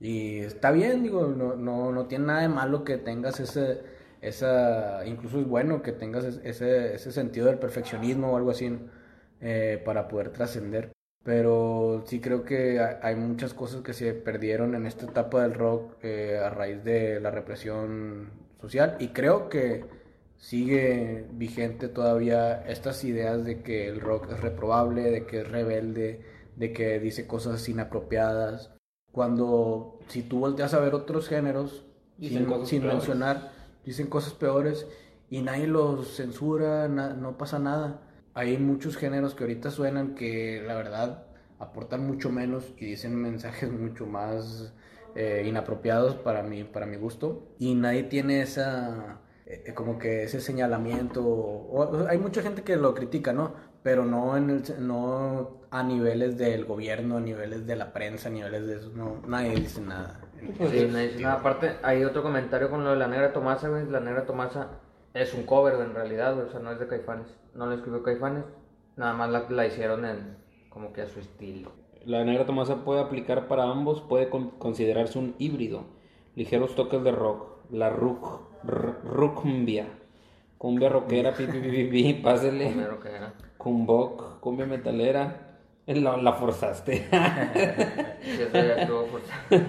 Y 0.00 0.38
está 0.40 0.70
bien, 0.72 1.02
digo, 1.02 1.26
no, 1.28 1.56
no, 1.56 1.92
no 1.92 2.06
tiene 2.06 2.26
nada 2.26 2.42
de 2.42 2.48
malo 2.48 2.84
que 2.84 2.98
tengas 2.98 3.40
ese, 3.40 3.80
esa, 4.20 5.04
incluso 5.06 5.40
es 5.40 5.46
bueno 5.48 5.82
que 5.82 5.92
tengas 5.92 6.24
es- 6.24 6.40
ese, 6.44 6.94
ese 6.94 7.12
sentido 7.12 7.46
del 7.46 7.58
perfeccionismo 7.58 8.32
o 8.32 8.36
algo 8.36 8.50
así. 8.50 8.78
Eh, 9.40 9.82
para 9.84 10.08
poder 10.08 10.30
trascender. 10.30 10.92
Pero 11.22 12.04
sí 12.06 12.20
creo 12.20 12.44
que 12.44 12.80
ha- 12.80 13.00
hay 13.02 13.16
muchas 13.16 13.52
cosas 13.54 13.82
que 13.82 13.92
se 13.92 14.14
perdieron 14.14 14.74
en 14.74 14.86
esta 14.86 15.06
etapa 15.06 15.42
del 15.42 15.54
rock 15.54 15.94
eh, 16.02 16.38
a 16.42 16.50
raíz 16.50 16.82
de 16.84 17.20
la 17.20 17.30
represión 17.30 18.30
social. 18.60 18.96
Y 18.98 19.08
creo 19.08 19.48
que 19.48 19.84
sigue 20.38 21.26
vigente 21.32 21.88
todavía 21.88 22.62
estas 22.68 23.04
ideas 23.04 23.44
de 23.44 23.62
que 23.62 23.88
el 23.88 24.00
rock 24.00 24.32
es 24.32 24.40
reprobable, 24.40 25.10
de 25.10 25.26
que 25.26 25.40
es 25.40 25.48
rebelde, 25.48 26.22
de 26.56 26.72
que 26.72 26.98
dice 27.00 27.26
cosas 27.26 27.68
inapropiadas. 27.68 28.72
Cuando 29.12 29.98
si 30.08 30.22
tú 30.22 30.40
volteas 30.40 30.74
a 30.74 30.80
ver 30.80 30.94
otros 30.94 31.28
géneros, 31.28 31.84
Dicen 32.18 32.46
sin, 32.64 32.86
mencionar, 32.86 33.52
dicen 33.84 34.06
cosas 34.06 34.32
peores 34.32 34.86
y 35.30 35.42
nadie 35.42 35.66
los 35.66 36.16
censura, 36.16 36.88
na- 36.88 37.12
no 37.12 37.36
pasa 37.36 37.58
nada. 37.58 38.00
Hay 38.34 38.56
muchos 38.58 38.96
géneros 38.96 39.34
que 39.34 39.44
ahorita 39.44 39.70
suenan 39.70 40.14
que 40.14 40.62
la 40.66 40.74
verdad 40.74 41.26
aportan 41.58 42.06
mucho 42.06 42.30
menos 42.30 42.72
y 42.78 42.86
dicen 42.86 43.14
mensajes 43.16 43.70
mucho 43.84 44.06
más 44.06 44.72
eh, 45.14 45.44
inapropiados 45.46 46.14
para 46.16 46.42
mi, 46.42 46.64
para 46.64 46.86
mi 46.86 46.96
gusto 46.96 47.48
y 47.58 47.74
nadie 47.74 48.04
tiene 48.04 48.42
esa 48.42 49.20
eh, 49.46 49.72
como 49.74 49.98
que 49.98 50.24
ese 50.24 50.40
señalamiento 50.40 51.24
o- 51.24 51.80
o- 51.80 52.06
hay 52.08 52.18
mucha 52.18 52.42
gente 52.42 52.62
que 52.62 52.76
lo 52.76 52.94
critica 52.94 53.32
no 53.32 53.54
pero 53.82 54.04
no 54.04 54.36
en 54.36 54.50
el 54.50 54.62
no 54.86 55.60
a 55.70 55.82
niveles 55.82 56.36
del 56.36 56.64
gobierno 56.64 57.16
a 57.18 57.20
niveles 57.20 57.66
de 57.66 57.76
la 57.76 57.92
prensa 57.92 58.28
a 58.28 58.32
niveles 58.32 58.66
de 58.66 58.76
eso 58.76 58.90
no 58.94 59.22
nadie 59.26 59.54
dice 59.54 59.80
nada 59.80 60.20
Sí, 60.38 60.88
no 60.92 60.98
dice 60.98 61.20
nada. 61.20 61.36
Aparte, 61.36 61.76
hay 61.82 62.04
otro 62.04 62.22
comentario 62.22 62.70
con 62.70 62.84
lo 62.84 62.90
de 62.90 62.96
la 62.96 63.08
negra 63.08 63.32
Tomasa, 63.32 63.68
güey. 63.70 63.86
La 63.88 64.00
negra 64.00 64.26
Tomasa 64.26 64.68
es 65.14 65.32
un 65.32 65.44
cover, 65.44 65.74
en 65.80 65.94
realidad, 65.94 66.34
güey. 66.34 66.46
O 66.46 66.50
sea, 66.50 66.60
no 66.60 66.70
es 66.70 66.78
de 66.78 66.86
Caifanes. 66.86 67.26
No 67.54 67.66
lo 67.66 67.72
escribió 67.74 68.02
Caifanes. 68.02 68.44
Nada 68.96 69.14
más 69.14 69.30
la, 69.30 69.46
la 69.48 69.66
hicieron 69.66 70.04
en 70.04 70.36
como 70.68 70.92
que 70.92 71.00
a 71.02 71.06
su 71.08 71.20
estilo. 71.20 71.72
La 72.04 72.22
negra 72.22 72.44
Tomasa 72.44 72.84
puede 72.84 73.00
aplicar 73.00 73.48
para 73.48 73.64
ambos, 73.64 74.02
puede 74.02 74.28
con- 74.28 74.50
considerarse 74.50 75.18
un 75.18 75.34
híbrido. 75.38 75.84
Ligeros 76.36 76.74
toques 76.76 77.02
de 77.02 77.12
rock, 77.12 77.48
la 77.70 77.88
rock, 77.88 78.42
cumbia, 79.34 79.86
cumbia 80.58 80.88
rockera, 80.88 81.32
pi, 81.32 81.46
pi, 81.46 81.58
pi, 81.60 81.70
pi, 81.70 81.84
pi, 81.84 82.14
pásele, 82.14 82.66
Primero 82.68 83.00
que 83.00 83.08
era. 83.08 83.32
cumbok, 83.58 84.40
cumbia 84.40 84.66
metalera. 84.66 85.42
La, 85.86 86.16
la 86.16 86.32
forzaste. 86.32 87.06
Sí, 88.26 88.42
eso 88.42 88.52
ya 88.54 88.74
estuvo 88.82 89.06
forzado. 89.06 89.66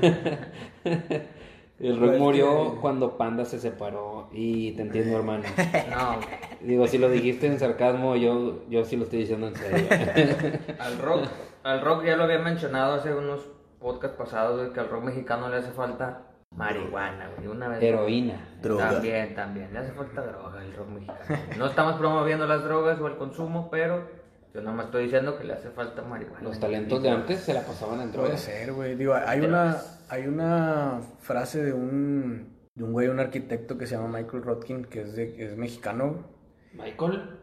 El 1.80 2.00
rock 2.00 2.10
Pues 2.10 2.20
murió 2.20 2.74
que- 2.74 2.80
cuando 2.82 3.18
Panda 3.18 3.46
se 3.46 3.60
separó. 3.60 4.30
Y 4.32 4.72
te 4.72 4.82
entiendo, 4.82 5.16
hermano. 5.16 5.44
No, 5.92 6.20
Digo, 6.62 6.88
si 6.88 6.98
lo 6.98 7.08
dijiste 7.10 7.46
en 7.46 7.60
sarcasmo, 7.60 8.16
yo, 8.16 8.68
yo 8.68 8.84
sí 8.84 8.96
lo 8.98 9.04
estoy 9.04 9.20
diciendo 9.20 9.48
en 9.50 9.56
serio. 9.56 9.88
al 10.80 10.98
rock, 10.98 11.28
al 11.64 11.82
rock 11.82 12.04
ya 12.06 12.16
lo 12.16 12.24
había 12.24 12.40
mencionado 12.40 12.96
hace 12.96 13.14
unos 13.14 13.42
podcasts 13.80 14.18
pasados, 14.18 14.60
güey, 14.60 14.74
que 14.74 14.80
al 14.80 14.90
rock 14.90 15.04
mexicano 15.04 15.50
le 15.50 15.58
hace 15.58 15.70
falta 15.70 16.24
marihuana, 16.58 17.30
güey. 17.38 17.48
Una 17.48 17.70
vez. 17.70 17.82
Heroína. 17.82 18.46
Droga. 18.62 18.90
También, 18.92 19.34
también. 19.36 19.72
Le 19.72 19.80
hace 19.80 19.92
falta 19.94 20.22
droga 20.26 20.60
al 20.60 20.74
rock 20.76 20.90
mexicano. 20.90 21.20
No 21.58 21.68
estamos 21.68 21.96
promoviendo 21.98 22.46
las 22.48 22.64
drogas 22.64 23.00
o 23.00 23.08
el 23.08 23.16
consumo, 23.16 23.70
pero 23.72 24.10
yo 24.54 24.62
nada 24.62 24.76
más 24.76 24.88
estoy 24.88 25.04
diciendo 25.04 25.38
que 25.38 25.44
le 25.46 25.54
hace 25.54 25.70
falta 25.70 26.02
marihuana. 26.02 26.42
Los 26.42 26.60
talentos 26.60 27.02
de 27.04 27.10
antes 27.12 27.40
se 27.42 27.54
la 27.54 27.62
pasaban 27.62 28.02
en 28.02 28.10
Puede 28.10 28.24
drogas. 28.24 28.42
ser, 28.42 28.74
güey. 28.74 28.96
Digo, 28.96 29.14
hay 29.14 29.42
una, 29.42 29.78
hay 30.10 30.28
una 30.28 31.00
frase 31.20 31.64
de 31.64 31.74
un, 31.74 32.58
de 32.76 32.84
un 32.84 32.92
güey, 32.92 33.08
un 33.08 33.20
arquitecto 33.20 33.78
que 33.78 33.86
se 33.86 33.96
llama 33.96 34.18
Michael 34.20 34.44
Rodkin, 34.44 34.86
que 34.86 35.02
es, 35.02 35.16
de, 35.16 35.34
que 35.36 35.46
es 35.46 35.56
mexicano. 35.56 36.26
Michael 36.74 37.40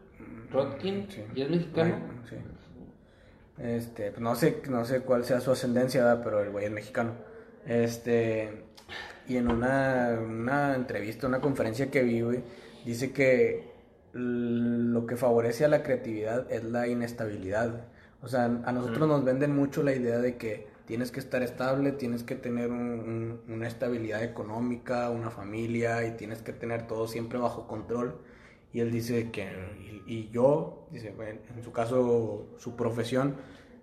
Rodkin, 0.51 1.09
Sí. 1.09 1.25
¿y 1.35 1.41
es 1.41 1.49
mexicano? 1.49 1.95
Sí. 2.29 2.35
Este, 3.57 4.11
pues 4.11 4.21
no 4.21 4.35
sé, 4.35 4.61
no 4.69 4.83
sé 4.83 5.01
cuál 5.01 5.23
sea 5.23 5.39
su 5.39 5.51
ascendencia, 5.51 6.19
pero 6.23 6.41
el 6.41 6.49
güey 6.51 6.65
es 6.65 6.71
mexicano. 6.71 7.11
Este, 7.65 8.63
y 9.27 9.37
en 9.37 9.49
una, 9.49 10.19
una 10.21 10.75
entrevista, 10.75 11.27
una 11.27 11.41
conferencia 11.41 11.89
que 11.89 12.03
vi, 12.03 12.21
güey, 12.21 12.43
dice 12.85 13.11
que 13.11 13.73
lo 14.13 15.05
que 15.07 15.17
favorece 15.17 15.65
a 15.65 15.67
la 15.67 15.83
creatividad 15.83 16.49
es 16.51 16.63
la 16.63 16.87
inestabilidad. 16.87 17.87
O 18.21 18.27
sea, 18.27 18.45
a 18.45 18.71
nosotros 18.71 19.07
nos 19.07 19.23
venden 19.23 19.55
mucho 19.55 19.83
la 19.83 19.93
idea 19.93 20.19
de 20.19 20.37
que 20.37 20.67
tienes 20.85 21.11
que 21.11 21.19
estar 21.19 21.41
estable, 21.43 21.91
tienes 21.91 22.23
que 22.23 22.35
tener 22.35 22.69
un- 22.71 23.39
un- 23.47 23.53
una 23.53 23.67
estabilidad 23.67 24.23
económica, 24.23 25.09
una 25.09 25.31
familia 25.31 26.05
y 26.07 26.11
tienes 26.15 26.41
que 26.41 26.53
tener 26.53 26.87
todo 26.87 27.07
siempre 27.07 27.39
bajo 27.39 27.67
control. 27.67 28.19
Y 28.71 28.79
él 28.81 28.91
dice 28.91 29.31
que, 29.31 29.47
y, 30.05 30.13
y 30.13 30.29
yo, 30.31 30.87
dice, 30.91 31.13
en 31.55 31.63
su 31.63 31.71
caso, 31.71 32.47
su 32.57 32.75
profesión, 32.75 33.35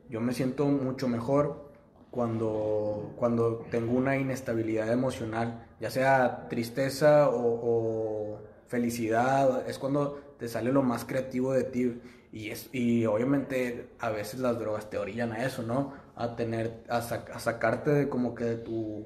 yo 0.08 0.20
me 0.20 0.32
siento 0.32 0.66
mucho 0.66 1.08
mejor 1.08 1.71
cuando, 2.12 3.10
cuando 3.16 3.64
tengo 3.70 3.94
una 3.96 4.16
inestabilidad 4.18 4.92
emocional, 4.92 5.66
ya 5.80 5.90
sea 5.90 6.46
tristeza 6.48 7.28
o, 7.30 8.38
felicidad, 8.68 9.68
es 9.68 9.78
cuando 9.78 10.20
te 10.38 10.46
sale 10.48 10.72
lo 10.72 10.82
más 10.82 11.04
creativo 11.04 11.52
de 11.52 11.64
ti. 11.64 12.00
Y, 12.32 12.50
es, 12.50 12.68
y 12.72 13.04
obviamente 13.06 13.88
a 13.98 14.10
veces 14.10 14.40
las 14.40 14.58
drogas 14.58 14.88
te 14.90 14.98
orillan 14.98 15.32
a 15.32 15.44
eso, 15.44 15.62
¿no? 15.62 15.94
A 16.14 16.36
tener, 16.36 16.82
a, 16.88 17.00
sac- 17.00 17.30
a 17.34 17.38
sacarte 17.38 17.90
de 17.90 18.08
como 18.08 18.34
que 18.34 18.44
de 18.44 18.56
tu, 18.56 19.04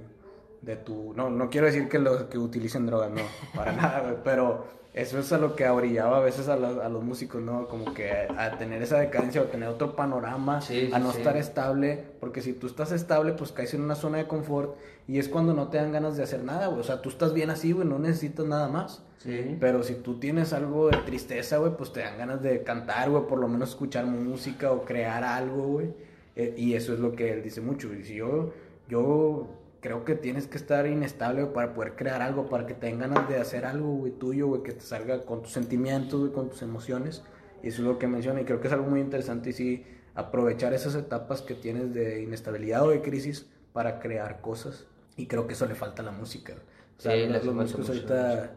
de 0.62 0.76
tu, 0.76 1.12
no, 1.14 1.30
no 1.30 1.48
quiero 1.48 1.66
decir 1.66 1.88
que 1.88 1.98
los 2.00 2.24
que 2.24 2.38
utilicen 2.38 2.86
drogas, 2.86 3.10
no, 3.10 3.22
para 3.54 3.72
nada, 3.82 4.20
pero 4.24 4.66
eso 4.96 5.18
es 5.20 5.30
a 5.32 5.38
lo 5.38 5.54
que 5.54 5.68
orillaba 5.68 6.16
a 6.16 6.20
veces 6.20 6.48
a, 6.48 6.56
los- 6.56 6.78
a 6.78 6.88
los 6.88 7.04
músicos, 7.04 7.40
¿no? 7.40 7.68
Como 7.68 7.94
que 7.94 8.10
a, 8.10 8.46
a 8.46 8.58
tener 8.58 8.82
esa 8.82 8.98
decadencia 8.98 9.42
o 9.42 9.44
tener 9.44 9.68
otro 9.68 9.94
panorama, 9.94 10.60
Sí, 10.60 10.90
a 10.92 10.98
no 10.98 11.12
sí. 11.12 11.18
estar 11.18 11.36
estable, 11.36 12.02
porque 12.18 12.40
si 12.42 12.52
tú 12.54 12.66
estás 12.66 12.90
estable, 12.90 13.32
pues 13.34 13.52
caes 13.52 13.72
en 13.74 13.82
una 13.82 13.94
zona 13.94 14.18
de 14.18 14.26
confort 14.26 14.76
y 15.06 15.18
es 15.20 15.28
cuando 15.28 15.54
no 15.54 15.68
te 15.68 15.76
dan 15.76 15.92
ganas 15.92 16.16
de 16.16 16.22
hacer 16.24 16.42
nada, 16.42 16.66
güey, 16.66 16.80
o 16.80 16.84
sea, 16.84 17.00
tú 17.02 17.10
estás 17.10 17.32
bien 17.32 17.50
así, 17.50 17.70
güey, 17.72 17.86
no 17.86 17.98
necesitas 18.00 18.46
nada 18.46 18.68
más. 18.68 19.02
Sí. 19.18 19.56
Pero 19.60 19.82
si 19.82 19.94
tú 19.94 20.18
tienes 20.18 20.52
algo 20.52 20.88
de 20.88 20.96
tristeza, 20.98 21.58
güey, 21.58 21.72
pues 21.76 21.92
te 21.92 22.00
dan 22.00 22.16
ganas 22.18 22.42
de 22.42 22.62
cantar, 22.62 23.10
güey, 23.10 23.26
por 23.26 23.38
lo 23.38 23.48
menos 23.48 23.70
escuchar 23.70 24.06
música 24.06 24.72
o 24.72 24.82
crear 24.84 25.22
algo, 25.24 25.62
güey. 25.66 25.88
Eh, 26.36 26.54
y 26.56 26.74
eso 26.74 26.92
es 26.92 27.00
lo 27.00 27.12
que 27.12 27.32
él 27.32 27.42
dice 27.42 27.60
mucho. 27.60 27.92
Y 27.94 28.04
si 28.04 28.16
yo, 28.16 28.50
yo 28.88 29.46
creo 29.86 30.04
que 30.04 30.16
tienes 30.16 30.48
que 30.48 30.56
estar 30.56 30.84
inestable 30.88 31.46
para 31.46 31.72
poder 31.72 31.94
crear 31.94 32.20
algo, 32.20 32.48
para 32.48 32.66
que 32.66 32.74
te 32.74 32.86
den 32.86 32.98
ganas 32.98 33.28
de 33.28 33.36
hacer 33.36 33.64
algo, 33.64 33.94
güey, 33.94 34.10
tuyo, 34.10 34.48
güey, 34.48 34.64
que 34.64 34.72
te 34.72 34.80
salga 34.80 35.24
con 35.24 35.42
tus 35.42 35.52
sentimientos, 35.52 36.18
güey, 36.18 36.32
con 36.32 36.50
tus 36.50 36.60
emociones. 36.62 37.22
Y 37.62 37.68
eso 37.68 37.82
es 37.82 37.86
lo 37.86 37.96
que 37.96 38.08
menciona. 38.08 38.40
Y 38.40 38.44
creo 38.44 38.60
que 38.60 38.66
es 38.66 38.72
algo 38.72 38.90
muy 38.90 38.98
interesante 38.98 39.50
y 39.50 39.52
sí, 39.52 39.84
aprovechar 40.16 40.74
esas 40.74 40.96
etapas 40.96 41.40
que 41.40 41.54
tienes 41.54 41.94
de 41.94 42.20
inestabilidad 42.20 42.82
o 42.82 42.90
de 42.90 43.00
crisis 43.00 43.46
para 43.72 44.00
crear 44.00 44.40
cosas. 44.40 44.88
Y 45.16 45.28
creo 45.28 45.46
que 45.46 45.52
eso 45.52 45.66
le 45.66 45.76
falta 45.76 46.02
a 46.02 46.06
la 46.06 46.10
música. 46.10 46.56
O 46.98 47.00
sea, 47.00 47.12
Sí, 47.12 47.28
los, 47.28 47.54
músicos 47.54 47.88
ahorita 47.88 48.56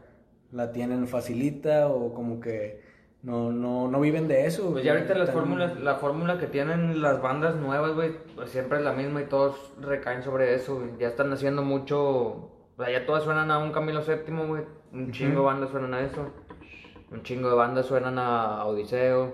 la 0.51 0.71
tienen 0.71 1.07
facilita 1.07 1.89
o 1.89 2.11
como 2.11 2.39
que 2.39 2.81
no, 3.21 3.51
no, 3.51 3.87
no 3.87 3.99
viven 3.99 4.27
de 4.27 4.45
eso. 4.45 4.71
Pues 4.71 4.83
ya 4.83 4.93
ahorita 4.93 5.13
las 5.15 5.31
fórmulas, 5.31 5.79
la 5.79 5.95
fórmula 5.95 6.37
que 6.37 6.47
tienen 6.47 7.01
las 7.01 7.21
bandas 7.21 7.55
nuevas, 7.55 7.93
güey, 7.93 8.11
pues 8.35 8.49
siempre 8.49 8.77
es 8.77 8.83
la 8.83 8.93
misma 8.93 9.21
y 9.21 9.25
todos 9.25 9.73
recaen 9.81 10.23
sobre 10.23 10.55
eso, 10.55 10.75
güey. 10.75 10.91
Ya 10.99 11.07
están 11.09 11.31
haciendo 11.33 11.61
mucho, 11.61 12.01
o 12.01 12.51
sea, 12.77 12.89
ya 12.91 13.05
todas 13.05 13.23
suenan 13.23 13.51
a 13.51 13.57
un 13.57 13.71
Camilo 13.71 14.01
VII, 14.01 14.47
güey. 14.47 14.63
Un 14.93 15.11
chingo 15.11 15.41
de 15.41 15.45
bandas 15.45 15.69
suenan 15.69 15.93
a 15.93 16.01
eso. 16.01 16.29
Un 17.11 17.23
chingo 17.23 17.49
de 17.49 17.55
bandas 17.55 17.85
suenan 17.87 18.17
a 18.17 18.63
Odiseo. 18.65 19.33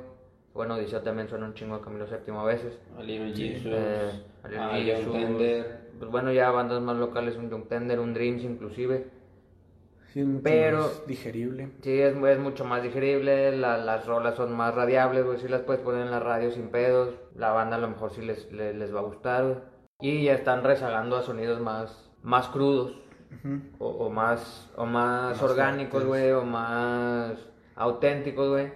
Bueno, 0.53 0.75
Odiseo 0.75 1.01
también 1.01 1.27
suena 1.27 1.45
un 1.45 1.53
chingo 1.53 1.75
a 1.75 1.81
Camilo 1.81 2.05
VII 2.05 2.36
a 2.36 2.43
veces. 2.43 2.79
A 2.97 3.03
Little 3.03 3.33
Jesus, 3.36 3.65
Eh, 3.73 4.23
a 4.43 4.47
Little 4.47 4.63
a 4.63 4.69
Jesus. 4.97 5.05
Young 5.05 5.13
Tender. 5.13 5.86
Pues 5.99 6.11
bueno, 6.11 6.31
ya 6.31 6.49
bandas 6.51 6.81
más 6.81 6.97
locales, 6.97 7.38
un 7.38 7.49
Young 7.49 7.67
Tender, 7.67 7.99
un 7.99 8.13
Dreams 8.13 8.43
inclusive. 8.43 9.07
Sí, 10.16 10.22
es 10.22 10.28
mucho 10.28 10.43
Pero- 10.43 10.78
más 10.78 11.07
digerible. 11.07 11.72
Sí, 11.82 11.99
es, 12.01 12.16
es 12.16 12.39
mucho 12.39 12.63
más 12.63 12.82
digerible, 12.82 13.57
la- 13.57 13.78
las 13.78 14.05
rolas 14.07 14.36
son 14.36 14.55
más 14.55 14.74
radiables, 14.74 15.26
güey, 15.26 15.38
sí 15.39 15.49
las 15.49 15.63
puedes 15.63 15.82
poner 15.82 16.03
en 16.05 16.11
la 16.11 16.22
radio 16.22 16.51
sin 16.51 16.70
pedos, 16.70 17.16
la 17.36 17.51
banda 17.51 17.76
a 17.76 17.80
lo 17.80 17.89
mejor 17.89 18.11
sí 18.11 18.22
les, 18.22 18.49
le- 18.49 18.74
les, 18.74 18.95
va 18.95 19.01
a 19.01 19.03
gustar, 19.03 19.43
güey. 19.43 19.57
Y 19.99 20.24
ya 20.24 20.34
están 20.36 20.63
rezagando 20.63 21.18
a 21.18 21.22
sonidos 21.22 21.59
más, 21.59 22.09
más 22.24 22.47
crudos, 22.47 22.93
Ujú. 23.43 23.59
o, 23.80 23.89
o 24.05 24.09
más, 24.09 24.72
o 24.78 24.86
más, 24.86 25.32
Más 25.32 25.43
orgánicos, 25.43 26.05
güey, 26.05 26.32
o 26.32 26.45
más 26.45 27.34
auténticos, 27.76 28.47
güey. 28.47 28.72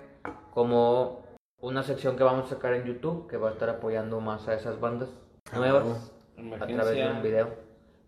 Como 0.54 1.24
una 1.62 1.84
sección 1.84 2.18
que 2.18 2.24
vamos 2.26 2.48
a 2.52 2.56
sacar 2.56 2.74
en 2.74 2.84
YouTube, 2.84 3.28
que 3.30 3.38
va 3.38 3.48
a 3.48 3.54
estar 3.54 3.70
apoyando 3.70 4.20
más 4.20 4.46
a 4.50 4.56
esas 4.56 4.78
bandas 4.82 5.08
Ah, 5.54 5.58
nuevas 5.58 6.12
a 6.60 6.68
través 6.68 6.96
de 6.98 7.10
un 7.10 7.24
video. 7.24 7.48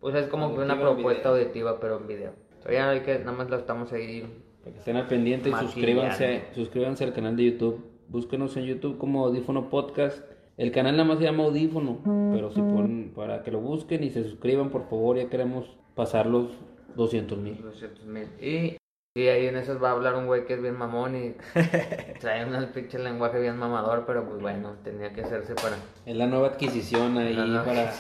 Pues 0.02 0.16
es 0.16 0.28
como 0.28 0.54
que 0.54 0.60
una 0.60 0.78
propuesta 0.78 1.30
auditiva, 1.30 1.80
pero 1.80 1.96
en 1.98 2.08
video. 2.08 2.51
Todavía 2.62 2.90
hay 2.90 3.00
que, 3.02 3.20
nada 3.20 3.32
más 3.32 3.50
la 3.50 3.58
estamos 3.58 3.92
ahí 3.92 4.24
Para 4.62 4.74
que 4.74 4.80
estén 4.80 4.96
al 4.96 5.08
pendiente 5.08 5.50
y 5.50 5.54
suscríbanse, 5.54 6.44
suscríbanse 6.54 7.04
al 7.04 7.14
canal 7.14 7.36
de 7.36 7.46
YouTube. 7.46 7.84
Búsquenos 8.08 8.56
en 8.58 8.66
YouTube 8.66 8.98
como 8.98 9.26
Audífono 9.26 9.70
Podcast. 9.70 10.24
El 10.58 10.72
canal 10.72 10.96
nada 10.96 11.08
más 11.08 11.18
se 11.18 11.24
llama 11.24 11.46
Audífono, 11.46 12.00
pero 12.32 12.52
si 12.52 12.62
ponen 12.62 13.14
para 13.16 13.42
que 13.42 13.52
lo 13.52 13.62
busquen 13.62 14.04
y 14.04 14.12
se 14.12 14.24
suscriban, 14.24 14.70
por 14.70 14.84
favor, 14.90 15.18
ya 15.18 15.28
queremos 15.28 15.76
pasar 15.96 16.28
los 16.28 16.52
200 16.96 17.38
mil. 17.40 17.62
200 17.62 18.06
mil. 18.06 18.28
Y 18.40 18.78
Sí, 19.14 19.28
ahí 19.28 19.48
en 19.48 19.58
esas 19.58 19.84
va 19.84 19.90
a 19.90 19.92
hablar 19.92 20.16
un 20.16 20.26
güey 20.26 20.46
que 20.46 20.54
es 20.54 20.62
bien 20.62 20.78
mamón 20.78 21.18
y 21.18 21.36
trae 22.22 22.46
un 22.46 22.66
pinche 22.68 22.98
lenguaje 22.98 23.42
bien 23.42 23.58
mamador, 23.58 24.06
pero 24.08 24.24
pues 24.26 24.42
bueno, 24.42 24.76
tenía 24.86 25.12
que 25.12 25.22
hacerse 25.22 25.54
para... 25.54 25.76
Es 26.06 26.16
la 26.16 26.28
nueva 26.28 26.48
adquisición 26.48 27.18
ahí 27.18 27.36
no, 27.36 27.62
para... 27.66 27.92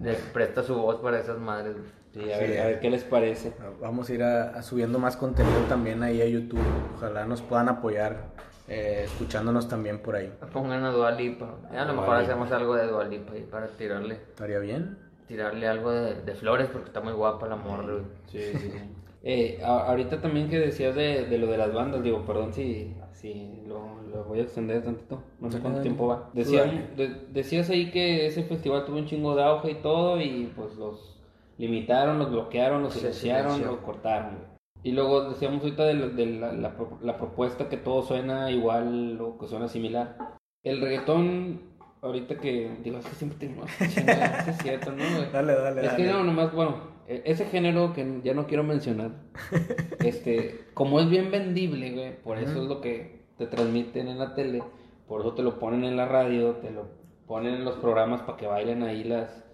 les 0.00 0.18
presta 0.32 0.62
su 0.62 0.76
voz 0.76 1.00
para 1.00 1.18
esas 1.18 1.38
madres. 1.38 1.74
güey. 1.74 1.88
Sí, 2.12 2.32
a, 2.32 2.38
Sí, 2.38 2.44
ver, 2.44 2.60
a 2.60 2.66
ver 2.66 2.78
qué 2.80 2.90
les 2.90 3.02
parece. 3.02 3.52
Vamos 3.80 4.08
a 4.08 4.14
ir 4.14 4.22
a, 4.22 4.50
a 4.50 4.62
subiendo 4.62 5.00
más 5.00 5.16
contenido 5.16 5.62
también 5.68 6.00
ahí 6.04 6.22
a 6.22 6.26
YouTube. 6.28 6.62
Ojalá 6.94 7.24
nos 7.26 7.42
puedan 7.42 7.68
apoyar 7.68 8.26
eh, 8.68 9.00
escuchándonos 9.06 9.68
también 9.68 9.98
por 9.98 10.14
ahí. 10.14 10.32
Pongan 10.52 10.84
a 10.84 10.90
Dualipa. 10.92 11.56
A 11.72 11.84
lo 11.86 11.94
mejor 11.94 12.18
hacemos 12.18 12.52
algo 12.52 12.76
de 12.76 12.86
Dualipa 12.86 13.32
ahí 13.32 13.42
para 13.50 13.66
tirarle, 13.66 14.14
¿Estaría 14.14 14.60
bien? 14.60 14.96
tirarle 15.26 15.66
algo 15.66 15.90
de, 15.90 16.22
de 16.22 16.34
flores 16.36 16.68
porque 16.70 16.86
está 16.86 17.00
muy 17.00 17.14
guapa 17.14 17.48
la 17.48 17.56
morra, 17.56 17.94
güey. 17.94 18.04
Sí, 18.28 18.38
sí, 18.60 18.70
sí. 18.70 18.80
Eh, 19.24 19.60
ahorita 19.64 20.20
también 20.20 20.48
que 20.48 20.58
decías 20.58 20.94
de, 20.96 21.26
de 21.26 21.38
lo 21.38 21.46
de 21.46 21.56
las 21.56 21.72
bandas, 21.72 22.02
digo, 22.02 22.24
perdón 22.26 22.52
si, 22.52 22.92
si 23.12 23.62
lo, 23.68 24.02
lo 24.12 24.24
voy 24.24 24.40
a 24.40 24.42
extender 24.42 24.82
tantito, 24.82 25.22
no 25.38 25.48
sé 25.50 25.58
cuánto 25.60 25.78
Dale. 25.78 25.82
tiempo 25.82 26.08
va. 26.08 26.30
Decían- 26.32 26.90
de- 26.96 27.14
decías 27.32 27.70
ahí 27.70 27.90
que 27.92 28.26
ese 28.26 28.42
festival 28.42 28.84
tuvo 28.84 28.96
un 28.96 29.06
chingo 29.06 29.36
de 29.36 29.44
auge 29.44 29.70
y 29.70 29.74
todo 29.76 30.20
y 30.20 30.52
pues 30.56 30.74
los 30.74 31.20
limitaron, 31.56 32.18
los 32.18 32.30
bloquearon, 32.32 32.82
los 32.82 32.94
silenciaron, 32.94 33.60
los 33.64 33.76
cortaron. 33.78 34.38
Y 34.82 34.90
luego 34.90 35.28
decíamos 35.30 35.62
ahorita 35.62 35.84
de, 35.84 35.94
la, 35.94 36.06
de 36.08 36.26
la- 36.26 36.52
la 36.52 36.76
pro- 36.76 36.98
la 37.00 37.16
propuesta 37.16 37.68
que 37.68 37.76
todo 37.76 38.02
suena 38.02 38.50
igual 38.50 39.20
o 39.20 39.38
que 39.38 39.46
suena 39.46 39.68
similar. 39.68 40.16
El 40.64 40.80
reggaetón, 40.80 41.60
ahorita 42.02 42.38
que 42.40 42.76
digo, 42.82 42.98
es 42.98 43.06
que 43.06 43.14
siempre 43.14 43.38
tengo 43.38 43.62
chingada, 43.88 44.44
es 44.50 44.58
cierto, 44.58 44.90
¿no? 44.90 45.04
Dale, 45.32 45.54
dale, 45.54 45.86
Es 45.86 45.92
que 45.92 46.06
no, 46.06 46.24
nomás, 46.24 46.52
bueno, 46.52 46.90
ese 47.24 47.46
género 47.46 47.92
que 47.92 48.20
ya 48.22 48.34
no 48.34 48.46
quiero 48.46 48.64
mencionar, 48.64 49.12
este, 50.00 50.66
como 50.74 51.00
es 51.00 51.08
bien 51.08 51.30
vendible, 51.30 51.92
güey, 51.92 52.22
por 52.22 52.38
eso 52.38 52.62
es 52.62 52.68
lo 52.68 52.80
que 52.80 53.22
te 53.38 53.46
transmiten 53.46 54.08
en 54.08 54.18
la 54.18 54.34
tele, 54.34 54.62
por 55.06 55.20
eso 55.20 55.34
te 55.34 55.42
lo 55.42 55.58
ponen 55.58 55.84
en 55.84 55.96
la 55.96 56.06
radio, 56.06 56.52
te 56.56 56.70
lo 56.70 56.86
ponen 57.26 57.54
en 57.54 57.64
los 57.64 57.76
programas 57.76 58.22
para 58.22 58.38
que 58.38 58.46
bailen 58.46 58.82
ahí 58.82 59.04
las, 59.04 59.44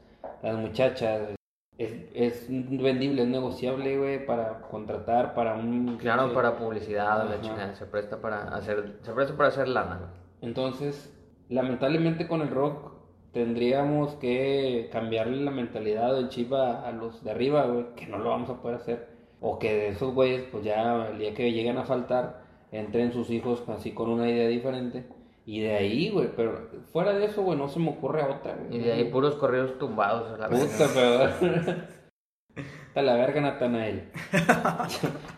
las 0.42 0.56
muchachas. 0.56 1.20
güey. 1.22 1.34
Es, 1.78 1.92
es 2.12 2.46
vendible, 2.48 3.22
es 3.22 3.28
negociable, 3.28 3.96
güey, 3.98 4.26
para 4.26 4.62
contratar, 4.62 5.34
para 5.34 5.54
un... 5.54 5.96
Claro, 5.98 6.28
sí. 6.28 6.34
para 6.34 6.56
publicidad, 6.56 7.28
la 7.28 7.40
chingada, 7.40 7.74
se 7.76 7.86
presta 7.86 8.20
para 8.20 8.48
hacer, 8.48 8.98
se 9.02 9.12
presta 9.12 9.36
para 9.36 9.50
hacer 9.50 9.68
lana, 9.68 9.98
güey. 9.98 10.10
Entonces, 10.40 11.16
lamentablemente 11.48 12.26
con 12.26 12.40
el 12.40 12.50
rock 12.50 12.97
tendríamos 13.32 14.14
que 14.16 14.88
cambiarle 14.92 15.42
la 15.42 15.50
mentalidad 15.50 16.14
del 16.14 16.28
chip 16.28 16.52
a, 16.52 16.86
a 16.86 16.92
los 16.92 17.22
de 17.24 17.30
arriba, 17.30 17.66
güey, 17.66 17.86
que 17.96 18.06
no 18.06 18.18
lo 18.18 18.30
vamos 18.30 18.50
a 18.50 18.60
poder 18.60 18.76
hacer. 18.76 19.08
O 19.40 19.58
que 19.58 19.72
de 19.72 19.88
esos 19.88 20.14
güeyes, 20.14 20.44
pues 20.50 20.64
ya 20.64 21.08
el 21.08 21.18
día 21.18 21.34
que 21.34 21.52
lleguen 21.52 21.78
a 21.78 21.84
faltar, 21.84 22.42
entren 22.72 23.12
sus 23.12 23.30
hijos 23.30 23.62
así 23.68 23.92
con 23.92 24.10
una 24.10 24.28
idea 24.28 24.48
diferente. 24.48 25.06
Y 25.46 25.60
de 25.60 25.76
ahí, 25.76 26.10
güey, 26.10 26.28
pero 26.36 26.68
fuera 26.92 27.12
de 27.14 27.24
eso, 27.24 27.42
güey, 27.42 27.58
no 27.58 27.68
se 27.68 27.78
me 27.78 27.90
ocurre 27.90 28.22
otra, 28.22 28.56
güey. 28.56 28.80
Y 28.80 28.84
de 28.84 28.92
ahí 28.92 29.04
puros 29.04 29.36
corridos 29.36 29.78
tumbados 29.78 30.30
a 30.32 30.36
la. 30.36 30.48
Puta, 30.48 30.86
pero... 30.92 31.84
La 33.02 33.14
verga, 33.14 33.40
Natanael. 33.40 34.08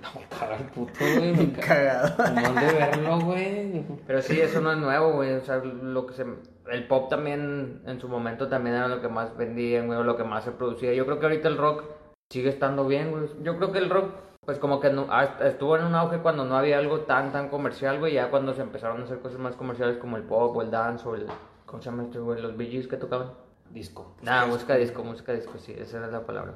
no, 0.03 0.67
puto, 0.75 0.93
güey. 0.99 1.33
me 1.33 1.53
caga. 1.53 2.17
Cagado. 2.17 2.35
Nomás 2.35 2.67
de 2.67 2.73
verlo, 2.79 3.21
güey. 3.21 3.85
Pero 4.07 4.23
sí, 4.23 4.41
eso 4.41 4.61
no 4.61 4.73
es 4.73 4.79
nuevo, 4.79 5.13
güey. 5.13 5.35
O 5.35 5.41
sea, 5.43 5.57
lo 5.59 6.07
que 6.07 6.15
se... 6.15 6.25
El 6.71 6.87
pop 6.87 7.09
también, 7.09 7.83
en 7.87 8.01
su 8.01 8.09
momento, 8.09 8.49
también 8.49 8.77
era 8.77 8.89
lo 8.89 9.01
que 9.01 9.09
más 9.09 9.37
vendían, 9.37 9.87
güey, 9.89 9.99
o 9.99 10.05
lo 10.05 10.17
que 10.17 10.25
más 10.25 10.45
se 10.45 10.53
producía. 10.53 10.95
Yo 10.95 11.05
creo 11.05 11.19
que 11.19 11.27
ahorita 11.27 11.49
el 11.49 11.59
rock 11.59 11.85
sigue 12.31 12.49
estando 12.49 12.87
bien, 12.87 13.11
güey. 13.11 13.29
Yo 13.43 13.57
creo 13.57 13.73
que 13.73 13.79
el 13.79 13.91
rock, 13.91 14.15
pues 14.45 14.59
como 14.59 14.81
que 14.81 14.91
no, 14.91 15.07
ah, 15.11 15.37
estuvo 15.43 15.77
en 15.77 15.85
un 15.85 15.95
auge 15.95 16.19
cuando 16.19 16.45
no 16.45 16.57
había 16.57 16.79
algo 16.79 17.01
tan, 17.01 17.33
tan 17.33 17.49
comercial, 17.49 17.99
güey. 17.99 18.15
Ya 18.15 18.31
cuando 18.31 18.55
se 18.55 18.63
empezaron 18.63 19.01
a 19.01 19.05
hacer 19.05 19.19
cosas 19.19 19.39
más 19.39 19.57
comerciales 19.57 19.99
como 19.99 20.17
el 20.17 20.23
pop 20.23 20.57
o 20.57 20.63
el 20.63 20.71
dance 20.71 21.07
o 21.07 21.15
el... 21.15 21.27
¿Cómo 21.67 21.83
se 21.83 21.91
llama 21.91 22.05
este, 22.05 22.19
güey? 22.19 22.41
Los 22.41 22.57
Gees 22.57 22.89
que 22.89 22.97
tocaban. 22.97 23.33
Disco. 23.71 24.17
Nah, 24.23 24.47
música 24.47 24.75
disco, 24.75 25.05
música 25.05 25.33
disco, 25.33 25.57
sí, 25.59 25.73
esa 25.79 25.99
era 25.99 26.09
la 26.09 26.27
palabra. 26.27 26.55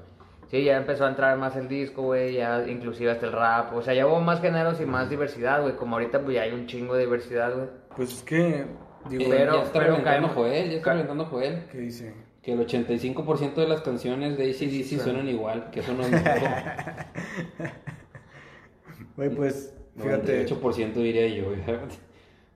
Sí, 0.50 0.62
ya 0.64 0.76
empezó 0.76 1.04
a 1.06 1.08
entrar 1.08 1.36
más 1.38 1.56
el 1.56 1.68
disco, 1.68 2.02
güey, 2.02 2.34
ya 2.34 2.64
inclusive 2.68 3.10
hasta 3.10 3.26
el 3.26 3.32
rap, 3.32 3.72
o 3.74 3.82
sea, 3.82 3.94
ya 3.94 4.06
hubo 4.06 4.20
más 4.20 4.40
géneros 4.40 4.80
y 4.80 4.86
más 4.86 5.08
diversidad, 5.10 5.62
güey, 5.62 5.74
como 5.76 5.96
ahorita 5.96 6.20
pues 6.22 6.34
ya 6.36 6.42
hay 6.42 6.52
un 6.52 6.66
chingo 6.66 6.94
de 6.94 7.00
diversidad, 7.04 7.54
güey. 7.54 7.66
Pues 7.96 8.12
es 8.12 8.22
que, 8.22 8.66
digo, 9.08 9.22
Eh, 9.24 9.28
Pero- 9.30 9.54
ya 9.56 9.62
está 9.62 9.78
pero 9.80 10.02
caemos- 10.04 10.32
Joel, 10.34 10.70
ya 10.70 10.76
está 10.76 11.24
Joel. 11.30 11.64
¿qué 11.72 11.78
dice? 11.78 12.14
Que 12.42 12.52
el 12.52 12.60
85% 12.60 13.62
de 13.62 13.68
las 13.68 13.80
canciones 13.80 14.36
de 14.36 14.50
ACDC 14.50 15.00
suenan 15.02 15.28
igual, 15.28 15.70
que 15.70 15.80
eso 15.80 15.94
no 15.94 16.02
es 16.02 16.10
nuevo. 16.12 16.46
Güey, 19.16 19.30
pues, 19.30 19.72
fíjate. 19.96 20.46
98% 20.46 20.92
diría 20.94 21.26
yo. 21.28 21.44
güey. 21.46 21.60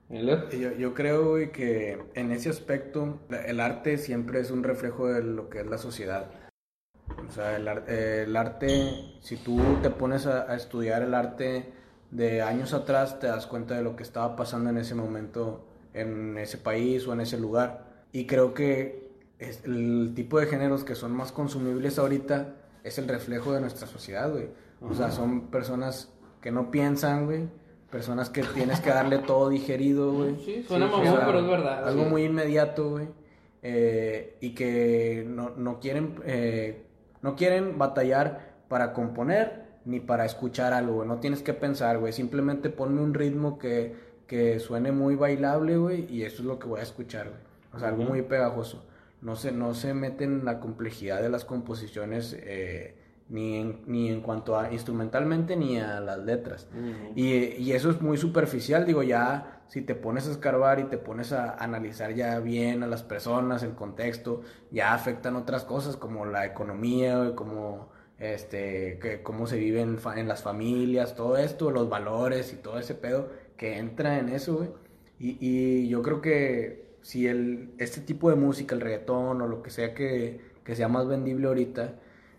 ¿Velo? 0.09 0.49
Yo, 0.51 0.72
yo 0.72 0.95
creo, 0.95 1.30
güey, 1.30 1.53
que 1.53 1.99
en 2.14 2.32
ese 2.32 2.49
aspecto 2.49 3.20
el 3.47 3.61
arte 3.61 3.99
siempre 3.99 4.41
es 4.41 4.51
un 4.51 4.62
reflejo 4.64 5.07
de 5.09 5.22
lo 5.22 5.49
que 5.51 5.61
es 5.61 5.66
la 5.66 5.78
sociedad. 5.78 6.30
O 7.29 7.33
sea, 7.33 7.57
el, 7.57 7.68
ar- 7.68 7.89
el 7.91 8.35
arte, 8.37 8.91
si 9.20 9.37
tú 9.37 9.61
te 9.83 9.91
pones 9.91 10.26
a, 10.26 10.51
a 10.51 10.57
estudiar 10.57 11.03
el 11.03 11.14
arte 11.14 11.72
de 12.11 12.41
años 12.43 12.72
atrás, 12.72 13.18
te 13.20 13.26
das 13.26 13.47
cuenta 13.47 13.74
de 13.74 13.83
lo 13.83 13.97
que 13.97 14.03
estaba 14.03 14.35
pasando 14.37 14.70
en 14.70 14.79
ese 14.79 14.95
momento 14.95 15.64
en 15.95 16.39
ese 16.39 16.59
país 16.59 17.07
o 17.07 17.12
en 17.12 17.20
ese 17.20 17.39
lugar. 17.39 17.87
Y 18.12 18.26
creo 18.26 18.55
que 18.55 19.11
es- 19.39 19.64
el 19.64 20.12
tipo 20.14 20.39
de 20.41 20.47
géneros 20.47 20.85
que 20.85 20.95
son 20.95 21.12
más 21.12 21.33
consumibles 21.33 21.99
ahorita 21.99 22.55
es 22.85 22.99
el 22.99 23.09
reflejo 23.09 23.53
de 23.53 23.61
nuestra 23.61 23.87
sociedad, 23.87 24.31
güey. 24.31 24.49
O 24.81 24.95
sea, 24.95 25.11
son 25.11 25.49
personas 25.49 26.12
que 26.41 26.53
no 26.53 26.70
piensan, 26.70 27.26
güey. 27.26 27.49
Personas 27.91 28.31
que 28.31 28.43
tienes 28.43 28.81
que 28.81 28.91
darle 28.91 29.18
todo 29.18 29.49
digerido, 29.49 30.12
güey. 30.12 30.37
Sí, 30.45 30.62
suena 30.66 30.87
mamón, 30.87 31.05
sea, 31.07 31.26
pero 31.26 31.41
es 31.41 31.47
verdad. 31.47 31.89
Algo 31.89 32.05
sí. 32.05 32.11
muy 32.11 32.24
inmediato, 32.24 32.91
güey. 32.91 33.09
eh, 33.62 34.37
y 34.41 34.55
que 34.55 35.24
no, 35.26 35.51
no 35.57 35.81
quieren 35.81 36.14
eh, 36.24 36.85
no 37.22 37.36
quieren 37.36 37.78
batallar 37.78 38.56
para 38.68 38.92
componer 38.92 39.66
ni 39.84 40.00
para 40.00 40.24
escuchar 40.24 40.72
algo, 40.72 40.94
güey. 40.94 41.08
No 41.08 41.18
tienes 41.18 41.42
que 41.42 41.54
pensar, 41.54 41.98
güey. 41.98 42.12
Simplemente 42.12 42.68
ponme 42.70 43.00
un 43.00 43.14
ritmo 43.14 43.58
que, 43.58 43.96
que 44.26 44.60
suene 44.60 44.92
muy 44.92 45.14
bailable, 45.14 45.76
güey. 45.78 46.06
Y 46.12 46.24
eso 46.24 46.42
es 46.42 46.46
lo 46.46 46.58
que 46.58 46.68
voy 46.68 46.80
a 46.80 46.82
escuchar, 46.82 47.28
güey. 47.28 47.40
O 47.72 47.78
sea, 47.78 47.88
algo 47.88 48.04
muy 48.04 48.22
pegajoso. 48.22 48.84
No 49.22 49.34
se, 49.34 49.50
no 49.50 49.74
se 49.74 49.94
meten 49.94 50.40
en 50.40 50.44
la 50.44 50.60
complejidad 50.60 51.22
de 51.22 51.28
las 51.28 51.44
composiciones 51.44 52.36
eh, 52.38 52.96
ni, 53.28 53.56
en, 53.56 53.82
ni 53.86 54.08
en 54.10 54.20
cuanto 54.20 54.58
a 54.58 54.72
instrumentalmente 54.72 55.57
ni 55.57 55.78
a 55.78 56.00
las 56.00 56.18
letras. 56.18 56.68
Y, 57.16 57.34
y 57.34 57.72
eso 57.72 57.90
es 57.90 58.00
muy 58.00 58.16
superficial, 58.16 58.86
digo, 58.86 59.03
ya 59.03 59.58
si 59.68 59.82
te 59.82 59.95
pones 59.95 60.26
a 60.28 60.32
escarbar 60.32 60.80
y 60.80 60.84
te 60.84 60.99
pones 60.99 61.32
a 61.32 61.54
analizar 61.54 62.14
ya 62.14 62.38
bien 62.40 62.82
a 62.82 62.86
las 62.86 63.03
personas, 63.03 63.62
el 63.62 63.74
contexto, 63.74 64.42
ya 64.70 64.95
afectan 64.95 65.36
otras 65.36 65.64
cosas 65.64 65.96
como 65.96 66.24
la 66.26 66.46
economía, 66.46 67.32
como 67.34 67.90
este, 68.18 68.99
que, 68.99 69.22
cómo 69.22 69.46
se 69.46 69.58
vive 69.58 69.80
en, 69.82 69.99
en 70.16 70.28
las 70.28 70.42
familias, 70.42 71.14
todo 71.14 71.36
esto, 71.36 71.70
los 71.70 71.88
valores 71.88 72.53
y 72.53 72.57
todo 72.57 72.78
ese 72.78 72.95
pedo 72.95 73.30
que 73.57 73.78
entra 73.78 74.18
en 74.18 74.30
eso, 74.30 74.57
güey. 74.57 74.70
Y, 75.18 75.36
y 75.40 75.88
yo 75.88 76.03
creo 76.03 76.20
que 76.20 76.96
si 77.03 77.26
el, 77.26 77.74
este 77.78 78.00
tipo 78.00 78.30
de 78.30 78.36
música, 78.36 78.74
el 78.74 78.80
reggaetón 78.80 79.40
o 79.42 79.46
lo 79.46 79.62
que 79.62 79.70
sea 79.70 79.95
que, 79.95 80.40
que 80.64 80.76
sea 80.76 80.88
más 80.88 81.08
vendible 81.08 81.49
ahorita, 81.49 81.95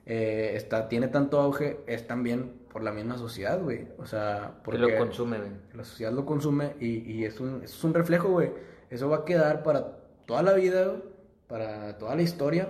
eh, 0.06 0.54
está, 0.56 0.90
tiene 0.90 1.08
tanto 1.08 1.40
auge, 1.40 1.80
es 1.88 2.08
también 2.08 2.54
por 2.72 2.84
la 2.84 2.92
misma 2.92 3.18
sociedad, 3.18 3.60
güey. 3.62 3.88
O 3.98 4.06
sea, 4.06 4.60
Porque 4.64 4.80
lo 4.80 4.96
consume, 4.98 5.38
güey. 5.40 5.52
la 5.74 5.84
sociedad 5.84 6.12
lo 6.12 6.26
consume 6.26 6.76
y, 6.80 7.00
y 7.12 7.26
es, 7.26 7.40
un, 7.40 7.64
es 7.64 7.84
un 7.84 7.94
reflejo, 7.94 8.30
güey. 8.30 8.52
Eso 8.90 9.10
va 9.10 9.18
a 9.18 9.26
quedar 9.26 9.64
para 9.64 9.98
toda 10.26 10.42
la 10.44 10.54
vida, 10.54 10.86
güey, 10.86 11.04
para 11.48 11.98
toda 11.98 12.16
la 12.16 12.22
historia. 12.22 12.70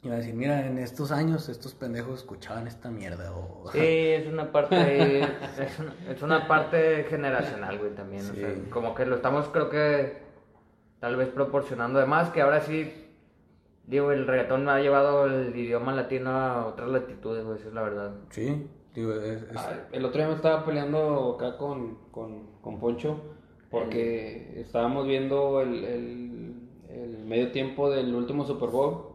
Y 0.00 0.08
va 0.08 0.14
a 0.14 0.18
decir, 0.18 0.34
mira, 0.34 0.64
en 0.64 0.78
estos 0.78 1.10
años 1.10 1.48
estos 1.48 1.74
pendejos 1.74 2.20
escuchaban 2.20 2.66
esta 2.68 2.90
mierda. 2.90 3.32
O... 3.32 3.68
Sí, 3.72 3.78
es 3.80 4.26
una 4.28 4.52
parte, 4.52 5.20
es 5.22 5.78
una, 5.80 5.94
es 6.12 6.22
una 6.22 6.46
parte 6.48 7.04
generacional, 7.10 7.78
güey, 7.78 7.94
también. 7.94 8.22
O 8.30 8.32
Sí. 8.34 8.40
sea, 8.40 8.54
como 8.70 8.94
que 8.94 9.04
lo 9.06 9.16
estamos, 9.16 9.48
creo 9.48 9.68
que, 9.70 10.18
tal 11.00 11.16
vez 11.16 11.28
proporcionando. 11.28 11.98
Además, 11.98 12.30
que 12.30 12.40
ahora 12.42 12.60
sí, 12.60 12.92
digo, 13.86 14.12
el 14.12 14.26
reggaetón 14.26 14.68
ha 14.68 14.78
llevado 14.80 15.26
el 15.26 15.54
idioma 15.56 15.92
latino 15.94 16.30
a 16.30 16.66
otras 16.66 16.88
latitudes, 16.90 17.44
güey, 17.44 17.58
esa 17.58 17.68
es 17.68 17.74
la 17.74 17.82
verdad. 17.82 18.12
Sí, 18.30 18.68
digo, 19.00 19.14
es, 19.14 19.42
es- 19.42 19.56
Ah, 19.56 19.72
el 19.92 20.04
otro 20.04 20.18
día 20.20 20.28
me 20.28 20.34
estaba 20.34 20.64
peleando 20.64 21.34
acá 21.36 21.56
con, 21.56 21.98
con, 22.10 22.46
con 22.60 22.78
Poncho 22.78 23.20
porque 23.70 24.60
estábamos 24.60 25.06
viendo 25.06 25.60
el, 25.60 25.84
el, 25.84 26.54
el 26.88 27.24
medio 27.24 27.52
tiempo 27.52 27.90
del 27.90 28.14
último 28.14 28.44
Super 28.44 28.70
Bowl. 28.70 29.08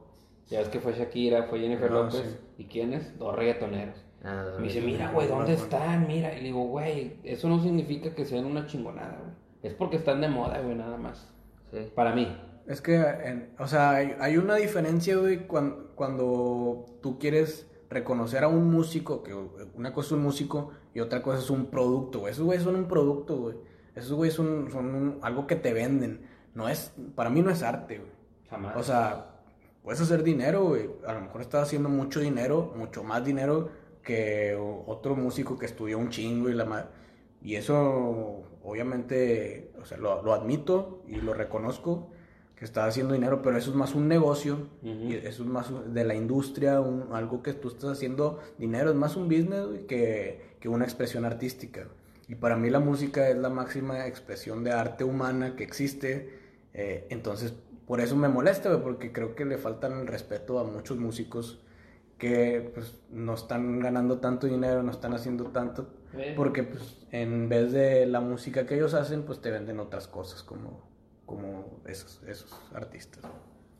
Ya 0.49 0.59
ves 0.59 0.69
que 0.69 0.79
fue 0.79 0.93
Shakira, 0.93 1.43
fue 1.43 1.59
Jennifer 1.59 1.89
Ah, 1.89 1.93
López. 1.95 2.21
sí. 2.21 2.63
¿Y 2.63 2.65
quiénes? 2.65 3.17
Dos 3.17 3.35
reggaetoneros. 3.35 3.95
Nada, 4.23 4.57
Me 4.59 4.67
dice, 4.67 4.81
mira, 4.81 5.11
güey, 5.11 5.27
¿dónde 5.27 5.53
están? 5.53 6.07
Mira. 6.07 6.33
Y 6.33 6.37
le 6.37 6.43
digo, 6.43 6.65
güey, 6.65 7.17
eso 7.23 7.49
no 7.49 7.61
significa 7.61 8.13
que 8.13 8.25
sean 8.25 8.45
una 8.45 8.65
chingonada, 8.67 9.17
güey. 9.19 9.33
Es 9.63 9.73
porque 9.73 9.95
están 9.97 10.21
de 10.21 10.27
moda, 10.29 10.59
güey, 10.61 10.75
nada 10.75 10.97
más. 10.97 11.33
Sí. 11.71 11.79
Para 11.95 12.13
mí. 12.13 12.27
es 12.67 12.79
que, 12.81 12.95
en- 12.95 13.49
o 13.59 13.67
sea, 13.67 13.91
hay, 13.91 14.15
hay 14.19 14.37
una 14.37 14.55
diferencia, 14.55 15.17
güey, 15.17 15.47
cuan- 15.47 15.87
cuando, 15.95 16.85
tú 17.01 17.17
quieres 17.19 17.69
reconocer 17.93 18.43
a 18.43 18.47
un 18.47 18.69
músico, 18.71 19.23
que 19.23 19.33
una 19.75 19.93
cosa 19.93 20.07
es 20.07 20.11
un 20.13 20.21
músico 20.23 20.71
y 20.93 20.99
otra 20.99 21.21
cosa 21.21 21.39
es 21.39 21.49
un 21.49 21.67
producto, 21.67 22.19
güey. 22.19 22.31
Esos 22.33 22.45
güeyes 22.45 22.63
son 22.63 22.75
un 22.75 22.87
producto, 22.87 23.37
güey. 23.37 23.55
Esos 23.95 24.13
güeyes 24.13 24.33
son, 24.35 24.69
son 24.71 24.95
un- 24.95 25.19
algo 25.21 25.45
que 25.47 25.55
te 25.55 25.73
venden. 25.73 26.25
No 26.55 26.67
es, 26.69 26.93
para 27.15 27.29
mí 27.29 27.41
no 27.41 27.49
es 27.49 27.63
arte, 27.63 27.99
güey. 27.99 28.11
Jamás. 28.49 28.75
O 28.75 28.83
sea, 28.83 29.41
puedes 29.83 30.01
hacer 30.01 30.23
dinero, 30.23 30.65
güey. 30.65 30.89
A 31.07 31.13
lo 31.13 31.21
mejor 31.21 31.41
estás 31.41 31.63
haciendo 31.63 31.89
mucho 31.89 32.19
dinero, 32.19 32.73
mucho 32.75 33.03
más 33.03 33.23
dinero 33.23 33.69
que 34.03 34.55
otro 34.85 35.15
músico 35.15 35.57
que 35.57 35.65
estudió 35.65 35.97
un 35.97 36.09
chingo 36.09 36.49
y 36.49 36.53
la 36.53 36.65
ma- 36.65 36.89
Y 37.41 37.55
eso, 37.55 38.43
obviamente, 38.63 39.71
o 39.81 39.85
sea, 39.85 39.97
lo, 39.97 40.21
lo 40.23 40.33
admito 40.33 41.03
y 41.07 41.15
lo 41.15 41.33
reconozco, 41.33 42.09
que 42.63 42.67
estás 42.67 42.87
haciendo 42.87 43.13
dinero, 43.13 43.41
pero 43.41 43.57
eso 43.57 43.71
es 43.71 43.75
más 43.75 43.93
un 43.93 44.07
negocio, 44.07 44.67
y 44.81 45.15
eso 45.15 45.43
es 45.43 45.49
más 45.49 45.69
de 45.93 46.05
la 46.05 46.15
industria, 46.15 46.79
un- 46.79 47.11
algo 47.11 47.43
que 47.43 47.51
tú 47.53 47.67
estás 47.67 47.91
haciendo 47.91 48.39
dinero, 48.57 48.89
es 48.89 48.95
más 48.95 49.17
un 49.17 49.25
business 49.27 49.81
que, 49.85 50.55
que 50.61 50.69
una 50.69 50.85
expresión 50.85 51.25
artística. 51.25 51.89
Y 52.29 52.35
para 52.35 52.55
mí 52.55 52.69
la 52.69 52.79
música 52.79 53.27
es 53.27 53.35
la 53.37 53.49
máxima 53.49 54.07
expresión 54.07 54.63
de 54.63 54.71
arte 54.71 55.03
humana 55.03 55.57
que 55.57 55.65
existe, 55.65 56.39
eh, 56.73 57.05
entonces 57.09 57.53
por 57.85 57.99
eso 57.99 58.15
me 58.15 58.29
molesta, 58.29 58.81
porque 58.81 59.11
creo 59.11 59.35
que 59.35 59.43
le 59.43 59.57
faltan 59.57 59.99
el 59.99 60.07
respeto 60.07 60.57
a 60.57 60.63
muchos 60.63 60.97
músicos 60.97 61.59
que 62.17 62.71
pues 62.73 63.01
no 63.11 63.33
están 63.33 63.81
ganando 63.81 64.19
tanto 64.19 64.47
dinero, 64.47 64.83
no 64.83 64.91
están 64.91 65.13
haciendo 65.13 65.47
tanto, 65.47 65.89
Eh. 66.17 66.33
porque 66.37 66.63
pues 66.63 67.05
en 67.11 67.49
vez 67.49 67.73
de 67.73 68.05
la 68.05 68.21
música 68.21 68.65
que 68.65 68.75
ellos 68.75 68.93
hacen, 68.93 69.23
pues 69.23 69.41
te 69.41 69.51
venden 69.51 69.81
otras 69.81 70.07
cosas 70.07 70.43
como, 70.43 70.92
como 71.25 71.79
esos, 71.87 72.21
esos 72.27 72.51
artistas. 72.73 73.23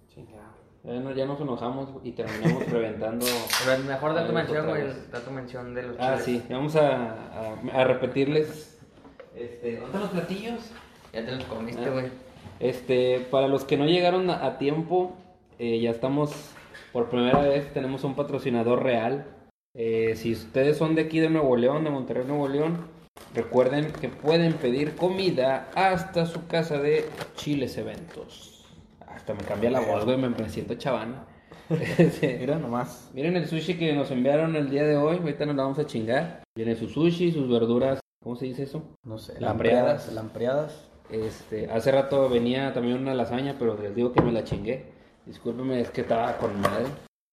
Chingado. 0.08 0.54
Ya, 0.84 0.94
no- 1.00 1.12
ya 1.14 1.26
nos 1.26 1.40
enojamos 1.40 1.90
y 2.04 2.12
terminamos 2.12 2.70
reventando. 2.70 3.26
Pero 3.60 3.72
el 3.78 3.84
mejor 3.86 4.10
dato 4.14 4.26
Algo 4.26 4.34
mención, 4.34 4.68
güey, 4.68 4.82
el 4.82 5.12
dato 5.12 5.32
mención 5.32 5.74
de 5.76 5.84
los 5.84 5.98
Ah, 6.00 6.18
chiles. 6.24 6.44
sí, 6.44 6.54
vamos 6.54 6.76
a, 6.76 7.14
a, 7.14 7.54
a 7.74 7.84
repetirles. 7.86 8.78
Este, 9.36 9.72
¿Dónde 9.78 9.86
están 9.86 10.02
los 10.02 10.10
platillos? 10.12 10.72
Ya 11.14 11.26
te 11.26 11.32
los 11.32 11.44
comiste, 11.46 11.86
Ah. 11.86 11.90
güey. 11.92 12.06
Este, 12.60 13.20
para 13.32 13.48
los 13.48 13.64
que 13.64 13.78
no 13.78 13.86
llegaron 13.86 14.30
a, 14.30 14.46
a 14.46 14.58
tiempo, 14.58 15.14
eh, 15.60 15.80
ya 15.80 15.90
estamos 15.92 16.32
por 16.92 17.10
primera 17.10 17.40
vez, 17.42 17.72
tenemos 17.74 18.04
un 18.04 18.16
patrocinador 18.16 18.84
real. 18.84 19.26
Eh, 19.76 20.14
si 20.16 20.34
ustedes 20.34 20.78
son 20.78 20.94
de 20.96 21.02
aquí 21.04 21.20
de 21.20 21.30
Nuevo 21.30 21.56
León, 21.56 21.84
de 21.84 21.90
Monterrey, 21.90 22.26
Nuevo 22.28 22.48
León, 22.48 22.86
recuerden 23.34 23.92
que 23.92 24.10
pueden 24.10 24.54
pedir 24.54 24.96
comida 24.96 25.70
hasta 25.76 26.26
su 26.26 26.48
casa 26.48 26.80
de 26.80 27.10
Chiles 27.36 27.78
Eventos. 27.78 28.66
Hasta 29.08 29.34
me 29.34 29.44
cambia 29.44 29.72
la 29.72 29.80
voz, 29.80 30.06
güey, 30.06 30.18
me, 30.18 30.50
siento 30.50 30.76
chavana. 30.76 31.26
Mira 32.22 32.58
nomás. 32.58 33.10
Miren 33.14 33.38
el 33.38 33.48
sushi 33.48 33.78
que 33.78 33.94
nos 33.94 34.12
enviaron 34.12 34.56
el 34.56 34.70
día 34.70 34.84
de 34.84 34.98
hoy, 34.98 35.18
ahorita 35.18 35.46
nos 35.46 35.56
la 35.56 35.64
vamos 35.64 35.80
a 35.80 35.86
chingar. 35.86 36.44
Viene 36.56 36.76
su 36.76 36.88
sushi, 36.88 37.32
sus 37.32 37.50
verduras, 37.50 38.00
¿cómo 38.24 38.36
se 38.36 38.46
dice 38.46 38.64
eso? 38.64 38.84
No 39.04 39.18
sé, 39.18 39.40
Lampreadas. 39.40 40.14
lampreadas. 40.14 40.14
Lampreadas. 40.14 40.90
Este, 41.10 41.70
hace 41.70 41.92
rato 41.92 42.30
venía 42.30 42.74
también 42.74 42.98
una 42.98 43.14
lasaña, 43.14 43.56
pero 43.60 43.80
les 43.80 43.96
digo 43.96 44.14
que 44.14 44.22
me 44.22 44.32
la 44.32 44.44
chingué. 44.44 44.86
Discúlpeme, 45.26 45.80
es 45.80 45.90
que 45.90 46.02
estaba 46.02 46.38
con 46.38 46.60
madre. 46.60 46.86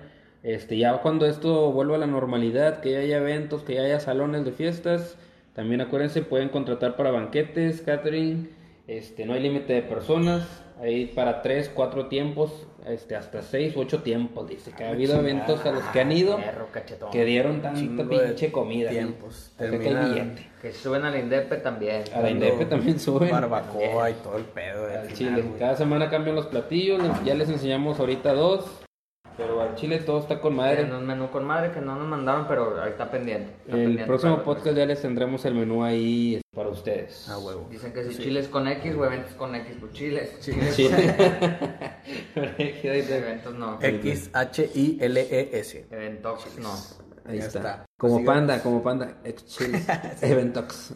Este, 0.42 0.78
ya 0.78 1.02
cuando 1.02 1.26
esto 1.26 1.70
vuelva 1.70 1.96
a 1.96 1.98
la 1.98 2.06
normalidad, 2.06 2.80
que 2.80 2.92
ya 2.92 3.00
haya 3.00 3.18
eventos, 3.18 3.62
que 3.62 3.74
ya 3.74 3.82
haya 3.82 4.00
salones 4.00 4.42
de 4.46 4.52
fiestas, 4.52 5.18
también 5.54 5.80
acuérdense, 5.80 6.22
pueden 6.22 6.48
contratar 6.48 6.96
para 6.96 7.10
banquetes, 7.10 7.80
catering, 7.82 8.50
este, 8.86 9.24
no 9.26 9.34
hay 9.34 9.40
límite 9.40 9.72
de 9.72 9.82
personas, 9.82 10.46
hay 10.80 11.06
para 11.06 11.42
tres, 11.42 11.70
cuatro 11.72 12.06
tiempos, 12.06 12.66
este, 12.86 13.14
hasta 13.14 13.42
seis, 13.42 13.74
ocho 13.76 14.02
tiempos, 14.02 14.48
dice 14.48 14.72
que 14.72 14.84
ha 14.84 14.90
habido 14.90 15.18
eventos 15.18 15.64
a 15.66 15.72
los 15.72 15.84
que 15.84 16.00
han 16.00 16.10
ido 16.12 16.36
Perro, 16.38 16.68
cachetón. 16.72 17.10
que 17.10 17.24
dieron 17.26 17.60
tanta 17.60 18.08
pinche 18.08 18.50
comida. 18.50 18.88
tiempos. 18.90 19.52
Termina- 19.58 20.08
billete. 20.08 20.48
Que 20.62 20.72
suben 20.72 21.04
al 21.04 21.18
Indepe 21.18 21.56
también. 21.58 22.04
A 22.14 22.20
la 22.22 22.30
Indepe 22.30 22.64
también 22.64 22.98
suben. 22.98 23.30
Barbacoa 23.30 24.10
y 24.10 24.14
todo 24.14 24.38
el 24.38 24.44
pedo. 24.44 24.86
al 24.86 24.96
Al 24.98 25.06
final, 25.10 25.14
chile. 25.42 25.50
Cada 25.58 25.76
semana 25.76 26.08
cambian 26.08 26.36
los 26.36 26.46
platillos. 26.46 27.02
Ya 27.24 27.34
les 27.34 27.48
enseñamos 27.50 28.00
ahorita 28.00 28.32
dos. 28.32 28.64
Pero 29.40 29.62
al 29.62 29.74
chile 29.74 29.98
todo 30.00 30.20
está 30.20 30.38
con 30.38 30.54
madre. 30.54 30.76
Tienen 30.76 30.96
un 30.96 31.06
menú 31.06 31.30
con 31.30 31.46
madre 31.46 31.72
que 31.72 31.80
no 31.80 31.96
nos 31.96 32.06
mandaron, 32.06 32.46
pero 32.46 32.78
ahí 32.82 32.90
está 32.90 33.10
pendiente. 33.10 33.50
está 33.60 33.72
El 33.72 33.78
pendiente 33.84 34.04
próximo 34.06 34.42
podcast 34.42 34.76
ya 34.76 34.84
les 34.84 35.00
tendremos 35.00 35.42
el 35.46 35.54
menú 35.54 35.82
ahí 35.82 36.42
para 36.54 36.68
ustedes. 36.68 37.26
Ah, 37.30 37.38
huevo. 37.38 37.66
Dicen 37.70 37.90
que 37.94 38.04
si 38.04 38.18
chiles 38.18 38.48
con 38.48 38.68
X 38.68 38.94
o 38.94 39.04
eventos 39.06 39.32
con 39.34 39.54
X, 39.54 39.76
pues 39.80 39.92
chiles. 39.92 40.40
Chiles 40.40 40.76
Chile. 40.76 41.16
eventos 42.84 43.54
no. 43.54 43.78
X-H-I-L-E-S. 43.80 45.86
Eventos 45.90 46.58
no. 46.58 46.74
Ahí 47.24 47.38
está. 47.38 47.58
está. 47.58 47.86
Como 47.96 48.18
Sigan- 48.18 48.26
panda, 48.26 48.62
como 48.62 48.82
panda. 48.82 49.16
Chiles. 49.46 49.86
Eventox. 50.22 50.94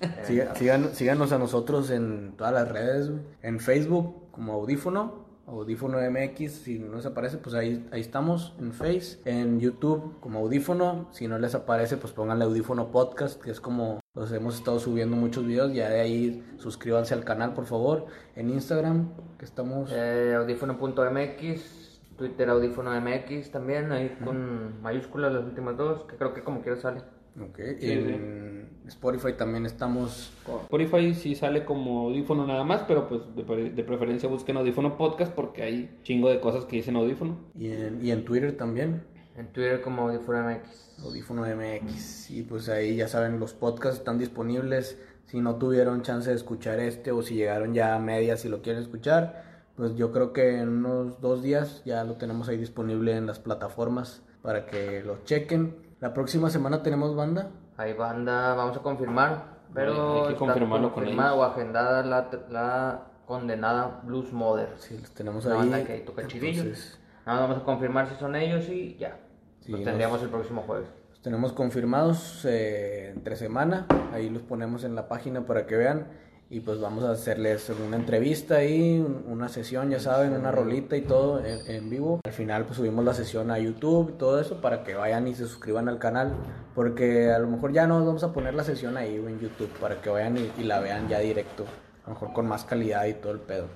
Síganos 0.93 1.33
a 1.33 1.39
nosotros 1.39 1.91
en 1.91 2.33
todas 2.37 2.53
las 2.53 2.69
redes, 2.69 3.11
güey. 3.11 3.23
en 3.43 3.61
Facebook 3.61 4.31
como 4.33 4.53
Audífono, 4.55 5.24
Audífono 5.47 5.99
MX, 5.99 6.53
si 6.53 6.79
no 6.79 6.97
les 6.97 7.07
aparece, 7.07 7.39
pues 7.39 7.55
ahí, 7.55 7.87
ahí 7.93 8.01
estamos, 8.01 8.55
en 8.59 8.73
Face, 8.73 9.19
en 9.25 9.61
YouTube 9.61 10.19
como 10.21 10.41
Audífono, 10.41 11.09
si 11.13 11.29
no 11.29 11.39
les 11.39 11.55
aparece, 11.55 11.97
pues 11.97 12.13
pónganle 12.13 12.45
Audífono 12.45 12.91
Podcast, 12.91 13.41
que 13.43 13.51
es 13.51 13.61
como 13.61 14.01
los 14.15 14.33
hemos 14.33 14.57
estado 14.57 14.79
subiendo 14.79 15.17
muchos 15.17 15.47
videos, 15.47 15.73
ya 15.75 15.91
de 15.91 16.01
ahí 16.01 16.45
suscríbanse 16.57 17.15
al 17.15 17.25
canal, 17.25 17.53
por 17.53 17.67
favor, 17.67 18.07
en 18.37 18.51
Instagram, 18.51 19.11
que 19.39 19.45
estamos... 19.45 19.91
Eh, 19.93 20.35
audífono.mx, 20.35 22.01
Twitter 22.17 22.49
audífono 22.49 22.99
MX 23.01 23.51
también, 23.51 23.93
ahí 23.93 24.17
con 24.25 24.81
mayúsculas 24.83 25.33
las 25.33 25.45
últimas 25.45 25.77
dos, 25.77 26.05
que 26.05 26.17
creo 26.17 26.33
que 26.33 26.43
como 26.43 26.63
quiera 26.63 26.81
sale. 26.81 27.03
Ok, 27.41 27.59
en 27.59 28.69
Spotify 28.87 29.33
también 29.37 29.67
estamos... 29.67 30.33
Spotify 30.63 31.15
sí 31.15 31.35
sale 31.35 31.65
como 31.65 32.07
audífono 32.09 32.47
nada 32.47 32.63
más, 32.65 32.83
pero 32.87 33.09
pues 33.09 33.23
de, 33.35 33.43
pre- 33.43 33.71
de 33.71 33.83
preferencia 33.85 34.29
busquen 34.29 34.57
audífono 34.57 34.97
podcast 34.97 35.33
porque 35.35 35.63
hay 35.63 35.99
chingo 36.05 36.29
de 36.31 36.41
cosas 36.41 36.65
que 36.65 36.77
dicen 36.77 36.95
audífono. 36.97 37.39
Y 37.59 37.73
en, 37.73 38.05
y 38.05 38.13
en 38.13 38.25
Twitter 38.25 38.57
también. 38.57 39.03
En 39.37 39.49
Twitter 39.49 39.81
como 39.81 40.09
audífono 40.09 40.49
MX. 40.49 41.01
Audífono 41.05 41.43
MX. 41.43 42.31
Y 42.31 42.43
pues 42.43 42.69
ahí 42.69 42.95
ya 42.97 43.09
saben, 43.09 43.41
los 43.41 43.53
podcasts 43.53 43.99
están 43.99 44.19
disponibles. 44.19 44.97
Si 45.27 45.41
no 45.41 45.57
tuvieron 45.57 46.03
chance 46.03 46.31
de 46.31 46.37
escuchar 46.37 46.79
este 46.79 47.11
o 47.11 47.23
si 47.23 47.35
llegaron 47.35 47.75
ya 47.75 47.97
a 47.97 47.99
medias 47.99 48.45
y 48.45 48.49
lo 48.49 48.63
quieren 48.63 48.81
escuchar, 48.83 49.43
pues 49.75 49.97
yo 49.97 50.13
creo 50.13 50.33
que 50.33 50.61
en 50.61 50.69
unos 50.69 51.21
dos 51.21 51.43
días 51.43 51.83
ya 51.85 52.05
lo 52.05 52.15
tenemos 52.15 52.49
ahí 52.49 52.59
disponible 52.59 53.17
en 53.17 53.27
las 53.27 53.41
plataformas 53.41 54.23
para 54.43 54.67
que 54.67 55.03
lo 55.03 55.25
chequen. 55.25 55.75
La 56.05 56.13
próxima 56.13 56.51
semana 56.51 56.83
tenemos 56.83 57.17
banda. 57.17 57.49
Hay 57.79 57.95
banda, 57.95 58.53
vamos 58.53 58.77
a 58.77 58.81
confirmar. 58.81 59.55
Pero 59.73 60.27
hay 60.27 60.35
que 60.35 60.39
confirmarlo 60.39 60.93
con 60.93 61.07
ellos. 61.09 61.19
o 61.33 61.43
agendada 61.43 62.03
la, 62.03 62.29
la 62.51 63.03
condenada 63.25 64.03
Blues 64.05 64.31
Mother. 64.31 64.69
Sí, 64.77 64.99
los 65.01 65.11
tenemos 65.13 65.47
Una 65.47 65.55
ahí. 65.55 65.61
banda 65.61 65.83
que 65.87 65.93
ahí 65.95 66.01
toca. 66.05 66.21
Entonces, 66.21 67.01
Nada, 67.25 67.41
vamos 67.41 67.57
a 67.57 67.65
confirmar 67.65 68.07
si 68.11 68.17
son 68.17 68.37
ellos 68.37 68.69
y 68.69 68.97
ya. 68.99 69.17
Sí, 69.61 69.71
los 69.73 69.81
nos- 69.81 69.87
tendríamos 69.87 70.23
el 70.23 70.29
próximo 70.29 70.61
jueves. 70.67 70.89
los 71.09 71.23
tenemos 71.23 71.55
confirmados 71.55 72.45
eh, 72.45 73.13
entre 73.17 73.37
semana. 73.37 73.87
Ahí 74.13 74.29
los 74.29 74.43
ponemos 74.43 74.85
en 74.85 74.95
la 74.95 75.09
página 75.09 75.47
para 75.47 75.67
que 75.67 75.75
vean. 75.79 76.09
Y 76.51 76.61
pues 76.61 76.79
vamos 76.79 77.03
a 77.05 77.11
hacerles 77.11 77.69
una 77.85 77.97
entrevista 77.97 78.57
ahí, 78.57 78.99
un- 79.01 79.25
una 79.27 79.49
sesión, 79.49 79.91
ya 79.91 79.99
saben, 79.99 80.33
una 80.35 80.53
rolita 80.53 80.97
y 80.97 81.01
todo 81.01 81.45
en, 81.45 81.59
en 81.69 81.91
vivo. 81.91 82.21
Al 82.25 82.33
final 82.33 82.65
pues 82.65 82.77
subimos 82.77 83.05
la 83.05 83.15
sesión 83.15 83.51
a 83.51 83.59
YouTube 83.59 84.11
y 84.11 84.19
todo 84.19 84.41
eso 84.41 84.61
para 84.61 84.85
que 84.85 84.95
vayan 84.95 85.27
y 85.27 85.35
se 85.35 85.47
suscriban 85.47 85.89
al 85.89 85.99
canal. 85.99 86.33
Porque 86.75 87.31
a 87.33 87.39
lo 87.39 87.49
mejor 87.49 87.73
ya 87.73 87.87
no 87.87 88.05
vamos 88.05 88.23
a 88.23 88.33
poner 88.33 88.55
la 88.55 88.63
sesión 88.63 88.97
ahí 88.97 89.17
en 89.17 89.41
YouTube 89.41 89.71
para 89.81 90.01
que 90.01 90.11
vayan 90.11 90.37
y, 90.37 90.51
y 90.61 90.65
la 90.65 90.81
vean 90.81 91.09
ya 91.09 91.19
directo. 91.19 91.65
A 92.05 92.09
lo 92.11 92.15
mejor 92.15 92.33
con 92.33 92.47
más 92.47 92.65
calidad 92.65 93.07
y 93.07 93.15
todo 93.15 93.33
el 93.33 93.41
pedo. 93.41 93.67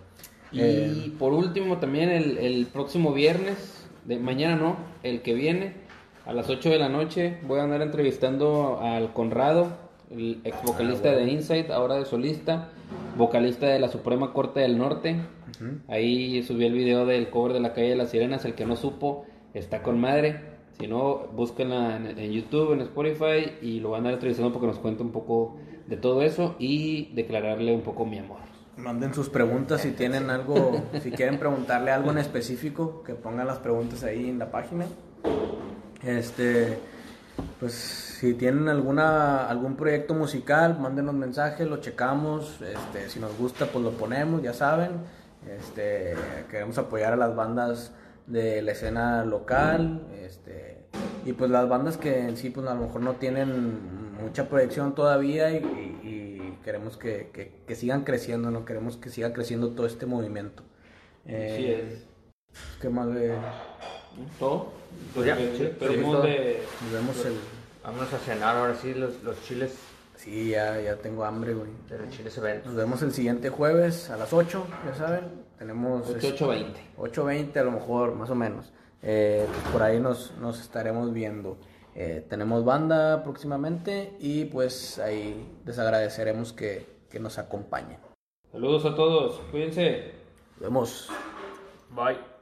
Y 0.53 0.61
Eh, 0.61 1.13
por 1.19 1.33
último, 1.33 1.79
también 1.79 2.11
el, 2.11 2.39
el 2.39 2.67
próximo 2.67 3.13
viernes, 3.13 3.87
de 4.05 4.19
mañana 4.19 4.57
no, 4.57 4.77
el 5.03 5.23
que 5.23 5.35
viene, 5.35 5.75
a 6.27 6.33
las 6.33 6.49
8 6.49 6.69
de 6.71 6.79
la 6.79 6.89
noche, 6.91 7.39
voy 7.47 7.59
a 7.61 7.65
andar 7.65 7.81
entrevistando 7.83 8.79
al 8.81 9.13
Conrado, 9.15 9.88
el 10.11 10.41
ex 10.45 10.63
vocalista 10.63 11.11
de 11.13 11.31
Inside, 11.31 11.73
ahora 11.73 11.97
de 11.97 12.05
solista, 12.05 12.69
vocalista 13.17 13.67
de 13.67 13.79
la 13.79 13.89
Suprema 13.89 14.33
Corte 14.33 14.61
del 14.61 14.79
Norte. 14.79 15.17
Ahí 15.89 16.43
subí 16.43 16.65
el 16.65 16.73
video 16.73 17.05
del 17.07 17.31
cover 17.31 17.53
de 17.53 17.61
la 17.61 17.73
calle 17.73 17.91
de 17.91 17.97
las 17.97 18.11
Sirenas, 18.11 18.45
el 18.45 18.55
que 18.55 18.65
no 18.65 18.77
supo, 18.77 19.27
está 19.55 19.83
con 19.83 20.01
madre. 20.01 20.59
Si 20.79 20.87
no, 20.87 21.27
búsquenla 21.35 21.97
en, 21.97 22.19
en 22.19 22.33
YouTube, 22.33 22.73
en 22.73 22.83
Spotify, 22.83 23.53
y 23.61 23.81
lo 23.81 23.91
van 23.91 23.97
a 23.97 23.99
andar 23.99 24.15
entrevistando 24.15 24.53
porque 24.53 24.69
nos 24.69 24.79
cuenta 24.79 25.03
un 25.03 25.11
poco 25.11 25.57
de 25.89 25.97
todo 25.97 26.23
eso 26.23 26.55
y 26.59 27.11
declararle 27.15 27.75
un 27.75 27.81
poco 27.81 28.07
mi 28.07 28.19
amor. 28.19 28.39
Manden 28.77 29.13
sus 29.13 29.29
preguntas 29.29 29.81
si 29.81 29.91
tienen 29.91 30.31
algo, 30.31 30.81
si 31.03 31.11
quieren 31.11 31.39
preguntarle 31.39 31.91
algo 31.91 32.13
en 32.13 32.19
específico, 32.19 33.03
que 33.03 33.15
pongan 33.15 33.49
las 33.49 33.59
preguntas 33.59 34.05
ahí 34.05 34.29
en 34.29 34.39
la 34.39 34.53
página. 34.53 34.87
Este, 36.05 36.79
pues 37.59 38.08
si 38.19 38.35
tienen 38.35 38.69
alguna 38.69 39.49
algún 39.49 39.77
proyecto 39.77 40.13
musical, 40.15 40.77
mándenos 40.81 41.15
mensajes, 41.15 41.69
lo 41.69 41.77
checamos, 41.77 42.61
este, 42.63 43.09
si 43.09 43.21
nos 43.21 43.37
gusta 43.39 43.67
pues 43.67 43.85
lo 43.85 43.93
ponemos, 43.93 44.43
ya 44.43 44.53
saben. 44.53 44.93
Este, 45.49 46.15
queremos 46.51 46.79
apoyar 46.79 47.13
a 47.13 47.17
las 47.17 47.37
bandas 47.37 47.93
de 48.27 48.61
la 48.63 48.73
escena 48.73 49.25
local, 49.25 50.03
este, 50.21 50.85
y 51.25 51.33
pues 51.33 51.51
las 51.51 51.69
bandas 51.69 51.97
que 51.97 52.19
en 52.29 52.37
sí 52.37 52.51
pues 52.51 52.67
a 52.67 52.75
lo 52.75 52.81
mejor 52.83 53.03
no 53.03 53.15
tienen 53.15 53.79
mucha 54.21 54.49
proyección 54.49 54.95
todavía 54.97 55.51
y, 55.53 55.57
y- 55.59 56.09
y 56.09 56.59
queremos 56.65 56.97
que, 56.97 57.31
que- 57.33 57.53
que 57.67 57.75
sigan 57.77 58.03
creciendo, 58.03 58.51
no 58.51 58.65
queremos 58.65 58.97
que 58.97 59.11
siga 59.11 59.33
creciendo 59.33 59.71
todo 59.71 59.87
este 59.87 60.07
movimiento. 60.07 60.65
Eh, 61.25 61.53
Así 61.53 61.67
es. 61.69 62.07
¿Qué 62.81 62.89
más 62.89 63.15
de- 63.15 63.37
¿Todo? 64.41 64.73
Pues 65.15 65.27
ya, 65.27 65.37
sí, 65.37 65.73
de... 66.23 66.63
Nos 66.83 66.93
vemos 66.93 67.25
el... 67.25 67.35
Vamos 67.89 68.13
a 68.13 68.19
cenar 68.19 68.55
ahora 68.55 68.75
sí 68.75 68.93
los, 68.93 69.23
los 69.23 69.43
chiles 69.45 69.75
Sí, 70.15 70.51
ya, 70.51 70.79
ya 70.79 70.97
tengo 70.97 71.25
hambre, 71.25 71.55
güey. 71.55 71.71
de 71.89 71.99
los 71.99 72.11
chiles 72.11 72.37
eventos. 72.37 72.67
Nos 72.67 72.77
vemos 72.77 73.01
el 73.01 73.13
siguiente 73.13 73.49
jueves 73.49 74.11
a 74.11 74.19
las 74.19 74.31
8, 74.31 74.67
ya 74.85 74.95
saben. 74.95 75.25
Tenemos... 75.59 76.07
8820. 76.07 76.81
8.20 76.99 77.57
a 77.57 77.63
lo 77.63 77.71
mejor, 77.71 78.15
más 78.15 78.29
o 78.29 78.35
menos. 78.35 78.71
Eh, 79.01 79.47
por 79.73 79.83
ahí 79.83 80.01
nos, 80.01 80.37
nos 80.39 80.61
estaremos 80.61 81.15
viendo. 81.15 81.57
Eh, 81.95 82.27
tenemos 82.29 82.63
banda 82.63 83.23
próximamente 83.23 84.13
y 84.19 84.45
pues 84.45 84.99
ahí 84.99 85.59
les 85.65 85.79
agradeceremos 85.79 86.53
que, 86.53 86.85
que 87.09 87.19
nos 87.19 87.39
acompañen. 87.39 87.99
Saludos 88.53 88.85
a 88.85 88.95
todos, 88.95 89.41
cuídense. 89.51 90.13
Nos 90.57 90.61
vemos. 90.61 91.09
Bye. 91.91 92.38